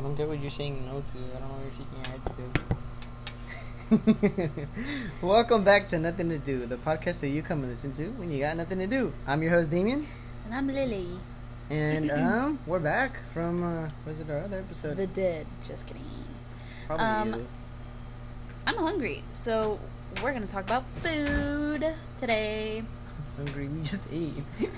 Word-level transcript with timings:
I 0.00 0.02
don't 0.02 0.14
get 0.14 0.28
what 0.28 0.40
you're 0.40 0.50
saying 0.50 0.86
no 0.86 1.02
to. 1.02 1.18
I 1.36 1.40
don't 1.40 1.48
know 1.50 1.56
what 1.56 1.64
you're 1.66 1.76
shaking 1.76 2.00
your 3.90 4.48
head 4.48 4.56
to. 4.56 4.66
Welcome 5.26 5.62
back 5.62 5.88
to 5.88 5.98
Nothing 5.98 6.30
to 6.30 6.38
Do, 6.38 6.64
the 6.64 6.78
podcast 6.78 7.20
that 7.20 7.28
you 7.28 7.42
come 7.42 7.60
and 7.64 7.68
listen 7.70 7.92
to 7.92 8.08
when 8.12 8.30
you 8.30 8.38
got 8.40 8.56
nothing 8.56 8.78
to 8.78 8.86
do. 8.86 9.12
I'm 9.26 9.42
your 9.42 9.50
host 9.50 9.70
Damien, 9.70 10.06
And 10.46 10.54
I'm 10.54 10.68
Lily. 10.68 11.06
and 11.68 12.10
um, 12.12 12.58
we're 12.66 12.78
back 12.78 13.18
from 13.34 13.62
uh, 13.62 13.90
was 14.06 14.20
it 14.20 14.30
our 14.30 14.38
other 14.38 14.60
episode? 14.60 14.96
The 14.96 15.06
dead. 15.06 15.46
Just 15.62 15.86
kidding. 15.86 16.02
Probably. 16.86 17.04
um, 17.04 17.34
either. 17.34 17.44
I'm 18.68 18.76
hungry, 18.78 19.22
so 19.34 19.78
we're 20.22 20.32
gonna 20.32 20.46
talk 20.46 20.64
about 20.64 20.84
food 21.02 21.94
today. 22.16 22.84
Hungry, 23.44 23.68
we 23.68 23.82
just 23.82 24.02
ate. 24.12 24.32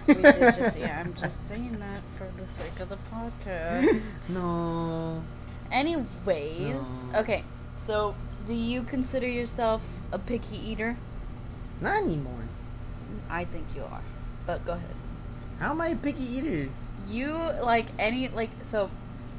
We 0.07 0.15
did 0.15 0.55
just 0.55 0.79
yeah, 0.79 1.03
I'm 1.05 1.15
just 1.15 1.49
saying 1.49 1.73
that 1.81 2.01
for 2.17 2.29
the 2.41 2.47
sake 2.47 2.79
of 2.79 2.89
the 2.91 2.99
podcast. 3.13 4.31
No. 4.31 5.21
Anyways, 5.73 6.75
No. 6.77 6.87
okay. 7.17 7.43
So, 7.87 8.15
do 8.47 8.53
you 8.55 8.83
consider 8.85 9.27
yourself 9.27 9.83
a 10.13 10.19
picky 10.19 10.57
eater? 10.57 10.97
Not 11.81 12.03
anymore. 12.05 12.45
I 13.29 13.45
think 13.47 13.67
you 13.75 13.83
are. 13.83 14.03
But 14.47 14.65
go 14.65 14.73
ahead. 14.73 14.95
How 15.59 15.71
am 15.71 15.81
I 15.81 15.89
a 15.89 15.97
picky 15.97 16.23
eater? 16.23 16.69
You 17.09 17.33
like 17.63 17.87
any 17.99 18.29
like 18.29 18.51
so 18.63 18.91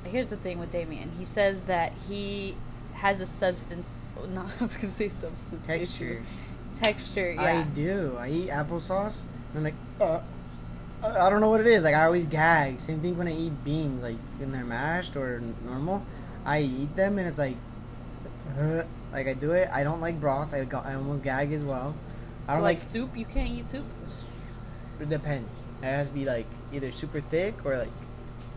here's 0.03 0.30
the 0.30 0.36
thing 0.38 0.59
with 0.59 0.72
Damien. 0.72 1.12
He 1.17 1.23
says 1.23 1.62
that 1.64 1.94
he 2.09 2.58
has 2.94 3.22
a 3.22 3.26
substance 3.26 3.95
not 4.34 4.48
I 4.59 4.66
was 4.66 4.76
gonna 4.76 4.92
say 4.92 5.08
substance 5.08 5.70
issue. 5.70 6.22
Texture. 6.76 7.34
Yeah. 7.34 7.41
I 7.41 7.63
do. 7.63 8.16
I 8.20 8.30
eat 8.30 8.50
applesauce, 8.50 9.23
and 9.54 9.58
I'm 9.58 9.64
like, 9.64 9.73
uh, 10.02 10.22
uh, 11.04 11.26
I 11.26 11.30
don't 11.30 11.41
know 11.41 11.50
what 11.50 11.62
it 11.62 11.68
is. 11.68 11.84
Like 11.84 11.95
I 11.95 12.05
always 12.05 12.26
gag. 12.26 12.80
Same 12.80 13.02
thing 13.02 13.18
when 13.18 13.27
I 13.27 13.36
eat 13.36 13.64
beans, 13.64 14.04
like 14.04 14.18
when 14.38 14.52
they're 14.52 14.66
mashed 14.66 15.16
or 15.16 15.41
normal. 15.66 16.05
I 16.45 16.62
eat 16.62 16.95
them, 16.95 17.17
and 17.20 17.28
it's 17.28 17.40
like, 17.40 17.55
uh, 18.58 18.84
like 19.12 19.28
I 19.28 19.33
do 19.33 19.52
it. 19.52 19.70
I 19.72 19.83
don't 19.83 20.02
like 20.02 20.20
broth. 20.20 20.53
I, 20.53 20.67
I 20.83 20.95
almost 20.95 21.23
gag 21.23 21.52
as 21.53 21.64
well. 21.64 21.95
I 22.48 22.53
so 22.53 22.56
don't 22.58 22.64
like 22.64 22.78
like. 22.78 22.78
soup, 22.80 23.16
you 23.16 23.26
can't 23.26 23.50
eat 23.50 23.66
soup? 23.66 23.86
It 25.00 25.09
depends. 25.09 25.66
It 25.81 25.86
has 25.86 26.08
to 26.09 26.14
be 26.14 26.26
like 26.26 26.48
either 26.72 26.92
super 26.92 27.20
thick 27.20 27.66
or 27.66 27.78
like, 27.78 27.92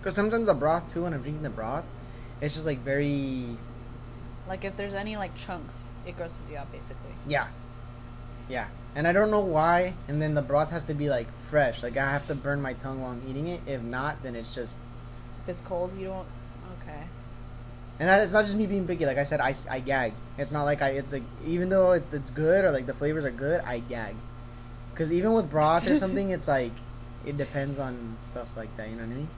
because 0.00 0.14
sometimes 0.14 0.46
the 0.48 0.54
broth 0.54 0.92
too. 0.92 1.02
When 1.02 1.14
I'm 1.14 1.22
drinking 1.22 1.42
the 1.42 1.50
broth, 1.50 1.84
it's 2.40 2.54
just 2.54 2.66
like 2.66 2.80
very 2.80 3.56
Like 4.48 4.64
if 4.64 4.76
there's 4.76 4.94
any 4.94 5.16
like 5.16 5.34
chunks, 5.34 5.88
it 6.06 6.16
grosses 6.16 6.42
you 6.50 6.56
out 6.56 6.70
basically. 6.72 7.14
Yeah. 7.26 7.48
Yeah. 8.48 8.68
And 8.94 9.06
I 9.06 9.12
don't 9.12 9.30
know 9.30 9.40
why. 9.40 9.94
And 10.08 10.20
then 10.20 10.34
the 10.34 10.42
broth 10.42 10.70
has 10.70 10.84
to 10.84 10.94
be 10.94 11.08
like 11.08 11.26
fresh. 11.50 11.82
Like 11.82 11.96
I 11.96 12.10
have 12.10 12.26
to 12.28 12.34
burn 12.34 12.60
my 12.60 12.72
tongue 12.74 13.00
while 13.02 13.12
I'm 13.12 13.22
eating 13.28 13.48
it. 13.48 13.60
If 13.66 13.82
not, 13.82 14.22
then 14.22 14.34
it's 14.34 14.54
just. 14.54 14.78
If 15.42 15.50
it's 15.50 15.60
cold, 15.60 15.92
you 15.98 16.06
don't 16.06 16.26
okay. 16.80 17.04
And 17.98 18.08
that, 18.08 18.22
it's 18.22 18.32
not 18.32 18.44
just 18.44 18.56
me 18.56 18.66
being 18.66 18.86
picky. 18.86 19.06
Like 19.06 19.18
I 19.18 19.22
said, 19.22 19.40
I, 19.40 19.54
I 19.70 19.80
gag. 19.80 20.12
It's 20.38 20.52
not 20.52 20.64
like 20.64 20.82
I. 20.82 20.90
It's 20.90 21.12
like 21.12 21.22
even 21.44 21.68
though 21.68 21.92
it's, 21.92 22.14
it's 22.14 22.30
good 22.30 22.64
or 22.64 22.70
like 22.70 22.86
the 22.86 22.94
flavors 22.94 23.24
are 23.24 23.30
good, 23.30 23.60
I 23.64 23.80
gag. 23.80 24.16
Because 24.92 25.12
even 25.12 25.34
with 25.34 25.50
broth 25.50 25.90
or 25.90 25.96
something, 26.04 26.30
it's 26.30 26.48
like 26.48 26.72
it 27.26 27.36
depends 27.36 27.78
on 27.78 28.16
stuff 28.22 28.48
like 28.56 28.74
that. 28.76 28.88
You 28.88 28.96
know 28.96 29.02
what 29.02 29.12
I 29.12 29.14
mean? 29.14 29.28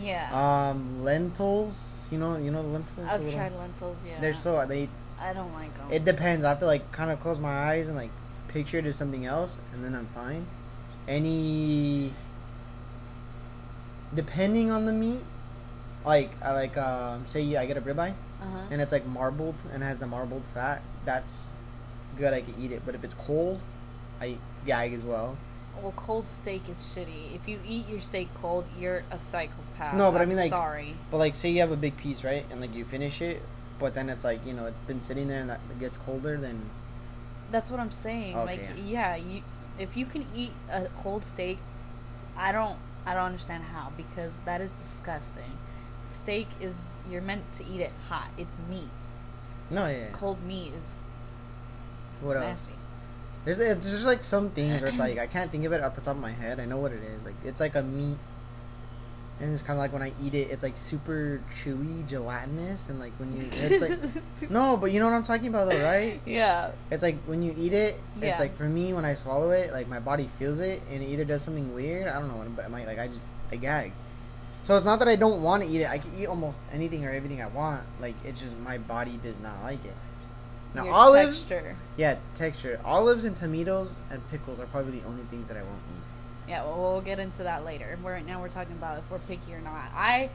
Yeah. 0.00 0.68
Um, 0.70 1.02
lentils. 1.02 2.06
You 2.10 2.18
know, 2.18 2.36
you 2.36 2.50
know 2.50 2.62
the 2.62 2.68
lentils. 2.68 3.06
I've 3.08 3.22
little- 3.22 3.38
tried 3.38 3.54
lentils, 3.56 3.96
yeah. 4.06 4.20
They're 4.20 4.34
so 4.34 4.64
they. 4.66 4.88
I 5.20 5.32
don't 5.32 5.52
like 5.54 5.76
them. 5.76 5.90
It 5.90 6.04
depends. 6.04 6.44
I 6.44 6.50
have 6.50 6.60
to 6.60 6.66
like 6.66 6.92
kind 6.92 7.10
of 7.10 7.20
close 7.20 7.38
my 7.38 7.50
eyes 7.70 7.88
and 7.88 7.96
like 7.96 8.10
picture 8.48 8.82
to 8.82 8.92
something 8.92 9.26
else, 9.26 9.60
and 9.72 9.84
then 9.84 9.94
I'm 9.94 10.06
fine. 10.14 10.46
Any 11.06 12.12
depending 14.14 14.70
on 14.70 14.86
the 14.86 14.92
meat, 14.92 15.22
like 16.04 16.30
I 16.42 16.52
like 16.52 16.76
um 16.76 17.26
say 17.26 17.56
I 17.56 17.66
get 17.66 17.76
a 17.76 17.80
ribeye 17.80 18.14
uh-huh. 18.40 18.58
and 18.70 18.80
it's 18.80 18.92
like 18.92 19.06
marbled 19.06 19.56
and 19.72 19.82
has 19.82 19.98
the 19.98 20.06
marbled 20.06 20.44
fat. 20.54 20.82
That's 21.04 21.54
good. 22.16 22.32
I 22.32 22.40
can 22.40 22.54
eat 22.60 22.72
it. 22.72 22.82
But 22.84 22.94
if 22.94 23.04
it's 23.04 23.14
cold, 23.14 23.60
I 24.20 24.36
gag 24.66 24.92
as 24.92 25.04
well. 25.04 25.36
Well, 25.82 25.92
cold 25.96 26.26
steak 26.26 26.68
is 26.68 26.78
shitty. 26.78 27.34
If 27.36 27.48
you 27.48 27.60
eat 27.64 27.88
your 27.88 28.00
steak 28.00 28.28
cold, 28.34 28.64
you're 28.80 29.04
a 29.12 29.18
psychopath. 29.18 29.94
No, 29.96 30.10
but 30.10 30.18
I 30.18 30.22
I'm 30.22 30.28
mean, 30.28 30.38
like- 30.38 30.50
sorry. 30.50 30.94
But 31.10 31.18
like 31.18 31.36
say 31.36 31.50
you 31.50 31.60
have 31.60 31.70
a 31.70 31.76
big 31.76 31.96
piece, 31.96 32.24
right? 32.24 32.44
And 32.50 32.60
like 32.60 32.74
you 32.74 32.84
finish 32.84 33.20
it, 33.20 33.42
but 33.78 33.94
then 33.94 34.08
it's 34.08 34.24
like 34.24 34.44
you 34.46 34.54
know 34.54 34.66
it's 34.66 34.86
been 34.86 35.02
sitting 35.02 35.28
there 35.28 35.40
and 35.40 35.50
that 35.50 35.60
it 35.70 35.78
gets 35.78 35.96
colder. 35.96 36.36
Then 36.36 36.60
That's 37.50 37.70
what 37.70 37.80
I'm 37.80 37.90
saying. 37.90 38.36
Okay, 38.36 38.44
like, 38.46 38.60
yeah, 38.84 39.16
you 39.16 39.42
if 39.78 39.96
you 39.96 40.06
can 40.06 40.26
eat 40.34 40.52
a 40.70 40.86
cold 40.98 41.24
steak, 41.24 41.58
I 42.36 42.52
don't 42.52 42.76
I 43.06 43.14
don't 43.14 43.24
understand 43.24 43.64
how 43.64 43.90
because 43.96 44.40
that 44.44 44.60
is 44.60 44.72
disgusting. 44.72 45.50
Steak 46.10 46.48
is 46.60 46.96
you're 47.10 47.22
meant 47.22 47.50
to 47.54 47.64
eat 47.64 47.80
it 47.80 47.92
hot. 48.08 48.28
It's 48.36 48.56
meat. 48.68 48.88
no, 49.70 49.86
yeah. 49.86 50.08
Cold 50.12 50.42
meat 50.44 50.72
is 50.74 50.94
What 52.20 52.36
else? 52.36 52.44
nasty. 52.44 52.74
There's 53.44 53.58
just 53.58 54.04
like 54.04 54.22
some 54.24 54.50
things 54.50 54.80
where 54.80 54.90
it's 54.90 54.98
like 54.98 55.18
I 55.18 55.26
can't 55.26 55.50
think 55.50 55.64
of 55.64 55.72
it 55.72 55.82
off 55.82 55.94
the 55.94 56.00
top 56.02 56.16
of 56.16 56.20
my 56.22 56.32
head. 56.32 56.60
I 56.60 56.66
know 56.66 56.76
what 56.78 56.92
it 56.92 57.02
is. 57.02 57.24
Like 57.24 57.34
it's 57.44 57.60
like 57.60 57.76
a 57.76 57.82
meat, 57.82 58.18
and 59.40 59.52
it's 59.52 59.62
kind 59.62 59.76
of 59.76 59.78
like 59.78 59.92
when 59.92 60.02
I 60.02 60.12
eat 60.22 60.34
it, 60.34 60.50
it's 60.50 60.62
like 60.62 60.76
super 60.76 61.40
chewy, 61.54 62.06
gelatinous, 62.06 62.88
and 62.88 62.98
like 62.98 63.12
when 63.18 63.36
you, 63.36 63.48
it's 63.52 63.80
like 63.80 63.98
no, 64.50 64.76
but 64.76 64.86
you 64.92 65.00
know 65.00 65.06
what 65.06 65.14
I'm 65.14 65.22
talking 65.22 65.48
about 65.48 65.68
though, 65.68 65.82
right? 65.82 66.20
Yeah. 66.26 66.72
It's 66.90 67.02
like 67.02 67.16
when 67.26 67.42
you 67.42 67.54
eat 67.56 67.72
it, 67.72 67.98
Yeah. 68.20 68.28
it's 68.30 68.40
like 68.40 68.56
for 68.56 68.68
me 68.68 68.92
when 68.92 69.04
I 69.04 69.14
swallow 69.14 69.50
it, 69.50 69.72
like 69.72 69.88
my 69.88 70.00
body 70.00 70.28
feels 70.38 70.60
it, 70.60 70.82
and 70.90 71.02
it 71.02 71.06
either 71.06 71.24
does 71.24 71.42
something 71.42 71.74
weird. 71.74 72.08
I 72.08 72.18
don't 72.18 72.28
know 72.28 72.36
what, 72.36 72.54
but 72.56 72.64
I 72.64 72.68
might 72.68 72.86
like 72.86 72.98
I 72.98 73.08
just 73.08 73.22
I 73.52 73.56
gag. 73.56 73.92
So 74.64 74.76
it's 74.76 74.84
not 74.84 74.98
that 74.98 75.08
I 75.08 75.16
don't 75.16 75.42
want 75.42 75.62
to 75.62 75.68
eat 75.68 75.80
it. 75.82 75.88
I 75.88 75.98
can 75.98 76.10
eat 76.18 76.26
almost 76.26 76.60
anything 76.72 77.04
or 77.04 77.10
everything 77.10 77.40
I 77.40 77.46
want. 77.46 77.82
Like 78.00 78.14
it's 78.24 78.40
just 78.40 78.58
my 78.58 78.78
body 78.78 79.18
does 79.22 79.38
not 79.40 79.62
like 79.62 79.84
it. 79.84 79.94
Now 80.74 80.84
Your 80.84 80.92
olives, 80.92 81.46
texture. 81.46 81.76
yeah, 81.96 82.16
texture. 82.34 82.78
Olives 82.84 83.24
and 83.24 83.34
tomatoes 83.34 83.96
and 84.10 84.20
pickles 84.30 84.60
are 84.60 84.66
probably 84.66 84.98
the 84.98 85.06
only 85.06 85.22
things 85.30 85.48
that 85.48 85.56
I 85.56 85.62
won't 85.62 85.74
eat. 85.96 86.04
Yeah, 86.48 86.64
well, 86.64 86.80
we'll 86.80 87.00
get 87.02 87.18
into 87.18 87.42
that 87.42 87.64
later. 87.64 87.98
We're, 88.02 88.14
right 88.14 88.26
now 88.26 88.40
we're 88.40 88.48
talking 88.48 88.72
about 88.76 88.98
if 88.98 89.10
we're 89.10 89.18
picky 89.20 89.52
or 89.52 89.60
not. 89.60 89.90
I 89.94 90.30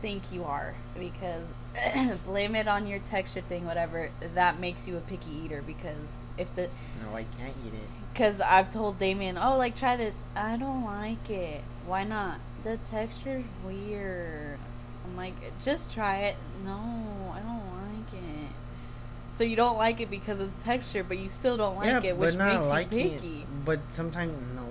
think 0.00 0.32
you 0.32 0.44
are 0.44 0.74
because 0.98 1.44
blame 2.24 2.56
it 2.56 2.66
on 2.66 2.86
your 2.86 2.98
texture 3.00 3.42
thing, 3.42 3.66
whatever. 3.66 4.10
That 4.34 4.58
makes 4.58 4.88
you 4.88 4.96
a 4.96 5.00
picky 5.00 5.30
eater 5.44 5.62
because 5.66 6.16
if 6.38 6.54
the 6.54 6.68
No, 7.02 7.14
I 7.14 7.24
can't 7.38 7.54
eat 7.66 7.74
it. 7.74 7.88
because 8.12 8.40
I've 8.40 8.70
told 8.70 8.98
Damien, 8.98 9.36
oh, 9.38 9.56
like 9.58 9.76
try 9.76 9.96
this. 9.96 10.14
I 10.34 10.56
don't 10.56 10.84
like 10.84 11.28
it. 11.30 11.62
Why 11.86 12.04
not? 12.04 12.38
The 12.64 12.78
texture's 12.78 13.44
weird. 13.66 14.58
I'm 15.04 15.16
like, 15.16 15.34
just 15.62 15.92
try 15.92 16.20
it. 16.20 16.36
No, 16.64 16.78
I 17.34 17.40
don't 17.40 17.66
like 17.98 18.14
it. 18.14 18.50
So 19.34 19.44
you 19.44 19.56
don't 19.56 19.76
like 19.76 20.00
it 20.00 20.10
because 20.10 20.40
of 20.40 20.56
the 20.56 20.64
texture, 20.64 21.02
but 21.02 21.18
you 21.18 21.28
still 21.28 21.56
don't 21.56 21.76
like 21.76 22.04
yeah, 22.04 22.10
it, 22.10 22.16
which 22.16 22.34
makes 22.36 22.66
you 22.66 22.72
it. 22.72 22.90
picky. 22.90 23.46
But 23.64 23.80
sometimes 23.90 24.32
no. 24.54 24.66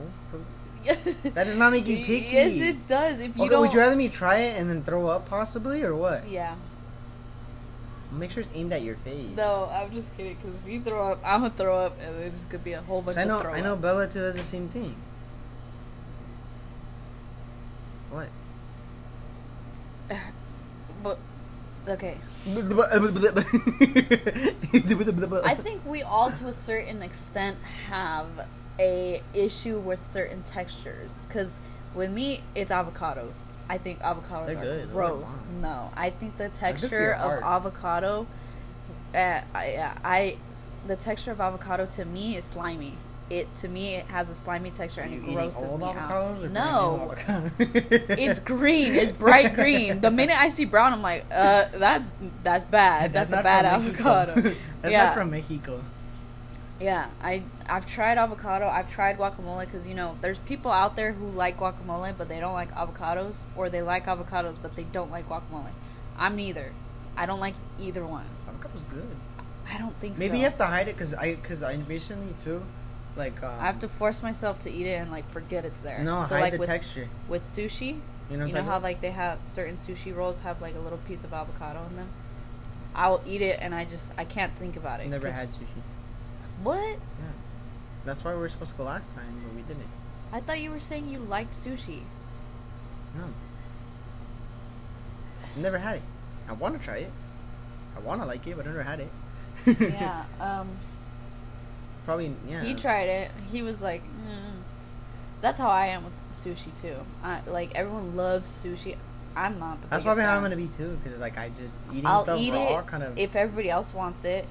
That 1.24 1.46
does 1.46 1.58
not 1.58 1.72
make 1.72 1.88
you 1.88 1.98
picky. 1.98 2.30
Yes, 2.32 2.60
it 2.60 2.88
does. 2.88 3.20
If 3.20 3.36
you 3.36 3.44
okay, 3.44 3.50
don't, 3.50 3.62
would 3.62 3.74
you 3.74 3.80
rather 3.80 3.96
me 3.96 4.10
try 4.10 4.40
it 4.40 4.60
and 4.60 4.70
then 4.70 4.84
throw 4.84 5.08
up 5.08 5.30
possibly, 5.30 5.84
or 5.84 5.96
what? 5.96 6.28
yeah. 6.28 6.56
Make 8.12 8.32
sure 8.32 8.42
it's 8.42 8.50
aimed 8.54 8.74
at 8.74 8.82
your 8.82 8.98
face. 8.98 9.30
No, 9.38 9.70
I'm 9.72 9.90
just 9.94 10.08
kidding. 10.18 10.36
Because 10.36 10.54
if 10.66 10.70
you 10.70 10.82
throw 10.82 11.14
up, 11.14 11.22
I'm 11.24 11.42
gonna 11.42 11.54
throw 11.56 11.78
up, 11.78 11.98
and 12.02 12.22
it's 12.22 12.44
gonna 12.46 12.64
be 12.64 12.74
a 12.74 12.82
whole 12.82 13.02
bunch 13.02 13.18
I 13.18 13.24
know, 13.24 13.38
of 13.38 13.44
throw 13.44 13.54
I 13.54 13.62
know, 13.62 13.74
up. 13.74 13.82
Bella 13.82 14.08
too 14.08 14.20
has 14.20 14.36
the 14.36 14.44
same 14.44 14.68
thing. 14.68 14.96
What? 18.10 18.28
But 21.04 21.18
okay, 21.88 22.18
I 22.46 22.54
think 25.56 25.86
we 25.86 26.02
all, 26.02 26.32
to 26.32 26.48
a 26.48 26.54
certain 26.54 27.04
extent, 27.04 27.58
have 27.88 28.48
a 28.82 29.22
issue 29.34 29.80
with 29.80 30.00
certain 30.00 30.42
textures. 30.44 31.16
Because 31.28 31.60
with 31.96 32.12
me, 32.12 32.44
it's 32.56 32.72
avocados. 32.72 33.44
I 33.70 33.78
think 33.78 34.00
avocados 34.00 34.48
They're 34.48 34.58
are 34.58 34.62
good. 34.62 34.92
Gross. 34.92 35.44
No, 35.62 35.92
I 35.96 36.10
think 36.10 36.38
the 36.38 36.50
good 36.50 36.58
for 36.58 36.66
your 36.66 36.74
texture 36.78 37.14
of 37.14 37.44
avocado, 37.44 38.28
uh, 39.16 39.42
I, 39.54 39.94
I, 40.04 40.38
the 40.88 40.96
texture 40.96 41.32
of 41.32 41.40
avocado 41.40 41.86
to 41.86 42.06
me 42.06 42.38
is 42.38 42.44
slimy. 42.46 42.98
It 43.30 43.54
to 43.58 43.70
me 43.70 43.96
it 43.96 44.06
has 44.08 44.30
a 44.30 44.36
slimy 44.36 44.72
texture 44.72 45.00
and 45.00 45.14
it 45.14 45.24
grosses 45.24 45.74
me 45.74 45.86
out. 45.86 46.42
No, 46.52 47.14
brand 47.16 47.58
new 47.58 47.66
avocados? 47.66 48.18
it's 48.18 48.42
green. 48.42 48.94
It's 48.94 49.14
bright 49.14 49.56
green. 49.56 50.02
The 50.02 50.12
minute 50.12 50.38
I 50.38 50.50
see 50.50 50.66
brown, 50.66 50.92
I'm 50.92 51.02
like, 51.02 51.24
uh, 51.32 51.68
that's 51.76 52.12
that's 52.44 52.66
bad. 52.66 53.14
That's, 53.14 53.32
a 53.32 53.42
bad 53.42 53.64
avocado. 53.64 54.36
That's 54.36 54.92
Yeah. 54.92 55.06
not 55.06 55.16
from 55.16 55.32
Mexico. 55.32 55.82
Yeah, 56.82 57.10
I 57.22 57.44
I've 57.68 57.86
tried 57.86 58.18
avocado. 58.18 58.68
I've 58.68 58.92
tried 58.92 59.18
guacamole 59.18 59.66
because 59.66 59.88
you 59.88 59.94
know 59.94 60.18
there's 60.22 60.40
people 60.40 60.72
out 60.72 60.96
there 60.96 61.14
who 61.14 61.28
like 61.30 61.58
guacamole 61.58 62.18
but 62.18 62.28
they 62.28 62.40
don't 62.40 62.54
like 62.54 62.74
avocados, 62.74 63.42
or 63.56 63.70
they 63.70 63.82
like 63.82 64.06
avocados 64.06 64.58
but 64.62 64.76
they 64.76 64.84
don't 64.84 65.12
like 65.12 65.30
guacamole. 65.30 65.72
I'm 66.18 66.36
neither. 66.36 66.72
I 67.16 67.26
don't 67.26 67.40
like 67.40 67.56
either 67.80 68.06
one. 68.06 68.26
Avocado's 68.48 68.82
good. 68.90 69.16
I 69.70 69.78
don't 69.78 69.96
think 70.00 70.16
so. 70.16 70.20
Maybe 70.20 70.34
so. 70.34 70.38
you 70.40 70.44
have 70.46 70.58
to 70.58 70.66
hide 70.66 70.88
it 70.88 70.96
because 70.96 71.14
I 71.14 71.36
because 71.36 71.62
I 71.62 71.76
recently 71.88 72.34
too, 72.44 72.64
like 73.16 73.42
um, 73.44 73.60
I 73.60 73.66
have 73.66 73.80
to 73.80 73.88
force 73.88 74.24
myself 74.24 74.60
to 74.60 74.72
eat 74.72 74.88
it 74.88 75.00
and 75.00 75.12
like 75.12 75.30
forget 75.32 75.66
it's 75.66 75.82
there. 75.82 76.00
no 76.00 76.26
so 76.26 76.36
hide 76.36 76.42
like 76.42 76.54
the 76.54 76.60
with 76.60 76.70
texture. 76.70 77.08
with 77.28 77.44
sushi, 77.44 78.00
You 78.30 78.38
know, 78.38 78.46
You 78.46 78.54
know 78.54 78.64
how 78.64 78.72
talking 78.72 78.84
like 78.84 79.02
they 79.02 79.12
have 79.12 79.40
certain 79.46 79.78
sushi 79.78 80.16
rolls 80.16 80.40
have 80.40 80.62
like 80.62 80.76
a 80.76 80.80
little 80.80 81.00
piece 81.00 81.24
of 81.24 81.32
avocado 81.32 81.86
in 81.90 81.96
them. 81.96 82.10
I'll 82.96 83.22
eat 83.26 83.42
it 83.42 83.60
and 83.62 83.74
I 83.74 83.86
just 83.86 84.12
I 84.18 84.26
can't 84.26 84.54
think 84.58 84.76
about 84.76 85.00
it. 85.00 85.08
about? 85.08 85.22
Never 85.22 85.32
had 85.32 85.50
sushi. 85.50 85.68
What? 86.64 86.78
Yeah. 86.80 86.98
That's 88.06 88.24
why 88.24 88.34
we 88.34 88.40
were 88.40 88.50
supposed 88.50 88.72
to 88.72 88.78
go 88.78 88.84
last 88.84 89.14
time, 89.16 89.42
but 89.46 89.56
we 89.56 89.62
didn't. 89.64 89.88
I 90.32 90.40
thought 90.40 90.60
you 90.60 90.72
were 90.72 90.80
saying 90.80 91.08
you 91.10 91.20
liked 91.20 91.54
sushi. 91.54 92.02
No. 93.16 93.26
I've 95.44 95.58
Never 95.58 95.78
had 95.78 95.98
it. 95.98 96.04
I 96.48 96.54
want 96.54 96.78
to 96.78 96.84
try 96.84 96.98
it. 96.98 97.12
I 97.96 98.00
want 98.00 98.22
to 98.22 98.28
like 98.28 98.46
it, 98.48 98.56
but 98.56 98.66
I 98.66 98.70
never 98.70 98.84
had 98.84 99.00
it. 99.02 99.12
yeah. 99.80 100.26
Um. 100.40 100.70
Probably, 102.06 102.34
yeah. 102.48 102.64
He 102.64 102.74
tried 102.74 103.10
it. 103.10 103.32
He 103.52 103.62
was 103.62 103.82
like, 103.82 104.02
mm. 104.04 104.62
that's 105.42 105.58
how 105.58 105.70
I 105.70 105.88
am 105.88 106.04
with 106.04 106.14
sushi 106.32 106.76
too. 106.76 106.96
I 107.24 107.42
like 107.46 107.76
everyone 107.76 108.16
loves 108.16 108.50
sushi. 108.50 108.98
I'm 109.36 109.60
not 109.60 109.82
the. 109.82 109.88
That's 109.90 110.04
probably 110.04 110.24
how 110.24 110.36
I'm 110.36 110.42
gonna 110.42 110.56
be 110.56 110.68
too, 110.68 110.98
because 111.04 111.20
like 111.20 111.38
I 111.38 111.50
just 111.50 111.74
eating 111.92 112.06
I'll 112.06 112.24
stuff 112.24 112.40
eat 112.40 112.54
raw 112.54 112.80
it 112.80 112.88
kind 112.88 113.04
of. 113.04 113.18
if 113.20 113.36
everybody 113.36 113.70
else 113.70 113.94
wants 113.94 114.24
it. 114.24 114.48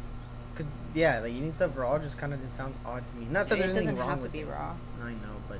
Yeah, 0.94 1.20
like 1.20 1.32
eating 1.32 1.52
stuff 1.52 1.76
raw 1.76 1.98
just 1.98 2.18
kind 2.18 2.32
of 2.34 2.40
just 2.40 2.56
sounds 2.56 2.76
odd 2.84 3.06
to 3.06 3.16
me. 3.16 3.26
Not 3.30 3.48
that 3.48 3.54
It 3.56 3.58
there's 3.58 3.70
anything 3.76 3.94
doesn't 3.94 3.98
wrong 3.98 4.08
have 4.08 4.18
to 4.18 4.22
with 4.24 4.32
be 4.32 4.40
it. 4.40 4.48
raw. 4.48 4.74
I 5.02 5.10
know, 5.10 5.36
but 5.48 5.58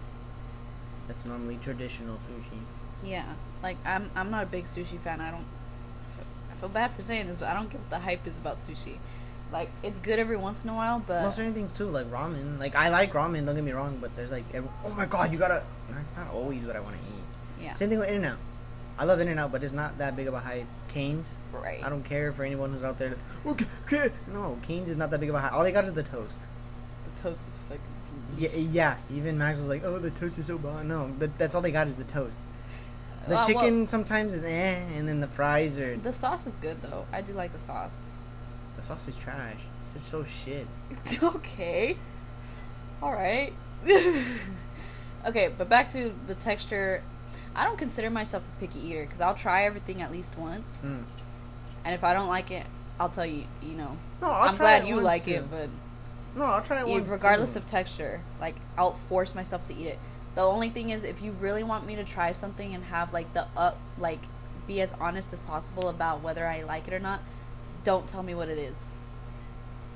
that's 1.06 1.24
normally 1.24 1.58
traditional 1.62 2.16
sushi. 2.16 2.58
Yeah, 3.04 3.24
like 3.62 3.76
I'm 3.86 4.10
I'm 4.16 4.30
not 4.30 4.42
a 4.44 4.46
big 4.46 4.64
sushi 4.64 4.98
fan. 5.00 5.20
I 5.20 5.30
don't. 5.30 5.46
I 6.52 6.54
feel 6.60 6.68
bad 6.68 6.92
for 6.94 7.02
saying 7.02 7.26
this, 7.26 7.36
but 7.38 7.48
I 7.48 7.54
don't 7.54 7.70
get 7.70 7.80
what 7.80 7.90
the 7.90 7.98
hype 7.98 8.26
is 8.26 8.36
about 8.38 8.56
sushi. 8.56 8.98
Like 9.52 9.70
it's 9.82 9.98
good 10.00 10.18
every 10.18 10.36
once 10.36 10.64
in 10.64 10.70
a 10.70 10.74
while, 10.74 11.02
but 11.06 11.22
Most 11.22 11.36
certain 11.36 11.54
things 11.54 11.72
too, 11.72 11.86
like 11.86 12.10
ramen. 12.10 12.58
Like 12.58 12.74
I 12.74 12.88
like 12.90 13.12
ramen. 13.12 13.46
Don't 13.46 13.54
get 13.54 13.64
me 13.64 13.72
wrong, 13.72 13.98
but 14.00 14.14
there's 14.16 14.30
like, 14.30 14.44
every- 14.52 14.70
oh 14.84 14.90
my 14.90 15.06
god, 15.06 15.32
you 15.32 15.38
gotta. 15.38 15.62
It's 16.04 16.16
not 16.16 16.30
always 16.32 16.64
what 16.64 16.76
I 16.76 16.80
want 16.80 16.96
to 16.96 17.02
eat. 17.02 17.64
yeah, 17.64 17.72
Same 17.72 17.88
thing 17.90 17.98
with 17.98 18.08
In 18.08 18.16
and 18.16 18.26
Out. 18.26 18.38
I 19.00 19.04
love 19.04 19.18
In 19.18 19.28
and 19.28 19.40
Out, 19.40 19.50
but 19.50 19.62
it's 19.64 19.72
not 19.72 19.96
that 19.96 20.14
big 20.14 20.26
of 20.28 20.34
a 20.34 20.38
hype. 20.40 20.66
Cane's. 20.88 21.32
right. 21.54 21.82
I 21.82 21.88
don't 21.88 22.02
care 22.04 22.34
for 22.34 22.44
anyone 22.44 22.70
who's 22.70 22.84
out 22.84 22.98
there. 22.98 23.16
Okay, 23.46 23.64
okay. 23.86 24.10
No, 24.30 24.58
Cane's 24.62 24.90
is 24.90 24.98
not 24.98 25.10
that 25.10 25.20
big 25.20 25.30
of 25.30 25.34
a 25.34 25.40
hype. 25.40 25.54
All 25.54 25.62
they 25.62 25.72
got 25.72 25.86
is 25.86 25.94
the 25.94 26.02
toast. 26.02 26.42
The 27.16 27.22
toast 27.22 27.48
is 27.48 27.60
fucking. 27.66 27.80
Yeah, 28.36 28.48
delicious. 28.48 28.66
yeah. 28.74 28.96
Even 29.10 29.38
Max 29.38 29.58
was 29.58 29.68
like, 29.70 29.84
"Oh, 29.84 29.98
the 29.98 30.10
toast 30.10 30.38
is 30.38 30.44
so 30.46 30.58
bad." 30.58 30.84
No, 30.84 31.10
that, 31.18 31.36
that's 31.38 31.54
all 31.54 31.62
they 31.62 31.72
got 31.72 31.86
is 31.86 31.94
the 31.94 32.04
toast. 32.04 32.40
The 33.26 33.36
Uh, 33.36 33.38
well, 33.38 33.46
chicken 33.46 33.86
sometimes 33.86 34.34
is 34.34 34.44
eh, 34.44 34.76
and 34.96 35.08
then 35.08 35.20
the 35.20 35.28
fries 35.28 35.78
are 35.78 35.96
the 35.96 36.12
sauce 36.12 36.46
is 36.46 36.56
good 36.56 36.82
though. 36.82 37.06
I 37.10 37.22
do 37.22 37.32
like 37.32 37.54
the 37.54 37.58
sauce. 37.58 38.10
the 38.76 38.82
sauce 38.82 39.08
is 39.08 39.16
trash. 39.16 39.56
It's 39.82 39.94
just 39.94 40.08
so 40.08 40.24
shit. 40.44 40.66
okay. 41.22 41.96
All 43.02 43.12
right. 43.12 43.54
okay, 45.26 45.50
but 45.56 45.68
back 45.70 45.88
to 45.90 46.12
the 46.26 46.34
texture. 46.34 47.02
I 47.54 47.64
don't 47.64 47.78
consider 47.78 48.10
myself 48.10 48.44
a 48.46 48.60
picky 48.60 48.78
eater 48.86 49.04
because 49.04 49.20
I'll 49.20 49.34
try 49.34 49.64
everything 49.64 50.02
at 50.02 50.12
least 50.12 50.36
once, 50.38 50.82
Mm. 50.86 51.04
and 51.84 51.94
if 51.94 52.04
I 52.04 52.12
don't 52.12 52.28
like 52.28 52.50
it, 52.50 52.66
I'll 52.98 53.08
tell 53.08 53.26
you. 53.26 53.44
You 53.62 53.74
know, 53.76 53.96
No, 54.20 54.30
I'll 54.30 54.48
I'm 54.50 54.56
try 54.56 54.64
glad 54.78 54.82
it 54.84 54.88
you 54.88 54.94
once, 54.96 55.04
like 55.04 55.24
too. 55.24 55.30
it, 55.32 55.50
but 55.50 55.68
No, 56.36 56.44
I'll 56.44 56.62
try 56.62 56.80
it 56.80 56.86
once. 56.88 57.10
regardless 57.10 57.54
too. 57.54 57.58
of 57.60 57.66
texture, 57.66 58.20
like 58.40 58.54
I'll 58.78 58.94
force 59.08 59.34
myself 59.34 59.64
to 59.64 59.74
eat 59.74 59.86
it. 59.86 59.98
The 60.36 60.42
only 60.42 60.70
thing 60.70 60.90
is, 60.90 61.02
if 61.02 61.20
you 61.22 61.32
really 61.32 61.64
want 61.64 61.84
me 61.86 61.96
to 61.96 62.04
try 62.04 62.30
something 62.32 62.72
and 62.74 62.84
have 62.84 63.12
like 63.12 63.32
the 63.34 63.46
up, 63.56 63.76
like 63.98 64.20
be 64.68 64.80
as 64.80 64.94
honest 65.00 65.32
as 65.32 65.40
possible 65.40 65.88
about 65.88 66.22
whether 66.22 66.46
I 66.46 66.62
like 66.62 66.86
it 66.86 66.94
or 66.94 67.00
not, 67.00 67.20
don't 67.82 68.06
tell 68.06 68.22
me 68.22 68.34
what 68.36 68.48
it 68.48 68.58
is. 68.58 68.94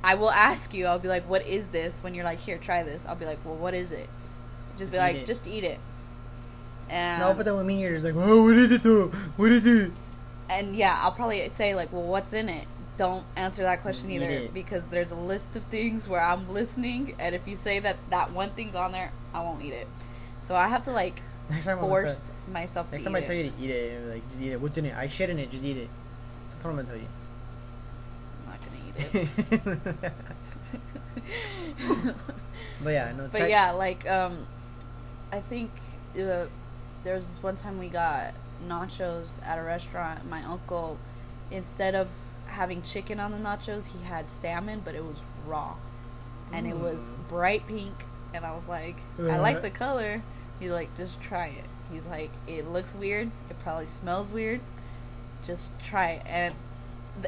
I 0.02 0.16
will 0.16 0.30
ask 0.32 0.74
you. 0.74 0.86
I'll 0.86 0.98
be 0.98 1.08
like, 1.08 1.22
"What 1.28 1.46
is 1.46 1.68
this?" 1.68 2.02
When 2.02 2.14
you're 2.14 2.24
like, 2.24 2.40
"Here, 2.40 2.58
try 2.58 2.82
this," 2.82 3.04
I'll 3.06 3.14
be 3.14 3.24
like, 3.26 3.38
"Well, 3.44 3.54
what 3.54 3.72
is 3.74 3.92
it?" 3.92 4.08
Just, 4.76 4.90
be 4.90 4.92
Just 4.92 4.94
eat 4.96 4.98
like, 4.98 5.16
it. 5.16 5.26
"Just 5.26 5.46
eat 5.46 5.64
it." 5.64 5.78
And 6.88 7.20
no, 7.20 7.34
but 7.34 7.44
then 7.44 7.56
with 7.56 7.66
me, 7.66 7.80
you're 7.80 7.92
just 7.92 8.04
like, 8.04 8.14
"Oh, 8.16 8.44
what 8.44 8.56
is 8.56 8.70
it 8.70 8.82
though? 8.82 9.08
What 9.36 9.52
is 9.52 9.66
it?" 9.66 9.90
and 10.48 10.76
yeah, 10.76 10.98
I'll 11.02 11.12
probably 11.12 11.48
say 11.48 11.74
like, 11.74 11.92
"Well, 11.92 12.02
what's 12.02 12.32
in 12.32 12.48
it?" 12.48 12.66
Don't 12.96 13.24
answer 13.34 13.62
that 13.64 13.82
question 13.82 14.10
Eat 14.10 14.16
either 14.16 14.30
it. 14.30 14.54
because 14.54 14.86
there's 14.86 15.10
a 15.10 15.16
list 15.16 15.56
of 15.56 15.64
things 15.64 16.08
where 16.08 16.20
I'm 16.20 16.48
listening, 16.48 17.14
and 17.18 17.34
if 17.34 17.48
you 17.48 17.56
say 17.56 17.80
that 17.80 17.96
that 18.10 18.32
one 18.32 18.50
thing's 18.50 18.76
on 18.76 18.92
there, 18.92 19.10
I 19.32 19.40
won't 19.40 19.64
eat 19.64 19.72
it. 19.72 19.88
So 20.40 20.54
I 20.54 20.68
have 20.68 20.84
to 20.84 20.92
like 20.92 21.20
Next 21.50 21.64
time, 21.64 21.78
I'm 21.78 21.84
force 21.84 22.30
myself 22.52 22.86
to 22.86 22.92
Next 22.92 23.02
eat 23.02 23.06
time 23.06 23.16
I 23.16 23.18
it. 23.18 23.24
tell 23.24 23.34
you 23.34 23.50
to 23.50 23.62
eat 23.62 23.70
it, 23.70 24.06
like 24.08 24.28
just 24.28 24.40
eat 24.42 24.52
it. 24.52 24.60
What's 24.60 24.78
in 24.78 24.84
it? 24.86 24.94
I 24.94 25.08
shit 25.08 25.30
in 25.30 25.38
it. 25.38 25.50
Just 25.50 25.64
eat 25.64 25.76
it. 25.76 25.88
That's 26.50 26.64
what 26.64 26.70
I'm 26.70 26.76
gonna 26.76 26.88
tell 26.88 26.96
you. 26.96 27.08
I'm 28.46 28.52
not 28.52 28.60
gonna 28.64 28.78
eat 28.88 30.04
it. 30.04 30.14
but 32.84 32.90
yeah, 32.90 33.12
no. 33.16 33.28
but 33.32 33.50
yeah, 33.50 33.72
like 33.72 34.08
um, 34.08 34.46
I 35.32 35.40
think 35.40 35.70
uh, 36.16 36.46
there 37.04 37.14
was 37.14 37.26
this 37.34 37.42
one 37.42 37.56
time 37.56 37.78
we 37.78 37.88
got 37.88 38.34
nachos 38.68 39.44
at 39.46 39.58
a 39.58 39.62
restaurant. 39.62 40.28
My 40.28 40.42
uncle, 40.44 40.98
instead 41.50 41.94
of 41.94 42.08
having 42.46 42.82
chicken 42.82 43.20
on 43.20 43.30
the 43.32 43.38
nachos, 43.38 43.86
he 43.86 44.02
had 44.04 44.28
salmon, 44.30 44.82
but 44.84 44.94
it 44.94 45.04
was 45.04 45.16
raw, 45.46 45.74
and 46.52 46.66
it 46.66 46.76
was 46.76 47.08
Mm. 47.08 47.28
bright 47.28 47.66
pink. 47.66 48.04
And 48.32 48.44
I 48.44 48.52
was 48.54 48.66
like, 48.66 48.96
I 49.18 49.38
like 49.38 49.58
Uh. 49.58 49.60
the 49.60 49.70
color. 49.70 50.22
He's 50.58 50.70
like, 50.72 50.94
just 50.96 51.20
try 51.20 51.46
it. 51.48 51.64
He's 51.92 52.04
like, 52.06 52.30
it 52.48 52.68
looks 52.68 52.94
weird. 52.94 53.30
It 53.50 53.58
probably 53.60 53.86
smells 53.86 54.28
weird. 54.28 54.60
Just 55.44 55.70
try 55.78 56.12
it. 56.12 56.22
And 56.26 56.54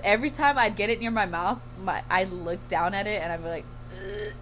every 0.02 0.30
time 0.30 0.58
I'd 0.58 0.74
get 0.74 0.90
it 0.90 0.98
near 1.00 1.10
my 1.12 1.26
mouth, 1.26 1.60
my 1.84 2.02
I'd 2.10 2.30
look 2.32 2.66
down 2.68 2.94
at 2.94 3.06
it 3.06 3.22
and 3.22 3.30
I'd 3.32 3.42
be 3.42 3.48
like, 3.48 3.64
Ugh. 3.92 4.32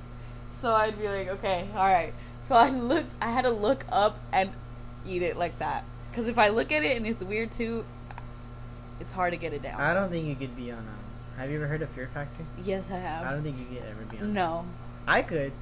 so 0.62 0.72
I'd 0.74 0.98
be 0.98 1.08
like, 1.08 1.28
okay, 1.28 1.68
all 1.74 1.86
right. 1.86 2.14
So 2.48 2.54
I 2.54 2.68
looked. 2.70 3.10
I 3.20 3.30
had 3.30 3.42
to 3.42 3.50
look 3.50 3.84
up 3.90 4.18
and 4.32 4.52
eat 5.06 5.22
it 5.22 5.36
like 5.36 5.58
that. 5.58 5.84
Because 6.10 6.28
if 6.28 6.38
I 6.38 6.48
look 6.48 6.70
at 6.72 6.82
it 6.82 6.96
and 6.96 7.06
it's 7.06 7.22
weird 7.24 7.50
too, 7.52 7.84
it's 9.00 9.12
hard 9.12 9.32
to 9.32 9.36
get 9.36 9.52
it 9.52 9.62
down. 9.62 9.80
I 9.80 9.92
don't 9.94 10.10
think 10.10 10.26
you 10.26 10.34
could 10.36 10.54
be 10.56 10.70
on. 10.70 10.78
Um, 10.78 10.88
have 11.36 11.50
you 11.50 11.56
ever 11.56 11.66
heard 11.66 11.82
of 11.82 11.88
Fear 11.90 12.08
Factor? 12.14 12.44
yes, 12.64 12.90
I 12.90 12.96
have. 12.98 13.26
I 13.26 13.32
don't 13.32 13.42
think 13.42 13.58
you 13.58 13.66
could 13.76 13.86
ever 13.88 14.02
be 14.04 14.18
on. 14.18 14.32
no, 14.32 14.64
I 15.06 15.22
could. 15.22 15.52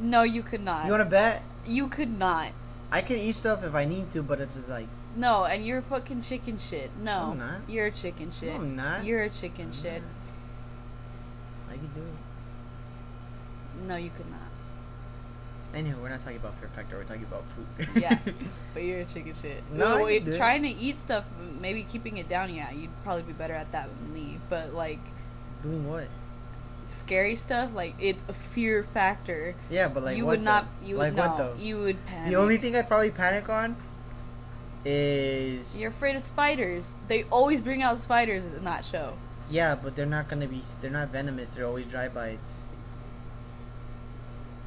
no, 0.00 0.22
you 0.22 0.42
could 0.42 0.62
not. 0.62 0.84
You 0.86 0.90
want 0.90 1.02
to 1.04 1.08
bet? 1.10 1.42
you 1.66 1.88
could 1.88 2.18
not. 2.18 2.48
I 2.90 3.00
could 3.00 3.16
eat 3.18 3.32
stuff 3.32 3.62
if 3.64 3.74
I 3.74 3.84
need 3.86 4.10
to, 4.12 4.22
but 4.22 4.40
it's 4.40 4.54
just 4.56 4.68
like 4.68 4.86
No, 5.16 5.44
and 5.44 5.64
you're 5.64 5.82
fucking 5.82 6.20
chicken 6.22 6.58
shit. 6.58 6.90
No, 7.02 7.30
I'm 7.32 7.38
not. 7.38 7.60
you're 7.68 7.86
a 7.86 7.90
chicken 7.90 8.30
shit. 8.32 8.54
I'm 8.54 8.74
not. 8.76 9.04
You're 9.04 9.22
a 9.22 9.30
chicken 9.30 9.66
I'm 9.66 9.72
shit. 9.72 10.02
not. 10.02 11.74
I 11.74 11.76
could 11.78 11.94
do 11.94 12.00
it. 12.02 13.86
No, 13.88 13.96
you 13.96 14.10
could 14.16 14.30
not. 14.30 14.40
Anyway, 15.74 15.96
we're 16.00 16.08
not 16.08 16.20
talking 16.20 16.36
about 16.36 16.56
Fear 16.60 16.68
Factor. 16.74 16.96
We're 16.96 17.04
talking 17.04 17.24
about 17.24 17.44
food. 17.56 17.88
Yeah, 18.00 18.18
but 18.74 18.82
you're 18.84 19.00
a 19.00 19.04
chicken 19.04 19.34
shit. 19.42 19.62
No, 19.72 19.98
No, 19.98 20.06
I 20.06 20.16
can 20.18 20.24
do 20.26 20.30
it. 20.30 20.36
trying 20.36 20.62
to 20.62 20.68
eat 20.68 20.98
stuff, 20.98 21.24
maybe 21.60 21.82
keeping 21.84 22.16
it 22.18 22.28
down. 22.28 22.54
Yeah, 22.54 22.70
you'd 22.70 22.90
probably 23.02 23.22
be 23.24 23.32
better 23.32 23.54
at 23.54 23.72
that 23.72 23.88
than 23.98 24.12
me. 24.14 24.38
But 24.48 24.72
like 24.74 25.00
Doing 25.62 25.88
what? 25.88 26.06
scary 26.84 27.34
stuff, 27.34 27.74
like 27.74 27.94
it's 27.98 28.22
a 28.28 28.32
fear 28.32 28.84
factor. 28.84 29.54
Yeah, 29.70 29.88
but 29.88 30.04
like 30.04 30.16
you 30.16 30.26
would 30.26 30.42
not. 30.42 30.66
You 30.84 30.96
like 30.96 31.12
would 31.12 31.16
no. 31.16 31.28
what 31.28 31.38
though? 31.38 31.54
You 31.58 31.78
would 31.80 32.06
panic. 32.06 32.30
The 32.30 32.36
only 32.36 32.56
thing 32.58 32.76
I'd 32.76 32.86
probably 32.88 33.10
panic 33.10 33.48
on 33.48 33.74
is 34.84 35.76
You're 35.80 35.90
afraid 35.90 36.14
of 36.14 36.22
spiders. 36.22 36.92
They 37.08 37.24
always 37.24 37.60
bring 37.60 37.82
out 37.82 37.98
spiders 37.98 38.44
in 38.52 38.64
that 38.64 38.84
show. 38.84 39.14
yeah, 39.50 39.74
but 39.74 39.96
they're 39.96 40.06
not 40.06 40.28
gonna 40.28 40.46
be. 40.46 40.62
They're 40.80 40.90
not 40.90 41.08
venomous. 41.08 41.50
They're 41.50 41.66
always 41.66 41.86
dry 41.86 42.08
bites. 42.08 42.52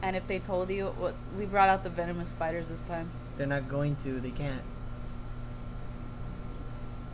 And 0.02 0.16
if 0.16 0.28
they 0.28 0.40
told 0.40 0.70
you 0.70 0.88
what 0.98 1.16
we 1.38 1.46
brought 1.46 1.70
out 1.70 1.84
the 1.84 1.90
venomous 1.90 2.30
spiders 2.30 2.70
this 2.70 2.82
time, 2.84 3.10
They're 3.38 3.48
not 3.48 3.68
going 3.68 3.96
to. 3.98 4.20
They 4.20 4.32
can't. 4.32 4.62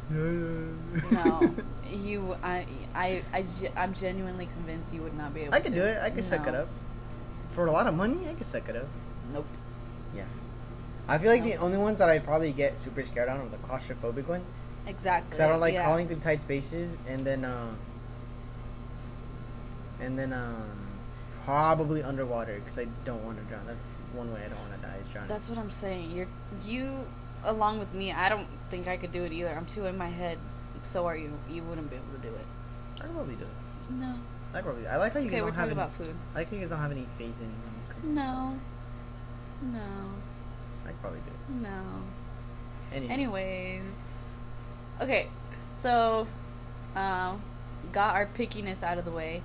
no, 0.10 1.54
you, 1.90 2.36
I, 2.44 2.66
I, 2.94 3.24
I, 3.34 3.46
I'm 3.76 3.94
genuinely 3.94 4.48
convinced 4.48 4.94
you 4.94 5.02
would 5.02 5.18
not 5.18 5.34
be 5.34 5.42
able. 5.42 5.52
To 5.52 5.58
I 5.58 5.62
could 5.62 5.74
to. 5.74 5.80
do 5.80 5.86
it. 5.86 6.02
I 6.02 6.10
could 6.10 6.26
suck 6.26 6.46
it 6.48 6.54
up. 6.56 6.68
For 7.56 7.66
a 7.68 7.72
lot 7.72 7.88
of 7.88 7.96
money, 7.96 8.28
I 8.30 8.34
could 8.34 8.46
suck 8.46 8.68
it 8.70 8.76
up. 8.76 8.88
Nope. 9.32 9.46
Yeah, 10.16 10.26
I 11.08 11.18
feel 11.18 11.32
like 11.32 11.44
No. 11.44 11.50
the 11.50 11.56
only 11.56 11.78
ones 11.78 12.00
that 12.00 12.10
I'd 12.10 12.24
probably 12.24 12.52
get 12.52 12.78
super 12.78 13.04
scared 13.04 13.30
on 13.30 13.40
are 13.40 13.50
the 13.50 13.58
claustrophobic 13.58 14.28
ones. 14.28 14.56
Exactly. 14.86 15.30
Because 15.30 15.40
I 15.40 15.48
don't 15.48 15.62
like 15.62 15.74
yeah. 15.74 15.84
crawling 15.84 16.08
through 16.08 16.20
tight 16.20 16.42
spaces, 16.42 16.98
and 17.08 17.26
then 17.26 17.46
um, 17.46 17.78
and 20.02 20.20
then 20.20 20.34
um, 20.34 20.83
probably 21.46 22.04
underwater 22.04 22.56
because 22.56 22.78
I 22.78 22.88
don't 23.06 23.24
want 23.24 23.38
to 23.38 23.44
drown. 23.46 23.66
That's 23.66 23.82
one 24.14 24.34
way 24.34 24.42
I 24.46 24.50
don't 24.50 24.60
want 24.60 24.82
to 24.82 24.88
die 24.88 24.96
is 25.02 25.12
drowning. 25.12 25.30
That's 25.30 25.50
what 25.50 25.58
I'm 25.58 25.72
saying. 25.72 26.12
You're 26.12 26.28
you, 26.66 27.06
along 27.44 27.80
with 27.80 27.94
me. 27.94 28.12
I 28.12 28.30
don't 28.30 28.48
think 28.70 28.88
I 28.88 28.98
could 28.98 29.12
do 29.12 29.24
it 29.24 29.32
either. 29.32 29.50
I'm 29.50 29.66
too 29.66 29.86
in 29.86 29.98
my 29.98 30.10
head. 30.10 30.38
So 30.84 31.06
are 31.06 31.18
you. 31.18 31.32
You 31.50 31.64
wouldn't 31.64 31.90
be 31.90 31.96
able 31.96 32.14
to 32.16 32.28
do 32.28 32.34
it. 32.34 32.46
I 33.00 33.04
could 33.06 33.14
probably 33.14 33.36
do 33.36 33.46
it. 33.46 33.92
No. 33.94 34.16
I 34.54 34.62
probably. 34.62 34.88
I 34.88 34.98
like 34.98 35.14
how 35.14 35.20
you 35.20 35.28
Okay, 35.28 35.36
guys 35.38 35.44
we're 35.44 35.52
don't 35.52 35.56
have 35.58 35.70
talking 35.70 35.80
any, 35.80 35.82
about 35.82 35.94
food. 35.94 36.16
I 36.36 36.40
like 36.40 36.50
how 36.50 36.56
you 36.56 36.62
guys 36.62 36.70
don't 36.70 36.80
have 36.80 36.92
any 36.92 37.08
faith 37.18 37.36
in 37.42 37.48
me 37.48 37.56
when 37.88 38.10
to 38.10 38.16
No. 38.16 38.60
No. 39.72 39.80
I 40.86 40.90
could 40.90 41.02
probably 41.02 41.20
do 41.20 41.32
it. 41.32 41.62
No. 41.62 41.82
Anyway. 42.94 43.14
Anyways. 43.14 43.82
Okay, 45.02 45.28
so 45.74 46.28
um 46.96 47.42
got 47.92 48.16
our 48.16 48.28
pickiness 48.38 48.84
out 48.84 48.98
of 48.98 49.06
the 49.06 49.12
way. 49.12 49.42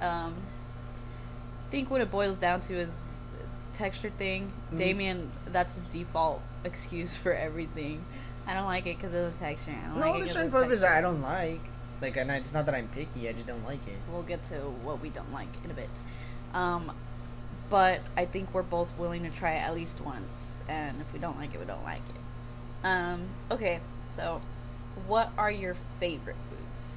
Um 0.00 0.34
think 1.72 1.90
what 1.90 2.02
it 2.02 2.10
boils 2.10 2.36
down 2.36 2.60
to 2.60 2.74
is 2.78 3.00
texture 3.72 4.10
thing. 4.10 4.52
Mhm. 4.72 4.78
Damien 4.78 5.32
that's 5.46 5.74
his 5.74 5.84
default 5.86 6.40
excuse 6.64 7.16
for 7.16 7.32
everything. 7.32 8.04
I 8.46 8.54
don't 8.54 8.66
like 8.66 8.86
it 8.86 8.96
because 8.96 9.14
of 9.14 9.32
the 9.32 9.38
texture. 9.44 9.72
I 9.72 9.88
don't 9.88 9.98
No, 9.98 10.10
like 10.10 10.18
there's 10.20 10.32
certain 10.32 10.50
flavors 10.50 10.84
I 10.84 11.00
don't 11.00 11.22
like. 11.22 11.60
Like, 12.02 12.16
and 12.16 12.30
I, 12.30 12.36
it's 12.36 12.52
not 12.52 12.66
that 12.66 12.74
I'm 12.74 12.88
picky. 12.88 13.28
I 13.28 13.32
just 13.32 13.46
don't 13.46 13.64
like 13.64 13.86
it. 13.86 13.96
We'll 14.10 14.24
get 14.24 14.42
to 14.44 14.54
what 14.54 15.00
we 15.00 15.08
don't 15.08 15.32
like 15.32 15.48
in 15.64 15.70
a 15.70 15.74
bit. 15.74 15.88
Um, 16.52 16.92
but 17.70 18.00
I 18.16 18.26
think 18.26 18.52
we're 18.52 18.62
both 18.64 18.88
willing 18.98 19.22
to 19.22 19.30
try 19.30 19.52
it 19.54 19.60
at 19.60 19.74
least 19.74 20.00
once, 20.00 20.60
and 20.68 21.00
if 21.00 21.12
we 21.12 21.20
don't 21.20 21.38
like 21.38 21.54
it, 21.54 21.60
we 21.60 21.64
don't 21.64 21.84
like 21.84 22.02
it. 22.08 22.86
Um, 22.86 23.28
okay, 23.52 23.80
so 24.16 24.42
what 25.06 25.30
are 25.38 25.50
your 25.50 25.76
favorite 26.00 26.36
foods? 26.50 26.92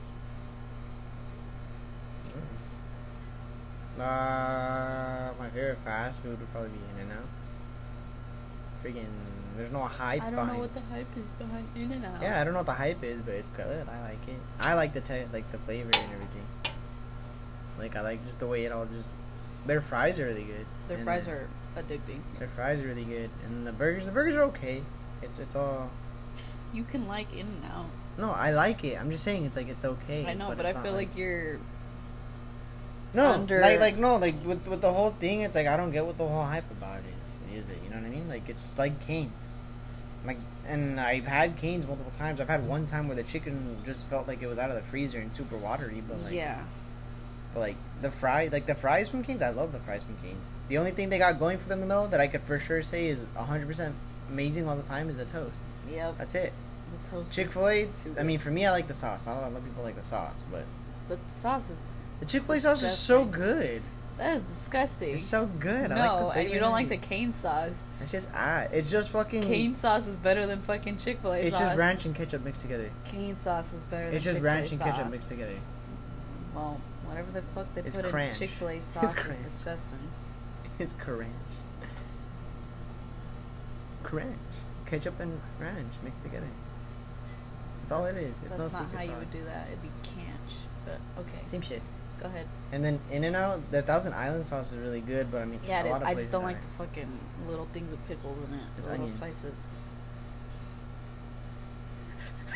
Uh, 3.99 5.31
my 5.39 5.49
favorite 5.53 5.77
fast 5.85 6.19
food 6.21 6.37
would 6.39 6.51
probably 6.51 6.69
be 6.69 6.79
In 6.95 7.01
and 7.03 7.11
Out. 7.13 7.27
Freaking, 8.83 9.07
there's 9.55 9.71
no 9.71 9.83
hype. 9.85 10.21
I 10.21 10.29
don't 10.29 10.47
know 10.47 10.59
what 10.59 10.73
the 10.73 10.81
hype 10.81 11.07
is 11.15 11.25
behind 11.39 11.67
In 11.75 11.91
and 11.91 12.05
Out. 12.05 12.21
Yeah, 12.21 12.41
I 12.41 12.43
don't 12.43 12.53
know 12.53 12.59
what 12.59 12.65
the 12.65 12.73
hype 12.73 13.03
is, 13.03 13.21
but 13.21 13.35
it's 13.35 13.49
good. 13.49 13.87
I 13.87 14.01
like 14.01 14.27
it. 14.27 14.39
I 14.59 14.73
like 14.73 14.93
the 14.93 15.01
te- 15.01 15.25
like 15.31 15.49
the 15.51 15.57
flavor 15.59 15.91
and 15.91 16.13
everything. 16.13 16.45
Like 17.79 17.95
I 17.95 18.01
like 18.01 18.25
just 18.25 18.39
the 18.39 18.47
way 18.47 18.65
it 18.65 18.71
all 18.71 18.85
just. 18.85 19.07
Their 19.65 19.81
fries 19.81 20.19
are 20.19 20.25
really 20.25 20.43
good. 20.43 20.65
their 20.87 20.97
and 20.97 21.05
fries 21.05 21.27
are 21.27 21.47
addicting. 21.77 22.19
Their 22.37 22.49
fries 22.49 22.81
are 22.81 22.87
really 22.87 23.05
good, 23.05 23.29
and 23.45 23.65
the 23.65 23.71
burgers. 23.71 24.05
The 24.05 24.11
burgers 24.11 24.35
are 24.35 24.43
okay. 24.43 24.83
It's 25.21 25.39
it's 25.39 25.55
all. 25.55 25.89
You 26.73 26.83
can 26.83 27.07
like 27.07 27.31
In 27.33 27.47
and 27.47 27.63
Out. 27.73 27.85
No, 28.17 28.31
I 28.31 28.51
like 28.51 28.83
it. 28.83 28.99
I'm 28.99 29.09
just 29.09 29.23
saying 29.23 29.45
it's 29.45 29.57
like 29.57 29.69
it's 29.69 29.85
okay. 29.85 30.25
I 30.25 30.33
know, 30.33 30.53
but, 30.55 30.65
I 30.65 30.69
it's 30.69 30.75
not 30.75 30.83
feel 30.83 30.93
like 30.93 31.15
you're 31.15 31.59
no, 33.15 33.31
under- 33.31 33.59
like 33.59 33.79
like 33.79 33.97
no, 33.97 34.17
like 34.17 34.35
with 34.45 34.65
with 34.67 34.81
the 34.81 34.91
whole 34.91 35.11
thing, 35.11 35.41
it's 35.41 35.55
like 35.55 35.67
I 35.67 35.77
don't 35.77 35.91
get 35.91 36.05
what 36.05 36.17
the 36.17 36.27
whole 36.27 36.43
hype 36.43 36.69
about 36.71 36.99
is. 36.99 37.57
Is 37.57 37.69
it? 37.69 37.77
You 37.83 37.89
know 37.89 37.97
what 37.97 38.05
I 38.05 38.09
mean? 38.09 38.27
Like 38.27 38.49
it's 38.49 38.77
like 38.77 38.99
Cane's. 39.01 39.47
Like, 40.25 40.37
and 40.65 40.99
I've 40.99 41.25
had 41.25 41.55
Cane's 41.57 41.85
multiple 41.85 42.11
times. 42.11 42.41
I've 42.41 42.49
had 42.49 42.67
one 42.67 42.87
time 42.87 43.07
where 43.07 43.15
the 43.15 43.23
chicken 43.23 43.77
just 43.85 44.07
felt 44.07 44.27
like 44.27 44.41
it 44.41 44.47
was 44.47 44.57
out 44.57 44.71
of 44.71 44.75
the 44.75 44.81
freezer 44.83 45.19
and 45.19 45.33
super 45.35 45.55
watery, 45.55 46.01
but 46.07 46.17
like, 46.17 46.33
yeah. 46.33 46.63
but 47.53 47.59
like 47.59 47.75
the 48.01 48.09
fry, 48.09 48.49
like 48.51 48.65
the 48.65 48.73
fries 48.73 49.07
from 49.07 49.23
Cane's, 49.23 49.43
I 49.43 49.49
love 49.49 49.71
the 49.71 49.79
fries 49.79 50.03
from 50.03 50.17
Cane's. 50.17 50.49
The 50.67 50.79
only 50.79 50.91
thing 50.91 51.09
they 51.09 51.19
got 51.19 51.39
going 51.39 51.59
for 51.59 51.69
them 51.69 51.87
though 51.87 52.07
that 52.07 52.19
I 52.19 52.27
could 52.27 52.41
for 52.41 52.59
sure 52.59 52.81
say 52.81 53.07
is 53.07 53.19
100 53.35 53.67
percent 53.67 53.95
amazing 54.29 54.67
all 54.67 54.75
the 54.75 54.83
time 54.83 55.09
is 55.09 55.17
the 55.17 55.25
toast. 55.25 55.61
Yep. 55.91 56.17
That's 56.17 56.35
it. 56.35 56.53
The 57.03 57.09
toast. 57.09 57.33
Chick 57.33 57.51
Fil 57.51 57.67
A. 57.67 57.89
I 58.19 58.23
mean, 58.23 58.39
for 58.39 58.49
me, 58.49 58.65
I 58.65 58.71
like 58.71 58.87
the 58.87 58.93
sauce. 58.93 59.27
Not 59.27 59.37
a 59.37 59.41
lot 59.41 59.53
of 59.53 59.63
people 59.63 59.83
like 59.83 59.95
the 59.95 60.01
sauce, 60.01 60.43
but 60.51 60.65
the 61.07 61.19
sauce 61.29 61.69
is 61.69 61.77
the 62.19 62.25
Chick 62.25 62.43
Fil 62.43 62.55
A 62.55 62.59
sauce 62.59 62.83
is 62.83 62.97
so 62.97 63.25
good. 63.25 63.81
that 64.17 64.35
is 64.37 64.43
disgusting. 64.47 65.15
It's 65.15 65.25
so 65.25 65.45
good. 65.59 65.91
I 65.91 65.95
no, 66.07 66.25
like 66.27 66.35
the 66.35 66.41
and 66.41 66.49
you 66.51 66.59
don't 66.59 66.71
like 66.71 66.89
the 66.89 66.97
cane 66.97 67.33
sauce. 67.33 67.73
It's 68.01 68.11
just 68.11 68.27
ah, 68.33 68.61
it's 68.71 68.89
just 68.91 69.09
fucking. 69.09 69.43
Cane 69.43 69.75
sauce 69.75 70.07
is 70.07 70.17
better 70.17 70.45
than 70.45 70.61
fucking 70.63 70.97
Chick 70.97 71.19
Fil 71.21 71.33
A 71.33 71.37
sauce. 71.41 71.47
It's 71.51 71.59
just 71.59 71.75
ranch 71.77 72.05
and 72.05 72.15
ketchup 72.15 72.43
mixed 72.43 72.61
together. 72.61 72.89
Cane 73.05 73.37
sauce 73.39 73.73
is 73.73 73.83
better 73.85 74.05
than 74.07 74.15
It's 74.15 74.23
just 74.23 74.35
Chick-fil-A 74.37 74.53
ranch 74.53 74.71
and 74.71 74.81
ketchup 74.81 75.09
mixed 75.09 75.29
together. 75.29 75.55
Well, 76.53 76.79
whatever 77.05 77.31
the 77.31 77.41
fuck 77.53 77.67
they 77.75 77.81
It's 77.81 77.95
put 77.95 78.05
cranch. 78.09 78.33
in 78.41 78.47
Chick 78.47 78.49
Fil 78.49 78.67
A 78.69 78.73
It's 78.77 78.87
sauce 78.87 79.15
is 79.17 79.37
disgusting. 79.37 79.99
It's 80.79 80.93
cranch. 80.93 81.31
Cranch. 84.03 84.37
Ketchup 84.85 85.19
and 85.19 85.39
ranch 85.59 85.93
mixed 86.03 86.21
together. 86.21 86.47
That's 87.79 87.91
all 87.91 88.05
it 88.05 88.13
That's- 88.13 88.23
is. 88.23 88.41
It's 88.41 88.49
That's 88.49 88.73
no 88.73 88.79
not 88.79 88.91
how 88.93 89.03
you 89.03 89.11
would 89.17 89.31
do 89.31 89.43
that. 89.45 89.67
It'd 89.67 89.81
be 89.81 89.89
canch. 90.03 90.53
But 90.85 90.99
okay, 91.21 91.39
Same 91.45 91.61
shit. 91.61 91.81
Go 92.19 92.25
ahead. 92.27 92.47
And 92.71 92.83
then 92.83 92.99
In 93.11 93.23
and 93.23 93.35
Out, 93.35 93.59
the 93.71 93.81
Thousand 93.81 94.13
Island 94.13 94.45
sauce 94.45 94.71
is 94.71 94.77
really 94.77 95.01
good, 95.01 95.31
but 95.31 95.41
I 95.41 95.45
mean, 95.45 95.59
Yeah, 95.67 95.83
a 95.83 95.85
it 95.85 95.95
is. 95.95 96.01
I 96.01 96.13
just 96.15 96.31
don't 96.31 96.43
like 96.43 96.61
the 96.61 96.67
fucking 96.83 97.19
little 97.47 97.67
things 97.73 97.91
of 97.91 98.07
pickles 98.07 98.37
in 98.49 98.55
it. 98.55 98.59
It's 98.77 98.87
The 98.87 98.91
little 98.93 99.05
onion. 99.05 99.17
slices. 99.17 99.67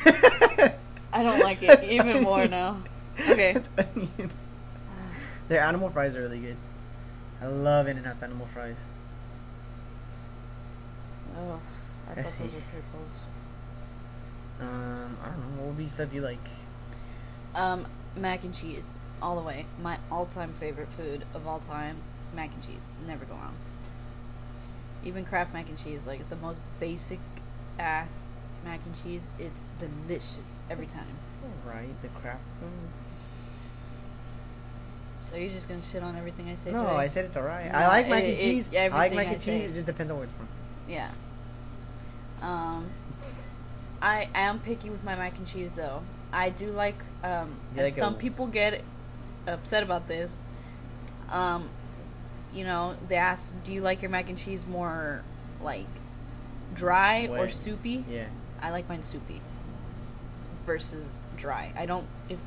I 1.12 1.24
don't 1.24 1.40
like 1.40 1.62
it 1.64 1.68
That's 1.68 1.84
even 1.88 2.24
more 2.24 2.46
now. 2.48 2.82
Okay. 3.30 3.56
Onion. 3.78 4.32
Their 5.50 5.62
animal 5.62 5.90
fries 5.90 6.16
are 6.16 6.22
really 6.22 6.40
good. 6.40 6.58
I 7.42 7.48
love 7.48 7.88
In 7.88 7.98
and 7.98 8.06
Out's 8.06 8.24
animal 8.24 8.48
fries. 8.54 8.76
Oh, 11.38 11.60
I 12.08 12.12
I 12.12 12.24
thought 12.24 12.38
those 12.38 12.52
were 12.54 12.62
pickles. 12.72 13.12
Um, 14.62 15.18
I 15.24 15.28
don't 15.30 15.40
know. 15.40 15.62
What 15.62 15.68
would 15.68 15.78
be 15.78 15.88
stuff 15.88 16.14
you 16.14 16.22
like? 16.22 16.40
Um, 17.56 17.86
mac 18.16 18.44
and 18.44 18.54
cheese, 18.54 18.98
all 19.22 19.36
the 19.36 19.42
way. 19.42 19.66
My 19.82 19.98
all-time 20.12 20.54
favorite 20.60 20.90
food 20.98 21.24
of 21.34 21.48
all 21.48 21.60
time, 21.60 21.98
mac 22.36 22.52
and 22.54 22.66
cheese. 22.66 22.92
Never 23.08 23.26
go 23.26 23.34
wrong. 23.36 23.56
Even 25.04 25.24
Kraft 25.26 25.54
mac 25.54 25.70
and 25.70 25.78
cheese, 25.78 26.06
like 26.06 26.20
it's 26.20 26.30
the 26.30 26.36
most 26.38 26.60
basic 26.80 27.20
ass 27.78 28.26
mac 28.66 28.80
and 28.86 28.96
cheese. 29.04 29.26
It's 29.40 29.66
delicious 29.80 30.62
every 30.70 30.88
time. 30.88 31.06
Alright, 31.66 32.02
the 32.02 32.10
Kraft 32.10 32.44
ones. 32.62 33.12
So 35.22 35.36
you're 35.36 35.52
just 35.52 35.68
gonna 35.70 35.82
shit 35.82 36.02
on 36.04 36.16
everything 36.16 36.50
I 36.50 36.56
say 36.56 36.72
No, 36.72 36.84
today? 36.84 36.96
I 36.96 37.08
said 37.08 37.26
it's 37.26 37.38
alright. 37.38 37.72
No, 37.72 37.78
I 37.78 37.88
like 37.88 38.10
mac 38.10 38.24
it- 38.24 38.30
and 38.30 38.34
it- 38.34 38.42
cheese. 38.42 38.70
I 38.76 38.88
like 38.90 39.14
mac 39.14 39.28
I 39.28 39.32
and 39.34 39.42
cheese. 39.42 39.70
It 39.72 39.74
just 39.76 39.86
depends 39.86 40.12
on 40.12 40.18
where 40.18 40.26
it's 40.26 40.34
from. 40.36 40.48
Yeah. 40.88 41.12
Um, 42.42 42.90
I 44.02 44.28
am 44.34 44.60
picky 44.60 44.90
with 44.90 45.04
my 45.04 45.16
mac 45.16 45.38
and 45.38 45.46
cheese 45.48 45.76
though. 45.76 46.02
I 46.32 46.50
do 46.50 46.72
like 46.72 46.96
um. 47.24 47.58
Like 47.76 47.94
some 47.94 48.16
a- 48.16 48.18
people 48.18 48.48
get 48.48 48.82
upset 49.54 49.84
about 49.84 50.08
this. 50.08 50.36
Um, 51.30 51.70
you 52.54 52.64
know, 52.64 52.96
they 53.08 53.16
ask, 53.16 53.54
"Do 53.64 53.74
you 53.74 53.82
like 53.82 54.02
your 54.02 54.12
mac 54.12 54.30
and 54.30 54.38
cheese 54.38 54.66
more 54.66 55.24
like 55.62 55.86
dry 56.74 57.28
or 57.28 57.50
soupy?" 57.50 58.06
Yeah. 58.10 58.26
I 58.62 58.72
like 58.72 58.90
mine 58.90 59.04
soupy 59.04 59.42
versus 60.66 61.22
dry. 61.38 61.72
I 61.78 61.86
don't 61.86 62.08
if 62.28 62.40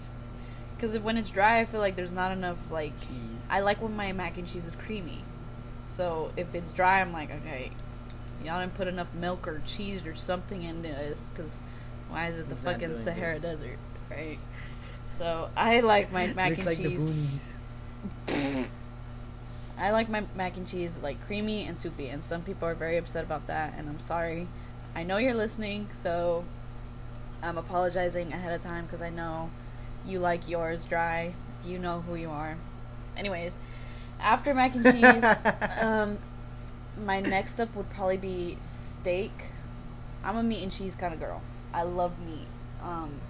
because 0.76 0.98
when 0.98 1.16
it's 1.16 1.30
dry, 1.30 1.60
I 1.60 1.64
feel 1.64 1.80
like 1.80 1.96
there's 1.96 2.12
not 2.12 2.32
enough 2.32 2.58
like. 2.70 2.98
Cheese. 2.98 3.40
I 3.48 3.60
like 3.60 3.80
when 3.80 3.94
my 3.94 4.12
mac 4.12 4.38
and 4.38 4.48
cheese 4.48 4.64
is 4.64 4.76
creamy. 4.76 5.22
So 5.86 6.32
if 6.36 6.54
it's 6.54 6.70
dry, 6.72 7.00
I'm 7.00 7.12
like, 7.12 7.30
okay, 7.30 7.70
y'all 8.44 8.60
didn't 8.60 8.74
put 8.74 8.88
enough 8.88 9.12
milk 9.14 9.46
or 9.46 9.60
cheese 9.66 10.04
or 10.06 10.14
something 10.14 10.62
in 10.62 10.82
this 10.82 11.30
because 11.34 11.52
why 12.08 12.28
is 12.28 12.38
it 12.38 12.48
the 12.48 12.56
fucking 12.56 12.96
Sahara 12.96 13.34
good. 13.34 13.42
Desert, 13.42 13.78
right? 14.10 14.38
So 15.18 15.50
I 15.56 15.80
like 15.80 16.12
my 16.12 16.26
mac 16.34 16.50
Looks 16.50 16.58
and 16.58 16.66
like 16.66 16.76
cheese. 16.78 17.56
the 18.26 18.32
boonies. 18.32 18.66
I 19.78 19.90
like 19.90 20.08
my 20.08 20.24
mac 20.34 20.56
and 20.56 20.66
cheese 20.66 20.98
like 21.02 21.24
creamy 21.26 21.66
and 21.66 21.78
soupy, 21.78 22.08
and 22.08 22.24
some 22.24 22.42
people 22.42 22.68
are 22.68 22.74
very 22.74 22.96
upset 22.96 23.24
about 23.24 23.46
that, 23.48 23.74
and 23.76 23.88
I'm 23.88 23.98
sorry. 23.98 24.46
I 24.94 25.02
know 25.02 25.16
you're 25.16 25.34
listening, 25.34 25.88
so 26.02 26.44
I'm 27.42 27.58
apologizing 27.58 28.32
ahead 28.32 28.52
of 28.52 28.62
time 28.62 28.84
because 28.84 29.02
I 29.02 29.10
know 29.10 29.50
you 30.06 30.18
like 30.20 30.48
yours 30.48 30.84
dry. 30.84 31.34
You 31.64 31.78
know 31.78 32.00
who 32.02 32.14
you 32.14 32.30
are. 32.30 32.56
Anyways, 33.16 33.58
after 34.20 34.54
mac 34.54 34.74
and 34.74 34.84
cheese, 34.84 35.24
um, 35.80 36.18
my 37.04 37.20
next 37.20 37.60
up 37.60 37.74
would 37.74 37.90
probably 37.90 38.16
be 38.16 38.58
steak. 38.60 39.32
I'm 40.24 40.36
a 40.36 40.42
meat 40.42 40.62
and 40.62 40.70
cheese 40.70 40.94
kind 40.94 41.12
of 41.14 41.20
girl. 41.20 41.40
I 41.72 41.82
love 41.82 42.12
meat. 42.20 42.46
Um, 42.82 43.20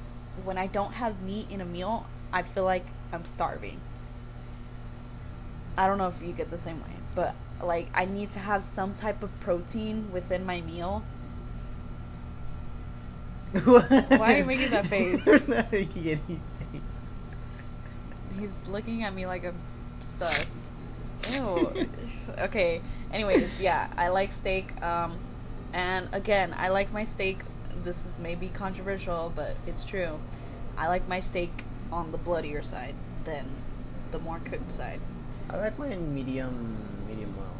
when 0.44 0.58
I 0.58 0.66
don't 0.66 0.92
have 0.92 1.20
meat 1.22 1.46
in 1.50 1.60
a 1.60 1.64
meal, 1.64 2.06
I 2.32 2.42
feel 2.42 2.64
like 2.64 2.86
I'm 3.12 3.24
starving. 3.24 3.80
I 5.76 5.86
don't 5.86 5.98
know 5.98 6.08
if 6.08 6.20
you 6.22 6.32
get 6.32 6.50
the 6.50 6.58
same 6.58 6.78
way, 6.78 6.96
but 7.14 7.34
like 7.62 7.88
I 7.94 8.04
need 8.04 8.30
to 8.32 8.38
have 8.38 8.62
some 8.62 8.94
type 8.94 9.22
of 9.22 9.38
protein 9.40 10.10
within 10.12 10.44
my 10.44 10.60
meal. 10.60 11.02
Why 13.64 14.34
are 14.34 14.38
you 14.38 14.44
making 14.44 14.70
that 14.70 14.86
face? 14.86 15.24
Not 15.48 15.70
making 15.70 16.08
any 16.08 16.16
face. 16.16 16.82
He's 18.38 18.56
looking 18.66 19.02
at 19.02 19.14
me 19.14 19.26
like 19.26 19.44
a 19.44 19.52
sus. 20.00 20.62
Ew. 21.30 21.88
okay. 22.38 22.80
Anyways, 23.12 23.60
yeah, 23.60 23.92
I 23.96 24.08
like 24.08 24.32
steak. 24.32 24.80
Um, 24.82 25.18
and 25.72 26.08
again, 26.12 26.54
I 26.56 26.68
like 26.68 26.92
my 26.92 27.04
steak. 27.04 27.40
This 27.84 28.04
is 28.06 28.14
maybe 28.18 28.48
controversial, 28.48 29.32
but 29.34 29.56
it's 29.66 29.84
true. 29.84 30.18
I 30.76 30.88
like 30.88 31.06
my 31.08 31.20
steak 31.20 31.64
on 31.90 32.12
the 32.12 32.18
bloodier 32.18 32.62
side 32.62 32.94
than 33.24 33.46
the 34.12 34.18
more 34.18 34.38
cooked 34.40 34.70
side. 34.70 35.00
I 35.50 35.56
like 35.56 35.78
mine 35.78 36.14
medium, 36.14 36.76
medium 37.08 37.36
well. 37.36 37.54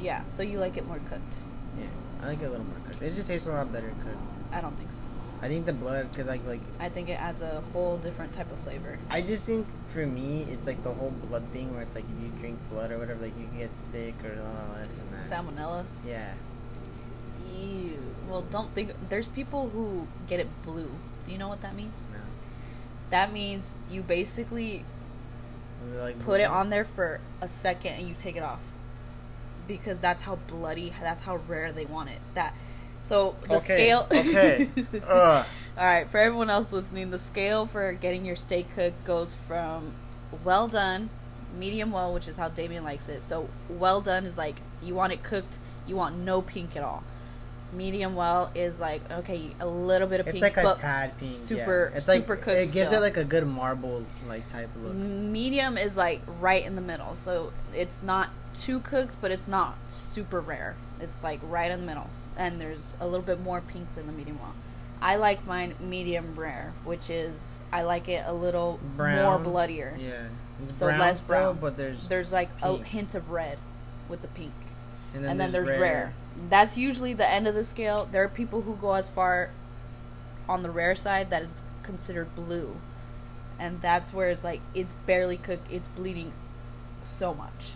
Yeah, 0.00 0.26
so 0.26 0.42
you 0.42 0.58
like 0.58 0.76
it 0.76 0.86
more 0.86 1.00
cooked. 1.10 1.34
Yeah, 1.78 1.86
I 2.22 2.28
like 2.28 2.40
it 2.40 2.46
a 2.46 2.50
little 2.50 2.64
more 2.64 2.78
cooked. 2.86 3.02
It 3.02 3.12
just 3.12 3.28
tastes 3.28 3.46
a 3.46 3.52
lot 3.52 3.72
better 3.72 3.92
cooked. 4.04 4.16
I 4.52 4.60
don't 4.60 4.76
think 4.76 4.90
so. 4.90 5.00
I 5.40 5.46
think 5.46 5.66
the 5.66 5.72
blood, 5.72 6.08
cause 6.16 6.26
like 6.26 6.44
like 6.46 6.60
I 6.80 6.88
think 6.88 7.08
it 7.08 7.20
adds 7.20 7.42
a 7.42 7.62
whole 7.72 7.96
different 7.98 8.32
type 8.32 8.50
of 8.50 8.58
flavor. 8.60 8.98
I 9.10 9.22
just 9.22 9.46
think 9.46 9.66
for 9.88 10.04
me, 10.04 10.46
it's 10.50 10.66
like 10.66 10.82
the 10.82 10.92
whole 10.92 11.12
blood 11.28 11.44
thing 11.52 11.72
where 11.72 11.82
it's 11.82 11.94
like 11.94 12.04
if 12.04 12.22
you 12.22 12.30
drink 12.40 12.58
blood 12.70 12.90
or 12.90 12.98
whatever, 12.98 13.20
like 13.20 13.38
you 13.38 13.46
can 13.46 13.58
get 13.58 13.78
sick 13.78 14.14
or 14.24 14.30
all 14.30 14.74
this 14.82 14.88
and 14.96 15.30
that. 15.30 15.30
Salmonella. 15.30 15.84
Yeah. 16.04 16.32
Ew. 17.56 17.98
Well, 18.28 18.42
don't 18.42 18.72
think. 18.74 18.92
There's 19.08 19.28
people 19.28 19.68
who 19.70 20.06
get 20.28 20.40
it 20.40 20.48
blue. 20.64 20.90
Do 21.24 21.32
you 21.32 21.38
know 21.38 21.48
what 21.48 21.60
that 21.62 21.74
means? 21.74 22.04
No. 22.12 22.18
That 23.10 23.32
means 23.32 23.70
you 23.90 24.02
basically 24.02 24.84
like 25.96 26.18
put 26.20 26.40
it 26.40 26.44
on 26.48 26.70
there 26.70 26.84
for 26.84 27.20
a 27.40 27.48
second 27.48 27.92
and 27.94 28.08
you 28.08 28.14
take 28.14 28.36
it 28.36 28.42
off 28.42 28.60
because 29.66 29.98
that's 29.98 30.22
how 30.22 30.36
bloody. 30.48 30.92
That's 31.00 31.20
how 31.20 31.36
rare 31.48 31.72
they 31.72 31.84
want 31.86 32.10
it. 32.10 32.20
That 32.34 32.54
So 33.02 33.36
the 33.48 33.56
Okay, 33.56 33.64
scale. 33.64 34.06
okay. 34.10 34.68
Ugh. 35.08 35.46
All 35.78 35.84
right, 35.84 36.08
for 36.10 36.18
everyone 36.18 36.50
else 36.50 36.72
listening, 36.72 37.10
the 37.10 37.18
scale 37.20 37.64
for 37.66 37.92
getting 37.92 38.24
your 38.24 38.34
steak 38.34 38.66
cooked 38.74 39.04
goes 39.04 39.36
from 39.46 39.92
well 40.44 40.66
done, 40.68 41.08
medium 41.56 41.92
well, 41.92 42.12
which 42.12 42.26
is 42.26 42.36
how 42.36 42.48
Damien 42.48 42.82
likes 42.84 43.08
it. 43.08 43.24
So 43.24 43.48
well 43.68 44.00
done 44.00 44.24
is 44.26 44.36
like 44.36 44.56
you 44.82 44.94
want 44.94 45.12
it 45.12 45.22
cooked, 45.22 45.58
you 45.86 45.96
want 45.96 46.16
no 46.18 46.42
pink 46.42 46.76
at 46.76 46.82
all. 46.82 47.04
Medium 47.72 48.14
well 48.16 48.50
is 48.54 48.80
like 48.80 49.02
okay, 49.10 49.54
a 49.60 49.66
little 49.66 50.08
bit 50.08 50.20
of 50.20 50.26
pink. 50.26 50.36
It's 50.36 50.42
pink, 50.44 50.56
like 50.56 50.76
a 50.76 50.80
tad 50.80 51.18
pink. 51.18 51.30
super- 51.30 51.90
yeah. 51.92 51.98
It's 51.98 52.06
super 52.06 52.34
like, 52.34 52.42
cooked 52.42 52.56
It 52.56 52.72
gives 52.72 52.88
still. 52.90 53.02
it 53.02 53.04
like 53.06 53.16
a 53.18 53.24
good 53.24 53.46
marble 53.46 54.04
like 54.26 54.48
type 54.48 54.70
look. 54.82 54.94
medium 54.94 55.76
is 55.76 55.96
like 55.96 56.20
right 56.40 56.64
in 56.64 56.74
the 56.76 56.80
middle. 56.80 57.14
So 57.14 57.52
it's 57.74 58.02
not 58.02 58.30
too 58.54 58.80
cooked, 58.80 59.16
but 59.20 59.30
it's 59.30 59.46
not 59.48 59.76
super 59.88 60.40
rare. 60.40 60.76
It's 61.00 61.22
like 61.22 61.40
right 61.44 61.70
in 61.70 61.80
the 61.80 61.86
middle, 61.86 62.08
and 62.36 62.60
there's 62.60 62.94
a 63.00 63.06
little 63.06 63.24
bit 63.24 63.40
more 63.40 63.60
pink 63.60 63.86
than 63.94 64.06
the 64.06 64.12
medium 64.12 64.38
well. 64.40 64.54
I 65.00 65.14
like 65.16 65.46
mine 65.46 65.74
medium 65.78 66.34
rare, 66.34 66.72
which 66.84 67.08
is 67.10 67.60
I 67.72 67.82
like 67.82 68.08
it 68.08 68.24
a 68.26 68.32
little 68.32 68.80
more 68.96 69.06
Brown. 69.06 69.42
bloodier. 69.44 69.96
Yeah. 70.00 70.24
It's 70.66 70.78
So 70.78 70.86
brown 70.86 70.98
less 70.98 71.24
brown. 71.24 71.58
but 71.60 71.76
there's 71.76 72.08
There's 72.08 72.32
like 72.32 72.48
a 72.62 72.78
hint 72.78 73.14
of 73.14 73.30
red 73.30 73.58
with 74.08 74.22
the 74.22 74.28
pink, 74.28 74.52
and 75.14 75.24
and 75.24 75.38
then 75.38 75.52
there's 75.52 75.68
rare. 75.68 76.12
That's 76.48 76.76
usually 76.76 77.14
the 77.14 77.28
end 77.28 77.46
of 77.46 77.54
the 77.54 77.64
scale. 77.64 78.08
There 78.10 78.22
are 78.22 78.28
people 78.28 78.62
who 78.62 78.76
go 78.76 78.94
as 78.94 79.08
far 79.08 79.50
on 80.48 80.62
the 80.62 80.70
rare 80.70 80.94
side 80.94 81.30
that 81.30 81.42
is 81.42 81.62
considered 81.82 82.34
blue, 82.34 82.76
and 83.58 83.80
that's 83.82 84.12
where 84.12 84.30
it's 84.30 84.44
like 84.44 84.60
it's 84.74 84.94
barely 85.06 85.36
cooked. 85.36 85.70
It's 85.70 85.88
bleeding 85.88 86.32
so 87.02 87.34
much. 87.34 87.72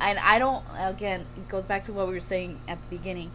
And 0.00 0.18
I 0.18 0.38
don't. 0.38 0.64
Again, 0.78 1.26
it 1.36 1.48
goes 1.48 1.64
back 1.64 1.84
to 1.84 1.92
what 1.92 2.08
we 2.08 2.14
were 2.14 2.20
saying 2.20 2.58
at 2.66 2.78
the 2.80 2.96
beginning. 2.96 3.30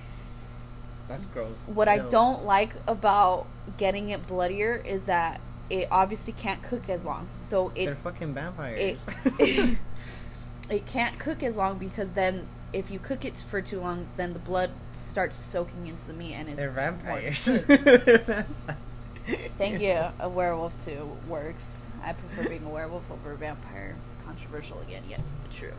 That's 1.07 1.27
gross. 1.27 1.55
What 1.67 1.87
I 1.87 1.99
don't 1.99 2.45
like 2.45 2.73
about 2.87 3.45
getting 3.77 4.09
it 4.09 4.25
bloodier 4.27 4.75
is 4.75 5.05
that 5.05 5.39
it 5.69 5.87
obviously 5.91 6.33
can't 6.33 6.61
cook 6.63 6.89
as 6.89 7.05
long. 7.05 7.27
So 7.37 7.71
it 7.75 7.85
They're 7.85 7.95
fucking 7.95 8.33
vampires. 8.33 8.99
it 9.39 9.77
it 10.69 10.85
can't 10.85 11.17
cook 11.19 11.43
as 11.43 11.55
long 11.55 11.77
because 11.77 12.11
then 12.11 12.47
if 12.75 12.91
you 12.91 12.99
cook 12.99 13.23
it 13.23 13.41
for 13.49 13.61
too 13.61 13.79
long, 13.79 14.05
then 14.17 14.33
the 14.33 14.39
blood 14.39 14.69
starts 14.91 15.37
soaking 15.37 15.87
into 15.87 16.05
the 16.05 16.13
meat 16.13 16.33
and 16.33 16.49
it's 16.49 16.57
They're 16.57 16.71
vampires. 16.71 17.45
Thank 19.57 19.81
you. 19.81 19.97
A 20.19 20.27
werewolf 20.27 20.77
too 20.83 21.09
works. 21.27 21.87
I 22.03 22.13
prefer 22.13 22.49
being 22.49 22.65
a 22.65 22.69
werewolf 22.69 23.09
over 23.09 23.31
a 23.31 23.37
vampire. 23.37 23.95
Controversial 24.25 24.79
again, 24.81 25.03
yet 25.09 25.21
but 25.41 25.51
true. 25.51 25.73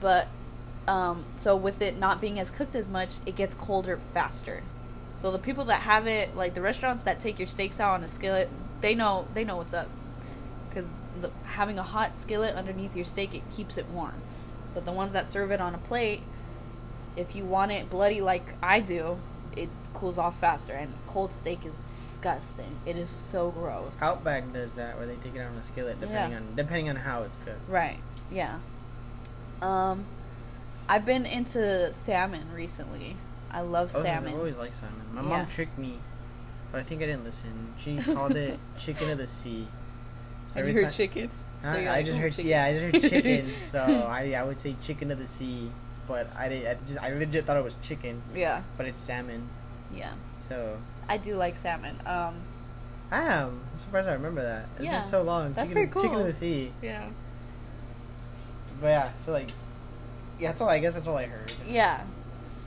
But 0.00 0.28
um, 0.88 1.26
so 1.36 1.54
with 1.54 1.82
it 1.82 1.98
not 1.98 2.20
being 2.20 2.40
as 2.40 2.50
cooked 2.50 2.74
as 2.74 2.88
much, 2.88 3.16
it 3.26 3.36
gets 3.36 3.54
colder 3.54 4.00
faster. 4.14 4.62
So 5.12 5.30
the 5.30 5.38
people 5.38 5.66
that 5.66 5.82
have 5.82 6.06
it, 6.06 6.34
like 6.34 6.54
the 6.54 6.62
restaurants 6.62 7.02
that 7.02 7.20
take 7.20 7.38
your 7.38 7.46
steaks 7.46 7.78
out 7.78 7.92
on 7.92 8.02
a 8.02 8.08
skillet, 8.08 8.48
they 8.80 8.94
know 8.94 9.28
they 9.34 9.44
know 9.44 9.58
what's 9.58 9.74
up 9.74 9.88
because 10.70 10.86
having 11.44 11.78
a 11.78 11.82
hot 11.82 12.14
skillet 12.14 12.54
underneath 12.54 12.96
your 12.96 13.04
steak 13.04 13.34
it 13.34 13.42
keeps 13.50 13.76
it 13.76 13.86
warm. 13.90 14.14
But 14.74 14.84
the 14.84 14.92
ones 14.92 15.12
that 15.12 15.26
serve 15.26 15.50
it 15.50 15.60
on 15.60 15.74
a 15.74 15.78
plate, 15.78 16.22
if 17.16 17.34
you 17.36 17.44
want 17.44 17.72
it 17.72 17.90
bloody 17.90 18.20
like 18.20 18.44
I 18.62 18.80
do, 18.80 19.18
it 19.56 19.68
cools 19.94 20.18
off 20.18 20.38
faster. 20.40 20.72
And 20.72 20.92
cold 21.06 21.32
steak 21.32 21.64
is 21.66 21.74
disgusting. 21.88 22.74
It 22.86 22.96
is 22.96 23.10
so 23.10 23.50
gross. 23.50 24.00
Outback 24.00 24.52
does 24.52 24.74
that, 24.76 24.96
where 24.96 25.06
they 25.06 25.16
take 25.16 25.34
it 25.34 25.40
on 25.40 25.54
a 25.56 25.64
skillet, 25.64 26.00
depending 26.00 26.32
Yeah. 26.32 26.36
on 26.38 26.54
depending 26.56 26.88
on 26.88 26.96
how 26.96 27.22
it's 27.22 27.36
cooked. 27.44 27.68
Right. 27.68 27.98
Yeah. 28.30 28.58
Um, 29.60 30.04
I've 30.88 31.04
been 31.04 31.26
into 31.26 31.92
salmon 31.92 32.46
recently. 32.54 33.16
I 33.50 33.60
love 33.60 33.92
Oh, 33.94 34.02
salmon. 34.02 34.32
I 34.32 34.36
always 34.36 34.56
like 34.56 34.72
salmon. 34.74 35.02
My 35.12 35.22
Yeah. 35.22 35.28
mom 35.28 35.46
tricked 35.46 35.78
me, 35.78 35.98
but 36.70 36.80
I 36.80 36.84
think 36.84 37.02
I 37.02 37.06
didn't 37.06 37.24
listen. 37.24 37.74
She 37.78 37.98
called 38.02 38.36
it 38.36 38.58
chicken 38.78 39.10
of 39.10 39.18
the 39.18 39.26
sea. 39.28 39.68
So 40.48 40.60
every 40.60 40.72
you 40.72 40.78
heard 40.78 40.84
time- 40.84 40.92
chicken. 40.92 41.30
So 41.62 41.68
I, 41.68 41.78
I 41.82 41.84
like, 41.86 42.06
just 42.06 42.18
heard 42.18 42.32
chicken." 42.32 42.50
yeah, 42.50 42.64
I 42.64 42.72
just 42.72 42.84
heard 42.84 43.10
chicken. 43.10 43.50
so 43.64 43.80
I 44.08 44.32
I 44.34 44.42
would 44.44 44.58
say 44.58 44.74
chicken 44.82 45.10
of 45.10 45.18
the 45.18 45.26
sea, 45.26 45.70
but 46.08 46.28
I 46.36 46.46
I 46.46 46.76
just 46.84 46.98
I 46.98 47.10
legit 47.14 47.44
thought 47.46 47.56
it 47.56 47.64
was 47.64 47.76
chicken, 47.82 48.20
Yeah. 48.34 48.62
but 48.76 48.86
it's 48.86 49.00
salmon. 49.02 49.48
Yeah. 49.94 50.12
So 50.48 50.78
I 51.08 51.16
do 51.18 51.34
like 51.36 51.56
salmon. 51.56 51.96
Um. 52.06 52.34
I 53.10 53.20
am. 53.24 53.60
I'm 53.72 53.78
surprised 53.78 54.08
I 54.08 54.14
remember 54.14 54.42
that. 54.42 54.66
It's 54.76 54.84
Yeah, 54.84 54.92
been 54.92 55.02
so 55.02 55.22
long. 55.22 55.52
that's 55.52 55.68
chicken, 55.68 55.90
pretty 55.90 56.06
Chicken 56.08 56.20
of 56.20 56.26
the 56.26 56.32
sea. 56.32 56.72
Yeah. 56.80 57.04
But 58.80 58.86
yeah, 58.88 59.10
so 59.24 59.32
like, 59.32 59.50
yeah, 60.40 60.48
that's 60.48 60.60
all. 60.60 60.68
I 60.68 60.78
guess 60.78 60.94
that's 60.94 61.06
all 61.06 61.16
I 61.16 61.26
heard. 61.26 61.52
Yeah. 61.66 62.02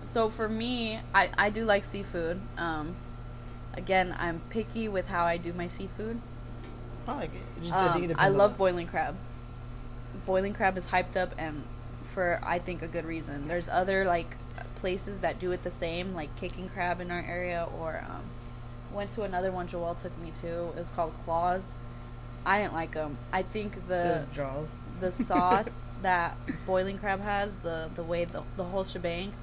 So 0.06 0.30
for 0.30 0.48
me, 0.48 1.00
I 1.14 1.30
I 1.38 1.50
do 1.50 1.66
like 1.66 1.84
seafood. 1.84 2.40
Um. 2.58 2.96
Again, 3.74 4.16
I'm 4.18 4.40
picky 4.50 4.88
with 4.88 5.08
how 5.08 5.26
I 5.26 5.36
do 5.38 5.52
my 5.52 5.68
seafood. 5.68 6.22
I 7.08 7.14
like 7.16 7.34
it. 7.36 7.42
It 7.58 7.62
just- 7.64 7.74
I 7.74 7.88
Um, 7.88 8.02
depends 8.02 8.20
I 8.20 8.28
love 8.30 8.52
the- 8.54 8.58
boiling 8.58 8.88
crab. 8.88 9.16
Boiling 10.26 10.54
crab 10.54 10.78
is 10.78 10.88
hyped 10.88 11.16
up 11.18 11.34
and 11.38 11.64
for 12.14 12.40
I 12.44 12.60
think 12.60 12.82
a 12.82 12.88
good 12.88 13.06
reason. 13.06 13.48
There's 13.48 13.68
other 13.70 14.06
like 14.06 14.38
places 14.76 15.20
that 15.20 15.40
do 15.40 15.52
it 15.52 15.64
the 15.64 15.72
same, 15.72 16.14
like 16.16 16.34
kicking 16.38 16.70
crab 16.70 17.02
in 17.02 17.12
our 17.12 17.20
area, 17.28 17.68
or 17.80 18.04
um, 18.10 18.24
went 18.94 19.12
to 19.12 19.24
another 19.24 19.52
one 19.52 19.68
Joel 19.68 19.96
took 19.96 20.18
me 20.20 20.32
to. 20.42 20.48
It 20.70 20.76
was 20.78 20.90
called 20.90 21.14
Claws. 21.26 21.76
I 22.46 22.60
didn't 22.62 22.74
like 22.74 22.94
them. 22.94 23.18
I 23.34 23.42
think 23.44 23.88
the 23.88 24.26
Jaws. 24.32 24.78
the 25.00 25.12
sauce 25.12 25.96
that 26.04 26.38
boiling 26.66 26.98
crab 27.00 27.20
has, 27.22 27.54
the 27.64 27.90
the 27.96 28.04
way 28.04 28.24
the 28.26 28.44
the 28.56 28.64
whole 28.64 28.84
shebang, 28.84 29.34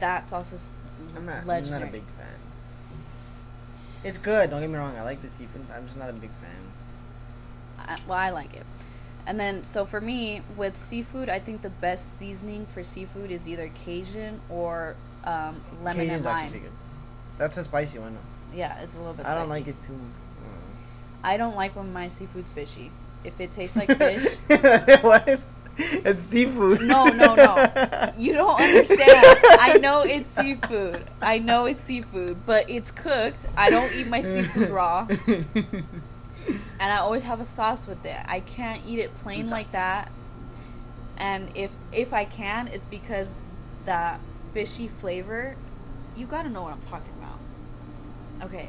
that 0.00 0.24
sauce 0.24 0.52
is 0.52 0.70
I'm 1.16 1.26
not. 1.26 1.46
legendary. 1.46 1.74
I'm 1.76 1.80
not 1.82 1.88
a 1.88 1.92
big 1.92 2.04
fan. 2.16 2.26
It's 4.04 4.18
good. 4.18 4.50
Don't 4.50 4.60
get 4.60 4.70
me 4.70 4.76
wrong. 4.76 4.96
I 4.96 5.02
like 5.02 5.22
the 5.22 5.30
seafood. 5.30 5.62
I'm 5.74 5.86
just 5.86 5.98
not 5.98 6.10
a 6.10 6.12
big 6.12 6.30
fan. 6.40 6.50
I, 7.78 7.98
well, 8.06 8.18
I 8.18 8.30
like 8.30 8.54
it. 8.54 8.64
And 9.26 9.38
then, 9.38 9.64
so 9.64 9.84
for 9.84 10.00
me, 10.00 10.42
with 10.56 10.76
seafood, 10.76 11.28
I 11.28 11.38
think 11.38 11.62
the 11.62 11.70
best 11.70 12.18
seasoning 12.18 12.66
for 12.72 12.82
seafood 12.82 13.30
is 13.30 13.46
either 13.46 13.70
Cajun 13.84 14.40
or 14.48 14.96
um, 15.24 15.60
lemon 15.82 16.06
Cajun's 16.06 16.26
and 16.26 16.36
lime. 16.36 16.52
good. 16.52 16.72
That's 17.36 17.56
a 17.56 17.64
spicy 17.64 17.98
one. 17.98 18.16
Yeah, 18.54 18.80
it's 18.80 18.96
a 18.96 18.98
little 19.00 19.14
bit. 19.14 19.26
I 19.26 19.34
don't 19.34 19.48
like 19.48 19.68
it 19.68 19.80
too. 19.82 19.98
I 21.22 21.36
don't 21.36 21.56
like 21.56 21.76
when 21.76 21.92
my 21.92 22.08
seafood's 22.08 22.50
fishy. 22.50 22.90
If 23.24 23.40
it 23.40 23.50
tastes 23.50 23.76
like 23.76 23.90
fish, 23.98 24.36
what? 25.02 25.40
It's 26.04 26.20
seafood. 26.22 26.82
No, 26.82 27.04
no, 27.04 27.36
no. 27.36 28.12
you 28.16 28.32
don't 28.32 28.60
understand. 28.60 29.38
I 29.60 29.78
know 29.80 30.02
it's 30.02 30.28
seafood. 30.28 31.04
I 31.22 31.38
know 31.38 31.66
it's 31.66 31.80
seafood, 31.80 32.44
but 32.46 32.68
it's 32.68 32.90
cooked. 32.90 33.46
I 33.56 33.70
don't 33.70 33.92
eat 33.94 34.08
my 34.08 34.22
seafood 34.22 34.70
raw, 34.70 35.06
and 35.28 35.86
I 36.80 36.96
always 36.98 37.22
have 37.22 37.40
a 37.40 37.44
sauce 37.44 37.86
with 37.86 38.04
it. 38.04 38.16
I 38.26 38.40
can't 38.40 38.82
eat 38.86 38.98
it 38.98 39.14
plain 39.16 39.48
like 39.50 39.70
that. 39.70 40.10
And 41.16 41.48
if 41.54 41.70
if 41.92 42.12
I 42.12 42.24
can, 42.24 42.68
it's 42.68 42.86
because 42.86 43.36
that 43.84 44.20
fishy 44.52 44.88
flavor. 44.98 45.56
You 46.16 46.26
got 46.26 46.42
to 46.42 46.50
know 46.50 46.62
what 46.62 46.72
I'm 46.72 46.80
talking 46.80 47.12
about. 47.20 48.48
Okay. 48.48 48.68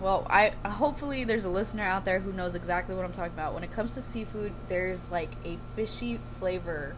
Well, 0.00 0.26
I 0.28 0.50
hopefully 0.66 1.24
there's 1.24 1.44
a 1.44 1.50
listener 1.50 1.84
out 1.84 2.04
there 2.04 2.20
who 2.20 2.32
knows 2.32 2.54
exactly 2.54 2.94
what 2.94 3.04
I'm 3.04 3.12
talking 3.12 3.32
about. 3.32 3.54
When 3.54 3.64
it 3.64 3.72
comes 3.72 3.94
to 3.94 4.02
seafood, 4.02 4.52
there's 4.68 5.10
like 5.10 5.30
a 5.44 5.56
fishy 5.76 6.20
flavor 6.38 6.94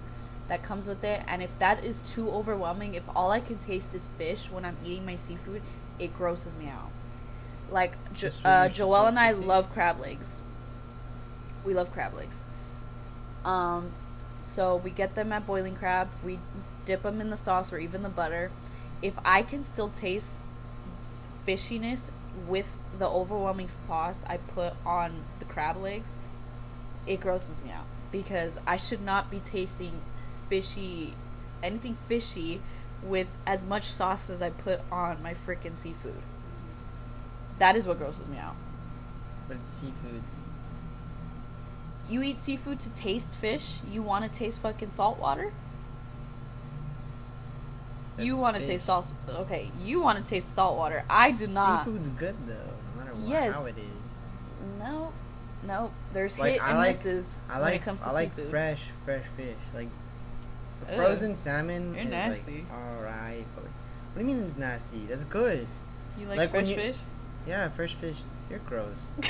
that 0.49 0.63
comes 0.63 0.87
with 0.87 1.05
it, 1.05 1.23
and 1.27 1.43
if 1.43 1.59
that 1.59 1.85
is 1.85 2.01
too 2.03 2.31
overwhelming, 2.31 2.95
if 2.95 3.03
all 3.15 3.31
I 3.31 3.41
can 3.41 3.59
taste 3.59 3.95
is 3.95 4.09
fish 4.17 4.51
when 4.51 4.65
I'm 4.65 4.77
eating 4.85 5.05
my 5.05 5.17
seafood, 5.17 5.63
it 5.99 6.17
grosses 6.17 6.55
me 6.57 6.69
out. 6.69 6.91
Like 7.71 7.97
jo- 8.15 8.31
uh, 8.45 8.69
Joelle 8.69 9.09
and 9.09 9.19
I 9.19 9.33
love 9.33 9.73
crab 9.73 10.01
legs. 10.01 10.37
We 11.65 11.75
love 11.75 11.93
crab 11.93 12.15
legs. 12.15 12.45
Um, 13.45 13.93
so 14.45 14.77
we 14.77 14.91
get 14.91 15.15
them 15.15 15.33
at 15.33 15.47
Boiling 15.47 15.75
Crab. 15.75 16.09
We 16.25 16.39
dip 16.85 17.03
them 17.03 17.21
in 17.21 17.31
the 17.31 17.37
sauce 17.37 17.73
or 17.73 17.79
even 17.79 18.03
the 18.03 18.09
butter. 18.09 18.51
If 19.03 19.15
I 19.25 19.43
can 19.43 19.63
still 19.65 19.89
taste 19.89 20.35
fishiness 21.47 22.11
with 22.49 22.67
the 22.99 23.07
overwhelming 23.07 23.69
sauce 23.69 24.25
I 24.27 24.37
put 24.37 24.75
on 24.85 25.23
the 25.39 25.45
crab 25.45 25.77
legs, 25.77 26.13
it 27.07 27.21
grosses 27.21 27.61
me 27.63 27.71
out 27.71 27.87
because 28.13 28.59
I 28.67 28.77
should 28.77 29.03
not 29.03 29.31
be 29.31 29.41
tasting 29.41 30.01
fishy 30.49 31.15
anything 31.63 31.97
fishy 32.09 32.61
with 33.03 33.29
as 33.47 33.65
much 33.65 33.85
sauce 33.85 34.31
as 34.31 34.43
I 34.43 34.51
put 34.51 34.81
on 34.91 35.23
my 35.23 35.35
freaking 35.35 35.77
seafood. 35.77 36.21
That 37.59 37.77
is 37.77 37.87
what 37.87 37.99
grosses 37.99 38.27
me 38.29 38.39
out. 38.39 38.57
But 39.49 39.59
it's 39.59 39.67
seafood. 39.67 40.23
You 42.09 42.23
eat 42.23 42.39
seafood 42.39 42.79
to 42.81 42.91
taste 42.91 43.35
fish. 43.35 43.79
You 43.91 44.03
want 44.03 44.31
to 44.31 44.39
taste 44.39 44.61
fucking 44.61 44.91
salt 44.91 45.19
water. 45.19 45.53
You 48.19 48.37
want 48.37 48.57
to 48.57 48.65
taste 48.65 48.87
salt. 48.87 49.13
Okay, 49.29 49.71
you 49.83 50.01
want 50.01 50.19
to 50.19 50.25
taste 50.25 50.55
salt 50.55 50.77
water. 50.77 51.05
I 51.11 51.33
do 51.33 51.47
not. 51.49 51.85
Seafood's 51.85 52.09
good 52.11 52.35
though, 52.47 52.55
no 52.55 53.01
matter 53.05 53.15
what, 53.15 53.29
Yes. 53.29 53.55
how 53.55 53.67
it 53.67 53.75
is. 53.79 54.79
No, 54.79 55.13
no. 55.65 55.91
There's 56.13 56.39
Like, 56.39 56.53
hit 56.55 56.63
I 56.63 56.69
and 56.71 56.79
like- 56.79 56.89
misses 56.97 57.39
I 57.49 57.61
when 57.61 57.73
it 57.75 57.83
comes 57.83 58.03
to 58.03 58.09
I 58.09 58.13
like 58.13 58.31
seafood. 58.35 58.51
fresh, 58.51 58.81
fresh 59.05 59.25
fish. 59.37 59.57
Like 59.75 59.89
the 60.87 60.93
Ew. 60.93 60.99
frozen 60.99 61.35
salmon 61.37 61.95
You're 61.95 62.05
is 62.05 62.11
nasty. 62.11 62.65
like 62.71 62.73
alright, 62.73 63.47
but 63.55 63.65
like 63.65 63.73
What 64.15 64.23
do 64.23 64.29
you 64.29 64.35
mean 64.35 64.45
it's 64.47 64.57
nasty? 64.57 65.05
That's 65.09 65.25
good. 65.25 65.67
You 66.19 66.27
like, 66.27 66.39
Like 66.39 66.51
fresh 66.51 66.69
you- 66.69 66.77
fish? 66.77 66.97
Yeah, 67.47 67.69
fresh 67.69 67.95
fish. 67.95 68.17
You're 68.49 68.61
gross. 68.61 69.09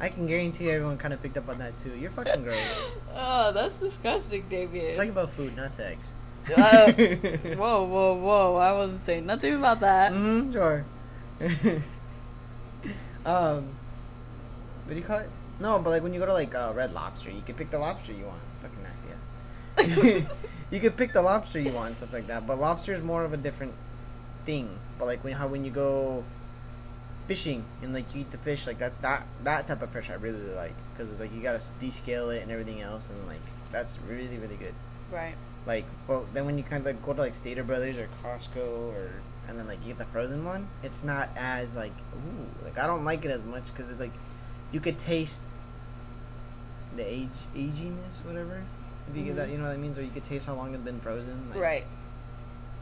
I 0.00 0.08
can 0.08 0.26
guarantee 0.26 0.70
everyone 0.70 0.96
kind 0.96 1.12
of 1.12 1.22
picked 1.22 1.36
up 1.36 1.48
on 1.50 1.58
that 1.58 1.78
too. 1.78 1.94
You're 1.94 2.10
fucking 2.10 2.42
gross. 2.42 2.90
oh, 3.14 3.52
that's 3.52 3.76
disgusting, 3.76 4.46
David. 4.48 4.96
Talking 4.96 5.10
about 5.10 5.30
food, 5.32 5.54
not 5.56 5.72
sex. 5.72 6.12
Uh, 6.48 6.90
whoa, 6.92 7.84
whoa, 7.84 8.14
whoa! 8.14 8.56
I 8.56 8.72
wasn't 8.72 9.04
saying 9.04 9.26
nothing 9.26 9.56
about 9.56 9.80
that. 9.80 10.12
Mm-hmm, 10.12 10.52
sure. 10.52 10.86
um, 13.26 13.68
what 14.84 14.94
do 14.94 14.96
you 14.96 15.02
call 15.02 15.18
it? 15.18 15.28
No, 15.60 15.78
but 15.78 15.90
like 15.90 16.02
when 16.02 16.14
you 16.14 16.20
go 16.20 16.26
to 16.26 16.32
like 16.32 16.54
uh, 16.54 16.72
Red 16.74 16.94
Lobster, 16.94 17.30
you 17.30 17.42
can 17.42 17.54
pick 17.54 17.70
the 17.70 17.78
lobster 17.78 18.12
you 18.12 18.24
want. 18.24 18.40
Fucking 18.62 18.82
nasty 18.82 20.18
ass. 20.22 20.26
you 20.70 20.80
can 20.80 20.92
pick 20.92 21.12
the 21.12 21.20
lobster 21.20 21.60
you 21.60 21.72
want 21.72 21.88
and 21.88 21.96
stuff 21.96 22.14
like 22.14 22.26
that. 22.28 22.46
But 22.46 22.58
lobster 22.58 22.94
is 22.94 23.02
more 23.02 23.22
of 23.22 23.34
a 23.34 23.36
different 23.36 23.74
thing. 24.46 24.70
But 24.98 25.04
like 25.04 25.22
when 25.22 25.34
how 25.34 25.46
when 25.46 25.64
you 25.64 25.70
go 25.70 26.24
fishing 27.30 27.64
and 27.80 27.94
like 27.94 28.12
you 28.12 28.22
eat 28.22 28.30
the 28.32 28.38
fish 28.38 28.66
like 28.66 28.80
that 28.80 29.00
that 29.02 29.24
that 29.44 29.64
type 29.64 29.80
of 29.82 29.90
fish 29.90 30.10
I 30.10 30.14
really, 30.14 30.40
really 30.40 30.56
like 30.56 30.74
because 30.92 31.12
it's 31.12 31.20
like 31.20 31.32
you 31.32 31.40
gotta 31.40 31.58
descale 31.80 32.34
it 32.34 32.42
and 32.42 32.50
everything 32.50 32.80
else 32.80 33.08
and 33.08 33.24
like 33.28 33.38
that's 33.70 34.00
really 34.08 34.36
really 34.38 34.56
good. 34.56 34.74
Right. 35.12 35.36
Like, 35.64 35.84
well, 36.08 36.26
then 36.32 36.44
when 36.46 36.58
you 36.58 36.64
kind 36.64 36.80
of 36.80 36.86
like 36.86 37.04
go 37.06 37.12
to 37.12 37.20
like 37.20 37.36
Stater 37.36 37.62
Brothers 37.62 37.96
or 37.98 38.08
Costco 38.24 38.66
or 38.66 39.10
and 39.46 39.56
then 39.56 39.68
like 39.68 39.78
you 39.82 39.88
get 39.88 39.98
the 39.98 40.06
frozen 40.06 40.44
one, 40.44 40.66
it's 40.82 41.04
not 41.04 41.28
as 41.36 41.76
like 41.76 41.92
ooh 42.14 42.64
like 42.64 42.76
I 42.78 42.88
don't 42.88 43.04
like 43.04 43.24
it 43.24 43.30
as 43.30 43.44
much 43.44 43.62
because 43.66 43.88
it's 43.88 44.00
like 44.00 44.12
you 44.72 44.80
could 44.80 44.98
taste 44.98 45.42
the 46.96 47.04
age 47.06 47.28
aginess 47.54 48.24
whatever 48.24 48.64
if 49.08 49.16
you 49.16 49.22
get 49.22 49.36
that 49.36 49.48
Mhm. 49.48 49.52
you 49.52 49.58
know 49.58 49.64
what 49.66 49.70
that 49.70 49.78
means 49.78 49.96
or 49.96 50.02
you 50.02 50.10
could 50.10 50.24
taste 50.24 50.46
how 50.46 50.54
long 50.56 50.74
it's 50.74 50.82
been 50.82 50.98
frozen. 50.98 51.48
Like, 51.50 51.60
Right. 51.60 51.86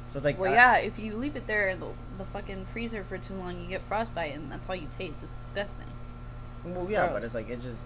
So 0.08 0.16
it's 0.16 0.24
like 0.24 0.38
Well, 0.38 0.50
uh, 0.50 0.54
yeah. 0.54 0.76
If 0.78 0.98
you 0.98 1.16
leave 1.16 1.36
it 1.36 1.46
there 1.46 1.68
in 1.68 1.80
the, 1.80 1.88
the 2.16 2.24
fucking 2.24 2.66
freezer 2.72 3.04
for 3.04 3.18
too 3.18 3.34
long, 3.34 3.60
you 3.60 3.66
get 3.68 3.82
frostbite, 3.82 4.34
and 4.34 4.50
that's 4.50 4.68
all 4.68 4.74
you 4.74 4.88
taste. 4.98 5.22
It's 5.22 5.32
disgusting. 5.32 5.86
Well, 6.64 6.80
it's 6.80 6.90
yeah, 6.90 7.02
gross. 7.06 7.12
but 7.12 7.24
it's 7.24 7.34
like 7.34 7.50
it 7.50 7.60
just 7.60 7.78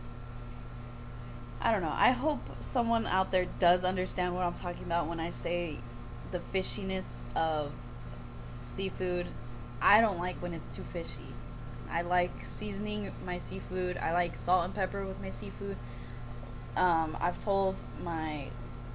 I 1.61 1.71
don't 1.71 1.83
know. 1.83 1.95
I 1.95 2.11
hope 2.11 2.41
someone 2.61 3.07
out 3.07 3.31
there 3.31 3.47
does 3.61 3.85
understand 3.85 4.35
what 4.35 4.45
I'm 4.45 4.55
talking 4.55 4.83
about 4.83 5.07
when 5.07 5.21
I 5.21 5.31
say 5.31 5.79
the 6.33 6.41
fishiness 6.53 7.21
of 7.37 7.71
seafood. 8.67 9.27
I 9.81 10.01
don't 10.01 10.19
like 10.19 10.37
when 10.37 10.55
it's 10.55 10.75
too 10.75 10.83
fishy. 10.93 11.35
I 11.89 12.03
like 12.03 12.33
seasoning 12.45 13.13
my 13.25 13.39
seafood. 13.39 13.97
I 13.99 14.13
like 14.13 14.37
salt 14.37 14.65
and 14.65 14.75
pepper 14.75 15.07
with 15.07 15.21
my 15.21 15.31
seafood. 15.31 15.77
Um, 16.77 17.17
I've 17.21 17.39
told 17.39 17.77
my 18.03 18.47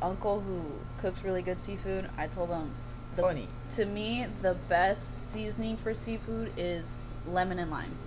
uncle 0.01 0.41
who 0.41 0.65
cooks 1.01 1.23
really 1.23 1.41
good 1.41 1.61
seafood. 1.61 2.09
I 2.17 2.27
told 2.27 2.49
him 2.49 2.71
the, 3.17 3.23
funny. 3.23 3.47
to 3.71 3.85
me 3.85 4.27
the 4.41 4.53
best 4.69 5.19
seasoning 5.19 5.75
for 5.75 5.93
seafood 5.93 6.53
is 6.55 6.95
lemon 7.27 7.59
and 7.59 7.69
lime. 7.69 7.97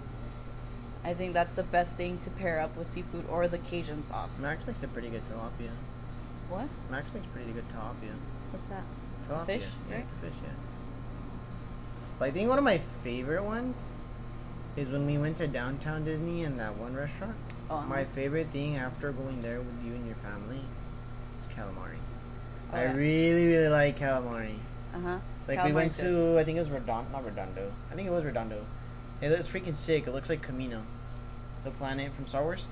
I 1.05 1.15
think 1.15 1.35
that's 1.35 1.55
the 1.55 1.63
best 1.63 1.97
thing 1.97 2.19
to 2.19 2.31
pair 2.31 2.61
up 2.61 2.75
with 2.77 2.87
seafood 2.87 3.25
or 3.29 3.49
the 3.49 3.59
Cajun 3.59 4.03
sauce. 4.03 4.41
Max 4.41 4.67
makes 4.67 4.83
a 4.83 4.89
pretty 4.89 5.09
good 5.09 5.23
tilapia. 5.31 5.71
What? 6.49 6.69
Max 6.91 7.13
makes 7.13 7.27
pretty 7.27 7.53
good 7.53 7.69
tilapia. 7.69 8.15
What's 8.51 8.65
that? 8.67 8.85
Tilapia. 9.29 9.47
Fish, 9.47 9.67
yeah, 9.89 9.97
right? 9.97 10.07
the 10.09 10.27
fish, 10.27 10.37
yeah. 10.43 10.51
But 12.19 12.29
I 12.29 12.31
think 12.33 12.49
one 12.49 12.59
of 12.59 12.65
my 12.65 12.81
favorite 13.03 13.43
ones 13.43 13.93
is 14.77 14.89
when 14.89 15.07
we 15.07 15.19
went 15.19 15.37
to 15.39 15.47
downtown 15.47 16.05
Disney 16.05 16.45
and 16.45 16.59
that 16.61 16.77
one 16.77 16.95
restaurant. 16.95 17.37
Oh, 17.71 17.77
uh-huh. 17.77 17.87
My 17.87 18.05
favorite 18.05 18.49
thing 18.49 18.77
after 18.77 19.13
going 19.13 19.41
there 19.41 19.59
with 19.59 19.85
you 19.85 19.93
and 19.93 20.07
your 20.07 20.17
family 20.17 20.61
is 21.39 21.47
calamari. 21.49 21.97
Oh, 22.73 22.77
I 22.77 22.85
yeah. 22.85 22.95
really, 22.95 23.47
really 23.47 23.69
like 23.69 23.99
calamari. 23.99 24.57
Uh 24.95 25.01
huh. 25.01 25.19
Like 25.49 25.65
we 25.65 25.73
went 25.73 25.93
to, 25.93 26.39
I 26.39 26.45
think 26.45 26.57
it 26.57 26.61
was 26.61 26.71
Redondo, 26.71 27.11
not 27.11 27.25
Redondo. 27.25 27.73
I 27.91 27.95
think 27.95 28.07
it 28.09 28.11
was 28.13 28.25
Redondo. 28.25 28.65
It 29.21 29.31
looks 29.31 29.49
freaking 29.49 29.77
sick. 29.77 30.07
It 30.07 30.13
looks 30.13 30.29
like 30.29 30.47
Kamino, 30.47 30.83
the 31.65 31.71
planet 31.73 32.13
from 32.15 32.27
Star 32.27 32.43
Wars. 32.43 32.65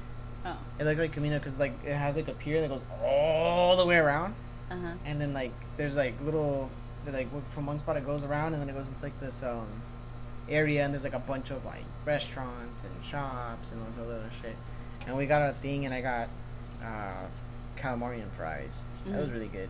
Oh. 0.46 0.56
It 0.78 0.84
looks 0.84 1.00
like 1.00 1.14
Kamino 1.14 1.38
because 1.38 1.58
like 1.58 1.72
it 1.84 1.94
has 1.94 2.16
like 2.16 2.28
a 2.28 2.32
pier 2.32 2.60
that 2.60 2.68
goes 2.68 2.82
all 3.02 3.76
the 3.76 3.84
way 3.84 3.96
around, 3.96 4.34
Uh 4.70 4.76
huh. 4.76 4.92
and 5.04 5.20
then 5.20 5.32
like 5.34 5.52
there's 5.76 5.96
like 5.96 6.14
little, 6.24 6.70
like 7.12 7.28
from 7.54 7.66
one 7.66 7.80
spot 7.80 7.96
it 7.96 8.06
goes 8.06 8.22
around, 8.22 8.52
and 8.54 8.62
then 8.62 8.68
it 8.68 8.74
goes 8.74 8.88
into 8.88 9.02
like 9.02 9.18
this 9.20 9.42
um 9.42 9.66
area, 10.48 10.84
and 10.84 10.94
there's 10.94 11.04
like 11.04 11.12
a 11.14 11.18
bunch 11.18 11.50
of 11.50 11.64
like 11.64 11.84
restaurants 12.04 12.84
and 12.84 13.04
shops 13.04 13.72
and 13.72 13.80
all 13.80 13.88
this 13.88 13.98
other 13.98 14.30
shit. 14.40 14.56
And 15.06 15.16
we 15.16 15.26
got 15.26 15.42
a 15.50 15.52
thing, 15.54 15.84
and 15.84 15.92
I 15.94 16.00
got 16.00 16.28
uh 16.82 17.26
calamari 17.76 18.22
and 18.22 18.32
fries. 18.32 18.82
That 19.06 19.18
was 19.20 19.28
Mhm. 19.28 19.32
really 19.32 19.48
good. 19.48 19.68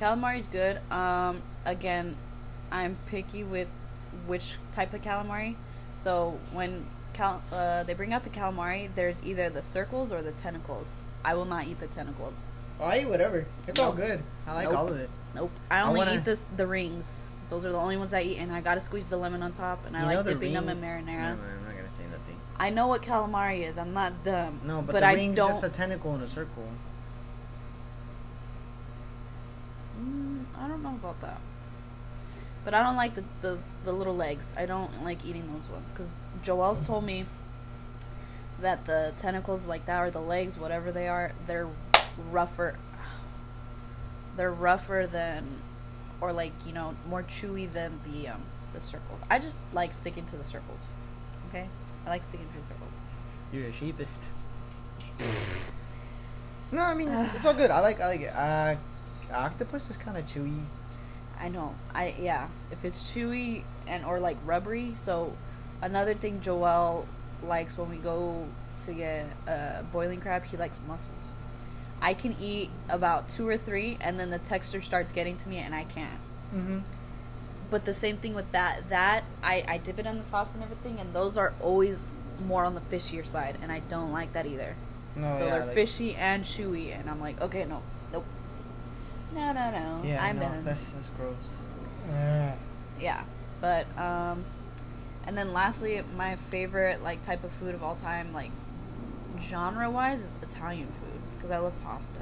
Calamari's 0.00 0.46
good. 0.48 0.80
Um, 0.90 1.40
again, 1.64 2.16
I'm 2.70 2.96
picky 3.06 3.44
with 3.44 3.68
which 4.26 4.56
type 4.72 4.94
of 4.94 5.02
calamari. 5.02 5.56
So 5.96 6.38
when 6.52 6.86
cal- 7.12 7.42
uh, 7.52 7.82
they 7.84 7.94
bring 7.94 8.12
out 8.12 8.24
the 8.24 8.30
calamari, 8.30 8.88
there's 8.94 9.22
either 9.22 9.48
the 9.50 9.62
circles 9.62 10.12
or 10.12 10.22
the 10.22 10.32
tentacles. 10.32 10.94
I 11.24 11.34
will 11.34 11.44
not 11.44 11.66
eat 11.66 11.80
the 11.80 11.86
tentacles. 11.86 12.50
Oh, 12.80 12.84
I 12.84 12.98
eat 13.00 13.08
whatever. 13.08 13.46
It's 13.66 13.78
all 13.80 13.92
good. 13.92 14.22
I 14.46 14.54
like 14.54 14.68
Nope. 14.68 14.76
all 14.78 14.88
of 14.88 14.96
it. 14.98 15.08
Nope. 15.34 15.50
I 15.70 15.78
I 15.78 15.82
only 15.82 15.98
wanna- 15.98 16.14
eat 16.14 16.24
this 16.24 16.44
the 16.56 16.66
rings. 16.66 17.18
Those 17.50 17.64
are 17.64 17.70
the 17.72 17.78
only 17.78 17.96
ones 17.96 18.12
I 18.14 18.22
eat, 18.22 18.38
and 18.38 18.52
I 18.52 18.60
gotta 18.60 18.80
squeeze 18.80 19.08
the 19.08 19.16
lemon 19.16 19.42
on 19.42 19.52
top, 19.52 19.86
and 19.86 19.96
I 19.96 20.00
You 20.02 20.08
know 20.08 20.14
like 20.16 20.24
the 20.24 20.34
dipping 20.34 20.54
them 20.54 20.68
in 20.68 20.80
marinara. 20.80 21.04
No, 21.06 21.42
I'm 21.42 21.64
not 21.66 21.76
gonna 21.76 21.90
say 21.90 22.02
nothing. 22.04 22.36
I 22.56 22.70
know 22.70 22.86
what 22.88 23.02
calamari 23.02 23.62
is. 23.62 23.78
I'm 23.78 23.92
not 23.92 24.24
dumb. 24.24 24.60
No, 24.64 24.80
but, 24.80 24.92
but 24.92 25.00
the 25.00 25.06
I 25.06 25.12
ring's 25.14 25.36
don't. 25.36 25.50
just 25.50 25.62
a 25.64 25.68
tentacle 25.68 26.14
in 26.14 26.22
a 26.22 26.28
circle. 26.28 26.64
Mm, 30.00 30.44
I 30.58 30.68
don't 30.68 30.82
know 30.82 30.90
about 30.94 31.20
that. 31.20 31.38
But 32.64 32.74
I 32.74 32.82
don't 32.82 32.96
like 32.96 33.14
the, 33.14 33.24
the, 33.42 33.58
the 33.84 33.92
little 33.92 34.16
legs. 34.16 34.52
I 34.56 34.66
don't 34.66 35.04
like 35.04 35.24
eating 35.24 35.52
those 35.52 35.68
ones. 35.68 35.90
Because 35.92 36.10
Joelle's 36.42 36.82
told 36.82 37.04
me 37.04 37.26
that 38.60 38.84
the 38.86 39.12
tentacles 39.18 39.66
like 39.66 39.86
that, 39.86 40.00
or 40.00 40.10
the 40.10 40.20
legs, 40.20 40.58
whatever 40.58 40.90
they 40.92 41.08
are, 41.08 41.32
they're 41.46 41.68
rougher. 42.30 42.78
They're 44.36 44.52
rougher 44.52 45.06
than, 45.10 45.46
or 46.20 46.32
like, 46.32 46.52
you 46.66 46.72
know, 46.72 46.94
more 47.08 47.22
chewy 47.22 47.70
than 47.70 48.00
the, 48.04 48.28
um, 48.28 48.42
the 48.72 48.80
circles. 48.80 49.20
I 49.30 49.38
just 49.38 49.58
like 49.72 49.92
sticking 49.92 50.26
to 50.26 50.36
the 50.36 50.44
circles. 50.44 50.88
Okay? 51.48 51.68
I 52.06 52.08
like 52.10 52.24
sticking 52.24 52.46
to 52.46 52.58
the 52.58 52.64
circles. 52.64 52.90
You're 53.52 53.66
a 53.66 53.72
sheepist. 53.72 54.20
no, 56.72 56.82
I 56.82 56.94
mean 56.94 57.08
it's, 57.08 57.34
it's 57.34 57.46
all 57.46 57.54
good. 57.54 57.70
I 57.70 57.80
like 57.80 58.00
I 58.00 58.06
like 58.06 58.20
it. 58.22 58.34
Uh, 58.34 58.76
octopus 59.32 59.90
is 59.90 59.96
kind 59.96 60.16
of 60.16 60.24
chewy. 60.26 60.60
I 61.40 61.48
know. 61.48 61.74
I 61.94 62.14
yeah. 62.18 62.48
If 62.70 62.84
it's 62.84 63.10
chewy 63.10 63.64
and 63.86 64.04
or 64.04 64.20
like 64.20 64.36
rubbery. 64.44 64.94
So 64.94 65.36
another 65.82 66.14
thing 66.14 66.40
Joel 66.40 67.06
likes 67.42 67.76
when 67.76 67.90
we 67.90 67.96
go 67.96 68.46
to 68.84 68.94
get 68.94 69.26
uh, 69.46 69.82
boiling 69.92 70.20
crab, 70.20 70.44
he 70.44 70.56
likes 70.56 70.80
mussels. 70.86 71.34
I 72.00 72.14
can 72.14 72.36
eat 72.40 72.70
about 72.88 73.28
two 73.28 73.48
or 73.48 73.56
three, 73.56 73.96
and 74.00 74.18
then 74.18 74.30
the 74.30 74.38
texture 74.38 74.82
starts 74.82 75.12
getting 75.12 75.36
to 75.38 75.48
me, 75.48 75.58
and 75.58 75.74
I 75.74 75.84
can't. 75.84 76.20
Mm-hmm. 76.54 76.78
But 77.70 77.84
the 77.84 77.94
same 77.94 78.18
thing 78.18 78.34
with 78.34 78.50
that. 78.52 78.88
That 78.90 79.24
I 79.42 79.64
I 79.66 79.78
dip 79.78 79.98
it 79.98 80.06
in 80.06 80.18
the 80.18 80.24
sauce 80.24 80.52
and 80.54 80.62
everything, 80.62 80.98
and 81.00 81.14
those 81.14 81.36
are 81.36 81.54
always 81.60 82.04
more 82.46 82.64
on 82.64 82.74
the 82.74 82.80
fishier 82.80 83.26
side, 83.26 83.56
and 83.62 83.70
I 83.70 83.80
don't 83.80 84.12
like 84.12 84.32
that 84.32 84.46
either. 84.46 84.76
No, 85.16 85.30
so 85.30 85.44
yeah, 85.44 85.50
they're 85.50 85.66
like- 85.66 85.74
fishy 85.74 86.14
and 86.16 86.44
chewy, 86.44 86.98
and 86.98 87.08
I'm 87.08 87.20
like, 87.20 87.40
okay, 87.40 87.64
no, 87.64 87.82
no, 89.34 89.52
no, 89.52 89.70
no. 89.70 90.02
Yeah, 90.04 90.22
I'm 90.22 90.36
no, 90.36 90.42
done. 90.42 90.64
that's 90.64 90.86
that's 90.86 91.08
gross. 91.08 91.34
yeah 93.00 93.22
but 93.60 93.86
um 93.98 94.44
and 95.26 95.36
then 95.36 95.52
lastly 95.52 96.02
my 96.16 96.36
favorite 96.36 97.02
like 97.02 97.24
type 97.24 97.42
of 97.44 97.52
food 97.52 97.74
of 97.74 97.82
all 97.82 97.94
time 97.96 98.32
like 98.32 98.50
genre 99.40 99.90
wise 99.90 100.20
is 100.20 100.32
italian 100.42 100.86
food 100.86 101.20
because 101.36 101.50
i 101.50 101.58
love 101.58 101.72
pasta 101.82 102.20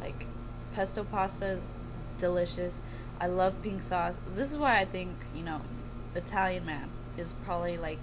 like 0.00 0.26
pesto 0.74 1.02
pasta 1.04 1.46
is 1.46 1.70
delicious 2.18 2.80
i 3.20 3.26
love 3.26 3.54
pink 3.62 3.80
sauce 3.82 4.18
this 4.34 4.50
is 4.52 4.56
why 4.56 4.78
i 4.78 4.84
think 4.84 5.10
you 5.34 5.42
know 5.42 5.60
italian 6.14 6.64
man 6.66 6.88
is 7.16 7.32
probably 7.44 7.76
like 7.78 8.00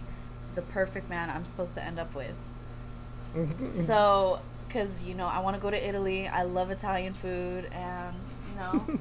the 0.56 0.62
perfect 0.62 1.10
man 1.10 1.30
i'm 1.30 1.46
supposed 1.46 1.74
to 1.76 1.84
end 1.84 2.00
up 2.00 2.14
with 2.16 2.36
so 3.86 4.40
because 4.68 5.02
you 5.02 5.14
know 5.14 5.28
i 5.28 5.40
want 5.40 5.56
to 5.56 5.62
go 5.62 5.70
to 5.70 5.88
italy 5.88 6.28
i 6.28 6.44
love 6.44 6.72
italian 6.72 7.14
food 7.14 7.66
and 7.72 8.16
you 8.50 8.56
know 8.60 9.00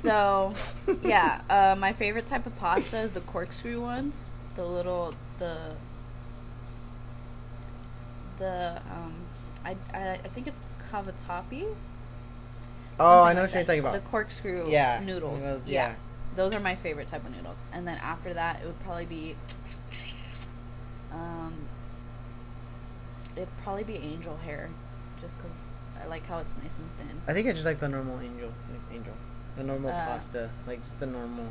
So, 0.00 0.52
yeah, 1.02 1.40
uh, 1.50 1.74
my 1.76 1.92
favorite 1.92 2.26
type 2.26 2.46
of 2.46 2.56
pasta 2.58 3.00
is 3.00 3.12
the 3.12 3.20
corkscrew 3.20 3.80
ones. 3.80 4.16
The 4.54 4.64
little 4.64 5.14
the 5.38 5.72
the 8.38 8.80
um, 8.90 9.14
I 9.64 9.76
I, 9.92 10.12
I 10.12 10.28
think 10.28 10.46
it's 10.46 10.58
cavatappi. 10.90 11.66
Oh, 12.98 13.22
I 13.22 13.32
know 13.32 13.42
like 13.42 13.50
what 13.50 13.54
you're 13.54 13.64
talking 13.64 13.80
about. 13.80 13.92
The 13.94 14.08
corkscrew 14.08 14.70
yeah, 14.70 15.00
noodles. 15.04 15.44
those- 15.44 15.68
yeah. 15.68 15.88
yeah. 15.88 15.94
those 16.36 16.54
are 16.54 16.60
my 16.60 16.76
favorite 16.76 17.08
type 17.08 17.24
of 17.26 17.34
noodles. 17.34 17.58
And 17.72 17.86
then 17.86 17.98
after 17.98 18.32
that, 18.32 18.60
it 18.62 18.66
would 18.66 18.80
probably 18.80 19.04
be 19.04 19.36
um, 21.12 21.54
it'd 23.36 23.48
probably 23.62 23.84
be 23.84 23.96
angel 23.96 24.36
hair. 24.44 24.68
just 25.20 25.36
because 25.38 25.56
I 26.02 26.06
like 26.06 26.26
how 26.26 26.38
it's 26.38 26.54
nice 26.62 26.78
and 26.78 26.88
thin. 26.98 27.20
I 27.26 27.32
think 27.32 27.48
I 27.48 27.52
just 27.52 27.64
like 27.64 27.80
the 27.80 27.88
normal 27.88 28.20
angel, 28.20 28.52
like 28.70 28.80
angel, 28.96 29.14
the 29.56 29.64
normal 29.64 29.90
Uh, 29.90 30.06
pasta, 30.06 30.50
like 30.66 30.82
just 30.82 30.98
the 31.00 31.06
normal 31.06 31.46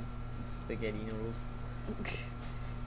spaghetti 0.46 1.00
noodles. 1.00 1.36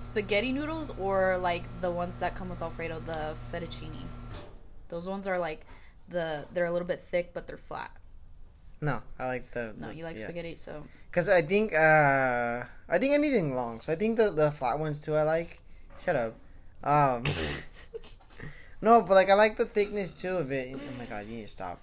Spaghetti 0.00 0.52
noodles 0.52 0.92
or 0.98 1.36
like 1.38 1.64
the 1.80 1.90
ones 1.90 2.20
that 2.20 2.34
come 2.36 2.48
with 2.48 2.62
Alfredo, 2.62 3.00
the 3.04 3.34
fettuccine. 3.52 4.06
Those 4.88 5.08
ones 5.08 5.26
are 5.26 5.38
like 5.38 5.66
the 6.08 6.46
they're 6.54 6.66
a 6.66 6.70
little 6.72 6.86
bit 6.86 7.04
thick 7.10 7.32
but 7.34 7.46
they're 7.46 7.58
flat. 7.58 7.90
No, 8.80 9.02
I 9.18 9.26
like 9.26 9.50
the. 9.52 9.74
No, 9.76 9.88
the- 9.88 9.94
you 9.96 10.04
like 10.04 10.16
yeah. 10.16 10.24
spaghetti, 10.24 10.54
so 10.54 10.84
Cause 11.10 11.28
I 11.28 11.42
think 11.42 11.74
uh 11.74 12.62
I 12.88 12.98
think 12.98 13.12
anything 13.12 13.54
long. 13.54 13.80
So 13.80 13.92
I 13.92 13.96
think 13.96 14.16
the 14.16 14.30
the 14.30 14.52
flat 14.52 14.78
ones 14.78 15.02
too. 15.02 15.16
I 15.16 15.22
like. 15.24 15.60
Shut 16.04 16.14
up. 16.14 16.34
Um. 16.84 17.24
no, 18.80 19.00
but 19.02 19.14
like 19.14 19.30
I 19.30 19.34
like 19.34 19.56
the 19.56 19.64
thickness 19.66 20.12
too 20.12 20.36
of 20.36 20.52
it. 20.52 20.76
Oh 20.76 20.98
my 20.98 21.04
god, 21.06 21.26
you 21.26 21.36
need 21.36 21.42
to 21.46 21.48
stop. 21.52 21.82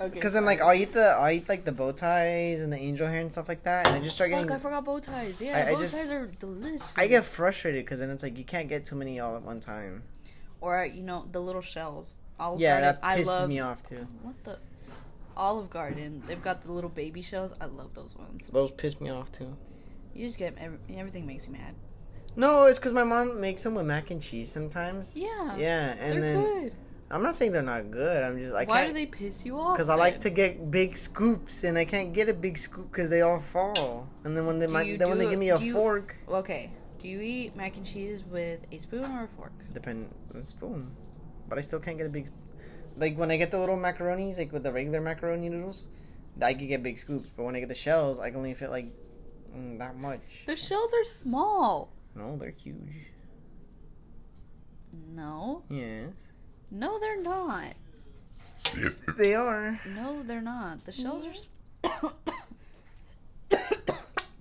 okay. 0.00 0.20
Cause 0.20 0.32
then 0.32 0.44
like 0.44 0.60
I'll 0.60 0.74
eat 0.74 0.92
the 0.92 1.08
I'll 1.10 1.30
eat 1.30 1.48
like 1.48 1.64
the 1.64 1.72
bow 1.72 1.92
ties 1.92 2.60
and 2.60 2.72
the 2.72 2.76
angel 2.78 3.06
hair 3.08 3.20
and 3.20 3.32
stuff 3.32 3.48
like 3.48 3.62
that, 3.64 3.86
and 3.86 3.96
I 3.96 4.00
just 4.00 4.14
start 4.14 4.30
Fuck, 4.30 4.40
getting. 4.40 4.56
I 4.56 4.58
forgot 4.58 4.84
bow 4.84 4.98
ties. 4.98 5.40
Yeah, 5.40 5.56
I- 5.58 5.70
I 5.70 5.74
bow 5.74 5.80
just- 5.80 5.96
ties 5.96 6.10
are 6.10 6.26
delicious. 6.26 6.92
I 6.96 7.06
get 7.06 7.24
frustrated 7.24 7.84
because 7.84 7.98
then 7.98 8.10
it's 8.10 8.22
like 8.22 8.36
you 8.38 8.44
can't 8.44 8.68
get 8.68 8.84
too 8.84 8.96
many 8.96 9.20
all 9.20 9.36
at 9.36 9.42
one 9.42 9.60
time. 9.60 10.02
or 10.60 10.84
you 10.84 11.02
know 11.02 11.26
the 11.32 11.40
little 11.40 11.62
shells. 11.62 12.18
Olive 12.38 12.60
Yeah, 12.60 12.80
Garden, 12.80 13.00
that 13.02 13.06
I 13.06 13.22
love, 13.22 13.48
me 13.48 13.60
off 13.60 13.82
too. 13.86 14.06
What 14.22 14.34
the 14.44 14.58
Olive 15.36 15.68
Garden? 15.70 16.22
They've 16.26 16.42
got 16.42 16.64
the 16.64 16.72
little 16.72 16.88
baby 16.90 17.20
shells. 17.22 17.52
I 17.60 17.66
love 17.66 17.94
those 17.94 18.14
ones. 18.16 18.48
Those 18.52 18.70
piss 18.70 18.98
me 19.00 19.10
off 19.10 19.30
too. 19.32 19.54
You 20.14 20.26
just 20.26 20.38
get 20.38 20.54
every, 20.58 20.78
everything 20.96 21.26
makes 21.26 21.46
you 21.46 21.52
mad. 21.52 21.74
No, 22.36 22.64
it's 22.64 22.78
because 22.78 22.92
my 22.92 23.04
mom 23.04 23.40
makes 23.40 23.62
them 23.62 23.74
with 23.74 23.86
mac 23.86 24.10
and 24.10 24.22
cheese 24.22 24.50
sometimes. 24.50 25.16
Yeah, 25.16 25.56
Yeah, 25.56 25.94
and 26.00 26.22
they're 26.22 26.34
then 26.34 26.44
good. 26.44 26.72
I'm 27.10 27.22
not 27.24 27.34
saying 27.34 27.50
they're 27.52 27.62
not 27.62 27.90
good. 27.90 28.22
I'm 28.22 28.38
just 28.38 28.54
I 28.54 28.64
Why 28.64 28.86
do 28.86 28.92
they 28.92 29.06
piss 29.06 29.44
you 29.44 29.58
off? 29.58 29.76
because 29.76 29.88
I 29.88 29.96
like 29.96 30.20
to 30.20 30.30
get 30.30 30.70
big 30.70 30.96
scoops 30.96 31.64
and 31.64 31.76
I 31.76 31.84
can't 31.84 32.12
get 32.12 32.28
a 32.28 32.32
big 32.34 32.56
scoop 32.56 32.90
because 32.92 33.10
they 33.10 33.22
all 33.22 33.40
fall. 33.40 34.08
And 34.24 34.36
then 34.36 34.46
when 34.46 34.58
they 34.60 34.68
might, 34.68 34.96
then 34.98 35.08
when 35.08 35.18
they 35.18 35.26
a- 35.26 35.30
give 35.30 35.38
me 35.38 35.50
a 35.50 35.58
you- 35.58 35.72
fork, 35.74 36.14
Okay. 36.28 36.70
Do 37.00 37.08
you 37.08 37.20
eat 37.20 37.56
mac 37.56 37.76
and 37.76 37.84
cheese 37.86 38.22
with 38.30 38.60
a 38.70 38.78
spoon 38.78 39.04
or 39.04 39.24
a 39.24 39.28
fork? 39.36 39.52
depend 39.72 40.08
on 40.34 40.44
spoon, 40.44 40.90
but 41.48 41.58
I 41.58 41.62
still 41.62 41.80
can't 41.80 41.96
get 41.96 42.06
a 42.06 42.10
big. 42.10 42.28
Like 42.96 43.16
when 43.16 43.30
I 43.30 43.36
get 43.38 43.50
the 43.50 43.58
little 43.58 43.76
macaronis, 43.78 44.36
like 44.38 44.52
with 44.52 44.62
the 44.64 44.72
regular 44.72 45.00
macaroni 45.00 45.48
noodles, 45.48 45.88
I 46.42 46.52
can 46.54 46.68
get 46.68 46.82
big 46.82 46.98
scoops. 46.98 47.28
But 47.34 47.44
when 47.44 47.56
I 47.56 47.60
get 47.60 47.70
the 47.70 47.74
shells, 47.74 48.20
I 48.20 48.28
can 48.28 48.36
only 48.36 48.52
fit 48.54 48.70
like 48.70 48.86
mm, 49.56 49.78
that 49.78 49.96
much. 49.96 50.20
The 50.46 50.54
shells 50.56 50.92
are 50.94 51.02
small. 51.04 51.90
No, 52.14 52.36
they're 52.36 52.50
huge. 52.50 53.06
No. 55.14 55.62
Yes, 55.68 56.10
No, 56.70 56.98
they're 56.98 57.22
not. 57.22 57.74
Yes, 58.76 58.98
they 59.16 59.34
are. 59.34 59.80
No, 59.94 60.22
they're 60.22 60.40
not. 60.42 60.84
The 60.84 60.92
shells 60.92 61.24
are. 61.82 62.12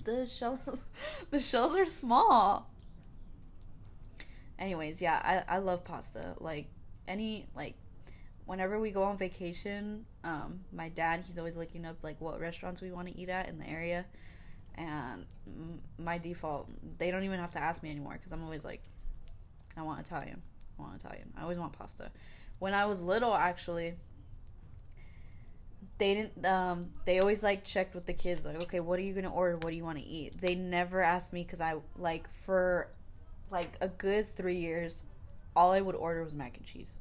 the 0.04 0.26
shells. 0.26 0.60
The 1.32 1.40
shells 1.40 1.76
are 1.76 1.86
small. 1.86 2.70
Anyways, 4.58 5.02
yeah, 5.02 5.22
I 5.48 5.56
I 5.56 5.58
love 5.60 5.84
pasta. 5.86 6.36
Like 6.40 6.68
any 7.08 7.46
like, 7.56 7.76
whenever 8.46 8.80
we 8.80 8.92
go 8.92 9.04
on 9.04 9.18
vacation, 9.18 10.06
um, 10.24 10.60
my 10.74 10.90
dad 10.90 11.24
he's 11.28 11.38
always 11.38 11.56
looking 11.56 11.86
up 11.86 11.98
like 12.04 12.20
what 12.20 12.40
restaurants 12.40 12.82
we 12.82 12.92
want 12.92 13.08
to 13.08 13.18
eat 13.18 13.30
at 13.30 13.48
in 13.48 13.60
the 13.60 13.68
area, 13.68 14.06
and 14.80 15.26
my 15.98 16.18
default 16.18 16.70
they 16.98 17.12
don't 17.12 17.24
even 17.24 17.40
have 17.40 17.52
to 17.52 17.60
ask 17.60 17.84
me 17.84 17.92
anymore 17.92 18.14
because 18.14 18.32
I'm 18.32 18.44
always 18.44 18.66
like, 18.66 18.82
I 19.78 19.84
want 19.84 20.00
Italian. 20.00 20.42
I 20.80 20.82
want 20.82 20.96
Italian. 20.96 21.32
I 21.38 21.44
always 21.44 21.60
want 21.60 21.74
pasta. 21.74 22.10
When 22.60 22.74
I 22.74 22.86
was 22.86 23.00
little, 23.02 23.34
actually, 23.34 23.96
they 25.98 26.14
didn't 26.14 26.46
um 26.46 26.90
they 27.06 27.20
always 27.20 27.44
like 27.44 27.64
checked 27.64 27.94
with 27.94 28.06
the 28.06 28.14
kids 28.14 28.46
like 28.46 28.62
okay 28.62 28.80
what 28.80 28.98
are 28.98 29.02
you 29.02 29.14
gonna 29.14 29.32
order 29.32 29.58
what 29.58 29.70
do 29.70 29.76
you 29.76 29.84
want 29.84 29.98
to 29.98 30.04
eat 30.04 30.40
they 30.40 30.56
never 30.56 31.02
asked 31.02 31.34
me 31.34 31.44
because 31.44 31.62
i 31.62 31.76
like 31.98 32.28
for 32.46 32.88
like 33.52 33.74
a 33.82 33.88
good 33.88 34.34
three 34.36 34.56
years 34.56 35.04
all 35.56 35.72
i 35.72 35.82
would 35.82 35.96
order 35.96 36.24
was 36.24 36.34
mac 36.34 36.58
and 36.58 36.66
cheese 36.66 36.94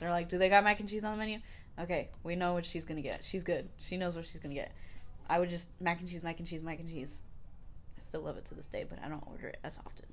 they're 0.00 0.10
like 0.10 0.28
do 0.28 0.38
they 0.38 0.48
got 0.48 0.64
mac 0.64 0.80
and 0.80 0.88
cheese 0.88 1.04
on 1.04 1.12
the 1.12 1.18
menu 1.18 1.38
okay 1.78 2.08
we 2.24 2.34
know 2.34 2.54
what 2.54 2.64
she's 2.64 2.84
gonna 2.84 3.02
get 3.02 3.22
she's 3.22 3.42
good 3.42 3.68
she 3.76 3.96
knows 3.96 4.14
what 4.14 4.24
she's 4.24 4.40
gonna 4.40 4.54
get 4.54 4.72
i 5.28 5.38
would 5.38 5.48
just 5.48 5.68
mac 5.80 6.00
and 6.00 6.08
cheese 6.08 6.22
mac 6.22 6.38
and 6.38 6.46
cheese 6.48 6.62
mac 6.62 6.78
and 6.78 6.88
cheese 6.88 7.18
i 7.96 8.00
still 8.00 8.20
love 8.22 8.36
it 8.36 8.44
to 8.44 8.54
this 8.54 8.66
day 8.66 8.84
but 8.88 8.98
i 9.04 9.08
don't 9.08 9.24
order 9.26 9.48
it 9.48 9.58
as 9.64 9.78
often 9.86 10.06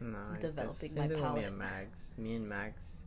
No, 0.00 0.18
Developing 0.40 0.94
my 0.96 1.06
with 1.06 1.16
Me 1.16 1.22
palate. 1.22 1.44
and 1.44 1.58
Max, 1.58 2.16
me 2.18 2.34
and 2.34 2.48
Max. 2.48 3.02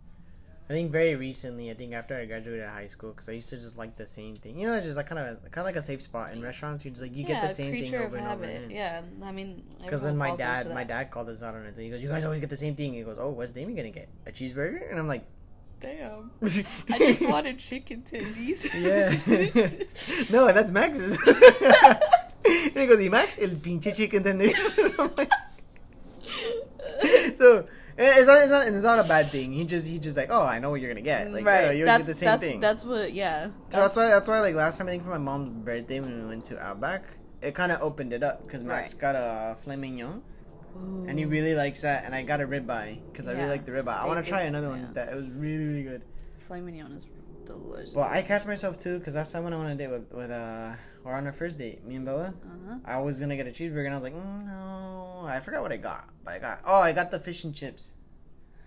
I 0.69 0.73
think 0.73 0.91
very 0.91 1.15
recently. 1.15 1.71
I 1.71 1.73
think 1.73 1.91
after 1.93 2.15
I 2.15 2.25
graduated 2.25 2.69
high 2.69 2.85
school, 2.87 3.11
because 3.11 3.27
I 3.27 3.33
used 3.33 3.49
to 3.49 3.57
just 3.57 3.77
like 3.79 3.97
the 3.97 4.05
same 4.05 4.35
thing. 4.37 4.59
You 4.59 4.67
know, 4.67 4.79
just 4.79 4.95
like 4.95 5.07
kind 5.07 5.17
of 5.19 5.41
kind 5.51 5.57
of 5.63 5.65
like 5.65 5.75
a 5.75 5.81
safe 5.81 6.01
spot 6.03 6.31
in 6.33 6.41
restaurants. 6.41 6.85
You 6.85 6.91
just 6.91 7.01
like 7.01 7.15
you 7.15 7.25
get 7.25 7.41
the 7.41 7.49
same 7.49 7.73
thing 7.73 7.95
over 7.95 8.15
and 8.17 8.27
over 8.27 8.45
habit. 8.45 8.65
again. 8.65 8.69
yeah 8.71 9.01
i 9.23 9.31
mean 9.31 9.63
Because 9.83 10.03
then 10.03 10.15
my 10.15 10.35
dad, 10.35 10.69
my 10.71 10.83
dad 10.85 11.09
called 11.09 11.29
us 11.29 11.41
out 11.41 11.55
on 11.55 11.65
it. 11.65 11.75
So 11.75 11.81
he 11.81 11.89
goes, 11.89 12.01
"You 12.03 12.09
guys 12.09 12.23
always 12.25 12.39
get 12.45 12.49
the 12.51 12.61
same 12.65 12.75
thing." 12.75 12.93
He 12.93 13.01
goes, 13.01 13.17
"Oh, 13.19 13.31
what's 13.31 13.51
Damien 13.57 13.75
gonna 13.75 13.89
get? 13.89 14.07
A 14.27 14.31
cheeseburger?" 14.31 14.87
And 14.89 14.99
I'm 14.99 15.07
like, 15.07 15.25
damn 15.83 16.31
i 16.89 16.97
just 16.97 17.27
wanted 17.27 17.59
chicken 17.59 18.03
tendies 18.09 18.63
yeah. 18.73 19.69
no, 20.31 20.47
and 20.47 20.57
that's 20.57 20.71
Max's. 20.71 21.17
and 21.25 22.75
he 22.75 22.87
goes, 22.87 22.97
"Y 22.97 23.09
Max, 23.09 23.37
el 23.39 23.49
pinche 23.49 23.95
chicken 23.95 24.23
tenders." 24.23 24.77
Like, 25.17 25.31
so 27.35 27.67
eh, 27.97 28.13
it's 28.17 28.27
not, 28.27 28.41
it's 28.41 28.51
not, 28.51 28.67
it's 28.67 28.83
not 28.83 28.99
a 28.99 29.03
bad 29.03 29.29
thing. 29.29 29.53
He 29.53 29.63
just, 29.65 29.87
he 29.87 29.99
just 29.99 30.17
like, 30.17 30.29
oh, 30.31 30.45
I 30.45 30.59
know 30.59 30.69
what 30.69 30.81
you're 30.81 30.89
gonna 30.89 31.01
get. 31.01 31.31
Like, 31.31 31.45
right. 31.45 31.67
oh, 31.67 31.71
you 31.71 31.85
get 31.85 32.05
the 32.05 32.13
same 32.13 32.27
that's, 32.27 32.41
thing. 32.41 32.59
That's 32.59 32.83
what, 32.83 33.13
yeah. 33.13 33.47
so 33.69 33.79
that's 33.79 33.95
why, 33.95 34.07
that's 34.07 34.27
why, 34.27 34.39
like 34.39 34.55
last 34.55 34.77
time 34.77 34.87
I 34.87 34.91
think 34.91 35.03
for 35.03 35.09
my 35.09 35.17
mom's 35.17 35.49
birthday 35.65 35.99
when 35.99 36.23
we 36.23 36.27
went 36.27 36.45
to 36.45 36.59
Outback, 36.59 37.03
it 37.41 37.53
kind 37.55 37.71
of 37.71 37.81
opened 37.81 38.13
it 38.13 38.23
up 38.23 38.45
because 38.45 38.63
Max 38.63 38.93
Right. 38.93 39.01
got 39.01 39.15
a 39.15 39.57
filet 39.63 39.75
mignon 39.75 40.23
and 40.75 41.17
he 41.19 41.25
really 41.25 41.55
likes 41.55 41.81
that, 41.81 42.05
and 42.05 42.13
I 42.15 42.23
got 42.23 42.41
a 42.41 42.47
ribeye 42.47 42.99
because 43.11 43.27
I 43.27 43.33
really 43.33 43.49
like 43.49 43.65
the 43.65 43.71
ribeye. 43.71 43.97
I 43.99 44.05
want 44.05 44.23
to 44.23 44.29
try 44.29 44.41
is- 44.43 44.49
another 44.49 44.69
one. 44.69 44.79
yeah. 44.81 44.87
That 44.93 45.09
it 45.13 45.15
was 45.15 45.27
really, 45.29 45.65
really 45.65 45.83
good. 45.83 46.01
Filet 46.47 46.61
mignon 46.61 46.91
is 46.91 47.05
delicious. 47.45 47.93
Well, 47.93 48.07
I 48.09 48.21
catch 48.21 48.45
myself 48.45 48.77
too 48.77 48.99
because 48.99 49.15
last 49.15 49.31
time 49.31 49.43
when 49.43 49.53
I 49.53 49.57
went 49.57 49.67
on 49.69 49.75
a 49.75 49.77
date 49.77 49.87
with, 49.89 50.11
with 50.11 50.31
uh, 50.31 50.73
or 51.03 51.13
on 51.13 51.25
our 51.25 51.33
first 51.33 51.57
date, 51.57 51.85
me 51.85 51.95
and 51.95 52.05
Bella, 52.05 52.33
Uh-huh. 52.45 52.77
I 52.85 52.99
was 53.01 53.19
gonna 53.19 53.35
get 53.35 53.47
a 53.47 53.51
cheeseburger 53.51 53.85
and 53.85 53.93
I 53.93 53.95
was 53.95 54.03
like, 54.03 54.13
mm, 54.15 54.45
no, 54.45 55.25
I 55.25 55.39
forgot 55.39 55.61
what 55.61 55.71
I 55.71 55.77
got, 55.77 56.09
but 56.23 56.33
I 56.35 56.39
got 56.39 56.59
oh, 56.65 56.79
I 56.79 56.91
got 56.91 57.11
the 57.11 57.19
fish 57.19 57.43
and 57.43 57.53
chips. 57.55 57.91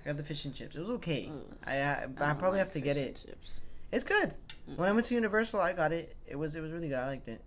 I 0.04 0.08
got 0.08 0.16
the 0.18 0.22
fish 0.22 0.44
and 0.44 0.54
chips. 0.54 0.76
It 0.76 0.80
was 0.80 0.90
okay. 0.90 1.30
Ugh. 1.32 1.56
I 1.64 1.78
uh, 1.80 2.06
but 2.08 2.22
I, 2.24 2.34
probably 2.34 2.58
like 2.58 2.66
have 2.68 2.74
to 2.74 2.80
get 2.80 2.96
it. 2.96 3.22
Chips. 3.26 3.60
It's 3.92 4.04
good. 4.04 4.32
Mm. 4.70 4.78
When 4.78 4.88
I 4.88 4.92
went 4.92 5.06
to 5.06 5.14
Universal, 5.14 5.60
I 5.60 5.72
got 5.72 5.92
it. 5.92 6.14
It 6.26 6.36
was 6.36 6.54
it 6.56 6.60
was 6.60 6.70
really 6.72 6.88
good. 6.88 6.98
I 6.98 7.06
liked 7.08 7.28
it, 7.28 7.40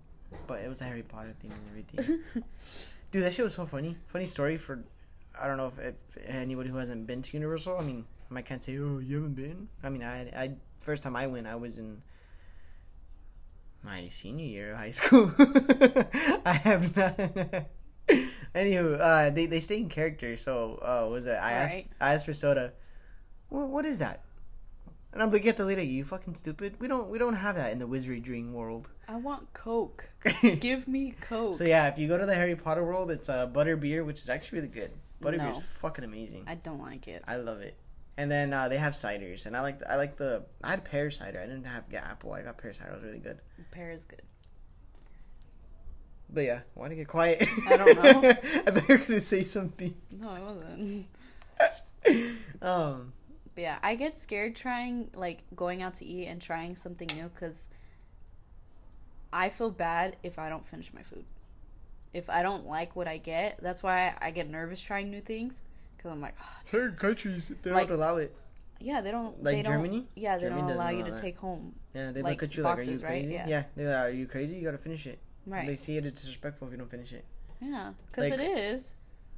but 0.47 0.59
it 0.61 0.67
was 0.69 0.81
a 0.81 0.83
Harry 0.85 1.03
Potter 1.03 1.33
theme 1.41 1.51
and 1.51 1.69
everything. 1.69 2.19
Dude, 3.11 3.23
that 3.23 3.33
shit 3.33 3.45
was 3.45 3.55
so 3.55 3.65
funny. 3.65 3.97
Funny 4.11 4.25
story 4.25 4.57
for, 4.57 4.83
I 5.39 5.47
don't 5.47 5.57
know 5.57 5.67
if, 5.67 5.79
if 5.79 5.95
anybody 6.27 6.69
who 6.69 6.77
hasn't 6.77 7.07
been 7.07 7.21
to 7.21 7.33
Universal. 7.33 7.77
I 7.77 7.83
mean, 7.83 8.05
I 8.33 8.41
can't 8.41 8.63
say, 8.63 8.77
oh, 8.77 8.99
you 8.99 9.15
haven't 9.15 9.33
been. 9.33 9.67
I 9.83 9.89
mean, 9.89 10.03
I, 10.03 10.21
I 10.35 10.51
first 10.79 11.01
time 11.01 11.15
I 11.15 11.27
went, 11.27 11.47
I 11.47 11.55
was 11.55 11.79
in 11.79 12.01
my 13.83 14.07
senior 14.09 14.45
year 14.45 14.71
of 14.73 14.77
high 14.77 14.91
school. 14.99 15.31
I 16.45 16.53
have 16.53 16.95
not. 16.95 17.17
Anywho, 18.55 18.99
uh, 18.99 19.29
they 19.29 19.45
they 19.45 19.59
stay 19.59 19.77
in 19.77 19.89
character. 19.89 20.35
So, 20.35 20.79
uh, 20.81 21.07
was 21.09 21.27
it? 21.27 21.33
I 21.33 21.51
asked 21.51 21.73
Alright. 21.73 21.91
I 22.01 22.13
asked 22.13 22.25
for 22.25 22.33
soda. 22.33 22.73
Well, 23.51 23.67
what 23.67 23.85
is 23.85 23.99
that? 23.99 24.21
And 25.11 25.23
I'm 25.23 25.31
like, 25.31 25.41
get 25.41 25.57
the 25.57 25.65
lady. 25.65 25.83
You 25.83 26.05
fucking 26.05 26.35
stupid. 26.35 26.75
We 26.79 26.87
don't 26.87 27.09
we 27.09 27.17
don't 27.17 27.35
have 27.35 27.55
that 27.55 27.71
in 27.71 27.79
the 27.79 27.87
Wizardry 27.87 28.19
Dream 28.19 28.53
world. 28.53 28.89
I 29.07 29.15
want 29.15 29.51
Coke. 29.53 30.09
Give 30.41 30.87
me 30.87 31.15
Coke. 31.19 31.55
So 31.55 31.63
yeah, 31.63 31.87
if 31.87 31.97
you 31.97 32.07
go 32.07 32.17
to 32.17 32.25
the 32.25 32.35
Harry 32.35 32.55
Potter 32.55 32.83
world, 32.83 33.09
it's 33.09 33.27
uh, 33.27 33.47
butter 33.47 33.75
beer, 33.75 34.03
which 34.03 34.19
is 34.19 34.29
actually 34.29 34.59
really 34.59 34.73
good. 34.73 34.91
Butter 35.19 35.37
beer 35.37 35.51
is 35.51 35.57
fucking 35.81 36.03
amazing. 36.03 36.43
I 36.47 36.55
don't 36.55 36.81
like 36.81 37.07
it. 37.07 37.23
I 37.27 37.37
love 37.37 37.61
it. 37.61 37.75
And 38.17 38.29
then 38.29 38.53
uh, 38.53 38.67
they 38.67 38.77
have 38.77 38.93
ciders, 38.93 39.45
and 39.45 39.57
I 39.57 39.61
like 39.61 39.81
I 39.89 39.95
like 39.95 40.17
the 40.17 40.43
I 40.63 40.71
had 40.71 40.85
pear 40.85 41.09
cider. 41.09 41.39
I 41.39 41.45
didn't 41.45 41.63
have 41.63 41.89
get 41.89 42.03
apple. 42.03 42.33
I 42.33 42.43
got 42.43 42.57
pear 42.57 42.73
cider. 42.73 42.91
It 42.91 42.95
was 42.95 43.03
really 43.03 43.19
good. 43.19 43.39
Pear 43.71 43.91
is 43.91 44.03
good. 44.03 44.21
But 46.31 46.41
yeah, 46.41 46.59
why 46.75 46.89
to 46.89 46.95
get 46.95 47.07
quiet? 47.07 47.47
I 47.67 47.77
don't 47.77 48.03
know. 48.03 48.29
I 48.29 48.71
thought 48.71 48.89
you 48.89 48.97
were 48.97 49.05
gonna 49.05 49.21
say 49.21 49.43
something. 49.43 49.95
No, 50.11 50.29
I 50.29 50.39
wasn't. 50.41 51.07
um, 52.61 53.13
But 53.59 53.63
yeah, 53.63 53.79
I 53.83 53.95
get 53.95 54.15
scared 54.15 54.55
trying, 54.55 55.09
like, 55.13 55.39
going 55.53 55.81
out 55.81 55.95
to 55.95 56.05
eat 56.05 56.27
and 56.27 56.41
trying 56.41 56.77
something 56.77 57.09
new 57.13 57.27
because 57.27 57.67
I 59.33 59.49
feel 59.49 59.69
bad 59.69 60.15
if 60.23 60.39
I 60.39 60.47
don't 60.47 60.65
finish 60.65 60.93
my 60.93 61.01
food. 61.01 61.25
If 62.13 62.29
I 62.29 62.41
don't 62.41 62.65
like 62.67 62.95
what 62.95 63.05
I 63.05 63.17
get, 63.17 63.59
that's 63.61 63.83
why 63.83 64.15
I, 64.21 64.27
I 64.27 64.31
get 64.31 64.49
nervous 64.49 64.79
trying 64.79 65.11
new 65.11 65.19
things 65.19 65.61
because 65.97 66.09
I'm 66.09 66.21
like, 66.21 66.35
"Ah, 66.39 66.59
certain 66.67 66.95
countries 66.95 67.51
they 67.61 67.69
Like- 67.71 67.89
don't 67.89 67.97
allow 67.97 68.15
it. 68.15 68.33
yeah, 68.79 69.01
they 69.01 69.11
don't. 69.11 69.43
Like 69.43 69.57
they 69.57 69.61
don't, 69.61 69.73
Germany? 69.73 70.07
Yeah, 70.15 70.37
they 70.37 70.43
Germany 70.45 70.61
don't 70.61 70.71
allow 70.71 70.89
you 70.91 71.03
to 71.03 71.11
that. 71.11 71.19
take 71.19 71.37
home. 71.37 71.75
Yeah, 71.93 72.13
they 72.13 72.21
Like, 72.21 72.41
look 72.41 72.43
at 72.51 72.55
you 72.55 72.63
like, 72.63 72.71
are 72.71 72.75
boxes, 72.77 73.01
you 73.01 73.07
right? 73.07 73.11
crazy? 73.23 73.33
Yeah. 73.33 73.47
Yeah, 73.49 73.63
they're 73.75 73.93
like, 73.93 74.13
are 74.13 74.15
you 74.15 74.25
crazy? 74.25 74.55
You 74.55 74.63
gotta 74.63 74.77
finish 74.77 75.05
it. 75.05 75.19
Right. 75.45 75.67
They 75.67 75.75
see 75.75 75.97
it 75.97 76.05
as 76.05 76.13
disrespectful 76.13 76.67
if 76.67 76.71
you 76.71 76.77
don't 76.77 76.89
finish 76.89 77.11
it. 77.11 77.25
Yeah, 77.61 77.91
because 78.07 78.29
Like- 78.31 78.39
it 78.39 78.57
is. 78.57 78.93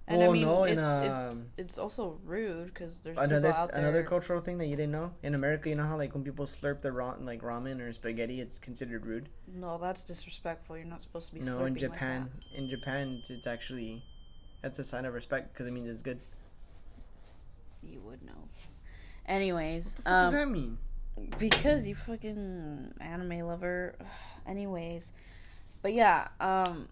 And 0.07 0.17
Well, 0.17 0.29
I 0.31 0.33
mean, 0.33 0.41
no, 0.41 0.63
it's, 0.63 0.71
in, 0.73 0.79
it's 0.79 1.39
um, 1.39 1.45
it's 1.57 1.77
also 1.77 2.19
rude 2.25 2.73
because 2.73 2.99
there's 3.01 3.17
Another 3.17 3.49
people 3.49 3.61
out 3.61 3.71
there. 3.71 3.79
another 3.81 4.03
cultural 4.03 4.41
thing 4.41 4.57
that 4.57 4.65
you 4.65 4.75
didn't 4.75 4.91
know 4.91 5.11
in 5.23 5.35
America, 5.35 5.69
you 5.69 5.75
know 5.75 5.85
how 5.85 5.95
like 5.97 6.13
when 6.13 6.23
people 6.23 6.45
slurp 6.45 6.81
their 6.81 6.91
ra- 6.91 7.15
like 7.21 7.41
ramen 7.41 7.79
or 7.79 7.93
spaghetti, 7.93 8.41
it's 8.41 8.57
considered 8.57 9.05
rude. 9.05 9.29
No, 9.47 9.77
that's 9.77 10.03
disrespectful. 10.03 10.75
You're 10.75 10.87
not 10.87 11.01
supposed 11.01 11.27
to 11.29 11.35
be. 11.35 11.41
No, 11.41 11.57
slurping 11.57 11.67
in 11.67 11.73
like 11.73 11.79
Japan, 11.79 12.29
in 12.55 12.69
Japan, 12.69 13.21
it's 13.29 13.47
actually 13.47 14.03
that's 14.61 14.79
a 14.79 14.83
sign 14.83 15.05
of 15.05 15.13
respect 15.13 15.53
because 15.53 15.67
it 15.67 15.71
means 15.71 15.87
it's 15.87 16.01
good. 16.01 16.19
you 17.83 17.99
would 18.01 18.23
know. 18.23 18.33
Anyways, 19.27 19.95
What 20.03 20.05
does 20.05 20.33
um, 20.33 20.39
that 20.39 20.49
mean? 20.49 20.77
because 21.37 21.85
you 21.87 21.95
fucking 21.95 22.93
anime 22.99 23.41
lover. 23.47 23.95
Anyways, 24.47 25.11
but 25.83 25.93
yeah, 25.93 26.27
um, 26.39 26.89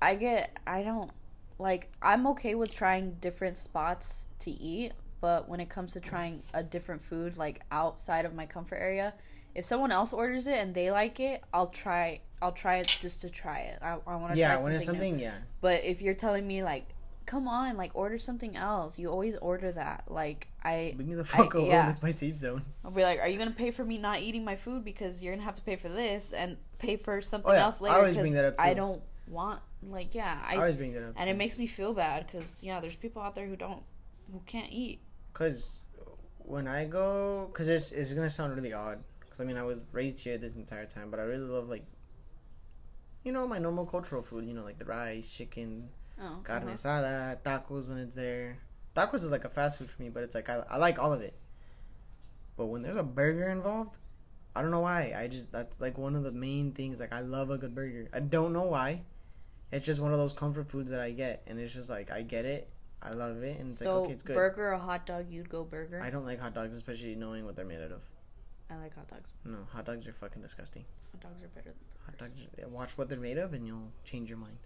I 0.00 0.14
get. 0.14 0.58
I 0.66 0.82
don't 0.82 1.10
like. 1.58 1.90
I'm 2.02 2.26
okay 2.28 2.54
with 2.54 2.72
trying 2.72 3.12
different 3.20 3.58
spots 3.58 4.26
to 4.40 4.50
eat, 4.50 4.92
but 5.20 5.48
when 5.48 5.60
it 5.60 5.68
comes 5.68 5.92
to 5.94 6.00
trying 6.00 6.42
a 6.54 6.62
different 6.62 7.02
food, 7.04 7.36
like 7.36 7.62
outside 7.70 8.24
of 8.24 8.34
my 8.34 8.46
comfort 8.46 8.76
area, 8.76 9.14
if 9.54 9.64
someone 9.64 9.90
else 9.90 10.12
orders 10.12 10.46
it 10.46 10.58
and 10.58 10.74
they 10.74 10.90
like 10.90 11.18
it, 11.20 11.42
I'll 11.52 11.68
try. 11.68 12.20
I'll 12.42 12.52
try 12.52 12.76
it 12.76 12.98
just 13.00 13.22
to 13.22 13.30
try 13.30 13.60
it. 13.60 13.78
I, 13.80 13.96
I 14.06 14.16
want 14.16 14.34
to 14.34 14.38
Yeah, 14.38 14.54
try 14.56 14.62
when 14.62 14.64
something, 14.64 14.76
it's 14.76 14.86
new. 14.86 14.92
something, 14.92 15.18
yeah. 15.18 15.34
But 15.62 15.84
if 15.84 16.02
you're 16.02 16.12
telling 16.14 16.46
me 16.46 16.62
like, 16.62 16.86
come 17.24 17.48
on, 17.48 17.78
like 17.78 17.92
order 17.94 18.18
something 18.18 18.54
else, 18.56 18.98
you 18.98 19.08
always 19.08 19.36
order 19.38 19.72
that. 19.72 20.04
Like 20.08 20.48
I, 20.62 20.94
Leave 20.98 21.08
me 21.08 21.14
the 21.14 21.24
fuck 21.24 21.54
I- 21.54 21.58
alone. 21.58 21.70
yeah. 21.70 21.90
It's 21.90 22.02
my 22.02 22.10
safe 22.10 22.36
zone. 22.38 22.62
I'll 22.84 22.90
be 22.90 23.02
like, 23.02 23.20
are 23.20 23.26
you 23.28 23.38
gonna 23.38 23.50
pay 23.52 23.70
for 23.70 23.84
me 23.84 23.96
not 23.96 24.20
eating 24.20 24.44
my 24.44 24.54
food 24.54 24.84
because 24.84 25.22
you're 25.22 25.32
gonna 25.34 25.44
have 25.46 25.54
to 25.54 25.62
pay 25.62 25.76
for 25.76 25.88
this 25.88 26.32
and 26.34 26.58
pay 26.78 26.96
for 26.96 27.22
something 27.22 27.50
Oh, 27.50 27.54
yeah. 27.54 27.62
else 27.64 27.80
later? 27.80 27.94
I 27.94 27.98
always 28.00 28.16
bring 28.18 28.34
that 28.34 28.44
up, 28.44 28.54
I 28.58 28.74
don't 28.74 29.00
want 29.28 29.60
like 29.90 30.14
yeah, 30.14 30.38
I 30.44 30.54
I, 30.54 30.56
always 30.56 30.76
bring 30.76 30.92
that 30.94 31.02
up. 31.02 31.14
and 31.16 31.30
it 31.30 31.36
makes 31.36 31.58
me 31.58 31.66
feel 31.66 31.92
bad 31.94 32.26
because 32.26 32.62
yeah, 32.62 32.80
there's 32.80 32.96
people 32.96 33.22
out 33.22 33.34
there 33.34 33.46
who 33.46 33.56
don't 33.56 33.82
who 34.32 34.40
can't 34.46 34.72
eat. 34.72 35.00
because 35.32 35.84
when 36.38 36.66
I 36.68 36.84
go, 36.84 37.48
because 37.52 37.68
it's 37.68 37.92
it's 37.92 38.12
gonna 38.12 38.30
sound 38.30 38.54
really 38.54 38.72
odd. 38.72 38.98
Because 39.20 39.40
I 39.40 39.44
mean, 39.44 39.56
I 39.56 39.62
was 39.64 39.82
raised 39.92 40.20
here 40.20 40.38
this 40.38 40.54
entire 40.54 40.86
time, 40.86 41.10
but 41.10 41.18
I 41.20 41.24
really 41.24 41.44
love 41.46 41.68
like, 41.68 41.84
you 43.24 43.32
know, 43.32 43.46
my 43.46 43.58
normal 43.58 43.86
cultural 43.86 44.22
food. 44.22 44.44
You 44.46 44.54
know, 44.54 44.64
like 44.64 44.78
the 44.78 44.84
rice, 44.84 45.28
chicken, 45.28 45.88
Oh, 46.20 46.38
carne 46.44 46.68
uh-huh. 46.68 46.74
asada, 46.74 47.38
tacos 47.42 47.88
when 47.88 47.98
it's 47.98 48.16
there. 48.16 48.58
Tacos 48.96 49.16
is 49.16 49.30
like 49.30 49.44
a 49.44 49.48
fast 49.50 49.78
food 49.78 49.90
for 49.90 50.00
me, 50.02 50.08
but 50.08 50.22
it's 50.22 50.34
like 50.34 50.48
I, 50.48 50.62
I 50.70 50.78
like 50.78 50.98
all 50.98 51.12
of 51.12 51.20
it. 51.20 51.34
But 52.56 52.66
when 52.66 52.82
there's 52.82 52.96
a 52.96 53.02
burger 53.02 53.48
involved, 53.48 53.96
I 54.54 54.62
don't 54.62 54.70
know 54.70 54.80
why. 54.80 55.14
I 55.16 55.26
just 55.28 55.52
that's 55.52 55.80
like 55.80 55.98
one 55.98 56.14
of 56.16 56.22
the 56.22 56.32
main 56.32 56.72
things. 56.72 57.00
Like 57.00 57.12
I 57.12 57.20
love 57.20 57.50
a 57.50 57.58
good 57.58 57.74
burger. 57.74 58.08
I 58.12 58.20
don't 58.20 58.52
know 58.52 58.62
why. 58.64 59.02
It's 59.72 59.84
just 59.84 60.00
one 60.00 60.12
of 60.12 60.18
those 60.18 60.32
comfort 60.32 60.68
foods 60.70 60.90
that 60.90 61.00
I 61.00 61.10
get, 61.10 61.42
and 61.46 61.58
it's 61.58 61.74
just 61.74 61.90
like 61.90 62.10
I 62.10 62.22
get 62.22 62.44
it, 62.44 62.68
I 63.02 63.10
love 63.10 63.42
it, 63.42 63.58
and 63.58 63.70
it's 63.70 63.80
so 63.80 63.96
like 64.00 64.04
okay, 64.04 64.12
it's 64.14 64.22
good. 64.22 64.34
burger 64.34 64.72
or 64.72 64.78
hot 64.78 65.06
dog, 65.06 65.26
you'd 65.28 65.48
go 65.48 65.64
burger. 65.64 66.00
I 66.02 66.10
don't 66.10 66.24
like 66.24 66.40
hot 66.40 66.54
dogs, 66.54 66.74
especially 66.74 67.14
knowing 67.16 67.44
what 67.44 67.56
they're 67.56 67.64
made 67.64 67.82
out 67.82 67.92
of. 67.92 68.00
I 68.70 68.76
like 68.76 68.94
hot 68.94 69.08
dogs. 69.08 69.32
No, 69.44 69.58
hot 69.72 69.84
dogs 69.84 70.06
are 70.06 70.12
fucking 70.12 70.42
disgusting. 70.42 70.84
Hot 71.12 71.20
dogs 71.22 71.42
are 71.42 71.48
better 71.48 71.70
than 71.70 71.86
Hot 72.06 72.18
dogs. 72.18 72.40
Are, 72.62 72.68
watch 72.68 72.96
what 72.96 73.08
they're 73.08 73.18
made 73.18 73.38
of, 73.38 73.52
and 73.54 73.66
you'll 73.66 73.92
change 74.04 74.28
your 74.28 74.38
mind. 74.38 74.56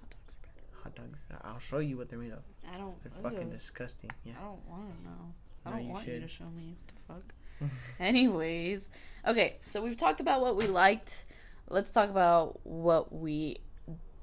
Hot 0.00 0.10
dogs 0.10 0.28
are 0.28 0.42
better. 0.42 0.82
Hot 0.82 0.94
dogs. 0.94 1.20
I'll 1.44 1.60
show 1.60 1.78
you 1.78 1.96
what 1.96 2.08
they're 2.08 2.18
made 2.18 2.32
of. 2.32 2.42
I 2.72 2.78
don't. 2.78 3.00
They're 3.02 3.22
fucking 3.22 3.50
disgusting. 3.50 4.10
Yeah. 4.24 4.34
I 4.40 4.44
don't 4.44 4.68
want 4.68 4.82
to 4.96 5.04
know. 5.04 5.34
I 5.66 5.70
No, 5.70 5.76
don't 5.76 5.84
you 5.86 5.92
want 5.92 6.08
you 6.08 6.20
to 6.20 6.28
show 6.28 6.50
me. 6.56 6.76
What 7.06 7.18
the 7.18 7.64
fuck? 7.64 7.70
Anyways, 8.00 8.88
okay, 9.26 9.56
so 9.64 9.82
we've 9.82 9.96
talked 9.96 10.20
about 10.20 10.40
what 10.40 10.56
we 10.56 10.66
liked. 10.66 11.24
Let's 11.70 11.90
talk 11.92 12.10
about 12.10 12.58
what 12.66 13.12
we 13.12 13.58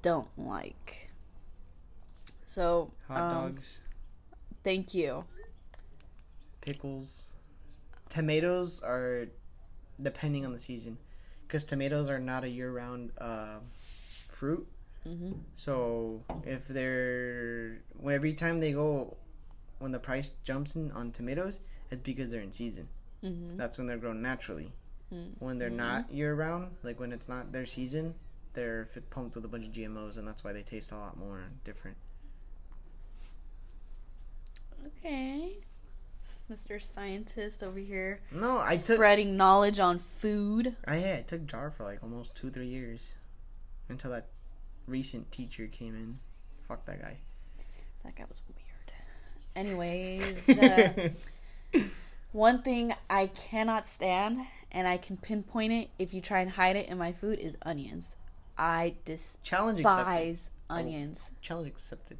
don't 0.01 0.27
like. 0.37 1.09
So, 2.45 2.91
Hot 3.07 3.19
um, 3.19 3.53
dogs, 3.53 3.79
thank 4.63 4.93
you. 4.93 5.23
pickles, 6.61 7.33
tomatoes 8.09 8.81
are 8.83 9.27
depending 10.01 10.45
on 10.45 10.51
the 10.51 10.59
season, 10.59 10.97
because 11.47 11.63
tomatoes 11.63 12.09
are 12.09 12.19
not 12.19 12.43
a 12.43 12.49
year-round 12.49 13.11
uh, 13.17 13.59
fruit. 14.29 14.67
hmm 15.03 15.31
So 15.55 16.21
if 16.45 16.67
they're 16.67 17.77
every 18.09 18.33
time 18.33 18.59
they 18.59 18.73
go, 18.73 19.15
when 19.79 19.91
the 19.91 19.99
price 19.99 20.31
jumps 20.43 20.75
in 20.75 20.91
on 20.91 21.11
tomatoes, 21.11 21.59
it's 21.91 22.01
because 22.01 22.29
they're 22.29 22.41
in 22.41 22.51
season. 22.51 22.89
hmm 23.21 23.55
That's 23.55 23.77
when 23.77 23.87
they're 23.87 23.97
grown 23.97 24.21
naturally. 24.21 24.71
Mm. 25.13 25.33
When 25.39 25.57
they're 25.57 25.69
Mhm. 25.69 25.75
not 25.75 26.11
year 26.11 26.35
round, 26.35 26.75
like 26.83 26.99
when 26.99 27.11
it's 27.13 27.29
not 27.29 27.51
their 27.51 27.65
season, 27.65 28.15
they're 28.53 28.89
f- 28.95 29.03
pumped 29.09 29.35
with 29.35 29.45
a 29.45 29.47
bunch 29.47 29.65
of 29.65 29.71
GMOs, 29.71 30.17
and 30.17 30.27
that's 30.27 30.43
why 30.43 30.51
they 30.53 30.63
taste 30.63 30.91
a 30.91 30.97
lot 30.97 31.17
more 31.17 31.43
different. 31.63 31.97
Okay. 34.85 35.57
Mr. 36.51 36.81
Scientist 36.81 37.61
over 37.61 37.77
here 37.79 38.21
No, 38.31 38.57
I 38.59 38.77
took 38.77 38.95
spreading 38.95 39.35
knowledge 39.35 39.79
on 39.79 39.99
food. 39.99 40.75
I 40.85 40.97
yeah, 40.97 41.17
I 41.19 41.21
took 41.23 41.45
jar 41.45 41.71
for 41.71 41.83
like 41.83 42.01
almost 42.01 42.35
two 42.35 42.49
three 42.49 42.67
years, 42.67 43.13
until 43.89 44.11
that 44.11 44.27
recent 44.87 45.29
teacher 45.31 45.67
came 45.67 45.93
in. 45.95 46.19
Fuck 46.67 46.85
that 46.85 47.01
guy. 47.01 47.17
That 48.05 48.15
guy 48.15 48.23
was 48.29 48.39
weird. 48.47 48.63
Anyways, 49.57 50.47
uh, 51.77 51.79
one 52.31 52.61
thing 52.61 52.93
I 53.09 53.27
cannot 53.27 53.85
stand, 53.87 54.45
and 54.71 54.87
I 54.87 54.97
can 54.97 55.17
pinpoint 55.17 55.73
it 55.73 55.89
if 55.99 56.13
you 56.13 56.21
try 56.21 56.41
and 56.41 56.49
hide 56.49 56.75
it 56.75 56.89
in 56.89 56.97
my 56.97 57.11
food, 57.11 57.39
is 57.39 57.57
onions. 57.63 58.15
I 58.57 58.95
Challenge 59.43 59.79
accepted. 59.79 59.97
despise 59.97 60.49
oh, 60.69 60.75
onions. 60.75 61.29
Challenge 61.41 61.67
accepted. 61.67 62.17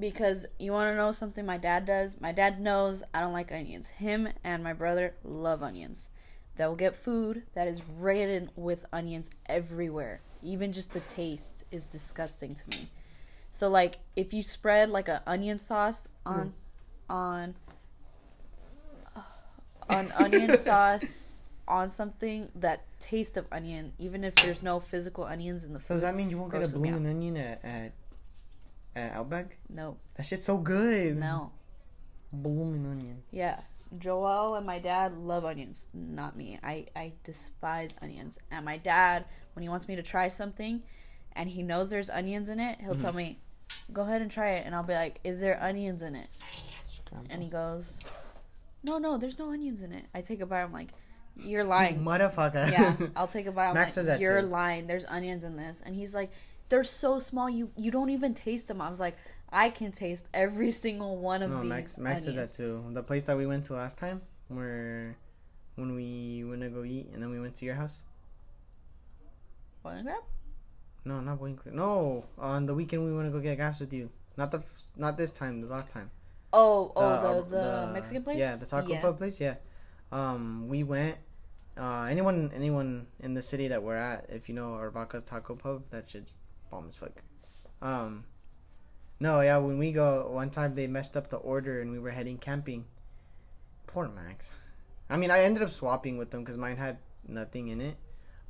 Because 0.00 0.46
you 0.58 0.72
want 0.72 0.92
to 0.92 0.96
know 0.96 1.10
something 1.10 1.44
my 1.44 1.58
dad 1.58 1.84
does? 1.84 2.20
My 2.20 2.32
dad 2.32 2.60
knows 2.60 3.02
I 3.12 3.20
don't 3.20 3.32
like 3.32 3.50
onions. 3.50 3.88
Him 3.88 4.28
and 4.44 4.62
my 4.62 4.72
brother 4.72 5.14
love 5.24 5.62
onions. 5.62 6.10
They'll 6.56 6.76
get 6.76 6.94
food 6.94 7.42
that 7.54 7.68
is 7.68 7.80
rated 7.98 8.50
with 8.56 8.86
onions 8.92 9.30
everywhere. 9.46 10.20
Even 10.42 10.72
just 10.72 10.92
the 10.92 11.00
taste 11.00 11.64
is 11.72 11.84
disgusting 11.84 12.54
to 12.54 12.68
me. 12.70 12.88
So 13.50 13.68
like 13.68 13.98
if 14.14 14.32
you 14.32 14.42
spread 14.42 14.90
like 14.90 15.08
an 15.08 15.20
onion 15.26 15.58
sauce 15.58 16.08
on 16.24 16.48
mm. 16.48 17.14
on 17.14 17.54
on 19.88 20.12
onion 20.18 20.56
sauce 20.56 21.42
on 21.66 21.88
something 21.88 22.48
that 22.56 22.84
taste 22.98 23.36
of 23.36 23.46
onion, 23.52 23.92
even 23.98 24.24
if 24.24 24.34
there's 24.36 24.62
no 24.62 24.80
physical 24.80 25.24
onions 25.24 25.64
in 25.64 25.72
the 25.72 25.78
food. 25.78 25.94
does 25.94 26.00
that 26.00 26.16
mean 26.16 26.30
you 26.30 26.38
won't 26.38 26.50
get 26.50 26.58
a 26.58 26.60
Grosses 26.60 26.76
me 26.76 26.88
out. 26.88 26.92
blooming 26.94 27.10
onion 27.10 27.36
at, 27.36 27.64
at 27.64 27.92
at 28.96 29.12
Outback? 29.14 29.56
no, 29.68 29.96
That 30.16 30.26
shit's 30.26 30.44
so 30.44 30.56
good. 30.56 31.16
no. 31.16 31.52
Blooming 32.32 32.84
onion. 32.84 33.22
Yeah. 33.30 33.60
Joel 33.98 34.56
and 34.56 34.66
my 34.66 34.78
dad 34.78 35.16
love 35.16 35.44
onions. 35.44 35.86
Not 35.94 36.36
me. 36.36 36.58
I, 36.62 36.84
I 36.94 37.12
despise 37.24 37.90
onions. 38.02 38.38
And 38.50 38.64
my 38.64 38.76
dad, 38.76 39.24
when 39.54 39.62
he 39.62 39.68
wants 39.68 39.88
me 39.88 39.96
to 39.96 40.02
try 40.02 40.28
something 40.28 40.82
and 41.34 41.48
he 41.48 41.62
knows 41.62 41.88
there's 41.88 42.10
onions 42.10 42.50
in 42.50 42.60
it, 42.60 42.78
he'll 42.80 42.94
hmm. 42.94 43.00
tell 43.00 43.12
me, 43.14 43.38
go 43.92 44.02
ahead 44.02 44.20
and 44.20 44.30
try 44.30 44.52
it. 44.52 44.66
And 44.66 44.74
I'll 44.74 44.82
be 44.82 44.92
like, 44.92 45.20
is 45.24 45.40
there 45.40 45.62
onions 45.62 46.02
in 46.02 46.14
it? 46.14 46.28
And 47.30 47.42
he 47.42 47.48
goes, 47.48 48.00
no, 48.82 48.98
no, 48.98 49.18
there's 49.18 49.38
no 49.38 49.50
onions 49.50 49.82
in 49.82 49.92
it. 49.92 50.04
I 50.14 50.20
take 50.20 50.40
a 50.40 50.46
bite. 50.46 50.62
I'm 50.62 50.72
like, 50.72 50.90
you're 51.36 51.64
lying. 51.64 52.00
Motherfucker. 52.00 52.70
yeah, 52.70 52.96
I'll 53.16 53.26
take 53.26 53.46
a 53.46 53.52
bite. 53.52 53.68
I'm 53.68 53.74
Max 53.74 53.96
like, 53.96 54.06
that 54.06 54.20
you're 54.20 54.40
too. 54.40 54.48
lying. 54.48 54.86
There's 54.86 55.04
onions 55.06 55.44
in 55.44 55.56
this. 55.56 55.82
And 55.84 55.94
he's 55.94 56.14
like, 56.14 56.30
they're 56.68 56.84
so 56.84 57.18
small. 57.18 57.48
You 57.48 57.70
you 57.76 57.90
don't 57.90 58.10
even 58.10 58.34
taste 58.34 58.68
them. 58.68 58.80
I 58.80 58.88
was 58.88 59.00
like, 59.00 59.16
I 59.50 59.70
can 59.70 59.92
taste 59.92 60.24
every 60.34 60.70
single 60.70 61.16
one 61.16 61.42
of 61.42 61.50
no, 61.50 61.60
these 61.60 61.68
Max 61.68 61.98
Max 61.98 62.26
does 62.26 62.36
that 62.36 62.52
too. 62.52 62.84
The 62.92 63.02
place 63.02 63.24
that 63.24 63.36
we 63.36 63.46
went 63.46 63.64
to 63.66 63.74
last 63.74 63.98
time, 63.98 64.20
where 64.48 65.16
when 65.76 65.94
we 65.94 66.44
went 66.44 66.62
to 66.62 66.68
go 66.68 66.84
eat, 66.84 67.08
and 67.12 67.22
then 67.22 67.30
we 67.30 67.40
went 67.40 67.54
to 67.56 67.64
your 67.64 67.74
house. 67.74 68.02
Boiling 69.82 70.04
crab? 70.04 70.22
No, 71.04 71.20
not 71.20 71.40
Winkler. 71.40 71.72
No, 71.72 72.24
on 72.36 72.66
the 72.66 72.74
weekend 72.74 73.04
we 73.04 73.12
went 73.12 73.28
to 73.28 73.32
go 73.32 73.40
get 73.40 73.56
gas 73.56 73.80
with 73.80 73.92
you. 73.92 74.10
Not 74.36 74.50
the 74.50 74.62
not 74.96 75.16
this 75.16 75.30
time. 75.30 75.60
The 75.60 75.68
last 75.68 75.88
time. 75.88 76.10
Oh, 76.52 76.92
oh, 76.96 77.00
uh, 77.00 77.40
the, 77.42 77.56
the, 77.56 77.90
Mexican 77.92 78.22
place. 78.22 78.38
Yeah, 78.38 78.56
the 78.56 78.66
taco 78.66 78.88
yeah. 78.88 79.00
pub 79.00 79.18
place. 79.18 79.40
Yeah. 79.40 79.56
Um, 80.12 80.68
we 80.68 80.82
went. 80.82 81.18
Uh, 81.76 82.04
anyone 82.10 82.50
anyone 82.54 83.06
in 83.20 83.34
the 83.34 83.42
city 83.42 83.68
that 83.68 83.82
we're 83.82 83.96
at, 83.96 84.26
if 84.30 84.48
you 84.48 84.54
know 84.54 84.70
Arvaca's 84.70 85.22
Taco 85.22 85.54
Pub, 85.54 85.82
that 85.90 86.08
should 86.08 86.26
bomb 86.70 86.88
as 86.88 86.94
fuck. 86.94 87.22
Um, 87.80 88.24
no, 89.20 89.40
yeah, 89.40 89.58
when 89.58 89.78
we 89.78 89.92
go, 89.92 90.28
one 90.30 90.50
time 90.50 90.74
they 90.74 90.86
messed 90.86 91.16
up 91.16 91.28
the 91.28 91.36
order 91.36 91.80
and 91.80 91.92
we 91.92 91.98
were 91.98 92.10
heading 92.10 92.38
camping. 92.38 92.84
Poor 93.86 94.08
Max. 94.08 94.52
I 95.10 95.16
mean, 95.16 95.30
I 95.30 95.40
ended 95.40 95.62
up 95.62 95.70
swapping 95.70 96.18
with 96.18 96.30
them 96.30 96.42
because 96.42 96.56
mine 96.56 96.76
had 96.76 96.98
nothing 97.26 97.68
in 97.68 97.80
it, 97.80 97.96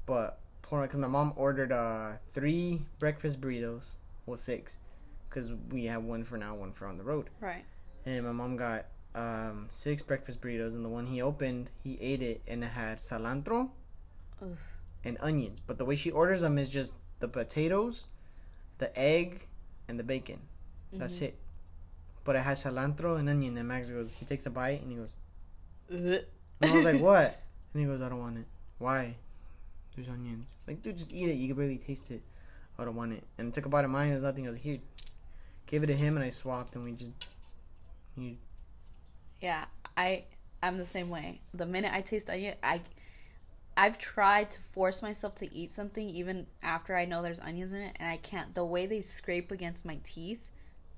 but 0.06 0.40
poor 0.62 0.82
because 0.82 0.98
my 0.98 1.06
mom 1.06 1.32
ordered 1.36 1.72
uh 1.72 2.12
three 2.32 2.82
breakfast 2.98 3.40
burritos, 3.40 3.84
well 4.26 4.36
six, 4.36 4.78
because 5.28 5.50
we 5.70 5.84
have 5.84 6.02
one 6.02 6.24
for 6.24 6.38
now, 6.38 6.54
one 6.54 6.72
for 6.72 6.86
on 6.86 6.96
the 6.96 7.04
road 7.04 7.30
Right. 7.40 7.64
And 8.06 8.24
my 8.24 8.32
mom 8.32 8.56
got 8.56 8.86
um, 9.14 9.68
six 9.70 10.02
breakfast 10.02 10.40
burritos, 10.40 10.72
and 10.74 10.84
the 10.84 10.88
one 10.88 11.06
he 11.06 11.20
opened, 11.22 11.70
he 11.82 11.98
ate 12.00 12.22
it, 12.22 12.42
and 12.46 12.62
it 12.62 12.68
had 12.68 12.98
cilantro 12.98 13.70
Oof. 14.42 14.58
and 15.04 15.16
onions. 15.20 15.60
But 15.66 15.78
the 15.78 15.84
way 15.84 15.96
she 15.96 16.10
orders 16.10 16.40
them 16.40 16.58
is 16.58 16.68
just 16.68 16.94
the 17.20 17.28
potatoes, 17.28 18.04
the 18.78 18.96
egg, 18.98 19.46
and 19.88 19.98
the 19.98 20.04
bacon. 20.04 20.40
That's 20.92 21.18
Mhm. 21.18 21.22
it. 21.22 21.38
But 22.24 22.36
it 22.36 22.40
has 22.40 22.62
cilantro 22.64 23.18
and 23.18 23.28
onion. 23.28 23.56
And 23.56 23.66
Max 23.68 23.88
goes, 23.88 24.12
he 24.12 24.24
takes 24.24 24.46
a 24.46 24.50
bite 24.50 24.82
and 24.82 24.90
he 24.90 24.96
goes, 24.98 25.10
Ugh. 25.92 26.24
and 26.60 26.70
I 26.70 26.74
was 26.74 26.84
like, 26.84 27.00
what? 27.00 27.40
And 27.72 27.80
he 27.82 27.86
goes, 27.86 28.00
I 28.02 28.08
don't 28.08 28.20
want 28.20 28.38
it. 28.38 28.46
Why? 28.78 29.16
There's 29.96 30.08
onions. 30.08 30.46
Like, 30.66 30.82
dude, 30.82 30.96
just 30.98 31.12
eat 31.12 31.28
it. 31.28 31.34
You 31.34 31.48
can 31.48 31.56
barely 31.56 31.78
taste 31.78 32.10
it. 32.10 32.22
I 32.78 32.84
don't 32.84 32.94
want 32.94 33.12
it. 33.14 33.24
And 33.38 33.48
I 33.48 33.50
took 33.50 33.66
a 33.66 33.68
bite 33.68 33.84
of 33.84 33.90
mine. 33.90 34.10
There's 34.10 34.22
nothing. 34.22 34.44
I 34.46 34.50
was 34.50 34.56
like, 34.56 34.62
here. 34.62 34.78
Gave 35.66 35.82
it 35.82 35.86
to 35.88 35.96
him 35.96 36.16
and 36.16 36.24
I 36.24 36.30
swapped 36.30 36.74
and 36.76 36.84
we 36.84 36.92
just. 36.92 37.10
He, 38.18 38.38
Yeah, 39.40 39.64
I 39.96 40.24
I'm 40.62 40.78
the 40.78 40.86
same 40.86 41.08
way. 41.10 41.40
The 41.54 41.66
minute 41.66 41.92
I 41.92 42.00
taste 42.00 42.28
onion, 42.30 42.54
I 42.62 42.82
I've 43.76 43.96
tried 43.98 44.50
to 44.52 44.58
force 44.72 45.02
myself 45.02 45.36
to 45.36 45.54
eat 45.54 45.70
something 45.72 46.08
even 46.08 46.46
after 46.62 46.96
I 46.96 47.04
know 47.04 47.22
there's 47.22 47.38
onions 47.40 47.72
in 47.72 47.78
it, 47.78 47.96
and 48.00 48.10
I 48.10 48.16
can't. 48.16 48.54
The 48.54 48.64
way 48.64 48.86
they 48.86 49.00
scrape 49.02 49.52
against 49.52 49.84
my 49.84 49.98
teeth, 50.04 50.48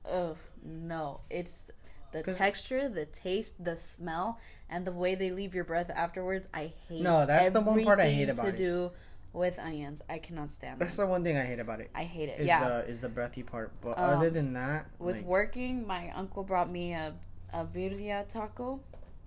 oh 0.07 0.37
no! 0.65 1.21
It's 1.29 1.67
the 2.13 2.23
texture, 2.23 2.89
the 2.89 3.05
taste, 3.07 3.53
the 3.63 3.77
smell, 3.77 4.39
and 4.69 4.87
the 4.87 4.93
way 4.93 5.15
they 5.15 5.31
leave 5.31 5.55
your 5.55 5.65
breath 5.65 5.91
afterwards. 5.91 6.49
I 6.55 6.73
hate. 6.89 7.03
No, 7.03 7.27
that's 7.27 7.51
the 7.51 7.61
one 7.61 7.85
part 7.85 8.01
I 8.01 8.09
hate 8.11 8.29
about 8.31 8.43
to 8.45 8.49
it. 8.49 8.57
do 8.57 8.91
with 9.33 9.59
onions. 9.59 10.03
I 10.09 10.19
cannot 10.19 10.51
stand 10.51 10.81
that's 10.81 10.97
them. 10.97 11.07
the 11.07 11.11
one 11.11 11.25
thing 11.25 11.37
I 11.37 11.45
hate 11.45 11.61
about 11.61 11.81
it. 11.81 11.91
I 11.95 12.05
hate 12.05 12.29
it. 12.29 12.41
Is 12.41 12.47
yeah. 12.47 12.69
the 12.69 12.89
is 12.89 13.01
the 13.01 13.09
breathy 13.09 13.43
part. 13.43 13.73
But 13.81 13.99
Um, 13.99 14.19
other 14.19 14.31
than 14.31 14.53
that, 14.55 14.87
with 14.99 15.17
like, 15.17 15.25
working, 15.25 15.87
my 15.87 16.11
uncle 16.11 16.43
brought 16.43 16.71
me 16.71 16.93
a 16.93 17.15
a 17.53 17.65
birria 17.65 18.29
taco, 18.29 18.81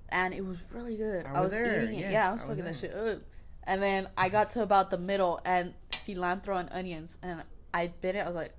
and 0.09 0.33
it 0.33 0.45
was 0.45 0.57
really 0.71 0.95
good. 0.95 1.25
I 1.25 1.29
I 1.29 1.41
was, 1.41 1.41
was 1.41 1.51
there, 1.51 1.83
eating 1.83 1.99
it. 1.99 2.01
yes, 2.01 2.11
yeah, 2.13 2.29
I 2.29 2.31
was 2.33 2.41
I 2.41 2.45
was 2.47 2.57
fucking 2.57 2.65
that 2.71 2.79
shit 2.79 2.93
up. 2.93 3.21
And 3.65 3.81
then 3.81 4.09
I 4.17 4.27
got 4.27 4.49
to 4.51 4.61
about 4.61 4.89
the 4.89 4.97
middle 4.97 5.39
and 5.45 5.73
cilantro 5.91 6.59
and 6.59 6.69
onions, 6.71 7.17
and 7.21 7.43
I 7.73 7.87
bit 7.87 8.15
it. 8.15 8.19
I 8.19 8.25
was 8.25 8.35
like, 8.35 8.53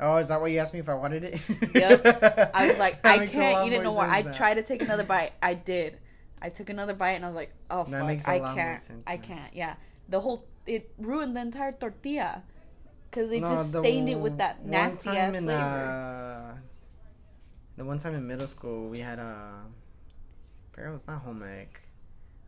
oh, 0.00 0.16
is 0.16 0.28
that 0.28 0.40
what 0.40 0.50
you 0.50 0.58
asked 0.58 0.74
me 0.74 0.80
if 0.80 0.88
I 0.88 0.94
wanted 0.94 1.22
it? 1.24 1.40
Yep. 1.74 2.50
I 2.54 2.68
was 2.68 2.78
like, 2.78 2.98
I 3.04 3.18
makes 3.18 3.34
a 3.34 3.38
lot 3.38 3.42
can't 3.52 3.66
eat 3.68 3.76
it 3.76 3.82
no 3.84 3.92
more. 3.92 4.04
I 4.04 4.22
tried 4.22 4.54
to 4.54 4.62
take 4.62 4.82
another 4.82 5.04
bite. 5.04 5.32
I 5.40 5.54
did. 5.54 5.98
I 6.42 6.48
took 6.48 6.70
another 6.70 6.94
bite, 6.94 7.12
and 7.12 7.24
I 7.24 7.28
was 7.28 7.36
like, 7.36 7.52
oh 7.70 7.84
That 7.84 8.22
fuck, 8.22 8.28
I 8.28 8.54
can't. 8.54 8.82
I 9.06 9.16
can't. 9.16 9.54
Yeah, 9.54 9.76
the 10.08 10.20
whole 10.20 10.44
it 10.66 10.92
ruined 10.98 11.36
the 11.36 11.40
entire 11.40 11.72
tortilla 11.72 12.42
because 13.10 13.30
they 13.30 13.40
No, 13.40 13.46
just 13.46 13.72
the 13.72 13.80
stained 13.80 14.08
it 14.08 14.18
with 14.20 14.38
that 14.38 14.64
nasty 14.66 15.10
ass 15.10 15.34
in, 15.36 15.44
flavor. 15.44 15.62
uh, 15.64 16.56
the 17.76 17.84
one 17.84 17.98
time 17.98 18.14
in 18.14 18.26
middle 18.26 18.46
school, 18.46 18.88
we 18.88 19.00
had 19.00 19.18
a. 19.18 19.62
Uh, 20.78 20.82
it 20.82 20.92
was 20.92 21.06
not 21.06 21.22
home 21.22 21.42
ec. 21.42 21.80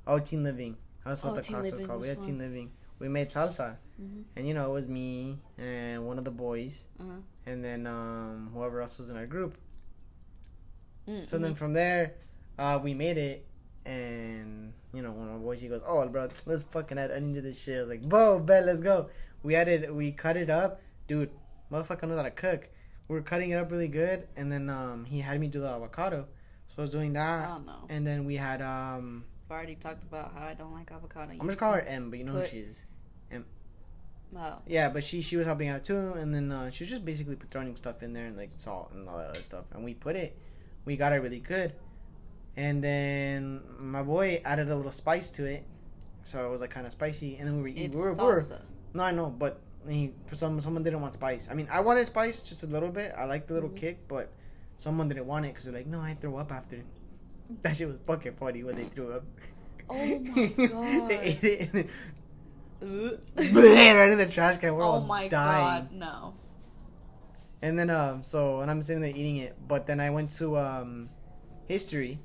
Oh, 0.07 0.19
teen 0.19 0.43
living. 0.45 0.77
That's 1.05 1.23
what 1.25 1.33
Oh, 1.33 1.37
the 1.37 1.43
class 1.43 1.71
was 1.73 1.81
called. 1.87 2.01
we 2.03 2.09
had 2.09 2.21
teen 2.21 2.39
living. 2.39 2.71
We 2.99 3.09
made 3.09 3.31
salsa, 3.31 3.77
Mhm. 4.01 4.25
and 4.37 4.47
you 4.49 4.53
know 4.55 4.69
it 4.71 4.73
was 4.75 4.89
me 4.89 5.39
and 5.57 6.07
one 6.07 6.19
of 6.19 6.25
the 6.25 6.31
boys, 6.31 6.89
Uh-huh. 7.01 7.21
and 7.47 7.65
then 7.65 7.87
um, 7.87 8.51
whoever 8.53 8.81
else 8.83 8.99
was 8.99 9.09
in 9.11 9.17
our 9.17 9.27
group. 9.27 9.57
Mm, 11.07 11.27
So 11.27 11.39
then 11.39 11.55
mhm. 11.55 11.57
from 11.57 11.73
there, 11.73 12.15
uh, 12.59 12.81
we 12.83 12.93
made 12.95 13.17
it, 13.17 13.47
and 13.85 14.73
you 14.93 15.03
know, 15.03 15.13
one 15.13 15.29
of 15.29 15.35
my 15.35 15.39
boys 15.39 15.61
he 15.61 15.69
goes, 15.69 15.83
"Oh, 15.87 16.07
bro, 16.09 16.29
let's 16.47 16.63
fucking 16.65 16.99
add 16.99 17.11
onion 17.11 17.35
to 17.35 17.41
this 17.41 17.59
shit." 17.59 17.77
I 17.79 17.81
was 17.81 17.89
like, 17.91 18.03
"Bro, 18.03 18.41
bet, 18.41 18.65
let's 18.65 18.81
go." 18.81 19.09
We 19.43 19.55
added, 19.55 19.91
we 19.93 20.13
cut 20.13 20.37
it 20.37 20.51
up, 20.51 20.81
dude. 21.07 21.31
Motherfucker 21.71 22.09
knows 22.09 22.17
how 22.17 22.23
to 22.25 22.31
cook. 22.31 22.69
We 23.09 23.15
were 23.15 23.23
cutting 23.23 23.51
it 23.51 23.55
up 23.55 23.71
really 23.71 23.89
good, 23.89 24.27
and 24.37 24.51
then 24.53 24.69
um, 24.69 25.05
he 25.05 25.21
had 25.21 25.41
me 25.41 25.47
do 25.49 25.61
the 25.61 25.69
avocado, 25.69 26.27
so 26.69 26.75
I 26.79 26.81
was 26.83 26.91
doing 26.91 27.13
that, 27.15 27.45
I 27.45 27.49
don't 27.49 27.67
know. 27.67 27.87
and 27.89 28.07
then 28.07 28.25
we 28.25 28.35
had 28.37 28.61
um, 28.61 29.25
I've 29.47 29.53
already 29.53 29.77
talked 29.77 30.03
about 30.03 30.35
how 30.35 30.45
I 30.45 30.55
don't 30.55 30.73
like 30.75 30.91
avocado. 30.91 31.33
I'm 31.41 31.47
just 31.47 31.59
call 31.59 31.73
her 31.73 31.81
M, 31.81 32.11
but 32.11 32.19
you 32.19 32.25
know 32.25 32.33
who 32.33 32.47
she 32.47 32.59
is. 32.59 32.85
M. 33.31 33.45
Oh, 34.37 34.59
Yeah, 34.67 34.91
but 34.91 35.05
she 35.05 35.23
she 35.23 35.37
was 35.37 35.47
helping 35.47 35.69
out 35.69 35.85
too, 35.85 36.13
and 36.15 36.35
then 36.35 36.53
uh, 36.53 36.71
she 36.71 36.85
was 36.85 36.91
just 36.91 37.05
basically 37.05 37.39
throwing 37.51 37.75
stuff 37.77 38.03
in 38.03 38.13
there 38.13 38.27
and 38.27 38.37
like 38.37 38.51
salt 38.57 38.91
and 38.93 39.09
all 39.09 39.17
that 39.19 39.31
other 39.31 39.43
stuff, 39.43 39.65
and 39.73 39.83
we 39.85 39.95
put 39.95 40.17
it, 40.17 40.37
we 40.85 40.97
got 40.97 41.13
it 41.13 41.17
really 41.17 41.41
good, 41.41 41.73
and 42.59 42.83
then 42.83 43.63
my 43.79 44.03
boy 44.03 44.43
added 44.45 44.69
a 44.71 44.75
little 44.77 44.91
spice 44.91 45.31
to 45.39 45.45
it, 45.47 45.63
so 46.25 46.45
it 46.45 46.51
was 46.51 46.61
like 46.61 46.71
kind 46.75 46.87
of 46.87 46.93
spicy, 46.93 47.37
and 47.39 47.47
then 47.47 47.55
we 47.57 47.63
were 47.63 47.69
eating. 47.69 47.85
it's 47.85 47.95
We 47.97 48.03
were, 48.03 48.13
we 48.15 48.19
were, 48.19 48.41
salsa. 48.43 48.61
no, 48.95 49.03
I 49.05 49.13
know, 49.13 49.31
but 49.31 49.61
he 49.87 50.13
for 50.27 50.35
some 50.35 50.61
someone 50.61 50.83
didn't 50.83 51.01
want 51.01 51.15
spice. 51.15 51.49
I 51.51 51.55
mean, 51.55 51.69
I 51.71 51.81
wanted 51.81 52.05
spice 52.07 52.43
just 52.43 52.65
a 52.65 52.67
little 52.67 52.91
bit. 52.91 53.15
I 53.17 53.25
like 53.25 53.47
the 53.47 53.55
little 53.55 53.71
Mhm. 53.71 53.77
kick, 53.77 54.09
but 54.09 54.33
someone 54.77 55.09
didn't 55.09 55.27
want 55.27 55.47
it 55.47 55.51
because 55.55 55.65
they're 55.65 55.75
like, 55.75 55.87
no, 55.87 56.01
I 56.01 56.15
throw 56.21 56.37
up 56.37 56.51
after. 56.53 56.83
That 57.63 57.77
shit 57.79 57.89
was 57.89 57.97
fucking 58.07 58.35
funny 58.35 58.63
when 58.63 58.77
they 58.77 58.85
threw 58.93 59.13
up. 59.15 59.25
Oh 59.89 59.95
my 59.97 60.47
God. 60.67 61.09
they 61.09 61.19
ate 61.33 61.45
it. 61.45 61.71
And 61.73 61.89
Ugh. 62.83 63.19
right 63.55 64.11
in 64.13 64.19
the 64.19 64.27
trash 64.27 64.59
can. 64.59 64.75
We're 64.75 64.85
oh 64.85 64.89
all 64.89 65.01
my 65.01 65.29
dying. 65.29 65.89
god, 65.89 65.93
no. 65.93 66.35
And 67.63 67.79
then 67.79 67.89
um 67.89 68.23
so 68.23 68.61
and 68.61 68.71
I'm 68.71 68.83
sitting 68.83 69.01
there 69.01 69.11
eating 69.11 69.39
it, 69.39 69.57
but 69.67 69.87
then 69.87 69.99
I 69.99 70.11
went 70.11 70.31
to 70.33 70.59
um 70.59 71.09
history 71.67 72.19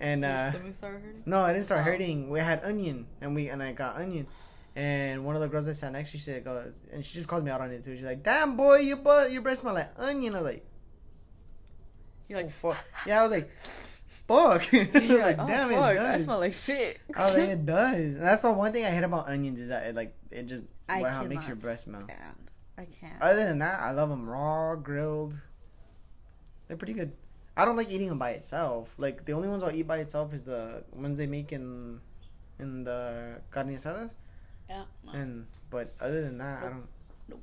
and 0.00 0.24
uh 0.24 0.50
hurting? 0.50 1.22
no, 1.26 1.40
I 1.42 1.52
didn't 1.52 1.64
start 1.66 1.80
Oh. 1.80 1.84
hurting. 1.84 2.28
We 2.30 2.40
had 2.40 2.62
onion 2.64 3.06
and 3.20 3.34
we 3.34 3.48
and 3.48 3.62
I 3.62 3.72
got 3.72 3.96
onion. 3.96 4.26
And 4.76 5.24
one 5.24 5.36
of 5.36 5.40
the 5.42 5.48
girls 5.48 5.66
that 5.66 5.74
sat 5.74 5.92
next 5.92 6.10
to 6.10 6.16
me 6.16 6.20
said 6.20 6.44
goes 6.44 6.80
and 6.92 7.04
she 7.06 7.14
just 7.14 7.28
called 7.28 7.44
me 7.44 7.50
out 7.50 7.60
on 7.60 7.70
it 7.70 7.84
too. 7.84 7.94
She's 7.94 8.04
like, 8.04 8.22
Damn 8.22 8.56
boy, 8.56 8.78
your 8.80 8.96
butt 8.96 9.30
your 9.30 9.42
breath 9.42 9.58
smell 9.58 9.74
like 9.74 9.90
onion. 9.96 10.34
I 10.34 10.38
was 10.38 10.46
like, 10.46 10.66
You're 12.28 12.42
like, 12.42 12.50
oh, 12.64 12.72
fuck. 12.72 12.84
Yeah, 13.06 13.20
I 13.20 13.22
was 13.22 13.30
like, 13.32 13.50
Fuck. 14.26 14.74
I 14.74 14.88
was 14.94 15.08
you're 15.08 15.18
like, 15.20 15.36
like, 15.38 15.46
oh 15.46 15.46
damn 15.48 15.68
fuck, 15.68 15.94
it 15.96 15.98
I 16.00 16.12
does. 16.12 16.24
smell 16.24 16.38
like 16.38 16.54
shit. 16.54 16.98
I 17.14 17.26
was 17.26 17.36
like, 17.36 17.48
it 17.50 17.66
does. 17.66 18.14
And 18.16 18.22
that's 18.22 18.42
the 18.42 18.50
one 18.52 18.72
thing 18.72 18.84
I 18.84 18.90
hate 18.90 19.04
about 19.04 19.28
onions 19.28 19.60
is 19.60 19.68
that 19.68 19.86
it 19.86 19.94
like 19.94 20.14
it 20.30 20.44
just 20.46 20.64
I 20.88 21.00
what- 21.02 21.10
how 21.10 21.22
it 21.24 21.28
makes 21.28 21.46
your 21.46 21.56
cannot 21.56 21.62
breath 21.62 21.80
smell. 21.80 22.00
stand. 22.02 22.50
I 22.76 22.86
can't. 22.86 23.20
Other 23.22 23.44
than 23.44 23.58
that, 23.58 23.78
I 23.80 23.92
love 23.92 24.08
them 24.08 24.28
raw, 24.28 24.74
grilled. 24.74 25.34
They're 26.66 26.76
pretty 26.76 26.94
good. 26.94 27.12
I 27.56 27.64
don't 27.64 27.76
like 27.76 27.90
eating 27.90 28.08
them 28.08 28.18
by 28.18 28.30
itself. 28.30 28.88
Like 28.98 29.24
the 29.24 29.32
only 29.32 29.48
ones 29.48 29.62
I'll 29.62 29.74
eat 29.74 29.86
by 29.86 29.98
itself 29.98 30.34
is 30.34 30.42
the 30.42 30.82
ones 30.92 31.18
they 31.18 31.26
make 31.26 31.52
in 31.52 32.00
in 32.58 32.84
the 32.84 33.40
carne 33.50 33.74
asadas. 33.74 34.14
yeah. 34.68 34.84
No. 35.04 35.12
And 35.12 35.46
but 35.70 35.94
other 36.00 36.22
than 36.22 36.38
that, 36.38 36.62
I 36.64 36.68
don't. 36.68 36.88
Nope, 37.28 37.42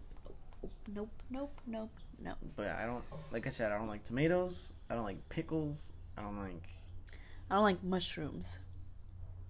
nope, 0.94 1.10
nope, 1.30 1.60
nope. 1.68 1.92
Nope. 2.24 2.38
But 2.56 2.68
I 2.68 2.86
don't. 2.86 3.04
Like 3.32 3.48
I 3.48 3.50
said, 3.50 3.72
I 3.72 3.78
don't 3.78 3.88
like 3.88 4.04
tomatoes. 4.04 4.74
I 4.90 4.96
don't 4.96 5.06
like 5.06 5.18
pickles. 5.30 5.94
I 6.18 6.22
don't 6.22 6.38
like. 6.38 6.64
I 7.50 7.56
don't 7.56 7.64
like 7.64 7.84
mushrooms. 7.84 8.60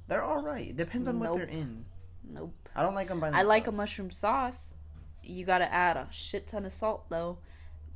They're 0.08 0.24
all 0.24 0.42
right. 0.42 0.70
It 0.70 0.78
depends 0.78 1.08
on 1.08 1.20
what 1.20 1.34
they're 1.34 1.46
in. 1.46 1.86
Nope. 2.24 2.54
I 2.76 2.84
don't 2.84 2.96
like 2.96 3.08
them 3.10 3.20
by 3.20 3.30
I 3.30 3.42
like 3.42 3.68
a 3.68 3.72
mushroom 3.72 4.12
sauce. 4.12 4.76
You 5.24 5.46
gotta 5.46 5.72
add 5.72 5.98
a 5.98 6.08
shit 6.12 6.48
ton 6.48 6.66
of 6.66 6.72
salt 6.72 7.10
though. 7.10 7.38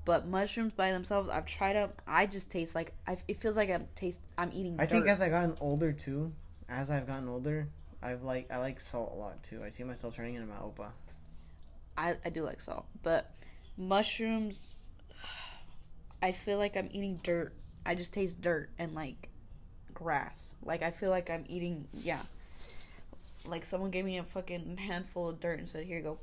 But 0.05 0.27
mushrooms 0.27 0.73
by 0.73 0.91
themselves, 0.91 1.29
I've 1.29 1.47
tried 1.47 1.73
them. 1.73 1.89
I 2.07 2.27
just 2.27 2.51
taste 2.51 2.75
like 2.75 2.93
I, 3.07 3.17
it 3.27 3.41
feels 3.41 3.57
like 3.57 3.71
I'm 3.71 3.87
taste. 3.95 4.19
I'm 4.37 4.51
eating. 4.53 4.75
I 4.79 4.85
think 4.85 5.07
as 5.07 5.19
I've 5.21 5.31
gotten 5.31 5.57
older 5.59 5.91
too, 5.91 6.31
as 6.69 6.91
I've 6.91 7.07
gotten 7.07 7.27
older, 7.27 7.67
I've 8.03 8.21
like 8.21 8.51
I 8.51 8.57
like 8.57 8.79
salt 8.79 9.11
a 9.13 9.17
lot 9.17 9.41
too. 9.41 9.63
I 9.63 9.69
see 9.69 9.83
myself 9.83 10.15
turning 10.15 10.35
into 10.35 10.47
my 10.47 10.55
opa. 10.57 10.89
I, 11.97 12.15
I 12.23 12.29
do 12.29 12.43
like 12.43 12.61
salt, 12.61 12.85
but 13.01 13.31
mushrooms, 13.77 14.59
I 16.21 16.33
feel 16.33 16.59
like 16.59 16.77
I'm 16.77 16.89
eating 16.91 17.19
dirt. 17.23 17.53
I 17.85 17.95
just 17.95 18.13
taste 18.13 18.41
dirt 18.41 18.69
and 18.77 18.93
like 18.93 19.29
grass. 19.93 20.55
Like 20.63 20.83
I 20.83 20.91
feel 20.91 21.09
like 21.09 21.31
I'm 21.31 21.45
eating 21.47 21.87
yeah. 21.93 22.21
Like 23.43 23.65
someone 23.65 23.89
gave 23.89 24.05
me 24.05 24.19
a 24.19 24.23
fucking 24.23 24.77
handful 24.77 25.29
of 25.29 25.39
dirt 25.39 25.57
and 25.57 25.67
said, 25.67 25.85
"Here 25.85 25.97
you 25.97 26.03
go." 26.03 26.19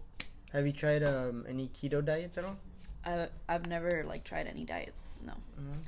Have 0.53 0.67
you 0.67 0.73
tried 0.73 1.03
um 1.03 1.47
any 1.49 1.69
keto 1.69 2.05
diets 2.05 2.39
at 2.39 2.45
all? 2.45 2.57
I 3.05 3.29
I've 3.49 3.67
never 3.67 4.05
like 4.05 4.25
tried 4.25 4.47
any 4.47 4.65
diets. 4.65 5.07
No, 5.25 5.33
Mhm. 5.59 5.83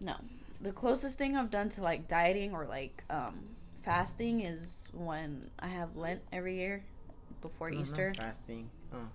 no. 0.00 0.16
The 0.60 0.72
closest 0.72 1.18
thing 1.18 1.36
I've 1.36 1.50
done 1.50 1.68
to 1.70 1.82
like 1.82 2.06
dieting 2.08 2.52
or 2.54 2.66
like 2.66 3.02
um 3.10 3.38
fasting 3.82 4.40
is 4.42 4.88
when 4.92 5.50
I 5.58 5.68
have 5.68 5.96
Lent 5.96 6.20
every 6.32 6.56
year 6.56 6.84
before 7.40 7.70
No, 7.70 7.76
not 7.76 7.82
Easter 7.82 8.12
fasting. 8.16 8.70
Oh. 8.92 9.08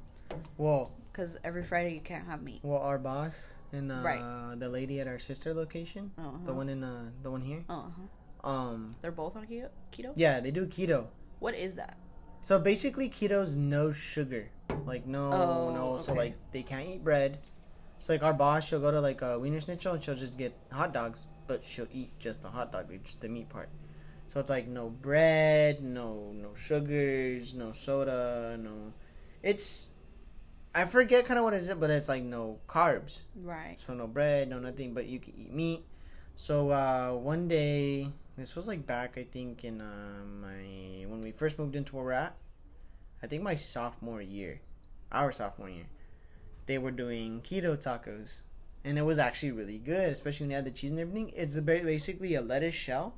Well, 0.57 0.91
because 1.11 1.37
every 1.43 1.63
Friday 1.63 1.93
you 1.93 2.01
can't 2.01 2.25
have 2.27 2.41
meat. 2.43 2.59
well, 2.63 2.81
our 2.81 2.97
boss 2.97 3.47
and 3.71 3.91
uh, 3.91 4.01
Right. 4.03 4.59
the 4.59 4.67
lady 4.69 4.99
at 4.99 5.07
our 5.07 5.19
sister 5.19 5.53
location, 5.53 6.11
Uh-huh. 6.17 6.37
the 6.43 6.53
one 6.53 6.67
in 6.69 6.83
uh, 6.83 7.11
the 7.23 7.31
one 7.31 7.41
here. 7.41 7.63
Uh-huh. 7.69 8.49
Um, 8.49 8.95
They're 9.01 9.11
both 9.11 9.35
on 9.35 9.45
keto. 9.47 9.69
Keto. 9.91 10.11
yeah, 10.15 10.39
they 10.41 10.51
do 10.51 10.65
keto. 10.67 11.07
What 11.39 11.55
is 11.55 11.75
that? 11.75 11.97
So 12.41 12.59
basically, 12.59 13.09
keto's 13.09 13.55
no 13.55 13.91
sugar, 13.91 14.49
like 14.85 15.05
no, 15.05 15.31
Oh, 15.31 15.73
no. 15.73 15.97
So 15.97 16.13
like 16.13 16.35
they 16.51 16.63
can't 16.63 16.87
eat 16.87 17.03
bread. 17.03 17.39
So 17.99 18.13
like 18.13 18.23
our 18.23 18.33
boss, 18.33 18.67
she'll 18.67 18.79
go 18.79 18.91
to 18.91 19.01
like 19.01 19.21
a 19.21 19.39
Wiener 19.39 19.59
Schnitzel 19.59 19.93
and 19.93 20.03
she'll 20.03 20.15
just 20.15 20.37
get 20.37 20.53
hot 20.71 20.93
dogs, 20.93 21.25
but 21.47 21.63
she'll 21.65 21.87
eat 21.91 22.17
just 22.19 22.41
the 22.41 22.49
hot 22.49 22.71
dog, 22.71 22.91
just 23.03 23.21
the 23.21 23.27
meat 23.27 23.49
part. 23.49 23.69
So 24.27 24.39
it's 24.39 24.49
like 24.49 24.67
no 24.67 24.89
bread, 24.89 25.81
no 25.83 26.31
no 26.33 26.53
sugars, 26.55 27.53
no 27.53 27.71
soda, 27.71 28.57
no. 28.59 28.93
It's 29.41 29.89
I 30.75 30.85
forget 30.85 31.25
kind 31.25 31.39
of 31.39 31.43
what 31.43 31.53
it 31.53 31.61
is, 31.61 31.73
but 31.73 31.89
it's 31.89 32.07
like 32.07 32.23
no 32.23 32.59
carbs. 32.67 33.21
Right. 33.35 33.77
So 33.85 33.93
no 33.93 34.05
bread, 34.05 34.49
no 34.49 34.59
nothing, 34.59 34.93
but 34.93 35.07
you 35.07 35.19
can 35.19 35.33
eat 35.35 35.51
meat. 35.51 35.85
So 36.35 36.69
uh, 36.69 37.13
one 37.13 37.47
day, 37.47 38.11
this 38.37 38.55
was 38.55 38.67
like 38.67 38.85
back, 38.85 39.17
I 39.17 39.23
think, 39.23 39.63
in 39.63 39.81
uh, 39.81 40.23
my 40.41 41.05
when 41.07 41.21
we 41.21 41.31
first 41.31 41.57
moved 41.57 41.75
into 41.75 41.95
where 41.95 42.05
we're 42.05 42.11
at. 42.11 42.35
I 43.21 43.27
think 43.27 43.41
my 43.41 43.55
sophomore 43.55 44.21
year, 44.21 44.61
our 45.11 45.31
sophomore 45.31 45.69
year, 45.69 45.87
they 46.67 46.77
were 46.77 46.91
doing 46.91 47.41
keto 47.41 47.75
tacos, 47.75 48.41
and 48.83 48.97
it 48.97 49.01
was 49.01 49.17
actually 49.17 49.51
really 49.51 49.79
good, 49.79 50.11
especially 50.11 50.45
when 50.45 50.51
you 50.51 50.57
add 50.57 50.65
the 50.65 50.71
cheese 50.71 50.91
and 50.91 50.99
everything. 50.99 51.31
It's 51.35 51.55
basically 51.55 52.35
a 52.35 52.41
lettuce 52.41 52.75
shell 52.75 53.15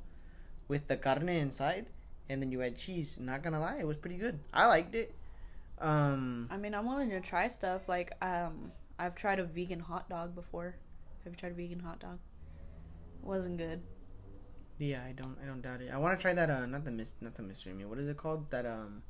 with 0.69 0.87
the 0.87 0.95
carne 0.95 1.27
inside, 1.27 1.87
and 2.29 2.41
then 2.41 2.51
you 2.51 2.61
add 2.61 2.77
cheese. 2.77 3.19
Not 3.19 3.43
gonna 3.43 3.59
lie, 3.59 3.77
it 3.79 3.87
was 3.87 3.97
pretty 3.97 4.17
good. 4.17 4.39
I 4.53 4.67
liked 4.67 4.95
it. 4.95 5.13
Um, 5.79 6.47
I 6.49 6.55
mean, 6.55 6.73
I'm 6.73 6.85
willing 6.85 7.09
to 7.09 7.19
try 7.19 7.49
stuff. 7.49 7.89
Like, 7.89 8.13
um, 8.21 8.71
I've 8.97 9.15
tried 9.15 9.39
a 9.39 9.43
vegan 9.43 9.79
hot 9.79 10.09
dog 10.09 10.33
before. 10.33 10.75
Have 11.23 11.33
you 11.33 11.37
tried 11.37 11.51
a 11.51 11.55
vegan 11.55 11.79
hot 11.79 11.99
dog? 11.99 12.19
It 13.21 13.27
wasn't 13.27 13.57
good. 13.57 13.81
Yeah, 14.79 15.01
I 15.07 15.11
don't, 15.11 15.37
I 15.43 15.45
don't 15.45 15.61
doubt 15.61 15.81
it. 15.81 15.91
I 15.93 15.97
want 15.97 16.17
to 16.17 16.21
try 16.21 16.33
that. 16.33 16.49
Uh, 16.49 16.65
not 16.65 16.85
the 16.85 16.91
mis- 16.91 17.13
not 17.21 17.35
the 17.35 17.43
mystery 17.43 17.73
meat. 17.73 17.85
What 17.87 17.99
is 17.99 18.07
it 18.07 18.17
called? 18.17 18.49
That 18.49 18.65
um, 18.65 19.03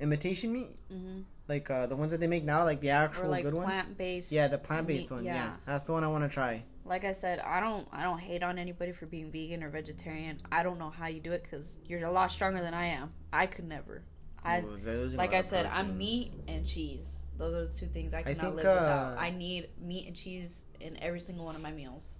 imitation 0.00 0.52
meat, 0.52 0.76
hmm 0.90 1.20
like 1.48 1.70
uh, 1.70 1.86
the 1.86 1.96
ones 1.96 2.12
that 2.12 2.20
they 2.20 2.26
make 2.26 2.44
now, 2.44 2.62
like 2.64 2.80
the 2.82 2.90
actual 2.90 3.24
Or 3.24 3.28
like 3.28 3.42
good 3.44 3.54
ones. 3.54 3.70
plant 3.70 3.96
based. 3.96 4.30
Yeah, 4.30 4.48
the 4.48 4.58
plant 4.58 4.86
based 4.86 5.10
meat, 5.10 5.16
one. 5.16 5.24
Yeah. 5.24 5.34
yeah. 5.34 5.50
that's 5.64 5.84
the 5.84 5.92
one 5.92 6.04
I 6.04 6.08
want 6.08 6.24
to 6.24 6.28
try. 6.28 6.62
Like 6.84 7.04
I 7.04 7.12
said, 7.12 7.38
I 7.40 7.60
don't 7.60 7.88
I 7.92 8.02
don't 8.02 8.18
hate 8.18 8.42
on 8.42 8.58
anybody 8.58 8.92
for 8.92 9.06
being 9.06 9.30
vegan 9.30 9.62
or 9.62 9.70
vegetarian. 9.70 10.40
I 10.52 10.62
don't 10.62 10.78
know 10.78 10.90
how 10.90 11.06
you 11.06 11.20
do 11.20 11.32
it 11.32 11.42
because 11.42 11.80
you're 11.86 12.04
a 12.04 12.10
lot 12.10 12.30
stronger 12.30 12.60
than 12.60 12.74
I 12.74 12.86
am. 12.86 13.12
I 13.32 13.46
could 13.46 13.66
never. 13.66 14.02
I 14.44 14.60
Ooh, 14.60 14.78
they're 14.82 14.98
losing 14.98 15.18
a 15.18 15.22
like 15.22 15.34
I 15.34 15.40
said, 15.40 15.66
I'm 15.72 15.96
meat 15.98 16.32
and 16.46 16.66
cheese. 16.66 17.18
Those 17.38 17.54
are 17.54 17.66
the 17.66 17.78
two 17.78 17.86
things 17.86 18.14
I 18.14 18.22
cannot 18.22 18.40
think, 18.40 18.54
live 18.56 18.64
without. 18.64 19.16
uh, 19.16 19.20
I 19.20 19.30
need 19.30 19.68
meat 19.80 20.06
and 20.06 20.16
cheese 20.16 20.62
in 20.80 20.96
every 21.02 21.20
single 21.20 21.44
one 21.44 21.56
of 21.56 21.62
my 21.62 21.72
meals. 21.72 22.14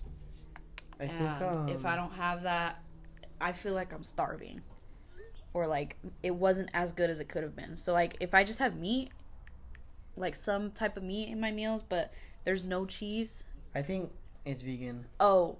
I 1.01 1.07
think 1.07 1.43
um, 1.43 1.69
if 1.69 1.85
I 1.85 1.97
don't 1.97 2.13
have 2.13 2.43
that, 2.43 2.83
I 3.41 3.53
feel 3.53 3.75
like 3.75 3.93
I'm 3.93 4.03
starving, 4.03 4.61
or 5.55 5.67
like 5.67 5.97
it 6.23 6.33
wasn't 6.35 6.71
as 6.75 6.93
good 6.93 7.09
as 7.11 7.21
it 7.21 7.29
could 7.29 7.43
have 7.43 7.55
been. 7.55 7.77
So 7.77 7.93
like 7.93 8.17
if 8.21 8.35
I 8.35 8.43
just 8.45 8.59
have 8.59 8.77
meat, 8.77 9.11
like 10.17 10.35
some 10.35 10.71
type 10.73 10.97
of 10.97 11.03
meat 11.05 11.29
in 11.29 11.41
my 11.41 11.51
meals, 11.53 11.83
but 11.89 12.13
there's 12.45 12.65
no 12.65 12.85
cheese. 12.87 13.45
I 13.75 13.83
think 13.83 14.11
it's 14.45 14.63
vegan. 14.63 15.07
Oh, 15.21 15.59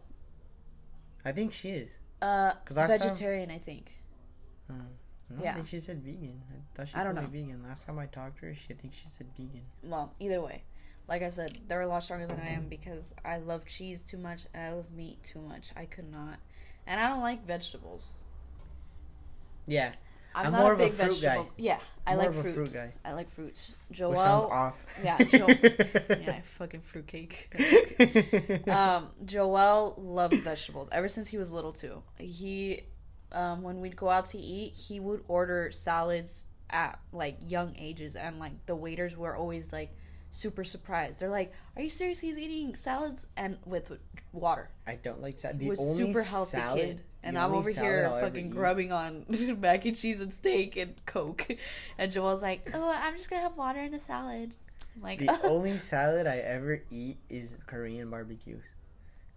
I 1.25 1.33
think 1.33 1.53
she 1.53 1.71
is. 1.71 1.99
uh, 2.23 2.55
last 2.71 2.75
time- 2.75 2.89
vegetarian, 2.99 3.51
I 3.51 3.59
think. 3.59 3.93
I 4.71 4.75
don't 5.35 5.43
Yeah. 5.43 5.55
think 5.55 5.69
she 5.69 5.79
said 5.79 6.03
vegan. 6.03 6.43
I 6.51 6.77
thought 6.77 6.89
she 6.89 6.95
I 6.95 7.05
don't 7.05 7.15
know. 7.15 7.27
vegan. 7.27 7.63
Last 7.63 7.87
time 7.87 7.99
I 7.99 8.07
talked 8.07 8.39
to 8.41 8.47
her, 8.47 8.55
she 8.55 8.73
I 8.73 8.77
think 8.77 8.93
she 8.95 9.07
said 9.17 9.27
vegan. 9.37 9.63
Well, 9.83 10.15
either 10.19 10.41
way, 10.41 10.65
like 11.09 11.23
I 11.23 11.31
said, 11.31 11.59
they're 11.69 11.81
a 11.81 11.89
lot 11.89 12.03
stronger 12.03 12.27
than 12.27 12.39
I 12.41 12.49
am 12.51 12.67
because 12.69 13.15
I 13.25 13.39
love 13.39 13.65
cheese 13.67 14.03
too 14.03 14.19
much 14.19 14.43
and 14.55 14.63
I 14.63 14.73
love 14.77 14.91
meat 14.95 15.23
too 15.25 15.41
much. 15.41 15.71
I 15.77 15.85
could 15.87 16.11
not, 16.11 16.39
and 16.87 17.01
I 17.01 17.09
don't 17.09 17.21
like 17.21 17.47
vegetables. 17.47 18.11
Yeah, 19.67 19.93
I'm, 20.35 20.47
I'm 20.47 20.53
not 20.53 20.61
more 20.63 20.71
a 20.73 20.75
of 20.75 20.81
a 20.81 20.85
big 20.85 20.93
fruit 20.93 21.13
vegetable. 21.15 21.45
guy. 21.45 21.51
Yeah, 21.57 21.79
I 22.07 22.15
More 22.15 22.19
like 22.25 22.29
of 22.31 22.39
a 22.39 22.43
fruit 22.43 22.55
fruits. 22.55 22.75
guy. 22.75 22.93
I 23.05 23.13
like 23.13 23.31
fruits. 23.35 23.77
which 23.89 23.99
Joel, 23.99 24.17
sounds 24.17 24.45
off. 24.45 24.87
yeah, 25.03 25.19
Joel- 25.25 25.51
yeah, 26.21 26.41
fucking 26.59 26.81
fruitcake. 26.83 28.69
um, 28.69 29.09
Joel 29.25 29.95
loved 29.99 30.35
vegetables 30.43 30.89
ever 30.93 31.09
since 31.09 31.29
he 31.29 31.39
was 31.39 31.51
little 31.51 31.73
too. 31.73 32.03
He, 32.19 32.83
um, 33.33 33.63
when 33.63 33.81
we'd 33.81 33.97
go 33.97 34.09
out 34.09 34.27
to 34.31 34.39
eat, 34.39 34.73
he 34.75 35.01
would 35.01 35.23
order 35.29 35.71
salads 35.71 36.47
at 36.71 36.99
like 37.13 37.39
young 37.47 37.75
ages, 37.79 38.17
and 38.17 38.39
like 38.39 38.53
the 38.67 38.77
waiters 38.77 39.17
were 39.17 39.37
always 39.37 39.73
like 39.73 39.91
super 40.31 40.65
surprised. 40.65 41.21
They're 41.21 41.29
like, 41.31 41.53
"Are 41.77 41.83
you 41.83 41.91
serious? 41.91 42.19
He's 42.19 42.37
eating 42.37 42.75
salads 42.75 43.27
and 43.37 43.59
with 43.65 43.93
water." 44.33 44.71
I 44.87 44.97
don't 44.97 45.21
like 45.23 45.39
salad. 45.39 45.59
The 45.59 45.69
was 45.69 45.81
only 45.81 46.07
super 46.07 46.23
healthy 46.23 46.57
salad, 46.59 46.81
kid, 46.81 47.03
and 47.23 47.39
I'm 47.39 47.53
over 47.53 47.71
here 47.71 48.09
I'll 48.13 48.21
fucking 48.21 48.51
grubbing 48.51 48.93
on 48.93 49.25
mac 49.61 49.85
and 49.85 49.97
cheese 49.97 50.21
and 50.21 50.33
steak 50.33 50.77
and 50.77 50.95
Coke, 51.07 51.47
and 51.99 52.11
Joel's 52.13 52.43
like, 52.43 52.71
"Oh, 52.75 52.89
I'm 52.89 53.17
just 53.17 53.31
gonna 53.31 53.43
have 53.43 53.57
water 53.57 53.81
and 53.81 53.95
a 53.95 54.01
salad." 54.01 54.55
I'm 54.97 55.03
like, 55.03 55.21
The 55.21 55.41
only 55.47 55.79
salad 55.79 56.27
I 56.27 56.39
ever 56.39 56.83
eat 56.91 57.19
is 57.29 57.57
Korean 57.67 58.11
barbecues. 58.11 58.73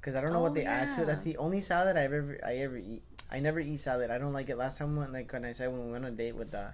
Cause 0.02 0.16
I 0.16 0.22
don't 0.22 0.34
know 0.34 0.40
Oh, 0.40 0.44
what 0.44 0.56
they 0.56 0.66
add 0.66 0.96
to 0.96 1.04
it. 1.04 1.06
That's 1.06 1.22
the 1.22 1.38
only 1.38 1.62
salad 1.62 1.96
I 1.96 2.02
ever 2.06 2.40
I 2.44 2.56
ever 2.56 2.78
eat. 2.78 3.04
I 3.30 3.40
never 3.40 3.60
eat 3.60 3.78
salad. 3.78 4.10
I 4.10 4.18
don't 4.18 4.34
like 4.34 4.50
it. 4.50 4.58
Last 4.58 4.80
time 4.80 4.96
when 4.96 5.12
like 5.14 5.32
when 5.32 5.46
I 5.46 5.52
said 5.52 5.72
when 5.72 5.86
we 5.86 5.92
went 5.92 6.06
on 6.06 6.14
a 6.14 6.16
date 6.16 6.36
with 6.36 6.54
uh, 6.56 6.70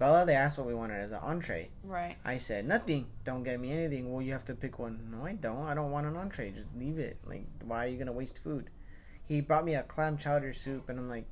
Bella, 0.00 0.24
they 0.26 0.34
asked 0.34 0.56
what 0.58 0.66
we 0.66 0.74
wanted 0.74 0.98
as 0.98 1.12
an 1.12 1.18
entree. 1.22 1.68
right. 1.84 2.16
I 2.24 2.38
said 2.38 2.66
nothing. 2.66 3.06
Don't 3.24 3.42
get 3.44 3.60
me 3.60 3.70
anything. 3.70 4.10
Well, 4.10 4.22
you 4.22 4.32
have 4.32 4.46
to 4.46 4.54
pick 4.54 4.78
one. 4.78 4.98
No, 5.12 5.24
I 5.26 5.34
don't. 5.34 5.66
I 5.66 5.74
don't 5.74 5.90
want 5.92 6.06
an 6.06 6.16
entree. 6.16 6.50
Just 6.50 6.70
leave 6.76 6.98
it. 6.98 7.18
Like, 7.26 7.44
why 7.64 7.84
are 7.84 7.88
you 7.88 7.98
gonna 7.98 8.10
waste 8.12 8.38
food? 8.42 8.70
He 9.28 9.40
brought 9.42 9.64
me 9.64 9.74
a 9.74 9.82
clam 9.84 10.16
chowder 10.16 10.52
soup, 10.54 10.88
and 10.88 10.98
I'm 10.98 11.08
like, 11.08 11.26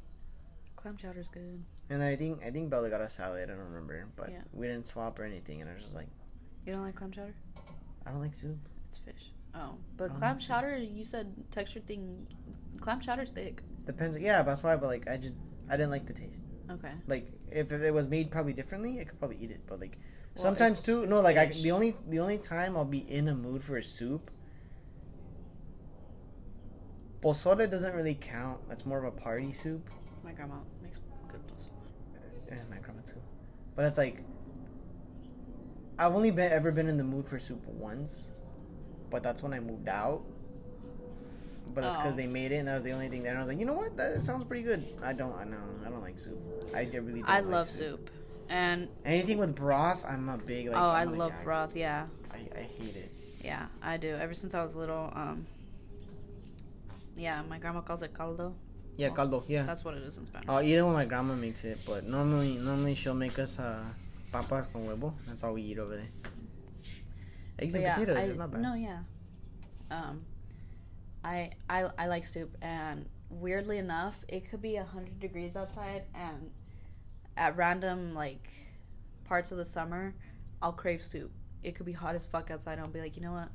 Clam 0.76 0.96
chowder's 0.96 1.28
good. 1.28 1.64
and 1.90 2.00
then 2.00 2.06
I 2.08 2.14
think 2.14 2.44
I 2.44 2.50
think 2.50 2.68
Bella 2.70 2.88
got 2.90 3.00
a 3.00 3.08
salad. 3.08 3.44
I 3.50 3.54
don't 3.54 3.64
remember, 3.64 4.06
but 4.16 4.30
Yeah. 4.30 4.42
we 4.52 4.66
didn't 4.68 4.86
swap 4.86 5.18
or 5.18 5.24
anything. 5.24 5.60
And 5.62 5.68
I 5.70 5.74
was 5.74 5.82
just 5.82 5.94
like, 5.96 6.06
You 6.66 6.74
don't 6.74 6.82
like 6.82 6.94
clam 6.94 7.10
chowder? 7.10 7.34
I 8.06 8.10
don't 8.10 8.20
like 8.20 8.34
soup. 8.34 8.58
It's 8.90 8.98
fish. 8.98 9.32
Oh, 9.54 9.76
but 9.96 10.14
clam 10.14 10.32
like 10.34 10.40
soup. 10.40 10.48
chowder, 10.48 10.76
you 10.76 11.04
said 11.06 11.32
texture 11.50 11.80
thing. 11.80 12.26
Clam 12.80 13.00
chowder's 13.00 13.30
thick. 13.32 13.62
Depends. 13.86 14.16
Yeah, 14.18 14.42
that's 14.42 14.62
why. 14.62 14.76
But 14.76 14.86
like, 14.88 15.08
I 15.08 15.16
just 15.16 15.34
I 15.70 15.76
didn't 15.78 15.90
like 15.90 16.06
the 16.06 16.12
taste. 16.12 16.42
Okay. 16.70 16.92
Like, 17.06 17.32
if 17.50 17.72
it 17.72 17.92
was 17.92 18.06
made 18.06 18.30
probably 18.30 18.52
differently, 18.52 19.00
I 19.00 19.04
could 19.04 19.18
probably 19.18 19.38
eat 19.40 19.50
it. 19.50 19.60
But 19.66 19.80
like, 19.80 19.98
Well, 20.36 20.42
sometimes 20.42 20.82
too. 20.82 21.06
No, 21.06 21.20
like 21.20 21.36
I, 21.36 21.46
the 21.46 21.70
only 21.70 21.96
the 22.08 22.20
only 22.20 22.38
time 22.38 22.76
I'll 22.76 22.84
be 22.84 23.10
in 23.10 23.28
a 23.28 23.34
mood 23.34 23.64
for 23.64 23.76
a 23.76 23.82
soup. 23.82 24.30
Pozole 27.20 27.68
doesn't 27.70 27.94
really 27.94 28.14
count. 28.14 28.60
That's 28.68 28.86
more 28.86 28.98
of 28.98 29.04
a 29.04 29.10
party 29.10 29.52
soup. 29.52 29.88
My 30.24 30.32
grandma 30.32 30.56
makes 30.82 31.00
good 31.28 31.40
pozole. 31.48 31.70
Yeah, 32.48 32.58
my 32.70 32.78
grandma 32.78 33.02
too. 33.02 33.20
But 33.74 33.86
it's 33.86 33.98
like 33.98 34.22
I've 35.98 36.14
only 36.14 36.30
been 36.30 36.52
ever 36.52 36.70
been 36.70 36.86
in 36.86 36.96
the 36.96 37.04
mood 37.04 37.26
for 37.28 37.38
soup 37.38 37.66
once, 37.66 38.30
but 39.10 39.22
that's 39.22 39.42
when 39.42 39.52
I 39.52 39.58
moved 39.58 39.88
out. 39.88 40.22
But 41.78 41.84
it's 41.86 41.96
because 41.96 42.14
Oh. 42.14 42.16
they 42.16 42.26
made 42.26 42.50
it, 42.50 42.56
and 42.56 42.66
that 42.66 42.74
was 42.74 42.82
the 42.82 42.90
only 42.90 43.08
thing 43.08 43.22
there. 43.22 43.30
And 43.30 43.38
I 43.38 43.40
was 43.40 43.48
like, 43.48 43.60
you 43.60 43.64
know 43.64 43.74
what, 43.74 43.96
that 43.98 44.20
sounds 44.20 44.42
pretty 44.46 44.64
good. 44.64 44.84
I 45.00 45.12
don't, 45.12 45.32
I 45.38 45.44
know, 45.44 45.58
I 45.86 45.90
don't 45.90 46.00
like 46.02 46.18
soup. 46.18 46.36
I 46.74 46.80
really 46.92 47.20
don't 47.20 47.30
I 47.30 47.38
like 47.38 47.46
love 47.52 47.68
soup. 47.68 48.10
And 48.48 48.88
Anything 49.04 49.38
with 49.38 49.54
broth, 49.54 50.04
I'm 50.04 50.28
a 50.28 50.38
big 50.38 50.66
like. 50.70 50.76
oh, 50.76 50.88
I 50.90 51.02
I'm 51.02 51.16
love 51.16 51.30
gag. 51.30 51.44
broth. 51.44 51.76
Yeah, 51.76 52.06
I, 52.32 52.38
I 52.58 52.62
hate 52.62 52.96
it. 52.96 53.12
yeah, 53.44 53.66
I 53.80 53.96
do. 53.96 54.08
Ever 54.16 54.34
since 54.34 54.54
I 54.54 54.64
was 54.64 54.74
little, 54.74 55.12
um, 55.14 55.46
yeah, 57.16 57.42
my 57.48 57.58
grandma 57.58 57.80
calls 57.82 58.02
it 58.02 58.12
caldo. 58.12 58.54
Yeah, 58.96 59.10
Oh. 59.10 59.14
caldo. 59.14 59.44
Yeah, 59.46 59.62
That's 59.62 59.84
what 59.84 59.94
it 59.94 60.02
is 60.02 60.16
in 60.16 60.26
Spanish. 60.26 60.48
I'll 60.48 60.60
eat 60.62 60.74
it 60.74 60.82
when 60.82 60.94
my 60.94 61.04
grandma 61.04 61.36
makes 61.36 61.62
it, 61.62 61.78
but 61.86 62.08
normally, 62.08 62.56
normally 62.58 62.96
she'll 62.96 63.14
make 63.14 63.38
us 63.38 63.60
uh, 63.60 63.84
papas 64.32 64.66
con 64.72 64.84
huevo. 64.84 65.14
That's 65.28 65.44
all 65.44 65.52
we 65.54 65.62
eat 65.62 65.78
over 65.78 65.94
there. 65.94 66.08
Eggs 67.60 67.72
But 67.74 67.78
and 67.78 67.82
yeah, 67.84 67.94
potatoes 67.94 68.16
I, 68.18 68.22
is 68.22 68.36
not 68.36 68.50
bad. 68.50 68.62
No, 68.62 68.74
yeah. 68.74 68.98
Um, 69.92 70.22
I 71.24 71.50
I 71.68 71.88
I 71.98 72.06
like 72.06 72.24
soup, 72.24 72.56
and 72.62 73.06
weirdly 73.30 73.78
enough, 73.78 74.16
it 74.28 74.48
could 74.50 74.62
be 74.62 74.76
hundred 74.76 75.18
degrees 75.20 75.56
outside, 75.56 76.04
and 76.14 76.50
at 77.36 77.56
random 77.56 78.14
like 78.14 78.48
parts 79.24 79.50
of 79.52 79.58
the 79.58 79.64
summer, 79.64 80.14
I'll 80.62 80.72
crave 80.72 81.02
soup. 81.02 81.30
It 81.62 81.74
could 81.74 81.86
be 81.86 81.92
hot 81.92 82.14
as 82.14 82.24
fuck 82.26 82.50
outside, 82.50 82.78
I'll 82.78 82.86
be 82.88 83.00
like, 83.00 83.16
you 83.16 83.22
know 83.22 83.32
what? 83.32 83.48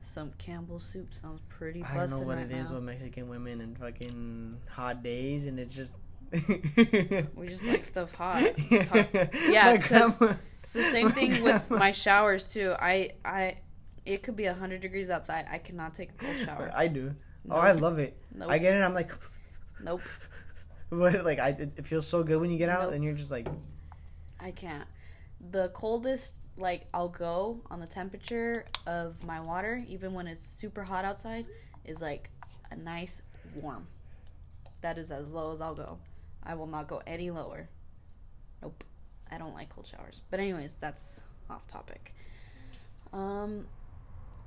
Some 0.00 0.30
Campbell 0.38 0.78
soup 0.80 1.12
sounds 1.12 1.40
pretty. 1.48 1.82
I 1.82 1.94
don't 1.96 2.10
know 2.10 2.20
what 2.20 2.36
right 2.36 2.48
it 2.50 2.52
is 2.56 2.70
now. 2.70 2.76
with 2.76 2.84
Mexican 2.84 3.28
women 3.28 3.60
and 3.60 3.76
fucking 3.76 4.56
hot 4.70 5.02
days, 5.02 5.46
and 5.46 5.58
it's 5.58 5.74
just. 5.74 5.94
We 6.32 7.48
just 7.48 7.64
like 7.64 7.84
stuff 7.84 8.12
hot. 8.12 8.42
Hot. 8.70 9.08
Yeah, 9.48 9.64
My 9.64 9.78
'cause 9.78 10.14
grandma- 10.16 10.36
It's 10.62 10.72
the 10.74 10.82
same 10.82 11.10
thing 11.10 11.42
with 11.48 11.70
my 11.70 11.90
showers 11.90 12.46
too. 12.48 12.74
I 12.78 13.12
I, 13.24 13.56
it 14.08 14.22
could 14.22 14.36
be 14.36 14.44
hundred 14.46 14.80
degrees 14.80 15.10
outside. 15.10 15.46
I 15.50 15.58
cannot 15.58 15.94
take 15.94 16.10
a 16.10 16.12
cold 16.14 16.36
shower. 16.44 16.70
I 16.74 16.88
do. 16.88 17.14
Oh, 17.50 17.56
I 17.56 17.72
love 17.72 17.98
it. 17.98 18.16
Nope. 18.34 18.50
I 18.50 18.58
get 18.58 18.74
it. 18.74 18.80
I'm 18.80 18.94
like, 18.94 19.12
Nope. 19.82 20.02
but 20.90 21.24
like, 21.24 21.38
I 21.38 21.50
it 21.50 21.86
feels 21.86 22.06
so 22.06 22.22
good 22.22 22.40
when 22.40 22.50
you 22.50 22.58
get 22.58 22.68
out, 22.70 22.84
Nope. 22.84 22.94
and 22.94 23.04
you're 23.04 23.14
just 23.14 23.30
like, 23.30 23.46
I 24.40 24.50
can't. 24.50 24.88
The 25.50 25.68
coldest, 25.68 26.34
like, 26.56 26.86
I'll 26.92 27.08
go 27.10 27.60
on 27.70 27.80
the 27.80 27.86
temperature 27.86 28.64
of 28.86 29.22
my 29.24 29.40
water, 29.40 29.84
even 29.86 30.14
when 30.14 30.26
it's 30.26 30.46
super 30.46 30.82
hot 30.82 31.04
outside, 31.04 31.46
is 31.84 32.00
like 32.00 32.30
a 32.70 32.76
nice 32.76 33.22
warm. 33.54 33.86
That 34.80 34.98
is 34.98 35.10
as 35.10 35.28
low 35.28 35.52
as 35.52 35.60
I'll 35.60 35.74
go. 35.74 35.98
I 36.42 36.54
will 36.54 36.66
not 36.66 36.88
go 36.88 37.02
any 37.06 37.30
lower. 37.30 37.68
Nope. 38.62 38.82
I 39.30 39.38
don't 39.38 39.54
like 39.54 39.68
cold 39.68 39.86
showers. 39.86 40.22
But, 40.30 40.40
anyways, 40.40 40.76
that's 40.80 41.20
off 41.50 41.66
topic. 41.68 42.14
Um, 43.12 43.66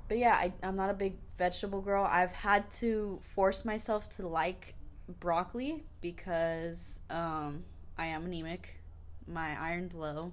but 0.08 0.18
yeah, 0.18 0.34
I, 0.34 0.52
I'm 0.62 0.76
not 0.76 0.90
a 0.90 0.94
big 0.94 1.16
vegetable 1.38 1.80
girl. 1.80 2.04
I've 2.04 2.32
had 2.32 2.70
to 2.72 3.20
force 3.34 3.64
myself 3.64 4.08
to 4.16 4.26
like 4.28 4.74
broccoli 5.20 5.84
because 6.00 7.00
um, 7.10 7.64
I 7.98 8.06
am 8.06 8.24
anemic. 8.26 8.80
My 9.26 9.58
iron's 9.60 9.94
low. 9.94 10.32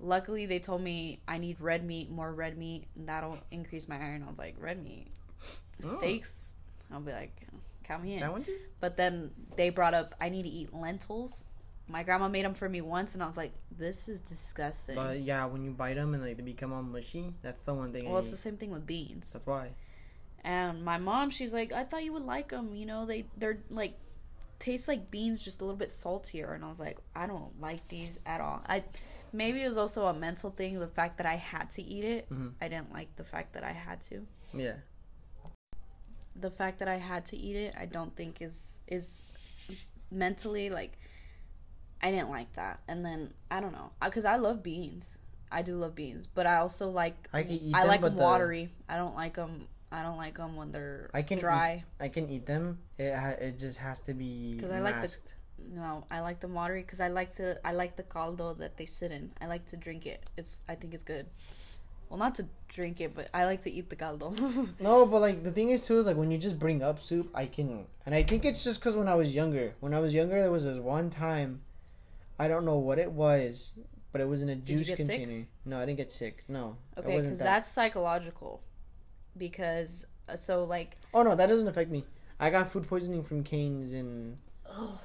Luckily, 0.00 0.46
they 0.46 0.58
told 0.58 0.82
me 0.82 1.20
I 1.28 1.38
need 1.38 1.60
red 1.60 1.84
meat, 1.84 2.10
more 2.10 2.32
red 2.32 2.58
meat, 2.58 2.84
and 2.96 3.08
that'll 3.08 3.38
increase 3.50 3.86
my 3.88 3.96
iron. 3.96 4.22
I 4.24 4.28
was 4.28 4.38
like, 4.38 4.56
red 4.58 4.82
meat, 4.82 5.06
Oh. 5.84 5.98
steaks. 5.98 6.52
I'll 6.92 7.00
be 7.00 7.12
like, 7.12 7.34
count 7.84 8.02
me 8.02 8.14
in. 8.14 8.20
sandwiches. 8.20 8.60
But 8.80 8.96
then 8.96 9.30
they 9.56 9.70
brought 9.70 9.94
up 9.94 10.14
I 10.20 10.28
need 10.28 10.42
to 10.42 10.48
eat 10.48 10.74
lentils 10.74 11.44
My 11.86 12.02
grandma 12.02 12.28
made 12.28 12.44
them 12.44 12.54
for 12.54 12.68
me 12.68 12.80
once, 12.80 13.14
and 13.14 13.22
I 13.22 13.26
was 13.26 13.36
like, 13.36 13.52
"This 13.76 14.08
is 14.08 14.20
disgusting." 14.20 14.94
But 14.94 15.20
yeah, 15.20 15.44
when 15.44 15.62
you 15.64 15.70
bite 15.70 15.94
them 15.96 16.14
and 16.14 16.22
like 16.22 16.36
they 16.36 16.42
become 16.42 16.72
all 16.72 16.82
mushy, 16.82 17.34
that's 17.42 17.62
the 17.62 17.74
one 17.74 17.92
thing. 17.92 18.06
well, 18.06 18.16
I 18.16 18.18
it's 18.20 18.30
the 18.30 18.36
same 18.36 18.56
thing 18.56 18.70
with 18.70 18.86
beans. 18.86 19.30
That's 19.32 19.46
why. 19.46 19.70
And 20.42 20.84
my 20.84 20.98
mom, 20.98 21.30
she's 21.30 21.52
like, 21.52 21.72
"I 21.72 21.84
thought 21.84 22.04
you 22.04 22.12
would 22.14 22.24
like 22.24 22.48
them. 22.50 22.74
You 22.74 22.86
know, 22.86 23.04
they 23.06 23.26
they're 23.36 23.58
like 23.70 23.94
taste 24.58 24.88
like 24.88 25.10
beans, 25.10 25.42
just 25.42 25.60
a 25.60 25.64
little 25.64 25.78
bit 25.78 25.92
saltier." 25.92 26.52
And 26.54 26.64
I 26.64 26.68
was 26.68 26.78
like, 26.78 26.98
"I 27.14 27.26
don't 27.26 27.60
like 27.60 27.86
these 27.88 28.10
at 28.24 28.40
all." 28.40 28.62
I 28.66 28.84
maybe 29.32 29.62
it 29.62 29.68
was 29.68 29.76
also 29.76 30.06
a 30.06 30.14
mental 30.14 30.50
thing, 30.50 30.78
the 30.78 30.86
fact 30.88 31.18
that 31.18 31.26
I 31.26 31.36
had 31.36 31.68
to 31.72 31.82
eat 31.82 32.04
it. 32.04 32.30
Mhm. 32.30 32.52
I 32.62 32.68
didn't 32.68 32.92
like 32.92 33.14
the 33.16 33.24
fact 33.24 33.52
that 33.54 33.64
I 33.64 33.72
had 33.72 34.00
to. 34.02 34.26
Yeah. 34.54 34.76
the 36.36 36.50
fact 36.50 36.80
that 36.80 36.88
I 36.88 36.96
had 36.96 37.24
to 37.26 37.36
eat 37.36 37.54
it, 37.56 37.74
I 37.78 37.86
don't 37.86 38.14
think 38.16 38.42
is 38.42 38.78
is 38.88 39.22
mentally 40.10 40.68
like 40.70 40.98
I 42.04 42.10
didn't 42.10 42.30
like 42.30 42.52
that. 42.54 42.80
And 42.86 43.04
then 43.04 43.32
I 43.50 43.60
don't 43.60 43.72
know 43.72 43.90
because 44.04 44.26
I 44.26 44.36
love 44.36 44.62
beans. 44.62 45.18
I 45.50 45.62
do 45.62 45.76
love 45.76 45.94
beans, 45.94 46.28
but 46.34 46.46
I 46.46 46.56
also 46.56 46.90
like 46.90 47.28
I 47.32 47.42
can 47.42 47.52
eat 47.52 47.74
I 47.74 47.80
them, 47.80 47.88
like 47.88 48.00
them 48.02 48.16
the- 48.16 48.22
watery. 48.22 48.68
I 48.88 48.96
don't 48.96 49.14
like 49.16 49.34
them. 49.34 49.66
I 49.90 50.02
don't 50.02 50.16
like 50.16 50.36
them 50.36 50.56
when 50.56 50.70
they're 50.72 51.08
I 51.14 51.22
can 51.22 51.38
eat- 51.38 51.40
dry. 51.40 51.84
I 52.00 52.08
can 52.08 52.28
eat 52.28 52.44
them. 52.46 52.78
It 52.98 53.14
ha- 53.14 53.38
it 53.40 53.58
just 53.58 53.78
has 53.78 54.00
to 54.00 54.12
be 54.12 54.54
because 54.54 54.70
I 54.72 54.80
like 54.80 55.00
the-. 55.00 55.16
No, 55.72 56.04
I 56.10 56.20
like 56.20 56.40
them 56.40 56.52
watery 56.52 56.82
because 56.82 57.00
I 57.00 57.08
like 57.08 57.34
to. 57.36 57.58
I 57.66 57.72
like 57.72 57.96
the 57.96 58.02
caldo 58.02 58.52
that 58.58 58.76
they 58.76 58.84
sit 58.86 59.10
in. 59.12 59.30
I 59.40 59.46
like 59.46 59.64
to 59.70 59.76
drink 59.76 60.04
it. 60.06 60.24
It's. 60.36 60.60
I 60.68 60.74
think 60.74 60.92
it's 60.92 61.04
good. 61.04 61.26
Well, 62.10 62.18
not 62.18 62.34
to 62.34 62.44
drink 62.68 63.00
it, 63.00 63.14
but 63.14 63.28
I 63.32 63.44
like 63.46 63.62
to 63.62 63.72
eat 63.72 63.88
the 63.88 63.96
caldo. 63.96 64.34
No, 64.80 65.06
but 65.06 65.20
like 65.20 65.42
the 65.42 65.52
thing 65.52 65.70
is 65.70 65.80
too 65.80 65.96
is 65.98 66.06
like 66.06 66.16
when 66.16 66.30
you 66.30 66.36
just 66.38 66.58
bring 66.58 66.82
up 66.82 67.00
soup, 67.00 67.30
I 67.34 67.46
can, 67.46 67.86
and 68.04 68.14
I 68.14 68.22
think 68.24 68.44
it's 68.44 68.62
just 68.62 68.80
because 68.80 68.94
when 68.96 69.08
I 69.08 69.14
was 69.14 69.34
younger, 69.34 69.72
when 69.80 69.94
I 69.94 70.00
was 70.00 70.12
younger, 70.12 70.38
there 70.40 70.50
was 70.52 70.64
this 70.64 70.78
one 70.78 71.08
time, 71.08 71.62
I 72.38 72.48
don't 72.48 72.64
know 72.64 72.78
what 72.78 72.98
it 72.98 73.10
was, 73.10 73.74
but 74.12 74.20
it 74.20 74.28
was 74.28 74.42
in 74.42 74.48
a 74.48 74.56
juice 74.56 74.88
get 74.88 74.98
sick? 74.98 75.08
container. 75.08 75.46
No, 75.64 75.78
I 75.78 75.86
didn't 75.86 75.98
get 75.98 76.12
sick. 76.12 76.44
No, 76.48 76.76
okay, 76.98 77.16
because 77.16 77.38
that. 77.38 77.44
that's 77.44 77.68
psychological. 77.68 78.62
Because 79.36 80.04
uh, 80.28 80.36
so 80.36 80.64
like. 80.64 80.96
Oh 81.12 81.22
no, 81.22 81.34
that 81.34 81.46
doesn't 81.46 81.68
affect 81.68 81.90
me. 81.90 82.04
I 82.40 82.50
got 82.50 82.70
food 82.70 82.88
poisoning 82.88 83.22
from 83.22 83.44
Cane's 83.44 83.92
and 83.92 84.36
Oh, 84.68 84.98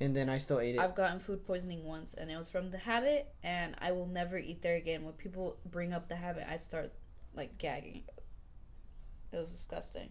and 0.00 0.14
then 0.14 0.28
I 0.28 0.38
still 0.38 0.60
ate 0.60 0.76
it. 0.76 0.80
I've 0.80 0.94
gotten 0.94 1.18
food 1.18 1.44
poisoning 1.46 1.84
once, 1.84 2.14
and 2.14 2.30
it 2.30 2.36
was 2.36 2.48
from 2.48 2.70
the 2.70 2.78
habit, 2.78 3.32
and 3.42 3.74
I 3.80 3.92
will 3.92 4.06
never 4.06 4.38
eat 4.38 4.62
there 4.62 4.76
again. 4.76 5.04
When 5.04 5.14
people 5.14 5.56
bring 5.66 5.92
up 5.92 6.08
the 6.08 6.16
habit, 6.16 6.44
I 6.48 6.56
start 6.56 6.92
like 7.34 7.58
gagging. 7.58 8.02
It 9.32 9.36
was 9.36 9.50
disgusting. 9.50 10.10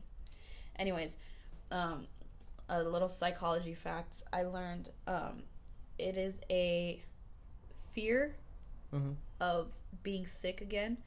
Anyways, 0.78 1.15
um, 1.72 2.07
a 2.70 2.84
little 2.84 3.07
psychology 3.07 3.74
fact 3.74 4.24
I 4.34 4.43
learned. 4.43 4.89
Um, 5.07 5.43
it 5.98 6.18
is 6.18 6.39
a 6.50 7.02
fear 7.93 8.36
Mhm. 8.93 9.16
of 9.39 9.72
being 10.04 10.26
sick 10.26 10.62
again. 10.62 10.98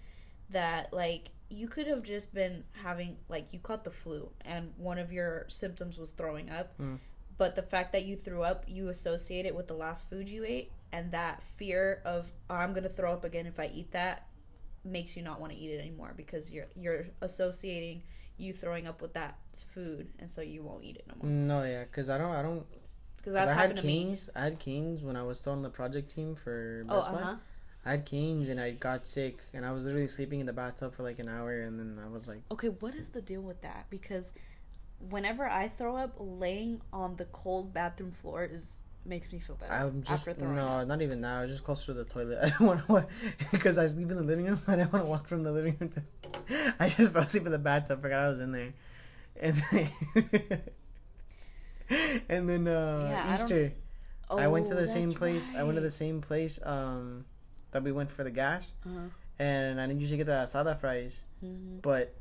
That 0.50 0.92
like 0.92 1.30
you 1.48 1.68
could 1.68 1.86
have 1.86 2.02
just 2.02 2.32
been 2.34 2.64
having 2.72 3.16
like 3.28 3.52
you 3.52 3.58
caught 3.60 3.84
the 3.84 3.90
flu, 3.90 4.30
and 4.44 4.72
one 4.76 4.98
of 4.98 5.12
your 5.12 5.46
symptoms 5.48 5.98
was 5.98 6.10
throwing 6.10 6.48
up 6.50 6.76
Mm. 6.78 6.98
but 7.38 7.56
the 7.56 7.62
fact 7.62 7.92
that 7.92 8.04
you 8.04 8.16
threw 8.16 8.42
up 8.42 8.64
you 8.68 8.88
associate 8.88 9.46
it 9.46 9.54
with 9.54 9.66
the 9.66 9.74
last 9.74 10.08
food 10.10 10.28
you 10.28 10.44
ate 10.44 10.70
and 10.92 11.10
that 11.12 11.42
fear 11.56 12.02
of 12.04 12.30
"Oh, 12.50 12.54
i'm 12.54 12.72
going 12.72 12.82
to 12.84 12.88
throw 12.88 13.12
up 13.12 13.24
again 13.24 13.46
if 13.46 13.58
i 13.58 13.66
eat 13.66 13.90
that 13.92 14.26
makes 14.84 15.16
you 15.16 15.22
not 15.22 15.40
want 15.40 15.52
to 15.52 15.58
eat 15.58 15.70
it 15.72 15.80
anymore 15.80 16.12
because 16.16 16.50
you're 16.52 16.66
you're 16.76 17.06
associating 17.22 18.02
you 18.36 18.52
throwing 18.52 18.86
up 18.86 19.00
with 19.02 19.12
that 19.14 19.36
food 19.54 20.12
and 20.20 20.30
so 20.30 20.40
you 20.42 20.62
won't 20.62 20.84
eat 20.84 20.96
it 20.96 21.06
no 21.08 21.14
more 21.20 21.30
No, 21.30 21.62
yeah, 21.64 21.84
because 21.84 22.08
I 22.10 22.18
don't, 22.18 22.34
I 22.34 22.42
don't. 22.42 22.64
Because 23.20 23.34
'cause 23.34 23.34
that's 23.34 23.50
I 23.50 23.54
had 23.54 23.60
happened 23.60 23.80
to 23.80 23.86
me 23.86 24.04
Cane's. 24.04 24.30
I 24.34 24.40
had 24.44 24.58
Cane's 24.58 25.02
when 25.02 25.16
I 25.16 25.22
was 25.22 25.38
still 25.38 25.52
on 25.52 25.62
the 25.62 25.70
project 25.70 26.10
team 26.10 26.34
for 26.34 26.84
oh 26.88 26.96
Best 26.96 27.12
Buy. 27.12 27.20
uh-huh 27.20 27.36
I 27.84 27.92
had 27.92 28.04
Cane's 28.04 28.48
and 28.48 28.60
I 28.60 28.72
got 28.72 29.06
sick 29.06 29.38
and 29.54 29.64
I 29.64 29.72
was 29.72 29.84
literally 29.84 30.08
sleeping 30.08 30.40
in 30.40 30.46
the 30.46 30.52
bathtub 30.52 30.94
for 30.94 31.02
like 31.02 31.18
an 31.18 31.28
hour 31.28 31.62
and 31.62 31.78
then 31.78 31.98
I 32.04 32.08
was 32.08 32.28
like, 32.28 32.42
okay 32.52 32.68
what 32.68 32.94
is 32.94 33.08
the 33.08 33.22
deal 33.22 33.40
with 33.40 33.60
that 33.62 33.86
because 33.90 34.32
whenever 35.08 35.48
i 35.48 35.66
throw 35.66 35.96
up 35.96 36.12
laying 36.18 36.78
on 36.92 37.16
the 37.16 37.24
cold 37.26 37.72
bathroom 37.72 38.10
floor 38.10 38.44
is 38.44 38.76
makes 39.06 39.32
me 39.32 39.38
feel 39.38 39.56
better 39.56 39.72
I'm 39.72 40.02
just 40.02 40.26
no, 40.38 40.66
up. 40.66 40.88
not 40.88 41.00
even 41.00 41.22
that. 41.22 41.38
I 41.38 41.42
was 41.42 41.50
just 41.50 41.64
closer 41.64 41.86
to 41.86 41.94
the 41.94 42.04
toilet. 42.04 42.38
I 42.42 42.50
don't 42.50 42.86
want 42.86 42.86
to 42.86 43.06
because 43.50 43.78
I 43.78 43.86
sleep 43.86 44.10
in 44.10 44.18
the 44.18 44.22
living 44.22 44.44
room. 44.44 44.60
I 44.68 44.76
don't 44.76 44.92
want 44.92 45.04
to 45.06 45.08
walk 45.08 45.26
from 45.26 45.42
the 45.42 45.50
living 45.52 45.74
room 45.80 45.88
to. 45.90 46.74
I 46.78 46.90
just 46.90 47.12
fell 47.12 47.22
asleep 47.22 47.46
in 47.46 47.52
the 47.52 47.58
bathtub. 47.58 48.02
Forgot 48.02 48.20
I 48.20 48.28
was 48.28 48.40
in 48.40 48.52
there, 48.52 48.74
and 49.40 49.62
then, 49.72 49.90
and 52.28 52.48
then 52.48 52.68
uh, 52.68 53.08
Yeah, 53.10 53.22
I 53.22 53.24
don't- 53.24 53.34
Easter. 53.34 53.72
I, 54.30 54.46
went 54.46 54.66
to 54.66 54.74
Oh, 54.74 54.76
the 54.76 54.86
same 54.86 55.06
that's 55.06 55.18
place. 55.18 55.50
I 55.56 55.64
went 55.64 55.74
to 55.76 55.80
the 55.82 55.90
same 55.90 56.20
place 56.20 56.60
um, 56.64 57.24
that 57.72 57.82
we 57.82 57.90
went 57.90 58.12
for 58.12 58.22
the 58.22 58.30
gas, 58.30 58.72
Uh-huh. 58.86 59.08
and 59.40 59.80
I 59.80 59.86
didn't 59.88 60.00
usually 60.00 60.18
get 60.18 60.26
the 60.26 60.38
asada 60.46 60.78
fries, 60.78 61.24
Mhm. 61.44 61.82
but 61.82 62.14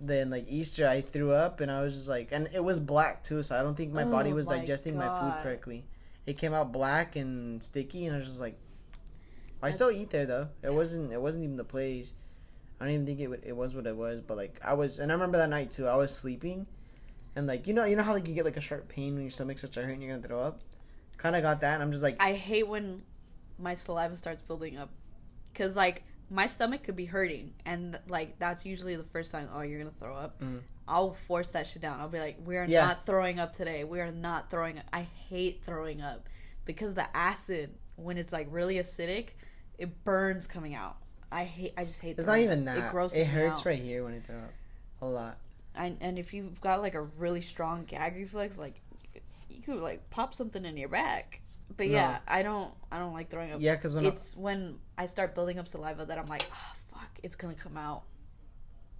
then 0.00 0.30
like 0.30 0.46
Easter, 0.48 0.86
I 0.88 1.00
threw 1.02 1.32
up, 1.32 1.60
and 1.60 1.70
I 1.70 1.82
was 1.82 1.92
just 1.94 2.08
like, 2.08 2.28
and 2.32 2.48
it 2.52 2.62
was 2.64 2.80
black 2.80 3.22
too, 3.22 3.42
so 3.42 3.58
I 3.58 3.62
don't 3.62 3.74
think 3.76 3.92
my 3.92 4.04
body 4.04 4.32
Oh 4.32 4.36
was 4.36 4.48
my 4.48 4.58
digesting 4.58 4.96
my 4.96 5.08
food 5.20 5.42
correctly. 5.42 5.84
It 6.26 6.38
came 6.38 6.54
out 6.54 6.72
black 6.72 7.14
and 7.16 7.62
sticky, 7.62 8.06
and 8.06 8.14
I 8.14 8.18
was 8.18 8.26
just 8.26 8.40
like, 8.40 8.56
I 9.62 9.70
still 9.70 9.90
eat 9.90 10.10
there 10.10 10.26
though. 10.26 10.48
It 10.62 10.72
wasn't. 10.72 11.12
It 11.12 11.20
wasn't 11.20 11.44
even 11.44 11.56
the 11.56 11.64
place. 11.64 12.14
I 12.80 12.84
don't 12.84 12.94
even 12.94 13.06
think 13.06 13.20
it. 13.20 13.42
It 13.44 13.56
was 13.56 13.74
what 13.74 13.86
it 13.86 13.96
was, 13.96 14.20
but 14.20 14.36
like 14.36 14.60
I 14.62 14.74
was, 14.74 14.98
and 14.98 15.10
I 15.10 15.14
remember 15.14 15.38
that 15.38 15.48
night 15.50 15.70
too. 15.70 15.86
I 15.88 15.94
was 15.96 16.14
sleeping, 16.14 16.66
and 17.36 17.46
like 17.46 17.66
you 17.66 17.74
know, 17.74 17.84
you 17.84 17.94
know 17.96 18.02
how 18.02 18.12
like 18.12 18.26
you 18.26 18.34
get 18.34 18.44
like 18.44 18.56
a 18.56 18.60
sharp 18.60 18.88
pain 18.88 19.14
when 19.14 19.22
your 19.22 19.30
stomach 19.30 19.58
starts 19.58 19.74
to 19.74 19.82
hurt 19.82 19.92
and 19.92 20.02
you're 20.02 20.14
gonna 20.16 20.26
throw 20.26 20.40
up. 20.40 20.62
Kind 21.18 21.36
of 21.36 21.42
got 21.42 21.60
that, 21.60 21.74
and 21.74 21.82
I'm 21.82 21.92
just 21.92 22.02
like, 22.02 22.16
I 22.20 22.32
hate 22.32 22.66
when 22.66 23.02
my 23.58 23.74
saliva 23.74 24.16
starts 24.16 24.42
building 24.42 24.76
up 24.76 24.90
because 25.52 25.76
like 25.76 26.02
my 26.28 26.44
stomach 26.46 26.82
could 26.82 26.96
be 26.96 27.04
hurting 27.06 27.54
and 27.64 27.98
like 28.08 28.38
that's 28.38 28.66
usually 28.66 28.96
the 28.96 29.04
first 29.04 29.30
sign 29.30 29.48
oh 29.54 29.62
you're 29.62 29.78
gonna 29.78 29.90
throw 29.98 30.14
up 30.14 30.38
Mhm. 30.42 30.60
i'll 30.88 31.14
force 31.14 31.52
that 31.52 31.66
shit 31.66 31.80
down 31.80 31.98
i'll 32.00 32.08
be 32.08 32.18
like 32.18 32.36
we're 32.44 32.64
Yeah. 32.66 32.84
not 32.84 33.06
throwing 33.06 33.38
up 33.38 33.52
today 33.54 33.84
we 33.84 34.00
are 34.00 34.10
not 34.10 34.50
throwing 34.50 34.78
up 34.78 34.84
i 34.92 35.02
hate 35.30 35.62
throwing 35.64 36.02
up 36.02 36.28
because 36.66 36.92
the 36.92 37.06
acid 37.16 37.70
when 37.94 38.18
it's 38.18 38.32
like 38.32 38.48
really 38.50 38.74
acidic 38.74 39.28
it 39.78 40.04
burns 40.04 40.46
coming 40.46 40.74
out 40.74 40.96
i 41.32 41.44
hate 41.44 41.72
i 41.78 41.84
just 41.84 42.00
hate 42.00 42.18
it's 42.18 42.26
not 42.26 42.38
even 42.38 42.68
up. 42.68 42.74
that. 42.76 42.88
it 42.88 42.90
grosses 42.90 43.18
It 43.18 43.26
hurts 43.26 43.64
right 43.64 43.80
here 43.80 44.04
when 44.04 44.12
I 44.14 44.18
throw 44.20 44.36
up, 44.36 44.52
a 45.00 45.06
lot. 45.06 45.38
I, 45.76 45.94
and 46.00 46.18
if 46.18 46.32
you've 46.34 46.60
got 46.60 46.80
like 46.80 46.94
a 46.94 47.02
really 47.02 47.40
strong 47.40 47.84
gag 47.84 48.16
reflex 48.16 48.56
like 48.58 48.80
you 49.48 49.62
could 49.62 49.76
like 49.78 50.08
pop 50.10 50.34
something 50.34 50.64
in 50.64 50.76
your 50.76 50.88
back 50.88 51.40
but 51.76 51.86
No. 51.86 51.92
yeah 51.94 52.18
i 52.28 52.42
don't 52.42 52.72
i 52.92 52.98
don't 52.98 53.12
like 53.12 53.30
throwing 53.30 53.52
up 53.52 53.60
Yeah, 53.60 53.74
because 53.76 53.94
when 53.94 54.06
I, 54.06 54.08
it's 54.10 54.36
when 54.36 54.78
I 54.98 55.06
start 55.06 55.34
building 55.34 55.58
up 55.58 55.68
saliva 55.68 56.04
that 56.06 56.18
I'm 56.18 56.26
like, 56.26 56.44
oh 56.52 56.72
fuck, 56.92 57.10
it's 57.22 57.36
gonna 57.36 57.54
come 57.54 57.76
out. 57.76 58.02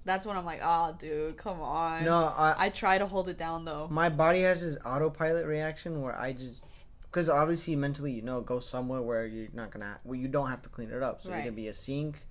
That's 0.04 0.24
when 0.26 0.36
I'm 0.36 0.44
like, 0.44 0.60
oh 0.62 0.94
dude, 0.98 1.36
come 1.36 1.60
on. 1.60 2.04
no, 2.04 2.14
I, 2.36 2.54
I 2.58 2.68
try 2.68 2.98
to 2.98 3.06
hold 3.06 3.28
it 3.28 3.38
down 3.38 3.64
though. 3.64 3.88
my 3.90 4.08
body 4.08 4.40
has 4.42 4.60
this 4.60 4.76
autopilot 4.84 5.46
reaction 5.46 6.02
where 6.02 6.16
I 6.16 6.32
just 6.32 6.66
because 7.02 7.28
obviously 7.30 7.74
mentally 7.76 8.12
you 8.12 8.22
know 8.22 8.40
go 8.42 8.60
somewhere 8.60 9.00
where 9.00 9.26
you're 9.26 9.48
not 9.54 9.70
gonna 9.70 9.98
where 10.04 10.18
you 10.18 10.28
don't 10.28 10.48
have 10.50 10.62
to 10.62 10.68
clean 10.68 10.90
it 10.90 11.02
up. 11.02 11.22
So 11.22 11.30
Right. 11.30 11.44
can 11.44 11.54
be 11.54 11.68
a 11.68 11.72
sink, 11.72 12.26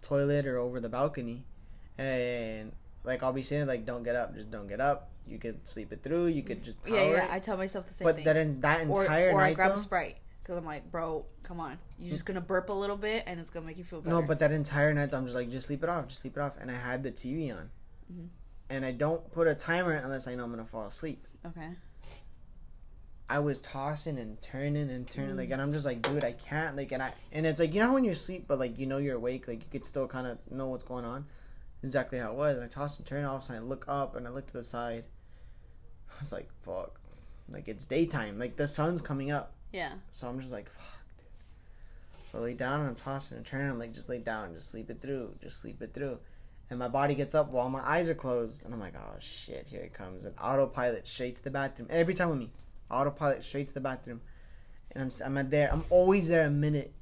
toilet, 0.00 0.46
or 0.46 0.58
over 0.58 0.78
the 0.80 0.88
balcony, 0.88 1.44
and 1.98 2.72
like 3.08 3.22
I'll 3.24 3.32
be 3.32 3.42
saying 3.42 3.66
like 3.66 3.84
don't 3.84 4.02
get 4.04 4.14
up, 4.14 4.34
just 4.34 4.50
don't 4.50 4.68
get 4.68 4.80
up. 4.80 5.10
You 5.26 5.38
could 5.38 5.66
sleep 5.66 5.92
it 5.92 6.02
through. 6.02 6.26
You 6.26 6.42
could 6.42 6.62
just 6.62 6.82
power 6.84 6.96
Yeah, 6.96 7.10
yeah. 7.10 7.24
it. 7.26 7.32
I 7.32 7.38
tell 7.40 7.56
myself 7.56 7.86
the 7.88 7.92
same 7.94 8.04
thing. 8.06 8.06
but 8.06 8.16
thing. 8.16 8.24
that 8.26 8.36
in 8.36 8.60
that 8.60 8.86
or 8.88 9.02
entire 9.02 9.30
or 9.32 9.40
I 9.40 9.48
night 9.48 9.56
grab 9.56 9.70
though, 9.70 9.74
a 9.74 9.78
sprite 9.78 10.16
because 10.42 10.56
I'm 10.56 10.64
like, 10.64 10.90
bro, 10.92 11.24
come 11.42 11.58
on, 11.60 11.78
you're 11.98 12.10
just 12.10 12.24
gonna 12.24 12.40
burp 12.40 12.68
a 12.68 12.72
little 12.72 12.96
bit 12.96 13.24
and 13.26 13.40
it's 13.40 13.50
gonna 13.50 13.66
make 13.66 13.76
you 13.78 13.84
feel 13.84 14.00
better. 14.00 14.14
no, 14.14 14.22
but 14.22 14.38
that 14.38 14.52
entire 14.52 14.94
night 14.94 15.12
I'm 15.12 15.24
just 15.24 15.34
like 15.36 15.50
just 15.50 15.66
sleep 15.66 15.82
it 15.82 15.88
off, 15.88 16.08
just 16.08 16.22
sleep 16.22 16.36
it 16.36 16.40
off, 16.40 16.52
and 16.60 16.70
I 16.70 16.74
had 16.74 17.02
the 17.02 17.10
TV 17.10 17.50
on, 17.50 17.68
Mhm. 18.12 18.28
and 18.70 18.84
I 18.84 18.92
don't 18.92 19.30
put 19.32 19.46
a 19.48 19.54
timer 19.54 19.92
unless 19.94 20.26
I 20.28 20.34
know 20.34 20.44
I'm 20.44 20.50
gonna 20.50 20.64
fall 20.64 20.86
asleep. 20.86 21.26
okay. 21.46 21.70
I 23.30 23.40
was 23.40 23.60
tossing 23.60 24.18
and 24.18 24.40
turning 24.40 24.88
and 24.88 25.06
turning, 25.06 25.34
Mm. 25.34 25.36
like, 25.36 25.50
and 25.50 25.60
I'm 25.60 25.70
just 25.70 25.84
like, 25.84 26.00
dude, 26.00 26.24
I 26.24 26.32
can't, 26.32 26.76
like, 26.76 26.92
and 26.92 27.02
I, 27.02 27.12
and 27.30 27.44
it's 27.44 27.60
like, 27.60 27.74
you 27.74 27.80
know, 27.80 27.88
how 27.88 27.92
when 27.94 28.04
you're 28.04 28.14
asleep, 28.14 28.46
but 28.48 28.58
like, 28.58 28.78
you 28.78 28.86
know, 28.86 28.96
you're 28.96 29.16
awake, 29.16 29.46
like, 29.46 29.62
you 29.62 29.68
could 29.70 29.84
still 29.84 30.08
kind 30.08 30.26
of 30.26 30.38
know 30.50 30.68
what's 30.68 30.84
going 30.84 31.04
on. 31.04 31.26
Exactly 31.82 32.18
how 32.18 32.30
it 32.32 32.36
was, 32.36 32.56
and 32.56 32.64
I 32.64 32.68
tossed 32.68 32.98
and 32.98 33.06
turned. 33.06 33.24
All 33.26 33.36
of 33.36 33.42
a 33.42 33.44
sudden, 33.44 33.62
I 33.62 33.64
look 33.64 33.84
up 33.88 34.16
and 34.16 34.26
I 34.26 34.30
look 34.30 34.46
to 34.48 34.52
the 34.52 34.64
side. 34.64 35.04
I 36.10 36.14
was 36.20 36.32
like, 36.32 36.48
fuck, 36.62 36.98
like 37.48 37.68
it's 37.68 37.84
daytime, 37.84 38.38
like 38.38 38.56
the 38.56 38.66
sun's 38.66 39.00
coming 39.00 39.30
up, 39.30 39.52
Yeah. 39.72 39.92
so 40.12 40.26
I'm 40.26 40.40
just 40.40 40.52
like, 40.52 40.68
fuck, 40.70 41.02
dude. 41.18 42.26
So 42.32 42.38
I 42.38 42.42
lay 42.42 42.54
down 42.54 42.80
and 42.80 42.88
I'm 42.88 42.94
tossing 42.96 43.36
and 43.36 43.46
turning. 43.46 43.70
I'm 43.70 43.78
like, 43.78 43.92
just 43.92 44.08
lay 44.08 44.18
down, 44.18 44.54
just 44.54 44.70
sleep 44.70 44.90
it 44.90 45.00
through, 45.00 45.34
just 45.42 45.60
sleep 45.60 45.80
it 45.82 45.94
through. 45.94 46.18
And 46.70 46.78
my 46.78 46.88
body 46.88 47.14
gets 47.14 47.34
up 47.34 47.50
while 47.50 47.70
my 47.70 47.80
eyes 47.86 48.08
are 48.08 48.14
closed, 48.14 48.64
and 48.64 48.74
I'm 48.74 48.80
like, 48.80 48.94
oh 48.96 49.16
shit, 49.20 49.68
here 49.68 49.80
it 49.82 49.94
comes, 49.94 50.24
an 50.24 50.34
autopilot 50.42 51.06
straight 51.06 51.36
to 51.36 51.44
the 51.44 51.50
bathroom. 51.50 51.88
Every 51.90 52.14
time 52.14 52.30
with 52.30 52.38
me, 52.38 52.50
autopilot 52.90 53.44
straight 53.44 53.68
to 53.68 53.74
the 53.74 53.80
bathroom, 53.80 54.20
and 54.90 55.02
I'm 55.04 55.10
I'm 55.24 55.38
at 55.38 55.50
there. 55.50 55.70
I'm 55.72 55.84
always 55.90 56.28
there 56.28 56.46
a 56.46 56.50
minute 56.50 56.92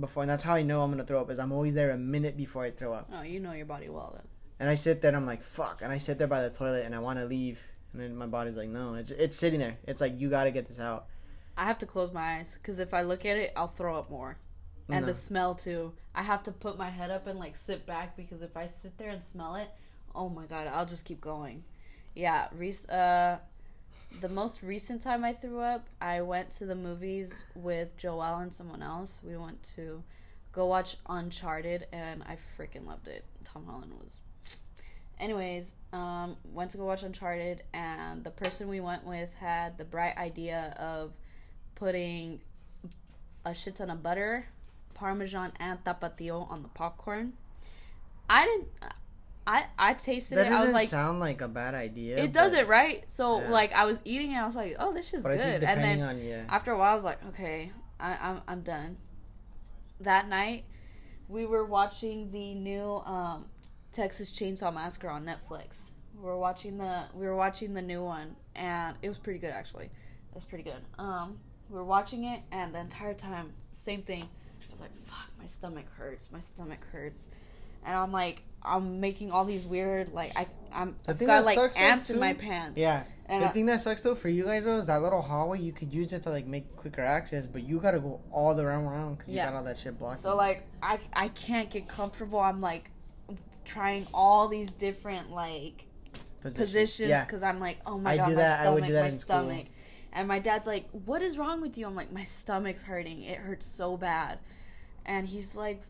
before, 0.00 0.22
and 0.22 0.30
that's 0.30 0.42
how 0.44 0.54
I 0.54 0.62
know 0.62 0.82
I'm 0.82 0.90
gonna 0.90 1.04
throw 1.04 1.20
up. 1.20 1.30
Is 1.30 1.38
I'm 1.38 1.52
always 1.52 1.74
there 1.74 1.90
a 1.90 1.96
minute 1.98 2.36
before 2.36 2.64
I 2.64 2.70
throw 2.70 2.92
up. 2.92 3.08
Oh, 3.12 3.22
you 3.22 3.40
know 3.40 3.52
your 3.52 3.66
body 3.66 3.88
well 3.88 4.12
then. 4.16 4.26
And 4.60 4.70
I 4.70 4.74
sit 4.76 5.00
there 5.00 5.08
and 5.08 5.16
I'm 5.16 5.26
like, 5.26 5.42
fuck. 5.42 5.80
And 5.82 5.92
I 5.92 5.98
sit 5.98 6.18
there 6.18 6.28
by 6.28 6.42
the 6.42 6.50
toilet 6.50 6.84
and 6.86 6.94
I 6.94 6.98
want 7.00 7.18
to 7.18 7.24
leave. 7.24 7.58
And 7.92 8.00
then 8.00 8.16
my 8.16 8.26
body's 8.26 8.56
like, 8.56 8.68
no, 8.68 8.94
it's 8.94 9.10
it's 9.10 9.36
sitting 9.36 9.58
there. 9.60 9.76
It's 9.86 10.00
like 10.00 10.18
you 10.18 10.30
got 10.30 10.44
to 10.44 10.50
get 10.50 10.66
this 10.68 10.78
out. 10.78 11.06
I 11.56 11.64
have 11.64 11.78
to 11.78 11.86
close 11.86 12.12
my 12.12 12.36
eyes 12.38 12.54
because 12.54 12.78
if 12.78 12.94
I 12.94 13.02
look 13.02 13.26
at 13.26 13.36
it, 13.36 13.52
I'll 13.56 13.68
throw 13.68 13.96
up 13.98 14.08
more. 14.10 14.38
And 14.88 15.00
No. 15.02 15.06
the 15.06 15.14
smell 15.14 15.54
too. 15.54 15.92
I 16.14 16.22
have 16.22 16.42
to 16.44 16.52
put 16.52 16.78
my 16.78 16.88
head 16.90 17.10
up 17.10 17.26
and 17.26 17.38
like 17.38 17.56
sit 17.56 17.86
back 17.86 18.16
because 18.16 18.40
if 18.42 18.56
I 18.56 18.66
sit 18.66 18.96
there 18.98 19.10
and 19.10 19.22
smell 19.22 19.56
it, 19.56 19.68
oh 20.14 20.28
my 20.28 20.46
god, 20.46 20.66
I'll 20.68 20.86
just 20.86 21.04
keep 21.04 21.20
going. 21.20 21.64
Yeah, 22.14 22.48
Reese. 22.52 22.86
uh, 22.88 23.38
the 24.20 24.28
most 24.28 24.62
recent 24.62 25.02
time 25.02 25.24
I 25.24 25.32
threw 25.32 25.60
up, 25.60 25.88
I 26.00 26.20
went 26.20 26.50
to 26.52 26.66
the 26.66 26.74
movies 26.74 27.32
with 27.54 27.96
Joelle 27.96 28.42
and 28.42 28.54
someone 28.54 28.82
else. 28.82 29.20
We 29.24 29.36
went 29.36 29.62
to 29.76 30.02
go 30.52 30.66
watch 30.66 30.96
Uncharted, 31.08 31.86
and 31.92 32.22
I 32.22 32.36
freaking 32.58 32.86
loved 32.86 33.08
it. 33.08 33.24
Tom 33.44 33.66
Holland 33.66 33.92
was. 34.02 34.16
Anyways, 35.18 35.72
um, 35.92 36.36
went 36.52 36.70
to 36.72 36.78
go 36.78 36.84
watch 36.84 37.02
Uncharted, 37.02 37.62
and 37.72 38.22
the 38.22 38.30
person 38.30 38.68
we 38.68 38.80
went 38.80 39.04
with 39.06 39.32
had 39.34 39.78
the 39.78 39.84
bright 39.84 40.16
idea 40.16 40.74
of 40.78 41.12
putting 41.74 42.40
a 43.44 43.54
shit 43.54 43.76
ton 43.76 43.90
of 43.90 44.02
butter, 44.02 44.46
parmesan, 44.94 45.52
and 45.58 45.82
tapatio 45.84 46.50
on 46.50 46.62
the 46.62 46.68
popcorn. 46.68 47.32
I 48.28 48.44
didn't. 48.44 48.68
I 49.46 49.64
I 49.78 49.94
tasted 49.94 50.36
That 50.38 50.46
it. 50.46 50.52
I 50.52 50.60
was 50.60 50.60
doesn't 50.60 50.74
like, 50.74 50.88
sound 50.88 51.20
like 51.20 51.40
a 51.40 51.48
bad 51.48 51.74
idea. 51.74 52.18
it 52.18 52.32
doesn't, 52.32 52.68
right? 52.68 53.04
So 53.08 53.40
Yeah. 53.40 53.50
like 53.50 53.72
I 53.72 53.84
was 53.84 53.98
eating 54.04 54.32
it, 54.32 54.36
I 54.36 54.46
was 54.46 54.54
like, 54.54 54.76
oh, 54.78 54.92
this 54.92 55.12
is 55.12 55.22
good. 55.22 55.64
And 55.64 55.82
then 55.82 56.00
on 56.02 56.20
yeah. 56.22 56.44
after 56.48 56.70
a 56.72 56.78
while, 56.78 56.92
I 56.92 56.94
was 56.94 57.04
like, 57.04 57.24
okay, 57.30 57.72
I, 57.98 58.16
I'm 58.20 58.40
I'm 58.46 58.60
done. 58.62 58.96
That 60.00 60.28
night, 60.28 60.64
we 61.28 61.46
were 61.46 61.64
watching 61.64 62.30
the 62.30 62.54
new 62.54 63.02
um, 63.06 63.46
Texas 63.92 64.32
Chainsaw 64.32 64.72
Massacre 64.72 65.08
on 65.08 65.24
Netflix. 65.24 65.76
We 66.16 66.22
were 66.24 66.38
watching 66.38 66.78
the 66.78 67.04
we 67.14 67.26
were 67.26 67.36
watching 67.36 67.74
the 67.74 67.82
new 67.82 68.02
one, 68.02 68.36
and 68.54 68.96
it 69.02 69.08
was 69.08 69.18
pretty 69.18 69.38
good 69.38 69.50
actually. 69.50 69.86
It 69.86 70.34
was 70.34 70.44
pretty 70.44 70.64
good. 70.64 70.82
Um, 70.98 71.38
we 71.68 71.76
were 71.76 71.84
watching 71.84 72.24
it, 72.24 72.40
and 72.52 72.74
the 72.74 72.80
entire 72.80 73.14
time, 73.14 73.52
same 73.72 74.02
thing. 74.02 74.22
I 74.24 74.70
was 74.70 74.80
like, 74.80 74.94
fuck, 75.04 75.28
my 75.38 75.46
stomach 75.46 75.86
hurts. 75.96 76.28
My 76.32 76.38
stomach 76.38 76.84
hurts, 76.92 77.26
and 77.84 77.96
I'm 77.96 78.12
like, 78.12 78.42
I'm 78.64 79.00
making 79.00 79.30
all 79.32 79.44
these 79.44 79.64
weird 79.64 80.10
like 80.12 80.36
I 80.36 80.46
I'm 80.72 80.96
I've 81.08 81.18
thing 81.18 81.26
got 81.28 81.40
that 81.40 81.44
like 81.46 81.54
sucks, 81.56 81.76
ants 81.76 82.10
in 82.10 82.18
my 82.20 82.32
pants. 82.34 82.78
Yeah. 82.78 83.04
And 83.26 83.42
the 83.42 83.48
I- 83.48 83.52
thing 83.52 83.66
that 83.66 83.80
sucks 83.80 84.00
though 84.02 84.14
for 84.14 84.28
you 84.28 84.44
guys 84.44 84.64
though 84.64 84.76
is 84.78 84.86
that 84.86 85.02
little 85.02 85.22
hallway 85.22 85.60
you 85.60 85.72
could 85.72 85.92
use 85.92 86.12
it 86.12 86.22
to 86.22 86.30
like 86.30 86.46
make 86.46 86.74
quicker 86.76 87.02
access, 87.02 87.46
but 87.46 87.62
you 87.62 87.78
gotta 87.80 87.98
go 88.00 88.20
all 88.30 88.54
the 88.54 88.64
round 88.64 88.86
around 88.86 89.14
because 89.16 89.30
you 89.30 89.36
Yeah. 89.36 89.50
got 89.50 89.56
all 89.58 89.64
that 89.64 89.78
shit 89.78 89.98
blocked. 89.98 90.22
So 90.22 90.36
like 90.36 90.62
I 90.82 90.98
I 91.12 91.28
can't 91.28 91.70
get 91.70 91.88
comfortable. 91.88 92.38
I'm 92.40 92.60
like 92.60 92.90
trying 93.64 94.06
all 94.14 94.48
these 94.48 94.70
different 94.70 95.30
like 95.30 95.84
positions 96.42 97.08
Yeah. 97.10 97.24
because 97.24 97.42
I'm 97.42 97.60
like, 97.60 97.78
oh 97.86 97.98
my 97.98 98.12
I 98.12 98.16
god, 98.16 98.28
my 98.28 98.34
that- 98.34 98.66
I 98.66 98.70
would 98.70 98.78
stomach, 98.84 98.88
do 98.88 98.92
that 98.94 99.00
my 99.00 99.06
in 99.06 99.18
school. 99.18 99.36
stomach. 99.36 99.66
And 100.14 100.28
my 100.28 100.38
dad's 100.40 100.66
like, 100.66 100.86
what 101.06 101.22
is 101.22 101.38
wrong 101.38 101.62
with 101.62 101.78
you? 101.78 101.86
I'm 101.86 101.94
like, 101.96 102.12
my 102.12 102.24
stomach's 102.24 102.82
hurting. 102.82 103.22
It 103.22 103.38
hurts 103.38 103.64
so 103.64 103.96
bad. 103.96 104.40
And 105.06 105.26
he's 105.26 105.54
like, 105.54 105.80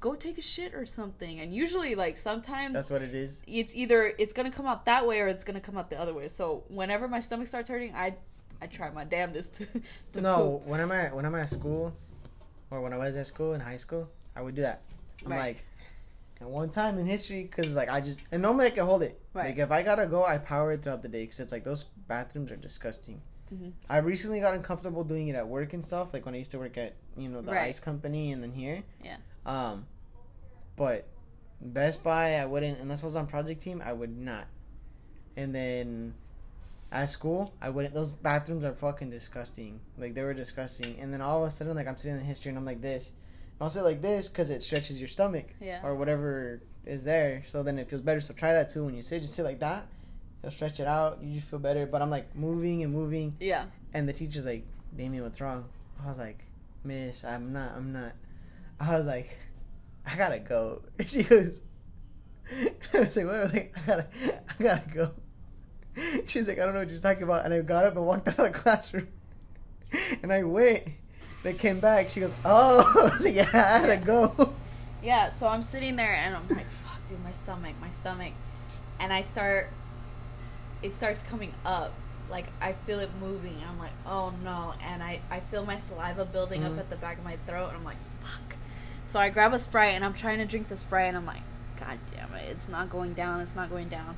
go 0.00 0.14
take 0.14 0.38
a 0.38 0.42
shit 0.42 0.74
or 0.74 0.84
something. 0.86 1.40
And 1.40 1.54
usually, 1.54 1.94
like 1.94 2.16
sometimes 2.16 2.74
That's 2.74 2.90
what 2.90 3.02
it 3.02 3.14
is. 3.14 3.42
it's 3.46 3.74
either 3.74 4.12
it's 4.18 4.32
gonna 4.32 4.50
come 4.50 4.66
out 4.66 4.84
that 4.86 5.06
way 5.06 5.20
or 5.20 5.28
it's 5.28 5.44
gonna 5.44 5.60
come 5.60 5.76
out 5.78 5.90
the 5.90 5.98
other 5.98 6.12
way. 6.14 6.28
So 6.28 6.64
whenever 6.68 7.08
my 7.08 7.20
stomach 7.20 7.46
starts 7.46 7.68
hurting, 7.68 7.94
I 7.94 8.16
I 8.60 8.66
try 8.66 8.90
my 8.90 9.04
damnedest 9.04 9.54
to, 9.54 9.66
to 10.12 10.20
no, 10.20 10.58
poop. 10.60 10.66
when 10.68 10.80
I'm 10.80 10.92
at 10.92 11.14
when 11.14 11.24
I'm 11.26 11.34
at 11.34 11.50
school, 11.50 11.94
or 12.70 12.80
when 12.80 12.92
I 12.92 12.96
was 12.98 13.16
at 13.16 13.26
school 13.26 13.54
in 13.54 13.60
high 13.60 13.76
school, 13.76 14.08
I 14.36 14.42
would 14.42 14.54
do 14.54 14.62
that. 14.62 14.82
I'm 15.24 15.30
Right. 15.32 15.38
like, 15.38 15.64
and 16.40 16.50
one 16.50 16.68
time 16.70 16.98
in 16.98 17.06
history, 17.06 17.42
because 17.42 17.74
like 17.74 17.88
I 17.88 18.00
just 18.00 18.20
and 18.32 18.42
normally 18.42 18.66
I 18.66 18.70
can 18.70 18.84
hold 18.84 19.02
it. 19.02 19.20
Right. 19.32 19.46
Like 19.46 19.58
if 19.58 19.70
I 19.70 19.82
gotta 19.82 20.06
go, 20.06 20.24
I 20.24 20.38
power 20.38 20.72
it 20.72 20.82
throughout 20.82 21.02
the 21.02 21.08
day 21.08 21.22
because 21.24 21.40
it's 21.40 21.52
like 21.52 21.64
those 21.64 21.84
bathrooms 22.08 22.50
are 22.52 22.56
disgusting. 22.56 23.20
Mhm. 23.54 23.72
I 23.88 23.98
recently 23.98 24.40
got 24.40 24.54
uncomfortable 24.54 25.04
doing 25.04 25.28
it 25.28 25.36
at 25.36 25.46
work 25.46 25.72
and 25.74 25.84
stuff. 25.84 26.12
Like 26.12 26.24
when 26.26 26.34
I 26.34 26.38
used 26.38 26.50
to 26.52 26.58
work 26.58 26.76
at 26.78 26.94
you 27.16 27.28
know 27.28 27.40
the 27.42 27.52
Right. 27.52 27.68
ice 27.68 27.80
company 27.80 28.32
and 28.32 28.42
then 28.42 28.52
here. 28.52 28.82
Yeah. 29.02 29.16
Um, 29.46 29.86
but 30.76 31.06
Best 31.60 32.02
Buy, 32.02 32.36
I 32.36 32.46
wouldn't 32.46 32.80
unless 32.80 33.02
I 33.02 33.06
was 33.06 33.16
on 33.16 33.26
project 33.26 33.60
team. 33.60 33.82
I 33.84 33.92
would 33.92 34.16
not. 34.16 34.46
And 35.36 35.54
then 35.54 36.14
at 36.92 37.06
school, 37.06 37.52
I 37.60 37.68
wouldn't. 37.70 37.94
Those 37.94 38.12
bathrooms 38.12 38.64
are 38.64 38.72
fucking 38.72 39.10
disgusting. 39.10 39.80
Like 39.98 40.14
they 40.14 40.22
were 40.22 40.34
disgusting. 40.34 40.98
And 41.00 41.12
then 41.12 41.20
all 41.20 41.42
of 41.42 41.48
a 41.48 41.50
sudden, 41.50 41.74
like 41.74 41.86
I'm 41.88 41.96
sitting 41.96 42.16
in 42.18 42.24
history 42.24 42.50
and 42.50 42.58
I'm 42.58 42.64
like 42.64 42.80
this. 42.80 43.12
I'll 43.60 43.70
sit 43.70 43.82
like 43.84 44.02
this 44.02 44.28
because 44.28 44.50
it 44.50 44.62
stretches 44.62 44.98
your 44.98 45.08
stomach 45.08 45.46
Yeah. 45.60 45.80
or 45.84 45.94
whatever 45.94 46.60
is 46.84 47.04
there. 47.04 47.42
So 47.50 47.62
then 47.62 47.78
it 47.78 47.88
feels 47.88 48.02
better. 48.02 48.20
So 48.20 48.34
try 48.34 48.52
that 48.52 48.68
too 48.68 48.84
when 48.84 48.94
you 48.94 49.02
sit. 49.02 49.22
Just 49.22 49.34
sit 49.34 49.44
like 49.44 49.60
that. 49.60 49.86
It'll 50.42 50.50
stretch 50.52 50.80
it 50.80 50.86
out. 50.86 51.18
You 51.22 51.34
just 51.34 51.46
feel 51.46 51.58
better. 51.60 51.86
But 51.86 52.02
I'm 52.02 52.10
like 52.10 52.34
moving 52.36 52.82
and 52.82 52.92
moving. 52.92 53.34
Yeah. 53.40 53.66
And 53.94 54.08
the 54.08 54.12
teacher's 54.12 54.44
like, 54.44 54.64
Damien, 54.96 55.22
what's 55.22 55.40
wrong? 55.40 55.64
I 56.04 56.08
was 56.08 56.18
like, 56.18 56.38
Miss, 56.84 57.24
I'm 57.24 57.52
not, 57.52 57.72
I'm 57.76 57.92
not. 57.92 58.12
I 58.80 58.96
was 58.96 59.06
like, 59.06 59.36
I 60.06 60.16
gotta 60.16 60.38
go. 60.38 60.82
She 61.06 61.22
goes, 61.22 61.60
I 62.92 62.98
was 63.00 63.16
like, 63.16 63.26
what? 63.26 63.34
I 63.34 63.42
was 63.42 63.52
like, 63.52 63.74
I 63.76 63.86
gotta, 63.86 64.06
I 64.58 64.62
gotta 64.62 64.90
go. 64.94 65.10
She's 66.26 66.48
like, 66.48 66.58
I 66.58 66.64
don't 66.64 66.74
know 66.74 66.80
what 66.80 66.90
you're 66.90 66.98
talking 66.98 67.22
about. 67.22 67.44
And 67.44 67.54
I 67.54 67.60
got 67.60 67.84
up 67.84 67.96
and 67.96 68.04
walked 68.06 68.28
out 68.28 68.38
of 68.38 68.52
the 68.52 68.58
classroom. 68.58 69.08
And 70.22 70.32
I 70.32 70.42
went. 70.42 70.82
I 71.44 71.52
came 71.52 71.78
back. 71.78 72.08
She 72.10 72.20
goes, 72.20 72.32
oh. 72.44 72.92
I 73.00 73.02
was 73.16 73.24
like, 73.24 73.34
yeah, 73.34 73.48
I 73.52 73.86
had 73.86 74.00
to 74.00 74.04
go. 74.04 74.54
Yeah, 75.02 75.28
so 75.30 75.46
I'm 75.46 75.62
sitting 75.62 75.94
there 75.96 76.14
and 76.14 76.34
I'm 76.34 76.48
like, 76.48 76.70
fuck, 76.70 77.06
dude, 77.06 77.22
my 77.22 77.30
stomach, 77.30 77.74
my 77.80 77.90
stomach. 77.90 78.32
And 78.98 79.12
I 79.12 79.20
start, 79.22 79.68
it 80.82 80.96
starts 80.96 81.22
coming 81.22 81.52
up. 81.64 81.92
Like, 82.30 82.46
I 82.60 82.72
feel 82.86 82.98
it 83.00 83.10
moving. 83.20 83.56
I'm 83.68 83.78
like, 83.78 83.92
oh 84.06 84.32
no. 84.42 84.72
And 84.82 85.02
I, 85.02 85.20
I 85.30 85.40
feel 85.40 85.64
my 85.64 85.78
saliva 85.80 86.24
building 86.24 86.62
Mhm. 86.62 86.72
up 86.72 86.78
at 86.78 86.90
the 86.90 86.96
back 86.96 87.18
of 87.18 87.24
my 87.24 87.36
throat. 87.46 87.68
And 87.68 87.76
I'm 87.76 87.84
like, 87.84 87.98
fuck. 88.22 88.56
So 89.14 89.20
I 89.20 89.30
grab 89.30 89.52
a 89.52 89.60
Sprite 89.60 89.94
and 89.94 90.04
I'm 90.04 90.12
trying 90.12 90.38
to 90.38 90.44
drink 90.44 90.66
the 90.66 90.76
Sprite. 90.76 91.06
And 91.06 91.16
I'm 91.16 91.24
like, 91.24 91.42
god 91.78 92.00
damn 92.12 92.34
it. 92.34 92.50
It's 92.50 92.68
not 92.68 92.90
going 92.90 93.14
down. 93.14 93.42
It's 93.42 93.54
not 93.54 93.70
going 93.70 93.88
down. 93.88 94.16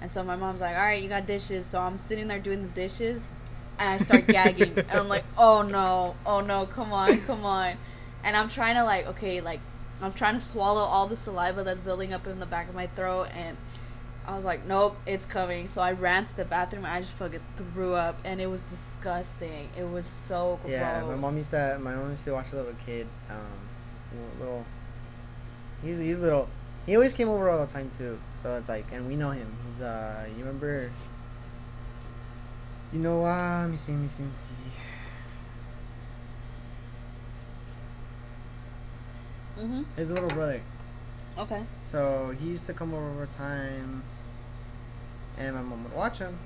And 0.00 0.10
so 0.10 0.24
my 0.24 0.36
mom's 0.36 0.62
like, 0.62 0.74
all 0.74 0.84
right, 0.84 1.02
you 1.02 1.10
got 1.10 1.26
dishes. 1.26 1.66
So 1.66 1.78
I'm 1.78 1.98
sitting 1.98 2.28
there 2.28 2.38
doing 2.38 2.62
the 2.62 2.68
dishes. 2.68 3.20
And 3.78 3.90
I 3.90 3.98
start 3.98 4.26
gagging. 4.26 4.72
and 4.78 4.90
I'm 4.90 5.06
like, 5.06 5.24
oh 5.36 5.60
no. 5.60 6.16
Oh 6.24 6.40
no. 6.40 6.64
Come 6.64 6.94
on. 6.94 7.20
Come 7.26 7.44
on. 7.44 7.74
And 8.24 8.34
I'm 8.34 8.48
trying 8.48 8.76
to, 8.76 8.84
like, 8.84 9.06
okay, 9.08 9.42
like, 9.42 9.60
I'm 10.00 10.14
trying 10.14 10.32
to 10.32 10.40
swallow 10.40 10.80
all 10.80 11.06
the 11.06 11.16
saliva 11.16 11.62
that's 11.62 11.82
building 11.82 12.14
up 12.14 12.26
in 12.26 12.40
the 12.40 12.46
back 12.46 12.70
of 12.70 12.74
my 12.74 12.86
throat, 12.86 13.28
and 13.34 13.54
I 14.26 14.34
was 14.34 14.46
like, 14.46 14.64
nope, 14.64 14.96
it's 15.04 15.26
coming. 15.26 15.68
So 15.68 15.82
I 15.82 15.92
ran 15.92 16.24
to 16.24 16.36
the 16.36 16.46
bathroom 16.46 16.86
and 16.86 16.94
I 16.94 17.00
just 17.00 17.12
fucking 17.12 17.40
threw 17.58 17.92
up, 17.92 18.16
and 18.24 18.40
it 18.40 18.46
was 18.46 18.62
disgusting. 18.62 19.68
It 19.76 19.84
was 19.84 20.06
so 20.06 20.58
gross. 20.62 20.72
Yeah, 20.72 21.04
my 21.04 21.16
mom 21.16 21.36
used 21.36 21.50
to. 21.50 21.78
My 21.82 21.94
mom 21.94 22.08
used 22.08 22.24
to 22.24 22.32
watch 22.32 22.52
a 22.52 22.56
little 22.56 22.74
kid. 22.86 23.06
Um, 23.28 23.67
little. 24.38 24.64
He 25.82 25.90
was, 25.90 26.00
he's 26.00 26.18
little. 26.18 26.48
He 26.86 26.94
always 26.94 27.12
came 27.12 27.28
over 27.28 27.48
all 27.48 27.64
the 27.64 27.72
time 27.72 27.90
too. 27.90 28.18
So 28.42 28.56
it's 28.56 28.68
like, 28.68 28.86
and 28.92 29.06
we 29.06 29.16
know 29.16 29.30
him. 29.30 29.56
He's 29.66 29.80
uh, 29.80 30.26
you 30.30 30.38
remember? 30.44 30.90
Do 32.90 32.96
you 32.96 33.02
know? 33.02 33.24
Uh, 33.24 33.60
let 33.62 33.70
me 33.70 33.76
see. 33.76 33.92
Let 33.92 34.00
me 34.00 34.08
see. 34.08 34.22
Let 34.22 34.32
me 34.32 34.34
see. 34.34 34.44
Mm-hmm. 39.62 39.82
His 39.96 40.10
little 40.10 40.28
brother. 40.28 40.60
Okay. 41.36 41.62
So 41.82 42.34
he 42.40 42.48
used 42.48 42.66
to 42.66 42.72
come 42.72 42.94
over 42.94 43.10
over 43.10 43.26
time, 43.26 44.02
and 45.36 45.54
my 45.54 45.62
mom 45.62 45.84
would 45.84 45.92
watch 45.92 46.18
him. 46.18 46.38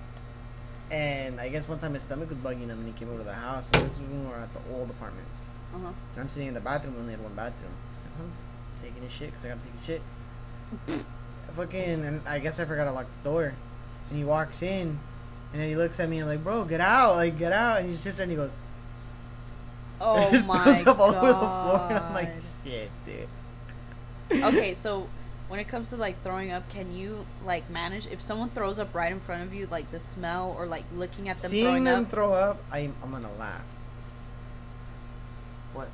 And 0.90 1.40
I 1.40 1.48
guess 1.48 1.68
one 1.68 1.78
time 1.78 1.94
his 1.94 2.02
stomach 2.02 2.28
was 2.28 2.38
bugging 2.38 2.68
him, 2.68 2.70
and 2.70 2.86
he 2.86 2.92
came 2.92 3.08
over 3.08 3.18
to 3.18 3.24
the 3.24 3.32
house. 3.32 3.70
And 3.72 3.84
this 3.84 3.98
was 3.98 4.08
when 4.08 4.24
we 4.24 4.30
were 4.30 4.36
at 4.36 4.52
the 4.52 4.60
old 4.74 4.90
apartments. 4.90 5.46
Uh 5.74 5.78
huh. 5.78 5.92
And 6.14 6.20
I'm 6.20 6.28
sitting 6.28 6.48
in 6.48 6.54
the 6.54 6.60
bathroom. 6.60 6.94
We 6.94 7.00
only 7.00 7.12
had 7.12 7.22
one 7.22 7.34
bathroom. 7.34 7.72
I'm 8.18 8.32
taking 8.82 9.02
a 9.04 9.10
shit 9.10 9.30
because 9.30 9.44
I 9.44 9.48
gotta 9.48 9.60
take 9.60 9.82
a 9.82 9.86
shit. 9.86 11.04
I 11.48 11.52
fucking, 11.54 12.04
and 12.04 12.20
I 12.26 12.38
guess 12.38 12.60
I 12.60 12.64
forgot 12.64 12.84
to 12.84 12.92
lock 12.92 13.06
the 13.22 13.30
door. 13.30 13.54
And 14.08 14.18
he 14.18 14.24
walks 14.24 14.62
in, 14.62 14.98
and 15.52 15.60
then 15.60 15.68
he 15.68 15.76
looks 15.76 16.00
at 16.00 16.08
me. 16.08 16.18
I'm 16.18 16.26
like, 16.26 16.42
bro, 16.42 16.64
get 16.64 16.80
out, 16.80 17.16
like 17.16 17.38
get 17.38 17.52
out. 17.52 17.80
And 17.80 17.88
he 17.88 17.96
sits 17.96 18.16
there 18.16 18.24
and 18.24 18.30
he 18.30 18.36
goes, 18.36 18.56
Oh 20.00 20.30
just 20.30 20.46
my 20.46 20.62
throws 20.64 20.86
up 20.86 20.98
all 20.98 21.12
god. 21.12 21.22
over 21.22 21.32
the 21.32 21.38
floor. 21.38 21.86
And 21.90 21.98
I'm 21.98 22.14
like, 22.14 22.30
shit, 22.64 22.90
dude. 23.06 24.42
okay, 24.42 24.74
so 24.74 25.06
when 25.48 25.60
it 25.60 25.68
comes 25.68 25.90
to 25.90 25.96
like 25.96 26.22
throwing 26.24 26.50
up, 26.50 26.68
can 26.70 26.92
you 26.92 27.24
like 27.44 27.68
manage 27.70 28.06
if 28.06 28.20
someone 28.20 28.48
throws 28.50 28.78
up 28.78 28.94
right 28.94 29.12
in 29.12 29.20
front 29.20 29.42
of 29.42 29.52
you, 29.54 29.66
like 29.70 29.90
the 29.90 30.00
smell 30.00 30.54
or 30.58 30.66
like 30.66 30.84
looking 30.94 31.28
at 31.28 31.36
them 31.36 31.50
seeing 31.50 31.64
throwing 31.66 31.84
them 31.84 32.04
up? 32.04 32.10
throw 32.10 32.32
up, 32.32 32.62
I'm, 32.72 32.94
I'm 33.02 33.10
gonna 33.10 33.30
laugh. 33.38 33.62
What? 35.74 35.88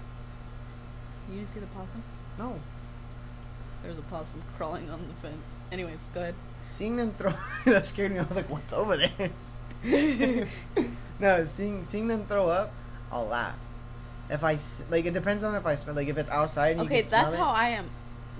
you 1.30 1.36
didn't 1.36 1.48
see 1.50 1.60
the 1.60 1.66
possum? 1.66 2.02
No. 2.38 2.58
There 3.82 3.90
was 3.90 3.98
a 3.98 4.02
possum 4.02 4.42
crawling 4.56 4.90
on 4.90 5.06
the 5.06 5.14
fence. 5.28 5.54
Anyways, 5.70 5.98
go 6.14 6.20
ahead. 6.20 6.34
Seeing 6.76 6.96
them 6.96 7.12
throw 7.18 7.32
that 7.66 7.86
scared 7.86 8.12
me. 8.12 8.18
I 8.18 8.22
was 8.22 8.36
like, 8.36 8.48
what's 8.50 8.72
over 8.72 8.96
there? 8.96 9.30
no, 11.20 11.44
seeing 11.44 11.84
seeing 11.84 12.08
them 12.08 12.24
throw 12.26 12.48
up, 12.48 12.72
I'll 13.12 13.26
laugh. 13.26 13.56
If 14.30 14.42
I 14.44 14.58
like, 14.90 15.06
it 15.06 15.14
depends 15.14 15.44
on 15.44 15.54
if 15.54 15.64
I 15.66 15.74
smell. 15.74 15.94
Like, 15.94 16.08
if 16.08 16.18
it's 16.18 16.30
outside, 16.30 16.72
and 16.76 16.80
Okay, 16.82 16.96
you 16.96 17.02
can 17.02 17.08
smell 17.08 17.22
that's 17.24 17.34
it, 17.34 17.38
how 17.38 17.50
I 17.50 17.68
am. 17.70 17.90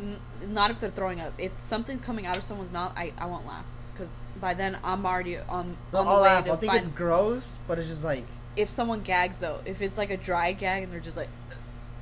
N- 0.00 0.20
not 0.54 0.70
if 0.70 0.80
they're 0.80 0.90
throwing 0.90 1.20
up. 1.20 1.32
If 1.38 1.58
something's 1.58 2.00
coming 2.00 2.26
out 2.26 2.36
of 2.36 2.44
someone's 2.44 2.72
mouth, 2.72 2.92
I, 2.96 3.12
I 3.18 3.26
won't 3.26 3.46
laugh 3.46 3.64
because 3.92 4.10
by 4.40 4.54
then 4.54 4.78
I'm 4.84 5.04
already 5.06 5.38
on, 5.38 5.76
No, 5.92 6.00
on 6.00 6.04
the 6.06 6.10
I'll 6.10 6.22
way 6.22 6.28
laugh. 6.28 6.46
I'll 6.48 6.56
think 6.56 6.72
find. 6.72 6.86
it's 6.86 6.96
gross, 6.96 7.56
but 7.66 7.78
it's 7.78 7.88
just 7.88 8.04
like 8.04 8.24
if 8.58 8.68
someone 8.68 9.00
gags 9.02 9.38
though, 9.38 9.60
if 9.64 9.80
it's 9.80 9.96
like 9.96 10.10
a 10.10 10.16
dry 10.16 10.52
gag 10.52 10.82
and 10.82 10.92
they're 10.92 11.00
just 11.00 11.16
like, 11.16 11.28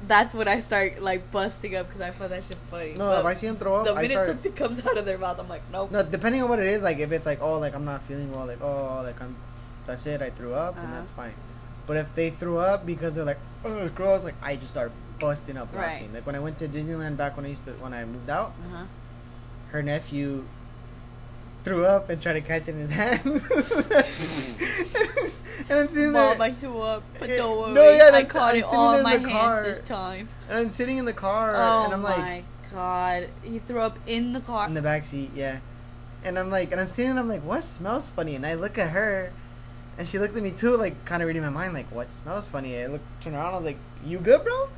that's 0.08 0.34
when 0.34 0.48
I 0.48 0.60
start 0.60 1.02
like 1.02 1.30
busting 1.30 1.76
up 1.76 1.86
because 1.86 2.00
I 2.00 2.10
find 2.10 2.32
that 2.32 2.44
shit 2.44 2.56
funny. 2.70 2.94
No, 2.94 3.10
But 3.10 3.20
if 3.20 3.26
I 3.26 3.34
see 3.34 3.46
him 3.46 3.56
throw 3.56 3.76
up, 3.76 3.84
the 3.84 3.94
minute 3.94 4.10
start. 4.10 4.28
something 4.28 4.52
comes 4.62 4.78
out 4.84 4.96
of 4.96 5.04
their 5.04 5.18
mouth, 5.18 5.38
I'm 5.38 5.48
like, 5.48 5.62
nope. 5.70 5.90
No, 5.90 6.02
depending 6.02 6.42
on 6.42 6.48
what 6.48 6.58
it 6.58 6.66
is, 6.66 6.82
like 6.82 6.98
if 6.98 7.12
it's 7.12 7.26
like, 7.26 7.40
oh, 7.42 7.58
like 7.58 7.74
I'm 7.74 7.84
not 7.84 8.02
feeling 8.04 8.32
well, 8.32 8.46
like 8.46 8.60
oh, 8.62 9.02
like 9.04 9.20
I'm, 9.20 9.36
that's 9.86 10.06
it, 10.06 10.22
I 10.22 10.30
threw 10.30 10.54
up, 10.54 10.76
and 10.76 10.86
Uh-huh. 10.86 10.96
that's 10.96 11.10
fine. 11.12 11.34
But 11.86 11.98
if 11.98 12.14
they 12.14 12.30
threw 12.30 12.58
up 12.58 12.84
because 12.86 13.14
they're 13.14 13.24
like, 13.24 13.38
oh, 13.64 13.88
gross, 13.90 14.24
like 14.24 14.34
I 14.42 14.56
just 14.56 14.68
start 14.68 14.90
busting 15.20 15.56
up 15.56 15.68
Right. 15.72 15.92
laughing. 15.92 16.12
Like 16.14 16.26
when 16.26 16.34
I 16.34 16.40
went 16.40 16.58
to 16.58 16.68
Disneyland 16.68 17.16
back 17.16 17.36
when 17.36 17.46
I 17.46 17.50
used 17.50 17.64
to, 17.66 17.72
when 17.72 17.92
I 17.94 18.04
moved 18.04 18.28
out, 18.30 18.52
Uh-huh. 18.72 18.84
her 19.72 19.82
nephew 19.82 20.44
threw 21.66 21.84
up 21.84 22.08
and 22.10 22.22
tried 22.22 22.34
to 22.34 22.40
catch 22.40 22.62
it 22.68 22.76
in 22.76 22.78
his 22.78 22.90
hands. 22.90 23.42
and 25.68 25.78
I'm 25.80 25.88
sitting 25.88 26.12
there, 26.12 26.30
Mom, 26.30 26.40
I 26.40 26.52
threw 26.52 26.78
up, 26.80 27.02
but 27.18 27.28
don't 27.28 27.58
worry. 27.58 27.72
no, 27.72 27.90
yeah, 27.90 28.10
I 28.12 28.18
I'm- 28.18 28.26
caught 28.26 28.52
I'm 28.54 28.60
it 28.60 28.64
all 28.66 28.94
in 28.94 29.02
my 29.02 29.16
the 29.16 29.28
hands 29.28 29.56
car. 29.56 29.62
this 29.64 29.82
time. 29.82 30.28
and 30.48 30.58
I'm 30.58 30.70
sitting 30.70 30.98
in 30.98 31.04
the 31.04 31.12
car, 31.12 31.52
Oh 31.56 31.84
and 31.86 31.92
I'm 31.94 32.04
like, 32.04 32.18
my 32.18 32.42
god, 32.72 33.28
he 33.42 33.58
threw 33.58 33.80
up 33.80 33.98
in 34.06 34.32
the 34.32 34.40
car. 34.40 34.66
in 34.68 34.74
the 34.74 34.82
back 34.82 35.04
seat, 35.04 35.30
yeah. 35.34 35.58
And 36.24 36.38
I'm 36.38 36.50
like, 36.50 36.70
and 36.70 36.80
I'm 36.80 36.86
sitting, 36.88 37.10
and 37.10 37.18
I'm 37.18 37.28
like, 37.28 37.42
what 37.42 37.64
smells 37.64 38.06
funny? 38.06 38.36
And 38.36 38.46
I 38.46 38.54
look 38.54 38.78
at 38.78 38.90
her, 38.90 39.32
and 39.98 40.08
she 40.08 40.20
looked 40.20 40.36
at 40.36 40.42
me 40.44 40.52
too, 40.52 40.76
like 40.76 41.04
kind 41.04 41.20
of 41.20 41.26
reading 41.26 41.42
my 41.42 41.50
mind, 41.50 41.74
like, 41.74 41.90
what 41.92 42.12
smells 42.12 42.46
funny? 42.46 42.80
I 42.80 42.86
look, 42.86 43.00
turn 43.20 43.34
around, 43.34 43.54
I 43.54 43.56
was 43.56 43.64
like, 43.64 43.78
you 44.04 44.18
good, 44.18 44.44
bro? 44.44 44.68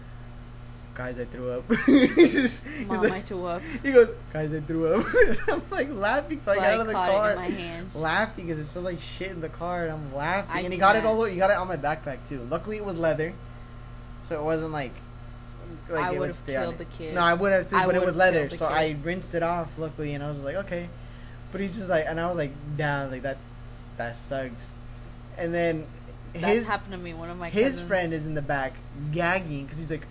Guys, 0.99 1.17
I 1.17 1.27
threw 1.27 1.53
up. 1.53 1.65
Just- 1.87 2.61
Mom, 2.89 3.01
like- 3.05 3.13
I 3.13 3.21
threw 3.21 3.45
up. 3.45 3.63
He 3.85 3.93
goes, 3.93 4.11
guys, 4.33 4.53
I 4.53 4.59
threw 4.59 4.95
up. 4.95 5.07
I'm 5.49 5.63
like 5.71 5.95
laughing, 5.95 6.41
so 6.41 6.51
I 6.51 6.57
got 6.57 6.65
out 6.65 6.81
of 6.81 6.87
the 6.89 6.93
car, 6.93 7.31
it 7.31 7.33
in 7.35 7.37
my 7.37 7.49
hands. 7.51 7.95
laughing 7.95 8.47
because 8.49 8.59
it 8.59 8.67
smells 8.69 8.85
like 8.85 9.01
shit 9.01 9.31
in 9.31 9.41
the 9.41 9.49
car, 9.49 9.85
and 9.85 9.93
I'm 9.93 10.13
laughing. 10.13 10.51
I 10.53 10.61
and 10.63 10.73
he 10.73 10.79
got 10.79 10.97
it 10.97 11.05
all, 11.05 11.23
he 11.23 11.37
got 11.37 11.51
it 11.51 11.57
on 11.57 11.69
my 11.69 11.77
backpack 11.77 12.27
too. 12.29 12.41
Luckily, 12.51 12.79
it 12.79 12.85
was 12.85 12.97
leather, 12.97 13.33
so 14.25 14.41
it 14.41 14.43
wasn't 14.43 14.73
like. 14.73 14.91
like 15.89 16.03
I 16.05 16.09
it 16.09 16.19
would 16.19 16.31
would've 16.31 16.47
killed 16.47 16.79
the 16.79 16.85
kid. 16.87 17.15
No, 17.15 17.21
I 17.21 17.35
would 17.35 17.53
have 17.53 17.69
too, 17.69 17.77
I 17.77 17.87
but 17.87 17.95
it 17.95 18.05
was 18.05 18.17
leather, 18.17 18.51
so 18.51 18.67
kid. 18.67 18.75
I 18.75 18.97
rinsed 19.05 19.37
it 19.37 19.45
off. 19.45 19.71
Luckily, 19.79 20.15
and 20.15 20.25
I 20.25 20.31
was 20.31 20.41
like, 20.41 20.57
okay. 20.57 20.89
But 21.53 21.61
he's 21.61 21.77
just 21.77 21.89
like, 21.89 22.07
and 22.09 22.19
I 22.21 22.27
was 22.27 22.37
like, 22.37 22.51
damn, 22.77 23.13
like 23.13 23.23
that, 23.23 23.39
that 23.99 24.17
sucks. 24.17 24.75
And 25.37 25.55
then 25.55 25.87
his 26.35 26.67
happened 26.67 26.91
to 26.91 26.99
me. 26.99 27.15
One 27.15 27.31
of 27.31 27.39
my 27.39 27.51
his 27.51 27.81
friend 27.81 28.13
is 28.13 28.27
in 28.27 28.35
the 28.35 28.43
back 28.43 28.73
gagging 29.13 29.63
because 29.63 29.79
he's 29.79 29.93
like, 29.93 30.07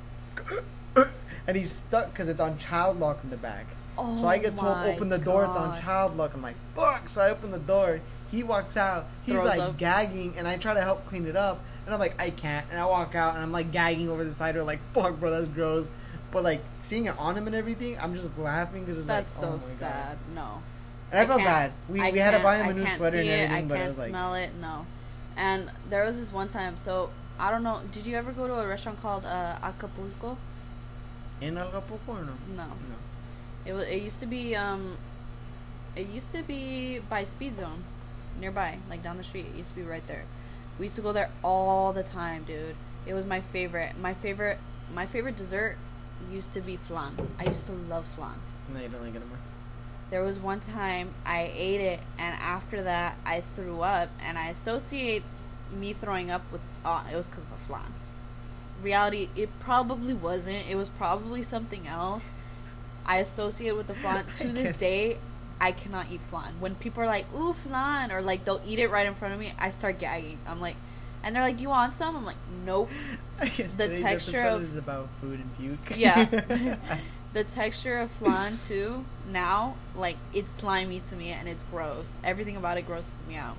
and 1.47 1.57
he's 1.57 1.71
stuck 1.71 2.11
because 2.11 2.27
it's 2.27 2.39
on 2.39 2.57
child 2.57 2.99
lock 2.99 3.19
in 3.23 3.29
the 3.29 3.37
back. 3.37 3.65
Oh 3.97 4.15
so 4.15 4.27
I 4.27 4.37
get 4.37 4.57
told 4.57 4.77
open 4.85 5.09
the 5.09 5.17
door. 5.17 5.45
It's 5.45 5.55
on 5.55 5.79
child 5.81 6.15
lock. 6.17 6.33
I'm 6.33 6.41
like 6.41 6.55
fuck. 6.75 7.09
So 7.09 7.21
I 7.21 7.29
open 7.29 7.51
the 7.51 7.59
door. 7.59 7.99
He 8.31 8.43
walks 8.43 8.77
out. 8.77 9.07
He's 9.25 9.35
Throws 9.35 9.47
like 9.47 9.59
up. 9.59 9.77
gagging, 9.77 10.33
and 10.37 10.47
I 10.47 10.57
try 10.57 10.73
to 10.73 10.81
help 10.81 11.05
clean 11.07 11.25
it 11.25 11.35
up. 11.35 11.63
And 11.85 11.93
I'm 11.93 11.99
like 11.99 12.19
I 12.19 12.29
can't. 12.29 12.65
And 12.69 12.79
I 12.79 12.85
walk 12.85 13.15
out, 13.15 13.35
and 13.35 13.43
I'm 13.43 13.51
like 13.51 13.71
gagging 13.71 14.09
over 14.09 14.23
the 14.23 14.33
side. 14.33 14.55
Or 14.55 14.63
like 14.63 14.79
fuck, 14.93 15.19
bro, 15.19 15.31
that's 15.31 15.47
gross. 15.47 15.89
But 16.31 16.43
like 16.43 16.61
seeing 16.83 17.05
it 17.05 17.17
on 17.17 17.37
him 17.37 17.47
and 17.47 17.55
everything, 17.55 17.97
I'm 17.99 18.15
just 18.15 18.37
laughing 18.37 18.83
because 18.83 18.97
it's 18.97 19.07
That's 19.07 19.41
like, 19.41 19.51
oh 19.51 19.55
so 19.55 19.57
God. 19.57 19.67
sad. 19.67 20.17
No. 20.35 20.61
And 21.09 21.21
I, 21.21 21.25
felt 21.25 21.39
bad. 21.39 21.71
We, 21.87 22.01
I 22.01 22.11
we 22.11 22.19
had 22.19 22.31
to 22.31 22.39
buy 22.39 22.57
him 22.57 22.65
a 22.67 22.69
I 22.69 22.73
new 22.73 22.85
sweater 22.85 23.17
and 23.19 23.29
it, 23.29 23.31
everything, 23.31 23.65
I 23.65 23.67
but 23.67 23.79
it 23.79 23.87
was 23.87 23.97
like 23.97 24.09
smell 24.09 24.33
it. 24.35 24.51
No. 24.59 24.85
And 25.37 25.71
there 25.89 26.03
was 26.03 26.17
this 26.17 26.33
one 26.33 26.49
time. 26.49 26.75
So 26.75 27.09
I 27.39 27.49
don't 27.49 27.63
know. 27.63 27.81
Did 27.91 28.05
you 28.05 28.15
ever 28.15 28.33
go 28.33 28.47
to 28.47 28.53
a 28.55 28.67
restaurant 28.67 28.99
called 29.01 29.25
uh, 29.25 29.57
Acapulco? 29.63 30.37
In 31.41 31.57
Acapulco 31.57 32.13
or 32.13 32.23
no? 32.23 32.33
No. 32.55 32.65
No. 32.65 32.95
It 33.65 33.73
was. 33.73 33.85
It 33.85 34.01
used 34.01 34.19
to 34.19 34.25
be. 34.25 34.55
Um. 34.55 34.97
It 35.95 36.07
used 36.09 36.31
to 36.31 36.43
be 36.43 36.99
by 37.09 37.23
Speed 37.23 37.55
Zone, 37.55 37.83
nearby, 38.39 38.77
like 38.89 39.03
down 39.03 39.17
the 39.17 39.23
street. 39.23 39.47
It 39.47 39.55
used 39.55 39.69
to 39.69 39.75
be 39.75 39.81
right 39.81 40.05
there. 40.07 40.25
We 40.77 40.85
used 40.85 40.95
to 40.97 41.01
go 41.01 41.11
there 41.11 41.31
all 41.43 41.91
the 41.91 42.03
time, 42.03 42.43
dude. 42.43 42.75
It 43.07 43.13
was 43.13 43.25
my 43.25 43.41
favorite. 43.41 43.97
My 43.99 44.13
favorite. 44.13 44.59
My 44.93 45.05
favorite 45.05 45.35
dessert 45.35 45.75
used 46.31 46.53
to 46.53 46.61
be 46.61 46.77
flan. 46.77 47.15
I 47.39 47.45
used 47.45 47.65
to 47.65 47.73
love 47.73 48.05
flan. 48.05 48.35
No, 48.73 48.79
you 48.79 48.87
don't 48.89 49.01
like 49.01 49.13
it 49.13 49.17
anymore. 49.17 49.37
There 50.09 50.23
was 50.23 50.39
one 50.39 50.61
time 50.61 51.13
I 51.25 51.51
ate 51.53 51.81
it, 51.81 51.99
and 52.17 52.33
after 52.39 52.81
that 52.83 53.17
I 53.25 53.41
threw 53.55 53.81
up, 53.81 54.09
and 54.21 54.37
I 54.37 54.49
associate 54.49 55.23
me 55.71 55.93
throwing 55.93 56.31
up 56.31 56.43
with. 56.51 56.61
Oh, 56.85 57.05
it 57.11 57.15
was 57.15 57.27
because 57.27 57.43
of 57.43 57.49
the 57.49 57.65
flan. 57.65 57.93
Reality, 58.81 59.29
it 59.35 59.49
probably 59.59 60.13
wasn't. 60.13 60.67
It 60.69 60.75
was 60.75 60.89
probably 60.89 61.41
something 61.43 61.87
else. 61.87 62.33
I 63.05 63.17
associate 63.17 63.75
with 63.75 63.87
the 63.87 63.95
flan. 64.01 64.25
To 64.35 64.47
this 64.51 64.79
day, 64.79 65.17
I 65.59 65.71
cannot 65.71 66.11
eat 66.11 66.21
flan. 66.29 66.53
When 66.59 66.75
people 66.75 67.01
are 67.03 67.07
like, 67.07 67.25
"Ooh, 67.35 67.53
flan," 67.53 68.11
or 68.11 68.21
like 68.21 68.45
they'll 68.45 68.61
eat 68.65 68.79
it 68.79 68.89
right 68.89 69.07
in 69.07 69.15
front 69.15 69.33
of 69.33 69.39
me, 69.39 69.53
I 69.57 69.69
start 69.71 69.97
gagging. 69.99 70.39
I'm 70.47 70.61
like, 70.61 70.75
and 71.23 71.35
they're 71.35 71.43
like, 71.43 71.59
"You 71.59 71.69
want 71.69 71.93
some?" 71.93 72.15
I'm 72.15 72.25
like, 72.25 72.35
"Nope." 72.65 72.89
I 73.39 73.47
guess 73.49 73.73
The 73.73 73.99
texture 73.99 74.41
of- 74.41 74.61
is 74.63 74.75
about 74.75 75.07
food 75.21 75.39
and 75.39 75.57
puke. 75.57 75.97
Yeah. 75.97 76.25
the 77.33 77.43
texture 77.43 77.99
of 77.99 78.09
flan 78.09 78.57
too 78.57 79.03
now 79.29 79.75
like 79.95 80.15
it's 80.33 80.51
slimy 80.53 80.99
to 81.01 81.13
me 81.15 81.29
and 81.31 81.47
it's 81.47 81.63
gross 81.65 82.17
everything 82.23 82.55
about 82.55 82.77
it 82.77 82.87
grosses 82.87 83.21
me 83.27 83.35
out 83.35 83.55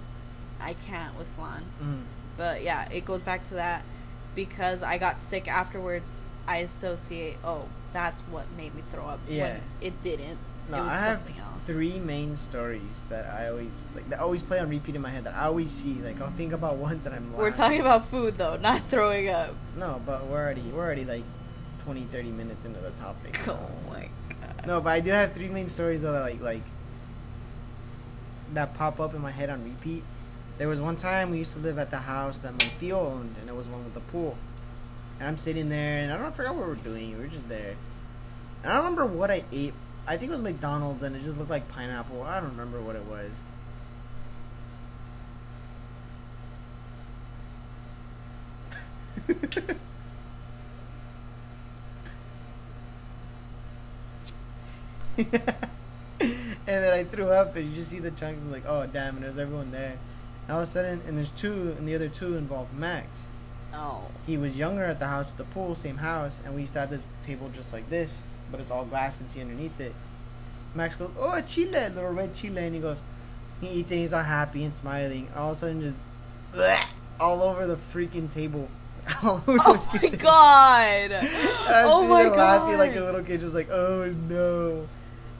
i 0.58 0.72
can't 0.72 1.16
with 1.18 1.28
flan 1.36 1.62
Mm. 1.80 2.00
but 2.36 2.62
yeah 2.62 2.88
it 2.90 3.04
goes 3.04 3.20
back 3.20 3.44
to 3.44 3.54
that 3.54 3.82
because 4.44 4.84
i 4.84 4.96
got 4.96 5.18
sick 5.18 5.48
afterwards 5.48 6.10
i 6.46 6.58
associate 6.58 7.36
oh 7.42 7.64
that's 7.92 8.20
what 8.30 8.44
made 8.56 8.72
me 8.74 8.82
throw 8.92 9.04
up 9.06 9.18
Yeah. 9.28 9.42
when 9.54 9.60
it 9.80 10.02
didn't 10.02 10.38
No, 10.70 10.76
it 10.78 10.84
was 10.84 10.92
I 10.92 10.96
have 10.98 11.20
three 11.66 11.98
main 11.98 12.36
stories 12.36 12.96
that 13.08 13.24
I 13.26 13.48
always 13.48 13.72
like 13.96 14.08
that 14.10 14.20
always 14.20 14.42
play 14.42 14.58
on 14.60 14.68
repeat 14.68 14.94
in 14.94 15.00
my 15.02 15.08
head 15.10 15.24
that 15.24 15.34
I 15.34 15.44
always 15.46 15.70
see. 15.72 15.94
Like 16.04 16.20
I'll 16.20 16.30
think 16.42 16.52
about 16.52 16.76
once 16.88 17.06
and 17.06 17.14
I'm. 17.14 17.32
Lost. 17.32 17.40
We're 17.42 17.52
talking 17.62 17.80
about 17.80 18.06
food 18.08 18.36
though 18.36 18.56
not 18.58 18.82
throwing 18.90 19.30
up 19.30 19.54
No, 19.76 20.00
but 20.04 20.26
we're 20.26 20.36
already 20.44 20.60
we're 20.74 20.84
already 20.84 21.06
like 21.06 21.24
20, 21.84 22.04
30 22.12 22.28
minutes 22.40 22.64
into 22.66 22.80
the 22.80 22.90
topic. 23.02 23.34
so- 23.46 23.58
oh 23.68 23.90
my 23.90 24.08
god 24.28 24.66
No, 24.66 24.80
but 24.82 24.90
I 24.90 25.00
do 25.00 25.10
have 25.10 25.32
three 25.32 25.48
main 25.48 25.68
stories 25.68 26.02
that 26.02 26.12
like 26.12 26.40
like 26.42 26.62
that 28.52 28.74
pop 28.74 29.00
up 29.00 29.14
in 29.14 29.20
my 29.22 29.30
head 29.32 29.48
on 29.50 29.64
repeat. 29.64 30.04
There 30.58 30.68
was 30.68 30.80
one 30.80 30.96
time 30.96 31.30
we 31.30 31.38
used 31.38 31.52
to 31.52 31.60
live 31.60 31.78
at 31.78 31.92
the 31.92 31.98
house 31.98 32.38
that 32.38 32.52
my 32.52 32.58
tío 32.80 32.94
owned, 32.94 33.36
and 33.40 33.48
it 33.48 33.54
was 33.54 33.68
one 33.68 33.84
with 33.84 33.94
the 33.94 34.00
pool. 34.00 34.36
And 35.20 35.28
I'm 35.28 35.38
sitting 35.38 35.68
there, 35.68 36.02
and 36.02 36.12
I 36.12 36.18
don't 36.18 36.34
forget 36.34 36.52
what 36.52 36.64
we 36.64 36.70
were 36.70 36.74
doing. 36.74 37.16
We 37.16 37.22
were 37.22 37.28
just 37.28 37.48
there. 37.48 37.76
And 38.64 38.72
I 38.72 38.76
don't 38.76 38.90
remember 38.90 39.06
what 39.06 39.30
I 39.30 39.44
ate. 39.52 39.72
I 40.04 40.16
think 40.16 40.30
it 40.30 40.34
was 40.34 40.42
McDonald's, 40.42 41.04
and 41.04 41.14
it 41.14 41.22
just 41.22 41.38
looked 41.38 41.50
like 41.50 41.68
pineapple. 41.68 42.24
I 42.24 42.40
don't 42.40 42.50
remember 42.50 42.80
what 42.80 42.96
it 42.96 43.04
was. 43.04 43.30
and 55.18 55.30
then 56.66 56.92
I 56.92 57.04
threw 57.04 57.30
up, 57.30 57.54
and 57.54 57.70
you 57.70 57.76
just 57.76 57.90
see 57.90 58.00
the 58.00 58.10
chunks. 58.10 58.40
Like, 58.50 58.64
oh 58.66 58.86
damn! 58.86 59.16
And 59.16 59.24
there's 59.24 59.38
everyone 59.38 59.70
there. 59.70 59.98
All 60.48 60.56
of 60.56 60.62
a 60.62 60.66
sudden, 60.66 61.00
and 61.06 61.16
there's 61.16 61.30
two, 61.30 61.74
and 61.78 61.86
the 61.86 61.94
other 61.94 62.08
two 62.08 62.36
involved 62.36 62.72
Max. 62.74 63.26
oh 63.74 64.02
He 64.26 64.36
was 64.36 64.58
younger 64.58 64.84
at 64.84 64.98
the 64.98 65.06
house 65.06 65.32
the 65.32 65.44
pool, 65.44 65.74
same 65.74 65.98
house, 65.98 66.40
and 66.44 66.54
we 66.54 66.62
used 66.62 66.72
to 66.74 66.80
have 66.80 66.90
this 66.90 67.06
table 67.22 67.50
just 67.52 67.72
like 67.72 67.88
this, 67.90 68.22
but 68.50 68.60
it's 68.60 68.70
all 68.70 68.84
glass 68.84 69.20
and 69.20 69.30
see 69.30 69.40
underneath 69.40 69.78
it. 69.80 69.94
Max 70.74 70.94
goes, 70.94 71.10
"Oh, 71.18 71.32
a 71.32 71.42
chile, 71.42 71.88
little 71.88 72.10
red 72.12 72.34
chile," 72.34 72.64
and 72.64 72.74
he 72.74 72.80
goes, 72.80 73.02
he 73.60 73.68
eats 73.68 73.90
it. 73.90 73.96
He's 73.96 74.12
all 74.12 74.22
happy 74.22 74.64
and 74.64 74.72
smiling. 74.72 75.28
All 75.36 75.50
of 75.50 75.56
a 75.56 75.60
sudden, 75.60 75.80
just 75.80 75.96
bleh, 76.54 76.80
all 77.18 77.42
over 77.42 77.66
the 77.66 77.76
freaking 77.92 78.32
table. 78.32 78.68
all 79.22 79.42
over 79.46 79.58
the 79.58 79.62
oh 79.64 79.90
my 79.92 79.98
table. 79.98 80.16
god 80.18 81.10
oh 81.22 82.06
my 82.06 82.24
there 82.24 82.30
laughing 82.30 82.78
like 82.78 82.94
a 82.94 83.00
little 83.00 83.22
kid, 83.22 83.40
just 83.40 83.54
like, 83.54 83.70
oh 83.70 84.06
no. 84.28 84.88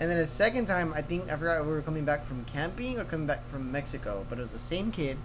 And 0.01 0.09
then 0.11 0.19
a 0.19 0.27
second 0.27 0.67
time, 0.67 0.93
I 0.95 1.03
think 1.03 1.31
I 1.31 1.37
forgot 1.37 1.65
we 1.67 1.73
were 1.73 1.83
coming 1.83 2.05
back 2.05 2.27
from 2.27 2.45
camping 2.45 2.99
or 3.01 3.05
coming 3.05 3.27
back 3.27 3.49
from 3.51 3.73
Mexico, 3.73 4.25
but 4.29 4.39
it 4.39 4.43
was 4.43 4.51
the 4.53 4.59
same 4.59 4.93
kid. 4.93 5.17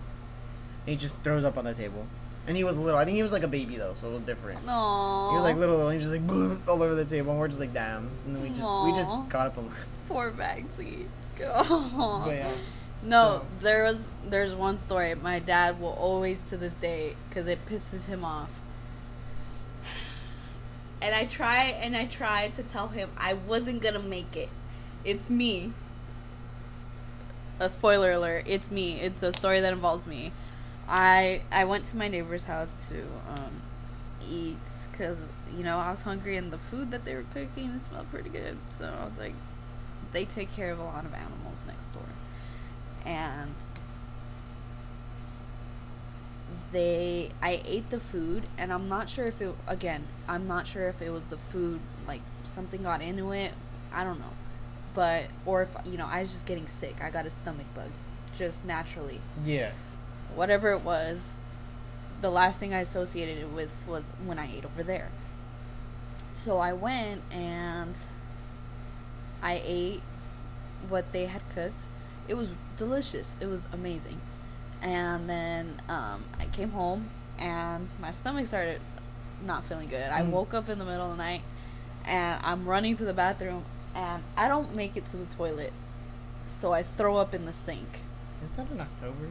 And 0.85 0.89
he 0.89 0.95
just 0.95 1.13
throws 1.23 1.45
up 1.45 1.57
on 1.57 1.65
the 1.65 1.73
table, 1.73 2.07
and 2.47 2.57
he 2.57 2.63
was 2.63 2.75
little. 2.75 2.99
I 2.99 3.05
think 3.05 3.15
he 3.15 3.23
was 3.23 3.31
like 3.31 3.43
a 3.43 3.47
baby 3.47 3.75
though, 3.77 3.93
so 3.93 4.09
it 4.09 4.13
was 4.13 4.21
different. 4.23 4.65
no 4.65 5.29
He 5.29 5.35
was 5.35 5.43
like 5.43 5.55
little, 5.57 5.75
little, 5.75 5.89
and 5.91 6.01
he 6.01 6.05
just 6.05 6.11
like 6.11 6.59
all 6.67 6.81
over 6.81 6.95
the 6.95 7.05
table, 7.05 7.31
and 7.31 7.39
we're 7.39 7.47
just 7.47 7.59
like, 7.59 7.73
damn. 7.73 8.09
And 8.25 8.35
then 8.35 8.41
we 8.43 8.49
just 8.49 8.61
we 8.85 8.91
just 8.93 9.29
got 9.29 9.47
up 9.47 9.57
and 9.57 9.67
left. 9.67 9.79
Poor 10.09 10.31
Bagsy. 10.31 11.05
Oh. 11.45 12.21
But 12.25 12.35
yeah, 12.35 12.53
No, 13.03 13.17
So- 13.39 13.45
there 13.65 13.83
was 13.83 13.97
there's 14.29 14.53
one 14.55 14.77
story 14.77 15.13
my 15.15 15.39
dad 15.39 15.79
will 15.81 15.93
always 15.93 16.41
to 16.49 16.57
this 16.57 16.73
day 16.73 17.15
because 17.29 17.47
it 17.47 17.65
pisses 17.67 18.05
him 18.05 18.23
off. 18.25 18.49
And 21.01 21.13
I 21.13 21.25
try 21.25 21.65
and 21.65 21.95
I 21.97 22.05
try 22.05 22.49
to 22.49 22.63
tell 22.63 22.87
him 22.89 23.09
I 23.17 23.33
wasn't 23.33 23.81
gonna 23.81 23.99
make 23.99 24.35
it. 24.35 24.49
It's 25.03 25.29
me. 25.29 25.73
A 27.59 27.69
spoiler 27.69 28.11
alert! 28.11 28.45
It's 28.47 28.71
me. 28.71 28.99
It's 28.99 29.21
a 29.21 29.33
story 29.33 29.59
that 29.61 29.73
involves 29.73 30.05
me. 30.07 30.31
I 30.87 31.41
I 31.51 31.65
went 31.65 31.85
to 31.85 31.97
my 31.97 32.07
neighbor's 32.07 32.45
house 32.45 32.87
to 32.89 33.01
um, 33.29 33.61
eat 34.27 34.57
because 34.91 35.17
you 35.55 35.63
know 35.63 35.77
I 35.77 35.91
was 35.91 36.01
hungry 36.01 36.37
and 36.37 36.51
the 36.51 36.57
food 36.57 36.91
that 36.91 37.03
they 37.03 37.15
were 37.15 37.25
cooking 37.33 37.77
smelled 37.79 38.09
pretty 38.11 38.29
good. 38.29 38.57
So 38.77 38.85
I 38.85 39.03
was 39.05 39.17
like, 39.17 39.33
they 40.13 40.25
take 40.25 40.53
care 40.53 40.71
of 40.71 40.79
a 40.79 40.83
lot 40.83 41.05
of 41.05 41.13
animals 41.13 41.65
next 41.67 41.89
door, 41.93 42.05
and 43.05 43.53
they 46.71 47.29
I 47.41 47.61
ate 47.65 47.89
the 47.89 47.99
food 47.99 48.43
and 48.57 48.73
I'm 48.73 48.89
not 48.89 49.09
sure 49.09 49.25
if 49.27 49.41
it 49.41 49.55
again 49.67 50.05
I'm 50.27 50.47
not 50.47 50.65
sure 50.67 50.87
if 50.87 51.01
it 51.01 51.11
was 51.11 51.25
the 51.25 51.37
food 51.51 51.79
like 52.07 52.21
something 52.43 52.83
got 52.83 53.01
into 53.01 53.31
it 53.31 53.53
I 53.91 54.03
don't 54.03 54.19
know 54.19 54.25
but 54.93 55.25
or 55.45 55.63
if 55.63 55.69
you 55.85 55.97
know 55.97 56.05
I 56.07 56.21
was 56.21 56.31
just 56.31 56.45
getting 56.45 56.67
sick. 56.67 56.95
I 57.01 57.09
got 57.09 57.25
a 57.25 57.29
stomach 57.29 57.67
bug 57.75 57.89
just 58.37 58.65
naturally. 58.65 59.21
Yeah. 59.45 59.71
whatever 60.35 60.71
it 60.71 60.81
was 60.81 61.35
the 62.21 62.29
last 62.29 62.59
thing 62.59 62.73
I 62.73 62.79
associated 62.79 63.37
it 63.37 63.49
with 63.49 63.71
was 63.87 64.13
when 64.25 64.39
I 64.39 64.47
ate 64.55 64.65
over 64.65 64.81
there. 64.83 65.09
So 66.31 66.57
I 66.57 66.71
went 66.73 67.21
and 67.31 67.95
I 69.41 69.61
ate 69.63 70.01
what 70.87 71.11
they 71.11 71.25
had 71.25 71.41
cooked. 71.53 71.83
It 72.27 72.35
was 72.35 72.49
delicious. 72.77 73.35
It 73.41 73.47
was 73.47 73.67
amazing. 73.73 74.21
And 74.81 75.29
then 75.29 75.81
um, 75.89 76.23
I 76.39 76.45
came 76.47 76.71
home 76.71 77.09
and 77.37 77.89
my 77.99 78.11
stomach 78.11 78.47
started 78.47 78.79
not 79.45 79.65
feeling 79.65 79.87
good. 79.89 80.09
I 80.09 80.21
Mm. 80.21 80.29
woke 80.29 80.53
up 80.53 80.69
in 80.69 80.79
the 80.79 80.85
middle 80.85 81.11
of 81.11 81.17
the 81.17 81.23
night 81.23 81.41
and 82.05 82.39
I'm 82.43 82.67
running 82.67 82.95
to 82.97 83.05
the 83.05 83.13
bathroom 83.13 83.65
and 83.95 84.23
I 84.35 84.47
don't 84.47 84.75
make 84.75 84.95
it 84.97 85.05
to 85.07 85.17
the 85.17 85.25
toilet, 85.25 85.73
so 86.47 86.73
I 86.73 86.83
throw 86.83 87.17
up 87.17 87.33
in 87.33 87.45
the 87.45 87.53
sink. 87.53 87.99
Is 88.43 88.49
that 88.57 88.69
in 88.71 88.79
October? 88.81 89.27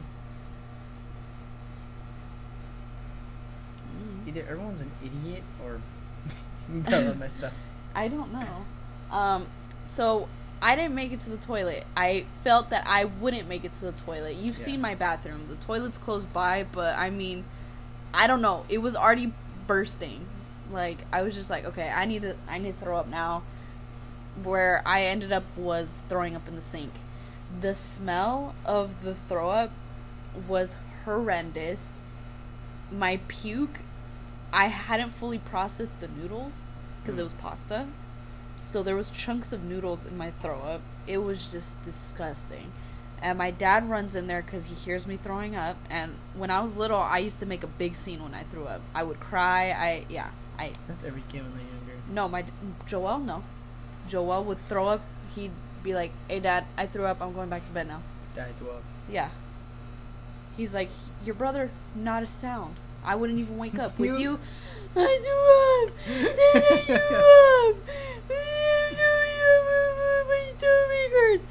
Mm. 3.97 4.29
Either 4.29 4.43
everyone's 4.49 4.81
an 4.81 4.91
idiot 5.05 5.43
or 5.65 5.81
Bella 6.69 7.15
messed 7.15 7.43
up. 7.43 7.53
I 7.95 8.09
don't 8.09 8.33
know. 8.33 8.65
Um, 9.11 9.47
so 9.91 10.29
I 10.63 10.77
didn't 10.77 10.95
make 10.95 11.13
it 11.13 11.21
to 11.23 11.31
the 11.31 11.37
toilet. 11.37 11.85
I 11.97 12.25
felt 12.45 12.71
that 12.71 12.85
I 12.87 13.05
wouldn't 13.05 13.49
make 13.49 13.65
it 13.65 13.73
to 13.75 13.81
the 13.87 13.93
toilet. 13.93 14.37
You've 14.37 14.59
Yeah. 14.59 14.65
seen 14.65 14.81
my 14.81 14.95
bathroom. 14.95 15.47
The 15.49 15.57
toilet's 15.57 15.99
close 15.99 16.25
by, 16.25 16.65
but 16.71 16.97
I 16.97 17.11
mean, 17.11 17.45
I 18.15 18.27
don't 18.27 18.41
know. 18.43 18.65
It 18.69 18.79
was 18.79 18.97
already 18.97 19.33
bursting. 19.67 20.27
Like 20.71 20.99
I 21.13 21.23
was 21.23 21.35
just 21.35 21.51
like, 21.51 21.65
okay, 21.67 21.91
I 21.91 22.07
need 22.07 22.23
to, 22.23 22.35
I 22.49 22.59
need 22.59 22.79
to 22.79 22.85
throw 22.85 22.97
up 22.97 23.09
now. 23.09 23.43
Where 24.43 24.83
I 24.87 25.05
ended 25.05 25.33
up 25.33 25.45
was 25.57 26.01
throwing 26.09 26.35
up 26.35 26.49
in 26.49 26.57
the 26.57 26.63
sink. 26.63 26.93
The 27.61 27.75
smell 27.75 28.55
of 28.65 29.03
the 29.03 29.15
throw 29.15 29.51
up 29.51 29.71
was 30.49 30.77
horrendous. 31.05 31.83
My 32.91 33.21
puke, 33.29 33.81
I 34.53 34.69
hadn't 34.69 35.11
fully 35.11 35.39
processed 35.39 36.01
the 36.01 36.09
noodles 36.09 36.61
because 37.03 37.19
it 37.19 37.21
Mm. 37.21 37.25
was 37.25 37.33
pasta. 37.35 37.87
So 38.63 38.83
there 38.83 38.97
was 38.97 39.11
chunks 39.11 39.53
of 39.53 39.65
noodles 39.65 40.05
in 40.07 40.17
my 40.17 40.31
throw 40.41 40.61
up. 40.61 40.81
It 41.07 41.19
was 41.19 41.51
just 41.51 41.83
disgusting. 41.83 42.73
And 43.21 43.37
my 43.39 43.51
dad 43.51 43.89
runs 43.89 44.15
in 44.15 44.27
there 44.29 44.43
because 44.43 44.67
he 44.67 44.75
hears 44.75 45.07
me 45.07 45.17
throwing 45.17 45.55
up. 45.57 45.77
And 45.91 46.17
when 46.35 46.51
I 46.51 46.61
was 46.61 46.77
little, 46.77 46.99
I 46.99 47.19
used 47.19 47.39
to 47.41 47.47
make 47.47 47.63
a 47.63 47.69
big 47.69 47.95
scene 47.97 48.23
when 48.23 48.35
I 48.35 48.45
threw 48.45 48.65
up. 48.65 48.81
I 48.95 49.03
would 49.03 49.21
cry. 49.21 49.71
I 49.73 50.07
yeah. 50.09 50.31
I 50.59 50.75
That's 50.89 51.05
every 51.05 51.23
kid 51.29 51.43
when 51.43 51.53
they're 51.53 51.61
younger. 51.97 52.03
no 52.11 52.29
my 52.29 52.45
Joel 52.87 53.19
no. 53.19 53.43
Joel 54.09 54.45
would 54.45 54.59
throw 54.69 54.89
up. 54.89 55.01
He'd 55.35 55.53
be 55.83 55.95
like, 55.95 56.13
"Hey 56.29 56.41
dad, 56.41 56.65
I 56.77 56.87
threw 56.87 57.05
up. 57.07 57.21
I'm 57.21 57.33
going 57.33 57.49
back 57.49 57.65
to 57.67 57.73
bed 57.73 57.89
now." 57.89 58.03
Died 58.37 58.55
to 58.61 58.71
up. 58.71 58.83
Yeah. 59.11 59.31
He's 60.57 60.75
like, 60.75 60.91
your 61.25 61.35
brother, 61.35 61.71
not 61.95 62.23
a 62.23 62.27
sound. 62.27 62.77
I 63.05 63.15
wouldn't 63.15 63.39
even 63.39 63.57
wake 63.59 63.79
up. 63.79 63.99
With 63.99 64.19
You- 64.21 64.39
I 64.95 65.19
threw 65.23 65.89
up. 65.89 66.37
Dad, 66.37 66.65
I 66.71 66.81
threw 66.85 66.97
up. 67.71 67.77
My 70.29 70.53
stomach 70.59 71.13
hurts. 71.13 71.45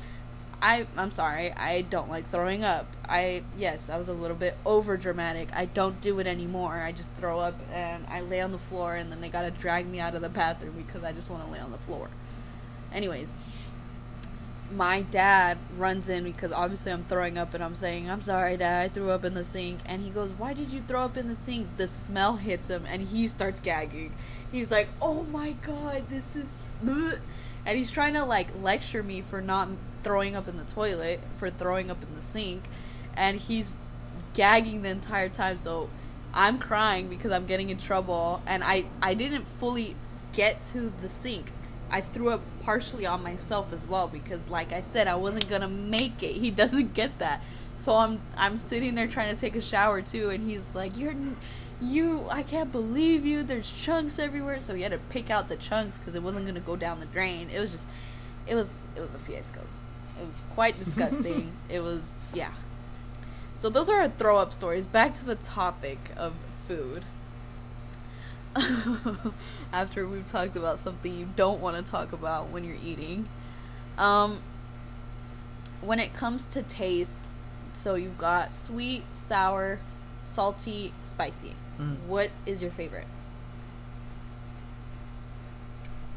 I, 0.61 0.85
I'm 0.95 1.09
sorry. 1.11 1.51
I 1.53 1.81
don't 1.81 2.09
like 2.09 2.29
throwing 2.29 2.63
up. 2.63 2.85
I, 3.09 3.41
yes, 3.57 3.89
I 3.89 3.97
was 3.97 4.07
a 4.07 4.13
little 4.13 4.37
bit 4.37 4.55
over 4.65 4.95
dramatic. 4.97 5.49
I 5.53 5.65
don't 5.65 5.99
do 6.01 6.19
it 6.19 6.27
anymore. 6.27 6.79
I 6.81 6.91
just 6.91 7.09
throw 7.17 7.39
up 7.39 7.55
and 7.73 8.05
I 8.07 8.21
lay 8.21 8.41
on 8.41 8.51
the 8.51 8.59
floor 8.59 8.95
and 8.95 9.11
then 9.11 9.21
they 9.21 9.29
gotta 9.29 9.49
drag 9.51 9.87
me 9.87 9.99
out 9.99 10.13
of 10.13 10.21
the 10.21 10.29
bathroom 10.29 10.75
because 10.77 11.03
I 11.03 11.11
just 11.11 11.29
want 11.29 11.43
to 11.45 11.51
lay 11.51 11.59
on 11.59 11.71
the 11.71 11.79
floor. 11.79 12.09
Anyways, 12.93 13.29
my 14.73 15.01
dad 15.01 15.57
runs 15.77 16.09
in 16.09 16.23
because 16.23 16.51
obviously 16.51 16.91
I'm 16.91 17.03
throwing 17.05 17.37
up 17.37 17.53
and 17.53 17.63
I'm 17.63 17.75
saying, 17.75 18.09
I'm 18.09 18.21
sorry, 18.21 18.57
dad, 18.57 18.83
I 18.83 18.89
threw 18.89 19.09
up 19.09 19.25
in 19.25 19.33
the 19.33 19.43
sink. 19.43 19.79
And 19.85 20.03
he 20.03 20.09
goes, 20.09 20.31
Why 20.37 20.53
did 20.53 20.71
you 20.71 20.81
throw 20.81 21.01
up 21.01 21.17
in 21.17 21.27
the 21.27 21.35
sink? 21.35 21.67
The 21.77 21.87
smell 21.87 22.37
hits 22.37 22.69
him 22.69 22.85
and 22.87 23.07
he 23.07 23.27
starts 23.27 23.59
gagging. 23.59 24.13
He's 24.51 24.71
like, 24.71 24.89
Oh 25.01 25.23
my 25.23 25.53
god, 25.65 26.09
this 26.09 26.35
is. 26.35 26.61
bleh." 26.83 27.19
And 27.65 27.77
he's 27.77 27.91
trying 27.91 28.13
to 28.13 28.25
like 28.25 28.47
lecture 28.61 29.03
me 29.03 29.21
for 29.21 29.41
not 29.41 29.69
throwing 30.03 30.35
up 30.35 30.47
in 30.47 30.57
the 30.57 30.63
toilet, 30.63 31.19
for 31.37 31.49
throwing 31.49 31.91
up 31.91 32.01
in 32.01 32.15
the 32.15 32.21
sink. 32.21 32.63
And 33.15 33.39
he's 33.39 33.73
gagging 34.33 34.81
the 34.81 34.89
entire 34.89 35.29
time. 35.29 35.57
So 35.57 35.89
I'm 36.33 36.57
crying 36.57 37.07
because 37.07 37.31
I'm 37.31 37.45
getting 37.45 37.69
in 37.69 37.77
trouble. 37.77 38.41
And 38.47 38.63
I, 38.63 38.85
I 39.01 39.13
didn't 39.13 39.47
fully 39.47 39.95
get 40.33 40.65
to 40.67 40.91
the 41.01 41.09
sink. 41.09 41.51
I 41.91 41.99
threw 42.01 42.29
up 42.29 42.41
partially 42.61 43.05
on 43.05 43.21
myself 43.21 43.73
as 43.73 43.85
well 43.85 44.07
because, 44.07 44.49
like 44.49 44.71
I 44.71 44.81
said, 44.81 45.07
I 45.07 45.15
wasn't 45.15 45.49
gonna 45.49 45.67
make 45.67 46.23
it. 46.23 46.33
He 46.33 46.49
doesn't 46.61 46.93
get 46.93 47.19
that, 47.19 47.41
so 47.75 47.95
I'm 47.95 48.21
I'm 48.37 48.57
sitting 48.57 48.95
there 48.95 49.07
trying 49.07 49.35
to 49.35 49.39
take 49.39 49.55
a 49.55 49.61
shower 49.61 50.01
too, 50.01 50.29
and 50.29 50.49
he's 50.49 50.73
like, 50.73 50.97
"You're, 50.97 51.13
you, 51.81 52.25
I 52.29 52.43
can't 52.43 52.71
believe 52.71 53.25
you. 53.25 53.43
There's 53.43 53.69
chunks 53.69 54.17
everywhere." 54.19 54.61
So 54.61 54.73
he 54.73 54.83
had 54.83 54.91
to 54.93 54.99
pick 55.09 55.29
out 55.29 55.49
the 55.49 55.57
chunks 55.57 55.99
because 55.99 56.15
it 56.15 56.23
wasn't 56.23 56.45
gonna 56.45 56.61
go 56.61 56.75
down 56.77 56.99
the 57.01 57.05
drain. 57.07 57.49
It 57.49 57.59
was 57.59 57.71
just, 57.71 57.87
it 58.47 58.55
was 58.55 58.71
it 58.95 59.01
was 59.01 59.13
a 59.13 59.19
fiasco. 59.19 59.59
It 60.21 60.27
was 60.27 60.37
quite 60.53 60.79
disgusting. 60.83 61.51
it 61.69 61.81
was 61.81 62.19
yeah. 62.33 62.51
So 63.57 63.69
those 63.69 63.89
are 63.89 64.01
our 64.01 64.09
throw 64.09 64.37
up 64.37 64.53
stories. 64.53 64.87
Back 64.87 65.13
to 65.19 65.25
the 65.25 65.35
topic 65.35 65.99
of 66.15 66.33
food. 66.67 67.03
After 69.73 70.07
we've 70.07 70.27
talked 70.27 70.55
about 70.55 70.79
something 70.79 71.13
you 71.13 71.27
don't 71.35 71.61
want 71.61 71.83
to 71.83 71.89
talk 71.89 72.13
about 72.13 72.49
when 72.49 72.63
you're 72.63 72.77
eating. 72.83 73.27
Um 73.97 74.41
when 75.81 75.99
it 75.99 76.13
comes 76.13 76.45
to 76.45 76.61
tastes, 76.63 77.47
so 77.73 77.95
you've 77.95 78.17
got 78.17 78.53
sweet, 78.53 79.03
sour, 79.13 79.79
salty, 80.21 80.93
spicy. 81.03 81.55
Mm. 81.79 81.97
What 82.07 82.29
is 82.45 82.61
your 82.61 82.71
favorite? 82.71 83.07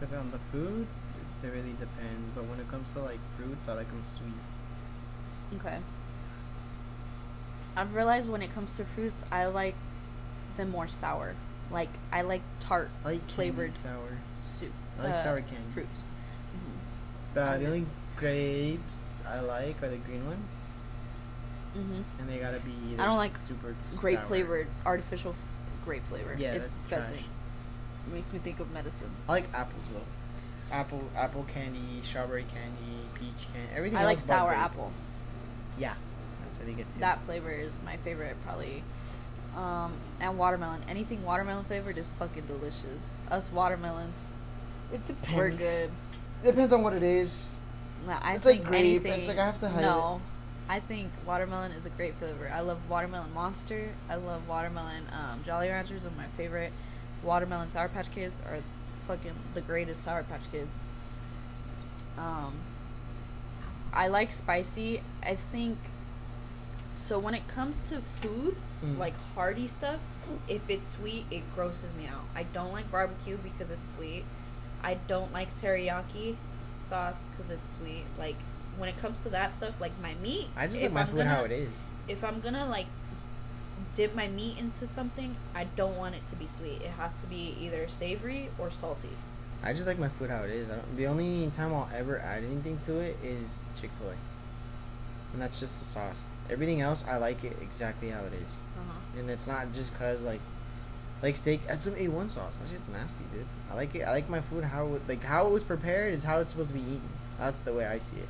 Depending 0.01 0.19
on 0.19 0.31
the 0.33 0.39
food, 0.53 0.87
it 1.43 1.47
really 1.47 1.73
depends. 1.73 2.31
But 2.35 2.45
when 2.45 2.61
it 2.61 2.71
comes 2.71 2.93
to 2.93 3.01
like 3.01 3.19
fruits, 3.37 3.69
I 3.69 3.75
like 3.75 3.89
them 3.89 4.03
sweet. 4.05 5.61
Okay. 5.61 5.79
I've 7.77 7.95
realized 7.95 8.29
when 8.29 8.43
it 8.43 8.53
comes 8.53 8.77
to 8.77 8.85
fruits, 8.85 9.25
I 9.33 9.47
like 9.47 9.75
them 10.57 10.71
more 10.71 10.89
sour. 10.89 11.35
Like 11.75 11.91
I 12.13 12.23
like 12.23 12.43
tart 12.61 12.89
I 13.05 13.09
like 13.09 13.31
Flavored. 13.33 13.75
sour. 13.75 14.17
soup. 14.37 14.73
I 14.99 15.03
like 15.03 15.15
uh, 15.15 15.23
sour 15.25 15.41
candy. 15.41 15.57
fruits. 15.75 16.05
Mhm. 16.57 17.35
The, 17.35 17.59
the 17.59 17.67
only 17.67 17.87
grapes 18.17 19.21
I 19.29 19.41
like 19.41 19.83
are 19.83 19.89
the 19.89 19.97
green 19.97 20.25
ones, 20.25 20.65
Mhm. 21.77 22.05
and 22.21 22.29
they 22.31 22.39
gotta 22.39 22.61
be. 22.61 22.97
I 22.99 23.05
don't 23.05 23.17
like 23.17 23.37
super 23.37 23.75
Grape 23.97 24.19
sour. 24.19 24.27
flavored, 24.27 24.69
artificial 24.87 25.33
f- 25.33 25.39
grape 25.85 26.07
flavor. 26.07 26.37
Yeah, 26.39 26.53
it's 26.53 26.69
that's 26.69 26.75
disgusting. 26.77 27.17
trash. 27.19 27.29
It 28.07 28.13
makes 28.15 28.33
me 28.33 28.39
think 28.39 28.61
of 28.61 28.71
medicine. 28.71 29.11
I 29.29 29.33
like 29.33 29.47
apples 29.53 29.91
though. 29.93 30.01
Apple, 30.75 31.03
apple 31.17 31.45
candy, 31.53 32.01
strawberry 32.03 32.45
candy, 32.55 33.01
peach 33.15 33.49
candy, 33.53 33.69
everything. 33.75 33.99
I 33.99 34.05
like 34.05 34.19
sour 34.19 34.51
grape. 34.51 34.61
apple. 34.61 34.93
Yeah, 35.77 35.95
that's 36.45 36.57
really 36.61 36.75
good 36.75 36.87
too. 36.93 37.01
That 37.01 37.19
flavor 37.27 37.51
is 37.51 37.77
my 37.85 37.97
favorite, 37.99 38.37
probably. 38.45 38.85
Um, 39.57 39.93
and 40.21 40.37
watermelon. 40.37 40.83
Anything 40.89 41.25
watermelon 41.25 41.65
flavored 41.65 41.97
is 41.97 42.13
fucking 42.19 42.47
delicious. 42.47 43.21
Us 43.31 43.53
watermelons, 43.53 44.27
it 44.93 45.07
depends. 45.07 45.37
we're 45.37 45.51
good. 45.51 45.91
It 46.43 46.47
depends 46.47 46.73
on 46.73 46.83
what 46.83 46.93
it 46.93 47.03
is. 47.05 47.61
Nah, 48.07 48.19
I 48.21 48.35
It's 48.35 48.45
like 48.45 48.65
grape. 48.65 48.81
anything. 48.81 49.13
It's 49.13 49.29
like 49.29 49.39
I 49.39 49.47
have 49.47 49.61
to 49.61 49.69
hide 49.69 49.83
No, 49.83 50.21
I 50.69 50.81
think 50.81 51.11
watermelon 51.25 51.73
is 51.73 51.87
a 51.87 51.91
great 51.91 52.17
flavor. 52.19 52.51
I 52.53 52.61
love 52.61 52.79
watermelon 52.91 53.33
Monster. 53.33 53.91
I 54.11 54.17
love 54.17 54.47
watermelon 54.49 55.05
um, 55.13 55.43
Jolly 55.45 55.69
Ranchers 55.69 56.05
are 56.05 56.11
my 56.17 56.27
favorite. 56.37 56.73
Watermelon 57.23 57.69
Sour 57.69 57.89
Patch 57.89 58.11
Kids 58.11 58.41
are 58.49 58.59
fucking 59.07 59.35
the 59.55 59.61
greatest 59.61 60.03
Sour 60.03 60.25
Patch 60.25 60.43
Kids. 60.51 60.81
Um, 62.19 62.59
I 63.93 64.09
like 64.09 64.33
spicy. 64.33 65.01
I 65.23 65.37
think 65.37 65.79
so. 66.95 67.19
When 67.19 67.35
it 67.35 67.47
comes 67.49 67.83
to 67.83 68.01
food, 68.23 68.57
Mm. 68.85 68.99
like 68.99 69.15
hearty 69.35 69.67
stuff, 69.69 69.99
if 70.49 70.63
it's 70.69 70.87
sweet, 70.89 71.25
it 71.31 71.43
grosses 71.55 71.95
me 71.95 72.07
out. 72.07 72.23
I 72.35 72.43
don't 72.45 72.73
like 72.73 72.91
barbecue 72.91 73.37
because 73.39 73.71
it's 73.71 73.93
sweet. 73.95 74.25
I 74.83 74.95
don't 75.09 75.33
like 75.33 75.55
teriyaki 75.61 76.37
sauce 76.81 77.27
because 77.31 77.51
it's 77.51 77.77
sweet. 77.79 78.05
Like 78.19 78.37
when 78.77 78.89
it 78.89 78.97
comes 78.99 79.21
to 79.23 79.29
that 79.31 79.53
stuff, 79.53 79.75
like 79.81 79.93
my 80.03 80.15
meat, 80.23 80.49
I 80.57 80.67
just 80.67 80.83
like 80.83 80.93
my 80.93 81.03
I'm 81.03 81.07
food 81.09 81.19
gonna, 81.19 81.31
how 81.31 81.45
it 81.45 81.53
is. 81.53 81.83
If 82.09 82.23
I'm 82.25 82.41
gonna 82.41 82.67
like 82.67 82.87
dip 83.95 84.15
my 84.15 84.29
meat 84.29 84.59
into 84.59 84.87
something, 84.87 85.37
I 85.55 85.65
don't 85.77 85.97
want 85.97 86.15
it 86.15 86.27
to 86.29 86.37
be 86.37 86.47
sweet. 86.47 86.83
It 86.83 86.91
has 86.99 87.19
to 87.21 87.27
be 87.27 87.57
either 87.61 87.89
savory 87.89 88.51
or 88.59 88.71
salty. 88.71 89.09
I 89.63 89.73
just 89.73 89.87
like 89.87 89.99
my 89.99 90.09
food 90.11 90.29
how 90.31 90.43
it 90.43 90.51
is. 90.51 90.71
I 90.71 90.75
don't, 90.75 90.97
the 90.97 91.07
only 91.07 91.49
time 91.51 91.73
I'll 91.73 91.89
ever 91.95 92.19
add 92.19 92.45
anything 92.45 92.79
to 92.81 92.99
it 92.99 93.17
is 93.23 93.67
Chick 93.81 93.91
Fil 93.99 94.11
A. 94.11 94.15
and 95.35 95.43
that's 95.43 95.61
just 95.61 95.79
the 95.81 95.85
sauce. 95.85 96.29
Everything 96.49 96.81
else, 96.81 97.05
I 97.09 97.19
like 97.19 97.45
it 97.45 97.57
exactly 97.61 98.09
how 98.09 98.21
it 98.21 98.33
is, 98.35 98.53
Uh-huh. 98.79 99.19
and 99.21 99.29
it's 99.29 99.47
not 99.47 99.73
just 99.75 99.97
cause 99.99 100.25
like, 100.25 100.41
like 101.23 101.37
steak. 101.37 101.67
That's 101.67 101.85
some 101.85 101.97
A 101.97 102.09
one 102.09 102.31
sauce. 102.31 102.59
That 102.59 102.71
shit's 102.71 102.89
nasty, 102.89 103.25
dude. 103.33 103.47
I 103.71 103.75
like 103.75 103.95
it. 103.95 104.03
I 104.03 104.11
like 104.13 104.29
my 104.31 104.41
food 104.41 104.65
how 104.65 104.95
it, 104.95 105.03
like 105.09 105.23
how 105.23 105.47
it 105.47 105.53
was 105.53 105.65
prepared 105.65 106.15
is 106.15 106.25
how 106.25 106.41
it's 106.41 106.53
supposed 106.53 106.71
to 106.71 106.75
be 106.75 106.81
eaten. 106.81 107.09
That's 107.39 107.61
the 107.61 107.73
way 107.73 107.85
I 107.87 107.99
see 107.99 108.17
it. 108.17 108.29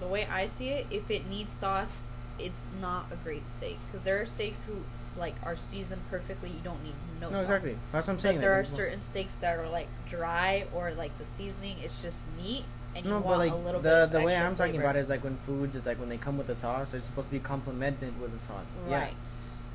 The 0.00 0.06
way 0.08 0.26
I 0.26 0.46
see 0.46 0.68
it, 0.68 0.86
if 0.90 1.10
it 1.10 1.28
needs 1.28 1.54
sauce, 1.54 2.06
it's 2.38 2.64
not 2.80 3.06
a 3.12 3.16
great 3.16 3.48
steak. 3.48 3.78
Because 3.86 4.04
there 4.04 4.20
are 4.20 4.26
steaks 4.26 4.62
who 4.62 4.74
like 5.18 5.34
are 5.44 5.56
seasoned 5.56 6.02
perfectly. 6.10 6.48
You 6.50 6.60
don't 6.64 6.82
need 6.82 6.94
no. 7.20 7.28
Sauce. 7.28 7.32
No, 7.32 7.38
sauce. 7.38 7.44
exactly. 7.44 7.78
That's 7.92 8.06
what 8.08 8.12
I'm 8.14 8.18
saying. 8.18 8.36
But 8.36 8.40
there 8.42 8.56
like, 8.56 8.62
are 8.62 8.68
certain 8.68 9.02
steaks 9.02 9.36
that 9.38 9.56
are 9.58 9.68
like 9.68 9.88
dry 10.08 10.66
or 10.74 10.92
like 10.92 11.16
the 11.18 11.24
seasoning 11.24 11.78
is 11.78 12.02
just 12.02 12.24
meat, 12.42 12.64
No, 13.04 13.20
but 13.20 13.38
like 13.38 13.52
a 13.52 13.56
little 13.56 13.80
the 13.80 14.08
the 14.10 14.20
way 14.20 14.36
I'm 14.36 14.54
talking 14.54 14.72
flavor. 14.72 14.84
about 14.84 14.96
it 14.96 15.00
is 15.00 15.10
like 15.10 15.24
when 15.24 15.38
foods, 15.46 15.76
it's 15.76 15.86
like 15.86 15.98
when 15.98 16.08
they 16.08 16.18
come 16.18 16.36
with 16.36 16.48
a 16.50 16.54
sauce, 16.54 16.92
they're 16.92 17.02
supposed 17.02 17.28
to 17.28 17.32
be 17.32 17.38
complemented 17.38 18.20
with 18.20 18.32
the 18.32 18.38
sauce. 18.38 18.82
Yeah. 18.88 19.00
Right. 19.00 19.14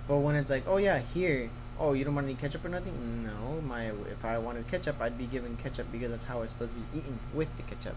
But 0.08 0.18
when 0.18 0.36
it's 0.36 0.52
like, 0.52 0.64
oh 0.68 0.78
yeah, 0.78 1.00
here, 1.00 1.50
oh 1.80 1.94
you 1.94 2.06
don't 2.06 2.16
want 2.16 2.26
any 2.26 2.36
ketchup 2.36 2.64
or 2.64 2.70
nothing? 2.70 3.26
No, 3.26 3.62
my 3.62 3.86
if 4.12 4.24
I 4.24 4.38
wanted 4.38 4.68
ketchup, 4.68 5.02
I'd 5.02 5.18
be 5.18 5.26
given 5.26 5.58
ketchup 5.58 5.88
because 5.92 6.12
that's 6.12 6.26
how 6.26 6.42
it's 6.42 6.54
supposed 6.54 6.74
to 6.74 6.80
be 6.80 7.00
eaten 7.00 7.20
with 7.34 7.50
the 7.58 7.64
ketchup. 7.64 7.96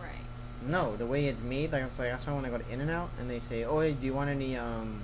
Right. 0.00 0.10
No, 0.66 0.96
the 0.96 1.06
way 1.06 1.26
it's 1.26 1.42
made, 1.42 1.72
like 1.72 1.82
it's 1.82 1.98
like 1.98 2.10
that's 2.10 2.26
why 2.26 2.32
when 2.34 2.44
I 2.44 2.50
go 2.50 2.58
to 2.58 2.70
In-N-Out 2.70 3.10
and 3.18 3.28
they 3.28 3.40
say, 3.40 3.64
oh, 3.64 3.80
hey, 3.80 3.92
do 3.92 4.06
you 4.06 4.14
want 4.14 4.30
any 4.30 4.56
um, 4.56 5.02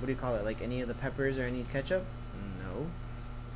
what 0.00 0.06
do 0.06 0.12
you 0.12 0.18
call 0.18 0.34
it? 0.34 0.44
Like 0.44 0.60
any 0.60 0.80
of 0.80 0.88
the 0.88 0.94
peppers 0.94 1.38
or 1.38 1.44
any 1.44 1.64
ketchup? 1.72 2.04
No, 2.58 2.86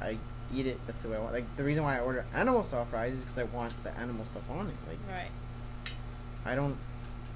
I 0.01 0.19
eat 0.55 0.67
it. 0.67 0.79
That's 0.87 0.99
the 1.01 1.09
way 1.09 1.17
I 1.17 1.21
want. 1.21 1.33
Like 1.33 1.57
the 1.57 1.65
reason 1.65 1.83
why 1.85 1.97
I 1.97 2.01
order 2.01 2.25
animal 2.35 2.63
style 2.63 2.87
fries 2.87 3.15
is 3.15 3.21
because 3.21 3.39
I 3.39 3.45
want 3.45 3.75
the 3.85 3.97
animal 3.99 4.25
stuff 4.25 4.43
on 4.51 4.67
it. 4.69 4.75
Like 4.89 4.99
Right. 5.09 5.31
I 6.45 6.55
don't 6.55 6.77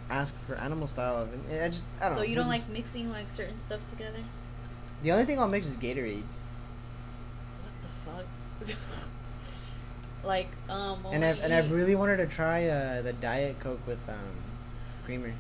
ask 0.09 0.35
for 0.47 0.55
animal 0.57 0.89
style. 0.89 1.29
I 1.51 1.69
just 1.69 1.85
I 2.01 2.09
don't 2.09 2.19
So 2.19 2.23
you 2.23 2.35
don't 2.35 2.49
like 2.49 2.69
mixing 2.69 3.11
like 3.11 3.31
certain 3.31 3.59
stuff 3.59 3.89
together? 3.91 4.19
The 5.03 5.13
only 5.13 5.25
thing 5.25 5.39
I'll 5.39 5.49
mix 5.49 5.67
is 5.67 5.77
Gatorades. 5.77 6.43
What 7.63 8.27
the 8.61 8.75
fuck? 8.75 8.77
like 10.25 10.49
um. 10.69 11.07
and 11.11 11.25
I've 11.25 11.39
and 11.41 11.53
I've 11.53 11.71
really 11.71 11.95
wanted 11.95 12.19
to 12.19 12.27
try 12.27 12.67
uh, 12.67 13.03
the 13.03 13.13
Diet 13.15 13.59
Coke 13.61 13.81
with 13.87 14.01
um, 14.09 14.17
creamer. 15.05 15.33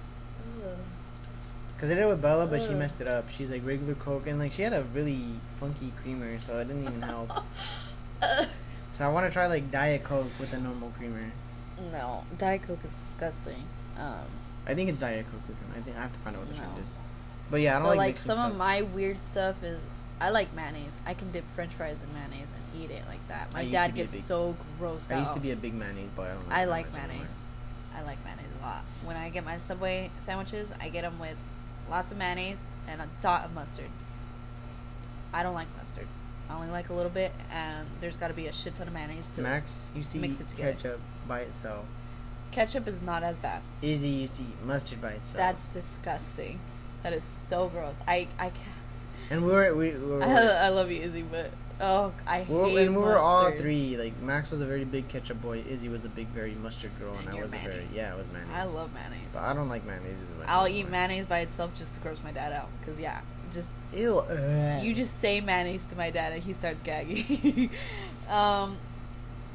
Ugh. 0.64 0.77
Cause 1.81 1.91
I 1.91 1.95
did 1.95 2.03
it 2.03 2.09
with 2.09 2.20
Bella, 2.20 2.47
but 2.47 2.61
she 2.61 2.74
messed 2.74 3.01
it 3.01 3.09
up. 3.09 3.24
She's 3.31 3.51
like 3.51 3.64
regular 3.64 3.95
Coke, 3.95 4.26
and 4.26 4.39
like 4.39 4.53
she 4.53 4.61
had 4.61 4.74
a 4.74 4.83
really 4.95 5.24
funky 5.59 5.93
creamer, 6.03 6.39
so 6.39 6.59
it 6.59 6.66
didn't 6.68 6.83
even 6.83 7.01
help. 7.01 7.31
so 8.93 9.05
I 9.05 9.09
want 9.09 9.26
to 9.26 9.33
try 9.33 9.47
like 9.47 9.70
Diet 9.70 10.05
Coke 10.05 10.24
with 10.39 10.53
a 10.53 10.61
normal 10.61 10.91
creamer. 10.99 11.33
no, 11.91 12.24
Diet 12.37 12.62
Coke 12.64 12.81
is 12.85 12.93
disgusting. 12.93 13.64
Um, 13.99 14.26
I 14.66 14.74
think 14.74 14.91
it's 14.91 15.01
Diet 15.01 15.24
Coke 15.33 15.41
with 15.49 15.57
creamer. 15.59 15.78
I 15.78 15.81
think 15.83 15.97
I 15.97 16.03
have 16.03 16.12
to 16.12 16.18
find 16.18 16.37
out 16.37 16.43
what 16.43 16.51
the 16.51 16.57
No. 16.57 16.62
is. 16.83 16.89
But 17.51 17.61
yeah, 17.62 17.72
I 17.72 17.78
don't 17.78 17.83
so 17.85 17.89
like, 17.89 17.97
like, 17.99 18.18
some 18.18 18.35
stuff. 18.35 18.51
of 18.53 18.57
my 18.59 18.83
weird 18.83 19.22
stuff 19.22 19.62
is 19.62 19.81
I 20.20 20.28
like 20.31 20.55
mayonnaise. 20.55 20.93
I 21.07 21.14
can 21.14 21.33
dip 21.33 21.45
French 21.55 21.72
fries 21.72 22.03
in 22.03 22.12
mayonnaise 22.12 22.51
and 22.55 22.83
eat 22.85 22.91
it 22.91 23.05
like 23.09 23.26
that. 23.28 23.53
My 23.55 23.64
dad 23.64 23.89
to 23.89 23.93
be 23.95 24.01
a 24.01 24.05
gets 24.05 24.16
big- 24.16 24.22
so 24.22 24.55
grossed 24.78 25.11
I 25.11 25.14
out. 25.14 25.18
used 25.20 25.33
to 25.33 25.41
be 25.41 25.51
a 25.53 25.57
big 25.57 25.72
mayonnaise 25.72 26.11
boy. 26.11 26.24
I 26.24 26.35
don't. 26.35 26.45
I 26.53 26.64
like 26.66 26.93
much 26.93 27.01
anymore. 27.01 27.16
mayonnaise. 27.16 27.43
I 27.97 28.03
like 28.03 28.18
mayonnaise 28.24 28.47
a 28.61 28.66
lot. 28.66 28.85
When 29.05 29.16
I 29.16 29.31
get 29.31 29.47
my 29.47 29.57
Subway 29.57 30.11
sandwiches, 30.20 30.72
I 30.78 30.91
get 30.91 31.03
them 31.03 31.18
with 31.18 31.37
lots 31.91 32.12
of 32.12 32.16
mayonnaise 32.16 32.64
and 32.88 33.01
a 33.01 33.09
dot 33.20 33.45
of 33.45 33.53
mustard. 33.53 33.91
I 35.32 35.43
don't 35.43 35.55
like 35.55 35.68
mustard. 35.76 36.07
I 36.49 36.55
only 36.55 36.68
like 36.68 36.88
a 36.88 36.95
little 36.95 37.11
bit, 37.11 37.32
and 37.53 37.86
there's 38.01 38.16
got 38.16 38.28
to 38.28 38.34
be 38.34 38.47
a 38.49 38.53
shit 38.53 38.74
ton 38.74 38.88
of 38.88 38.95
mayonnaise 38.95 39.28
to. 39.34 39.43
Max 39.43 39.91
used 39.95 40.11
to 40.12 40.18
mix 40.18 40.36
eat 40.36 40.43
it 40.45 40.49
together. 40.49 40.72
ketchup 40.72 41.01
by 41.28 41.41
itself. 41.41 41.84
Ketchup 42.51 42.88
is 42.88 43.03
not 43.03 43.22
as 43.22 43.36
bad. 43.36 43.62
Izzy 43.82 44.09
used 44.09 44.36
to 44.36 44.43
eat 44.43 44.61
mustard 44.64 45.01
by 45.01 45.11
itself. 45.11 45.36
That's 45.36 45.66
disgusting. 45.68 46.59
That 47.03 47.12
is 47.12 47.22
so 47.24 47.68
gross. 47.68 47.95
I 48.09 48.26
I 48.38 48.51
can't. 48.51 48.57
and 49.30 49.45
we 49.47 49.53
were 49.53 49.74
we, 49.74 49.91
we 49.91 50.07
were. 50.07 50.22
I, 50.22 50.26
I 50.66 50.68
love 50.70 50.91
you, 50.91 51.01
Izzy, 51.03 51.22
but 51.22 51.51
oh, 51.81 52.12
I 52.26 52.47
we 52.49 52.55
were- 52.55 52.64
hate 52.66 52.87
and 52.87 52.97
we 52.97 53.03
were 53.03 53.18
all 53.18 53.51
three. 53.53 53.97
Like 53.97 54.20
Max 54.20 54.51
was 54.51 54.61
a 54.61 54.66
very 54.66 54.85
big 54.85 55.09
ketchup 55.09 55.41
boy. 55.41 55.64
Izzy 55.68 55.89
was 55.89 56.05
a 56.05 56.09
big, 56.09 56.28
very 56.28 56.55
mustard 56.55 56.91
girl, 56.99 57.14
and, 57.18 57.28
And 57.28 57.39
I 57.39 57.43
was 57.43 57.53
a 57.55 57.59
very 57.59 57.87
yeah, 57.93 58.12
I 58.12 58.16
was 58.16 58.26
mayonnaise. 58.33 58.55
I 58.55 58.64
love 58.64 58.93
mayonnaise. 58.95 59.31
But 59.33 59.43
I 59.43 59.53
don't 59.53 59.68
like 59.68 59.85
mayonnaise 59.85 60.20
as 60.22 60.28
much. 60.39 60.49
I'll 60.49 60.68
eat 60.68 60.89
mayonnaise 60.89 61.26
by 61.26 61.41
itself 61.41 61.74
just 61.74 61.95
to 61.95 62.01
gross 62.01 62.18
my 62.22 62.33
dad 62.33 62.53
out. 62.53 62.68
Cause 62.85 62.99
yeah, 63.01 63.20
just 63.53 63.72
Ew. 63.93 64.18
ugh. 64.18 64.83
you 64.85 64.95
just 64.95 65.20
say 65.20 65.41
mayonnaise 65.41 65.85
to 65.85 65.97
my 65.97 66.11
dad 66.11 66.33
and 66.33 66.43
he 66.43 66.53
starts 66.53 66.83
gagging. 66.83 67.70
um, 68.28 68.76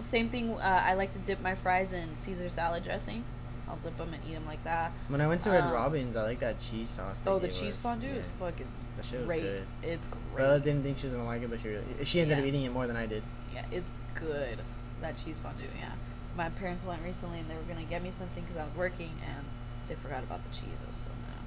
same 0.02 0.30
thing. 0.30 0.52
Uh, 0.52 0.84
I 0.86 0.94
like 0.96 1.14
to 1.14 1.20
dip 1.20 1.42
my 1.42 1.56
fries 1.56 1.94
in 1.94 2.16
Caesar 2.16 2.50
salad 2.50 2.84
dressing. 2.84 3.24
I'll 3.68 3.78
dip 3.78 3.98
them 3.98 4.14
and 4.14 4.22
eat 4.30 4.34
them 4.34 4.46
like 4.46 4.64
that. 4.64 4.92
When 5.08 5.22
I 5.22 5.28
went 5.28 5.42
to 5.42 5.50
Red 5.50 5.64
um, 5.64 5.72
Robin's, 5.72 6.16
I 6.16 6.22
like 6.24 6.40
that 6.40 6.60
cheese 6.60 6.90
sauce. 6.90 7.22
Oh, 7.26 7.40
the 7.40 7.48
cheese 7.48 7.76
us. 7.76 7.82
fondue 7.82 8.08
Yeah. 8.08 8.14
is 8.14 8.30
fucking 8.40 8.68
That 8.98 9.06
shit 9.06 9.20
was 9.20 9.26
great. 9.26 9.42
good. 9.42 9.68
It's 9.84 10.08
great. 10.08 10.38
Bella 10.38 10.60
didn't 10.60 10.84
think 10.84 11.00
she 11.00 11.06
was 11.06 11.14
gonna 11.14 11.26
like 11.26 11.42
it, 11.42 11.50
but 11.50 11.60
she 11.62 11.70
really, 11.70 11.84
she 12.06 12.22
ended 12.22 12.38
up 12.40 12.46
eating 12.46 12.64
it 12.64 12.72
more 12.72 12.88
than 12.88 12.96
I 12.96 13.06
did. 13.06 13.24
Yeah, 13.54 13.66
it's 13.72 13.90
good. 14.14 14.60
That 15.02 15.16
cheese 15.18 15.40
fondue, 15.40 15.66
yeah. 15.80 15.92
My 16.36 16.50
parents 16.50 16.84
went 16.86 17.02
recently 17.04 17.40
and 17.40 17.50
they 17.50 17.56
were 17.56 17.62
gonna 17.64 17.86
get 17.86 18.04
me 18.04 18.12
something 18.12 18.44
because 18.44 18.58
I 18.58 18.66
was 18.66 18.76
working 18.76 19.12
and 19.26 19.46
they 19.88 19.96
forgot 19.96 20.24
about 20.24 20.42
the 20.50 20.56
cheese. 20.56 20.78
I 20.84 20.88
was 20.88 20.98
so 20.98 21.10
mad. 21.10 21.44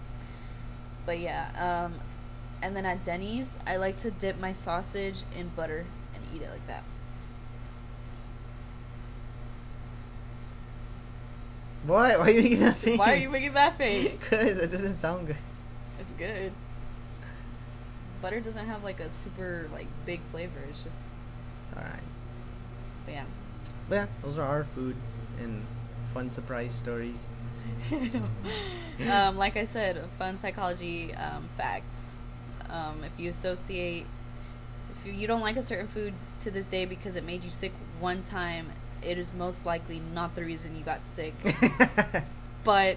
But 1.07 1.21
yeah, 1.21 1.87
um, 1.87 1.95
and 2.63 2.75
then 2.75 2.85
at 2.87 3.05
Denny's, 3.05 3.57
I 3.67 3.77
like 3.77 3.99
to 4.01 4.11
dip 4.11 4.39
my 4.41 4.53
sausage 4.53 5.23
in 5.37 5.49
butter 5.55 5.87
and 6.15 6.23
eat 6.35 6.43
it 6.43 6.51
like 6.51 6.67
that. 6.67 6.83
What? 11.87 12.19
Why 12.19 12.27
are 12.27 12.31
you 12.31 12.43
making 12.43 12.61
that 12.61 12.77
face? 12.77 12.99
Why 12.99 13.13
are 13.13 13.17
you 13.17 13.31
making 13.31 13.55
that 13.55 13.79
face? 13.79 14.13
Because 14.21 14.59
it 14.59 14.71
doesn't 14.71 14.97
sound 14.97 15.27
good. 15.29 15.37
It's 16.01 16.13
good. 16.13 16.53
Butter 18.21 18.41
doesn't 18.41 18.67
have 18.67 18.83
like 18.83 19.01
a 19.01 19.11
super 19.11 19.69
like 19.73 19.87
big 20.05 20.21
flavor. 20.31 20.61
It's 20.69 20.83
just, 20.83 20.99
It's 21.69 21.79
alright. 21.79 22.01
but 23.05 23.13
yeah. 23.15 23.25
But 23.89 23.95
yeah, 23.95 24.07
those 24.23 24.39
are 24.39 24.47
our 24.47 24.65
foods 24.75 25.19
and 25.41 25.65
fun 26.13 26.33
surprise 26.33 26.75
stories. 26.75 27.27
um, 29.11 29.37
like 29.37 29.57
I 29.57 29.65
said, 29.65 30.05
fun 30.19 30.37
psychology 30.37 31.15
um, 31.15 31.49
facts. 31.57 31.85
Um, 32.69 33.03
if 33.05 33.13
you 33.19 33.31
associate, 33.31 34.07
if 34.91 35.07
you, 35.07 35.13
you 35.13 35.27
don't 35.27 35.41
like 35.41 35.57
a 35.57 35.63
certain 35.63 35.89
food 35.89 36.13
to 36.41 36.51
this 36.51 36.67
day 36.67 36.85
because 36.85 37.17
it 37.17 37.25
made 37.25 37.45
you 37.45 37.51
sick 37.51 37.73
one 38.01 38.23
time, 38.23 38.71
it 39.03 39.19
is 39.19 39.33
most 39.35 39.65
likely 39.67 40.01
not 40.15 40.35
the 40.35 40.45
reason 40.45 40.75
you 40.77 40.83
got 40.83 41.05
sick. 41.05 41.35
but 42.65 42.97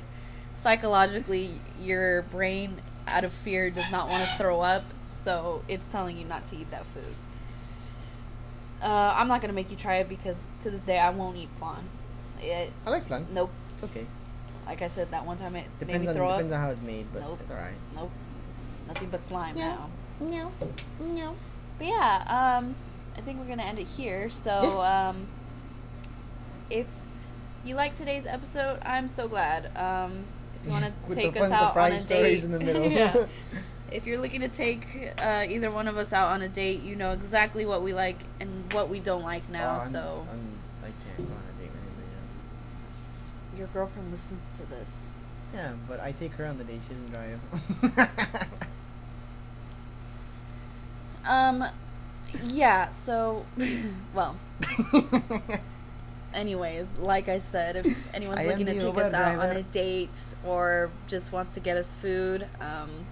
psychologically, 0.64 1.52
your 1.80 2.24
brain, 2.24 2.82
out 3.08 3.24
of 3.24 3.34
fear, 3.34 3.70
does 3.70 3.90
not 3.92 4.10
want 4.10 4.24
to 4.28 4.38
throw 4.38 4.62
up, 4.62 4.84
so 5.10 5.64
it's 5.68 5.88
telling 5.88 6.18
you 6.18 6.26
not 6.26 6.48
to 6.48 6.56
eat 6.58 6.70
that 6.72 6.86
food. 6.94 7.14
Uh, 8.82 9.14
I'm 9.16 9.28
not 9.28 9.42
gonna 9.42 9.54
make 9.54 9.70
you 9.70 9.78
try 9.78 9.98
it 9.98 10.10
because 10.10 10.38
to 10.62 10.72
this 10.72 10.82
day 10.82 10.98
I 11.00 11.12
won't 11.12 11.38
eat 11.38 11.50
flan. 11.60 11.84
It, 12.42 12.72
I 12.86 12.90
like 12.90 13.06
flan. 13.06 13.28
nope. 13.32 13.52
It's 13.74 13.84
okay. 13.84 14.08
Like 14.66 14.82
I 14.82 14.88
said, 14.88 15.12
that 15.12 15.26
one 15.26 15.38
time 15.38 15.56
it 15.56 15.66
Depends 15.80 16.00
made 16.00 16.02
me 16.02 16.08
on 16.10 16.16
throw 16.16 16.32
depends 16.32 16.54
up. 16.54 16.58
on 16.60 16.66
how 16.66 16.72
it's 16.72 16.82
made, 16.82 17.06
but 17.14 17.22
Nope. 17.22 17.38
it's 17.42 17.52
alright. 17.52 17.76
Nope, 17.96 18.12
it's 18.50 18.72
nothing 18.88 19.10
but 19.10 19.22
slime 19.22 19.56
Yeah. 19.56 19.76
now. 19.76 19.90
No, 20.20 20.52
no. 21.00 21.36
But 21.78 21.88
yeah, 21.88 22.58
um, 22.60 22.76
I 23.18 23.22
think 23.22 23.40
we're 23.40 23.48
gonna 23.48 23.64
end 23.64 23.78
it 23.80 23.88
here. 23.88 24.30
So, 24.30 24.82
um, 24.82 25.28
if 26.72 26.88
you 27.66 27.76
like 27.76 27.96
today's 27.96 28.26
episode, 28.26 28.80
I'm 28.84 29.08
so 29.08 29.28
glad. 29.28 29.76
Um, 29.78 30.24
if 30.56 30.66
you 30.66 30.72
want 30.72 30.86
to 31.10 31.16
take 31.16 31.36
us 31.38 31.52
out 31.52 31.76
on 31.76 31.92
a 31.92 32.00
date, 32.04 32.44
in 32.44 32.52
the 32.52 32.60
middle. 32.60 32.90
yeah. 32.92 33.26
If 33.92 34.06
you're 34.08 34.20
looking 34.22 34.40
to 34.40 34.48
take 34.48 35.12
uh, 35.18 35.46
either 35.50 35.70
one 35.70 35.90
of 35.90 35.98
us 35.98 36.14
out 36.14 36.30
on 36.32 36.42
a 36.44 36.48
date, 36.48 36.82
you 36.82 36.96
know 36.96 37.12
exactly 37.12 37.66
what 37.66 37.82
we 37.84 37.94
like 37.94 38.16
and 38.40 38.72
what 38.72 38.88
we 38.88 39.02
don't 39.02 39.22
like 39.22 39.48
now. 39.50 39.76
Oh, 39.76 39.80
I'm- 39.82 39.90
so 39.92 40.26
I'm, 40.32 40.40
I 40.82 40.92
can't 41.04 41.18
go 41.28 41.34
on 41.34 41.42
a 41.42 41.62
date 41.62 41.72
with 41.74 41.82
anybody 41.82 42.08
else. 42.24 43.58
your 43.58 43.68
girlfriend 43.74 44.10
listens 44.10 44.50
to 44.56 44.66
this. 44.68 45.08
Yeah, 45.54 45.74
but 45.90 46.00
I 46.00 46.14
take 46.14 46.32
her 46.36 46.46
on 46.46 46.58
the 46.58 46.64
date. 46.64 46.80
She 46.88 46.94
doesn't 46.94 47.12
drive. 47.92 48.40
Um, 51.26 51.66
yeah. 52.44 52.92
So, 52.92 53.46
well, 54.14 54.38
anyways, 56.34 56.88
like 56.98 57.30
I 57.30 57.38
said, 57.40 57.78
if 57.78 57.98
anyone's 58.14 58.46
looking 58.48 58.66
to 58.68 58.74
take 58.74 58.82
Uber 58.82 59.04
us 59.04 59.14
out 59.14 59.40
on 59.40 59.58
a 59.58 59.64
date 59.64 60.10
or 60.46 60.90
just 61.08 61.32
wants 61.32 61.52
to 61.52 61.60
get 61.60 61.78
us 61.78 61.94
food, 61.96 62.48
um, 62.60 63.06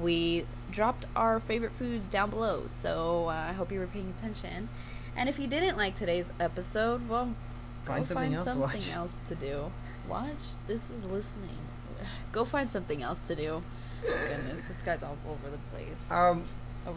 we 0.00 0.46
dropped 0.70 1.06
our 1.14 1.40
favorite 1.40 1.72
foods 1.72 2.06
down 2.08 2.30
below. 2.30 2.66
So 2.66 3.28
uh, 3.28 3.32
I 3.48 3.52
hope 3.52 3.70
you 3.72 3.78
were 3.78 3.86
paying 3.86 4.12
attention. 4.16 4.68
And 5.16 5.28
if 5.28 5.38
you 5.38 5.46
didn't 5.46 5.76
like 5.76 5.94
today's 5.94 6.30
episode, 6.40 7.08
well, 7.08 7.34
Find 7.86 8.00
go 8.00 8.14
something 8.14 8.14
find 8.14 8.34
else 8.34 8.44
to 8.44 8.50
something 8.50 8.70
watch. 8.80 8.92
else 8.92 9.20
to 9.28 9.34
do. 9.34 9.72
Watch. 10.08 10.42
This 10.66 10.90
is 10.90 11.04
listening. 11.04 11.58
Go 12.32 12.44
find 12.44 12.68
something 12.68 13.02
else 13.02 13.26
to 13.28 13.36
do. 13.36 13.62
Goodness, 14.02 14.66
this 14.68 14.78
guy's 14.82 15.02
all 15.02 15.16
over 15.28 15.50
the 15.50 15.58
place. 15.72 16.10
um, 16.10 16.44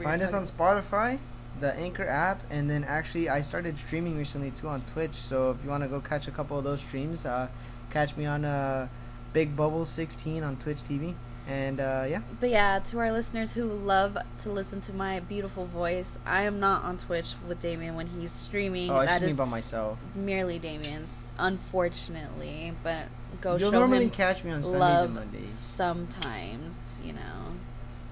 find 0.01 0.21
us 0.21 0.33
on 0.33 0.43
Spotify, 0.43 1.19
the 1.59 1.73
Anchor 1.75 2.07
app, 2.07 2.41
and 2.49 2.69
then 2.69 2.83
actually 2.83 3.29
I 3.29 3.41
started 3.41 3.77
streaming 3.77 4.17
recently 4.17 4.51
too 4.51 4.67
on 4.67 4.81
Twitch. 4.81 5.13
So 5.15 5.51
if 5.51 5.57
you 5.63 5.69
want 5.69 5.83
to 5.83 5.89
go 5.89 5.99
catch 5.99 6.27
a 6.27 6.31
couple 6.31 6.57
of 6.57 6.63
those 6.63 6.81
streams, 6.81 7.25
uh, 7.25 7.47
catch 7.89 8.15
me 8.17 8.25
on 8.25 8.45
uh, 8.45 8.87
Big 9.33 9.55
Bubble 9.55 9.85
16 9.85 10.43
on 10.43 10.57
Twitch 10.57 10.79
TV. 10.79 11.15
And 11.49 11.79
uh, 11.79 12.05
yeah, 12.09 12.21
But 12.41 12.49
yeah, 12.49 12.79
to 12.79 12.99
our 12.99 13.09
listeners 13.11 13.53
who 13.53 13.63
love 13.63 14.17
to 14.41 14.51
listen 14.51 14.81
to 14.81 14.91
my 14.93 15.21
beautiful 15.21 15.65
voice, 15.65 16.09
I 16.25 16.41
am 16.41 16.59
not 16.59 16.83
on 16.83 16.97
Twitch 16.97 17.35
with 17.47 17.61
Damien 17.61 17.95
when 17.95 18.07
he's 18.07 18.33
streaming. 18.33 18.89
oh, 18.91 18.97
I 18.97 19.05
that 19.05 19.21
stream 19.21 19.37
by 19.37 19.45
myself. 19.45 19.97
merely 20.13 20.59
Damien's, 20.59 21.21
unfortunately. 21.39 22.73
But 22.83 23.05
go 23.39 23.57
show 23.57 23.61
You'll 23.61 23.71
show 23.71 23.79
normally 23.79 24.05
him 24.05 24.09
catch 24.11 24.43
me 24.43 24.51
on 24.51 24.61
Sundays 24.61 24.79
love 24.79 25.05
and 25.05 25.13
Mondays. 25.15 25.51
sometimes, 25.51 26.75
you 27.01 27.13
know. 27.13 27.53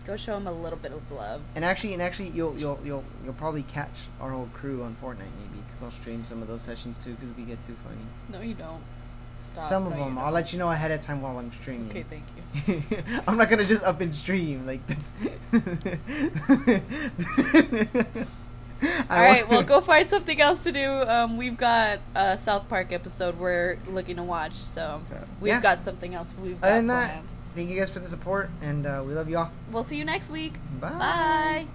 Go 0.05 0.15
show 0.15 0.37
him 0.37 0.47
a 0.47 0.51
little 0.51 0.77
bit 0.77 0.91
of 0.91 1.11
love. 1.11 1.41
And 1.55 1.65
actually, 1.65 1.93
and 1.93 2.01
actually, 2.01 2.29
you'll 2.29 2.55
you'll 2.57 2.79
you'll 2.83 3.03
you'll 3.23 3.33
probably 3.33 3.63
catch 3.63 4.07
our 4.21 4.31
whole 4.31 4.49
crew 4.53 4.83
on 4.83 4.95
Fortnite 5.01 5.17
maybe 5.39 5.63
because 5.65 5.81
I'll 5.81 5.91
stream 5.91 6.23
some 6.23 6.41
of 6.41 6.47
those 6.47 6.61
sessions 6.61 7.03
too 7.03 7.13
because 7.15 7.35
we 7.35 7.43
get 7.43 7.61
too 7.63 7.75
funny. 7.83 8.01
No, 8.29 8.41
you 8.41 8.53
don't. 8.53 8.81
Stop. 9.53 9.65
some 9.69 9.85
of 9.87 9.93
No, 9.93 9.99
you 9.99 10.05
them, 10.05 10.17
I'll 10.17 10.31
let 10.31 10.53
you 10.53 10.59
know 10.59 10.69
ahead 10.71 10.91
of 10.91 11.01
time 11.01 11.21
while 11.21 11.37
I'm 11.37 11.51
streaming. 11.61 11.89
Okay, 11.89 12.05
thank 12.09 12.23
you. 12.67 12.83
I'm 13.27 13.37
not 13.37 13.49
gonna 13.49 13.65
just 13.65 13.83
up 13.83 14.01
and 14.01 14.13
stream 14.13 14.65
like 14.65 14.81
that's. 14.87 15.11
All 19.09 19.19
right, 19.21 19.47
well, 19.47 19.63
go 19.63 19.81
find 19.81 20.07
something 20.07 20.39
else 20.41 20.63
to 20.63 20.71
do. 20.71 20.85
Um, 20.87 21.37
we've 21.37 21.57
got 21.57 21.99
a 22.13 22.37
South 22.37 22.67
Park 22.67 22.91
episode 22.91 23.39
we're 23.39 23.77
looking 23.87 24.17
to 24.17 24.23
watch, 24.23 24.53
so, 24.53 25.01
So, 25.03 25.17
we've 25.39 25.49
yeah. 25.49 25.61
got 25.61 25.79
something 25.79 26.13
else 26.13 26.33
we've 26.41 26.59
got 26.59 26.67
than 26.67 26.87
that, 26.87 27.11
planned. 27.11 27.29
Thank 27.55 27.69
you 27.69 27.79
guys 27.79 27.89
for 27.89 27.99
the 27.99 28.07
support, 28.07 28.49
and 28.61 28.85
uh, 28.85 29.03
we 29.05 29.13
love 29.13 29.29
y'all. 29.29 29.51
We'll 29.71 29.83
see 29.83 29.97
you 29.97 30.05
next 30.05 30.29
week. 30.29 30.53
Bye. 30.79 30.89
Bye. 30.89 31.67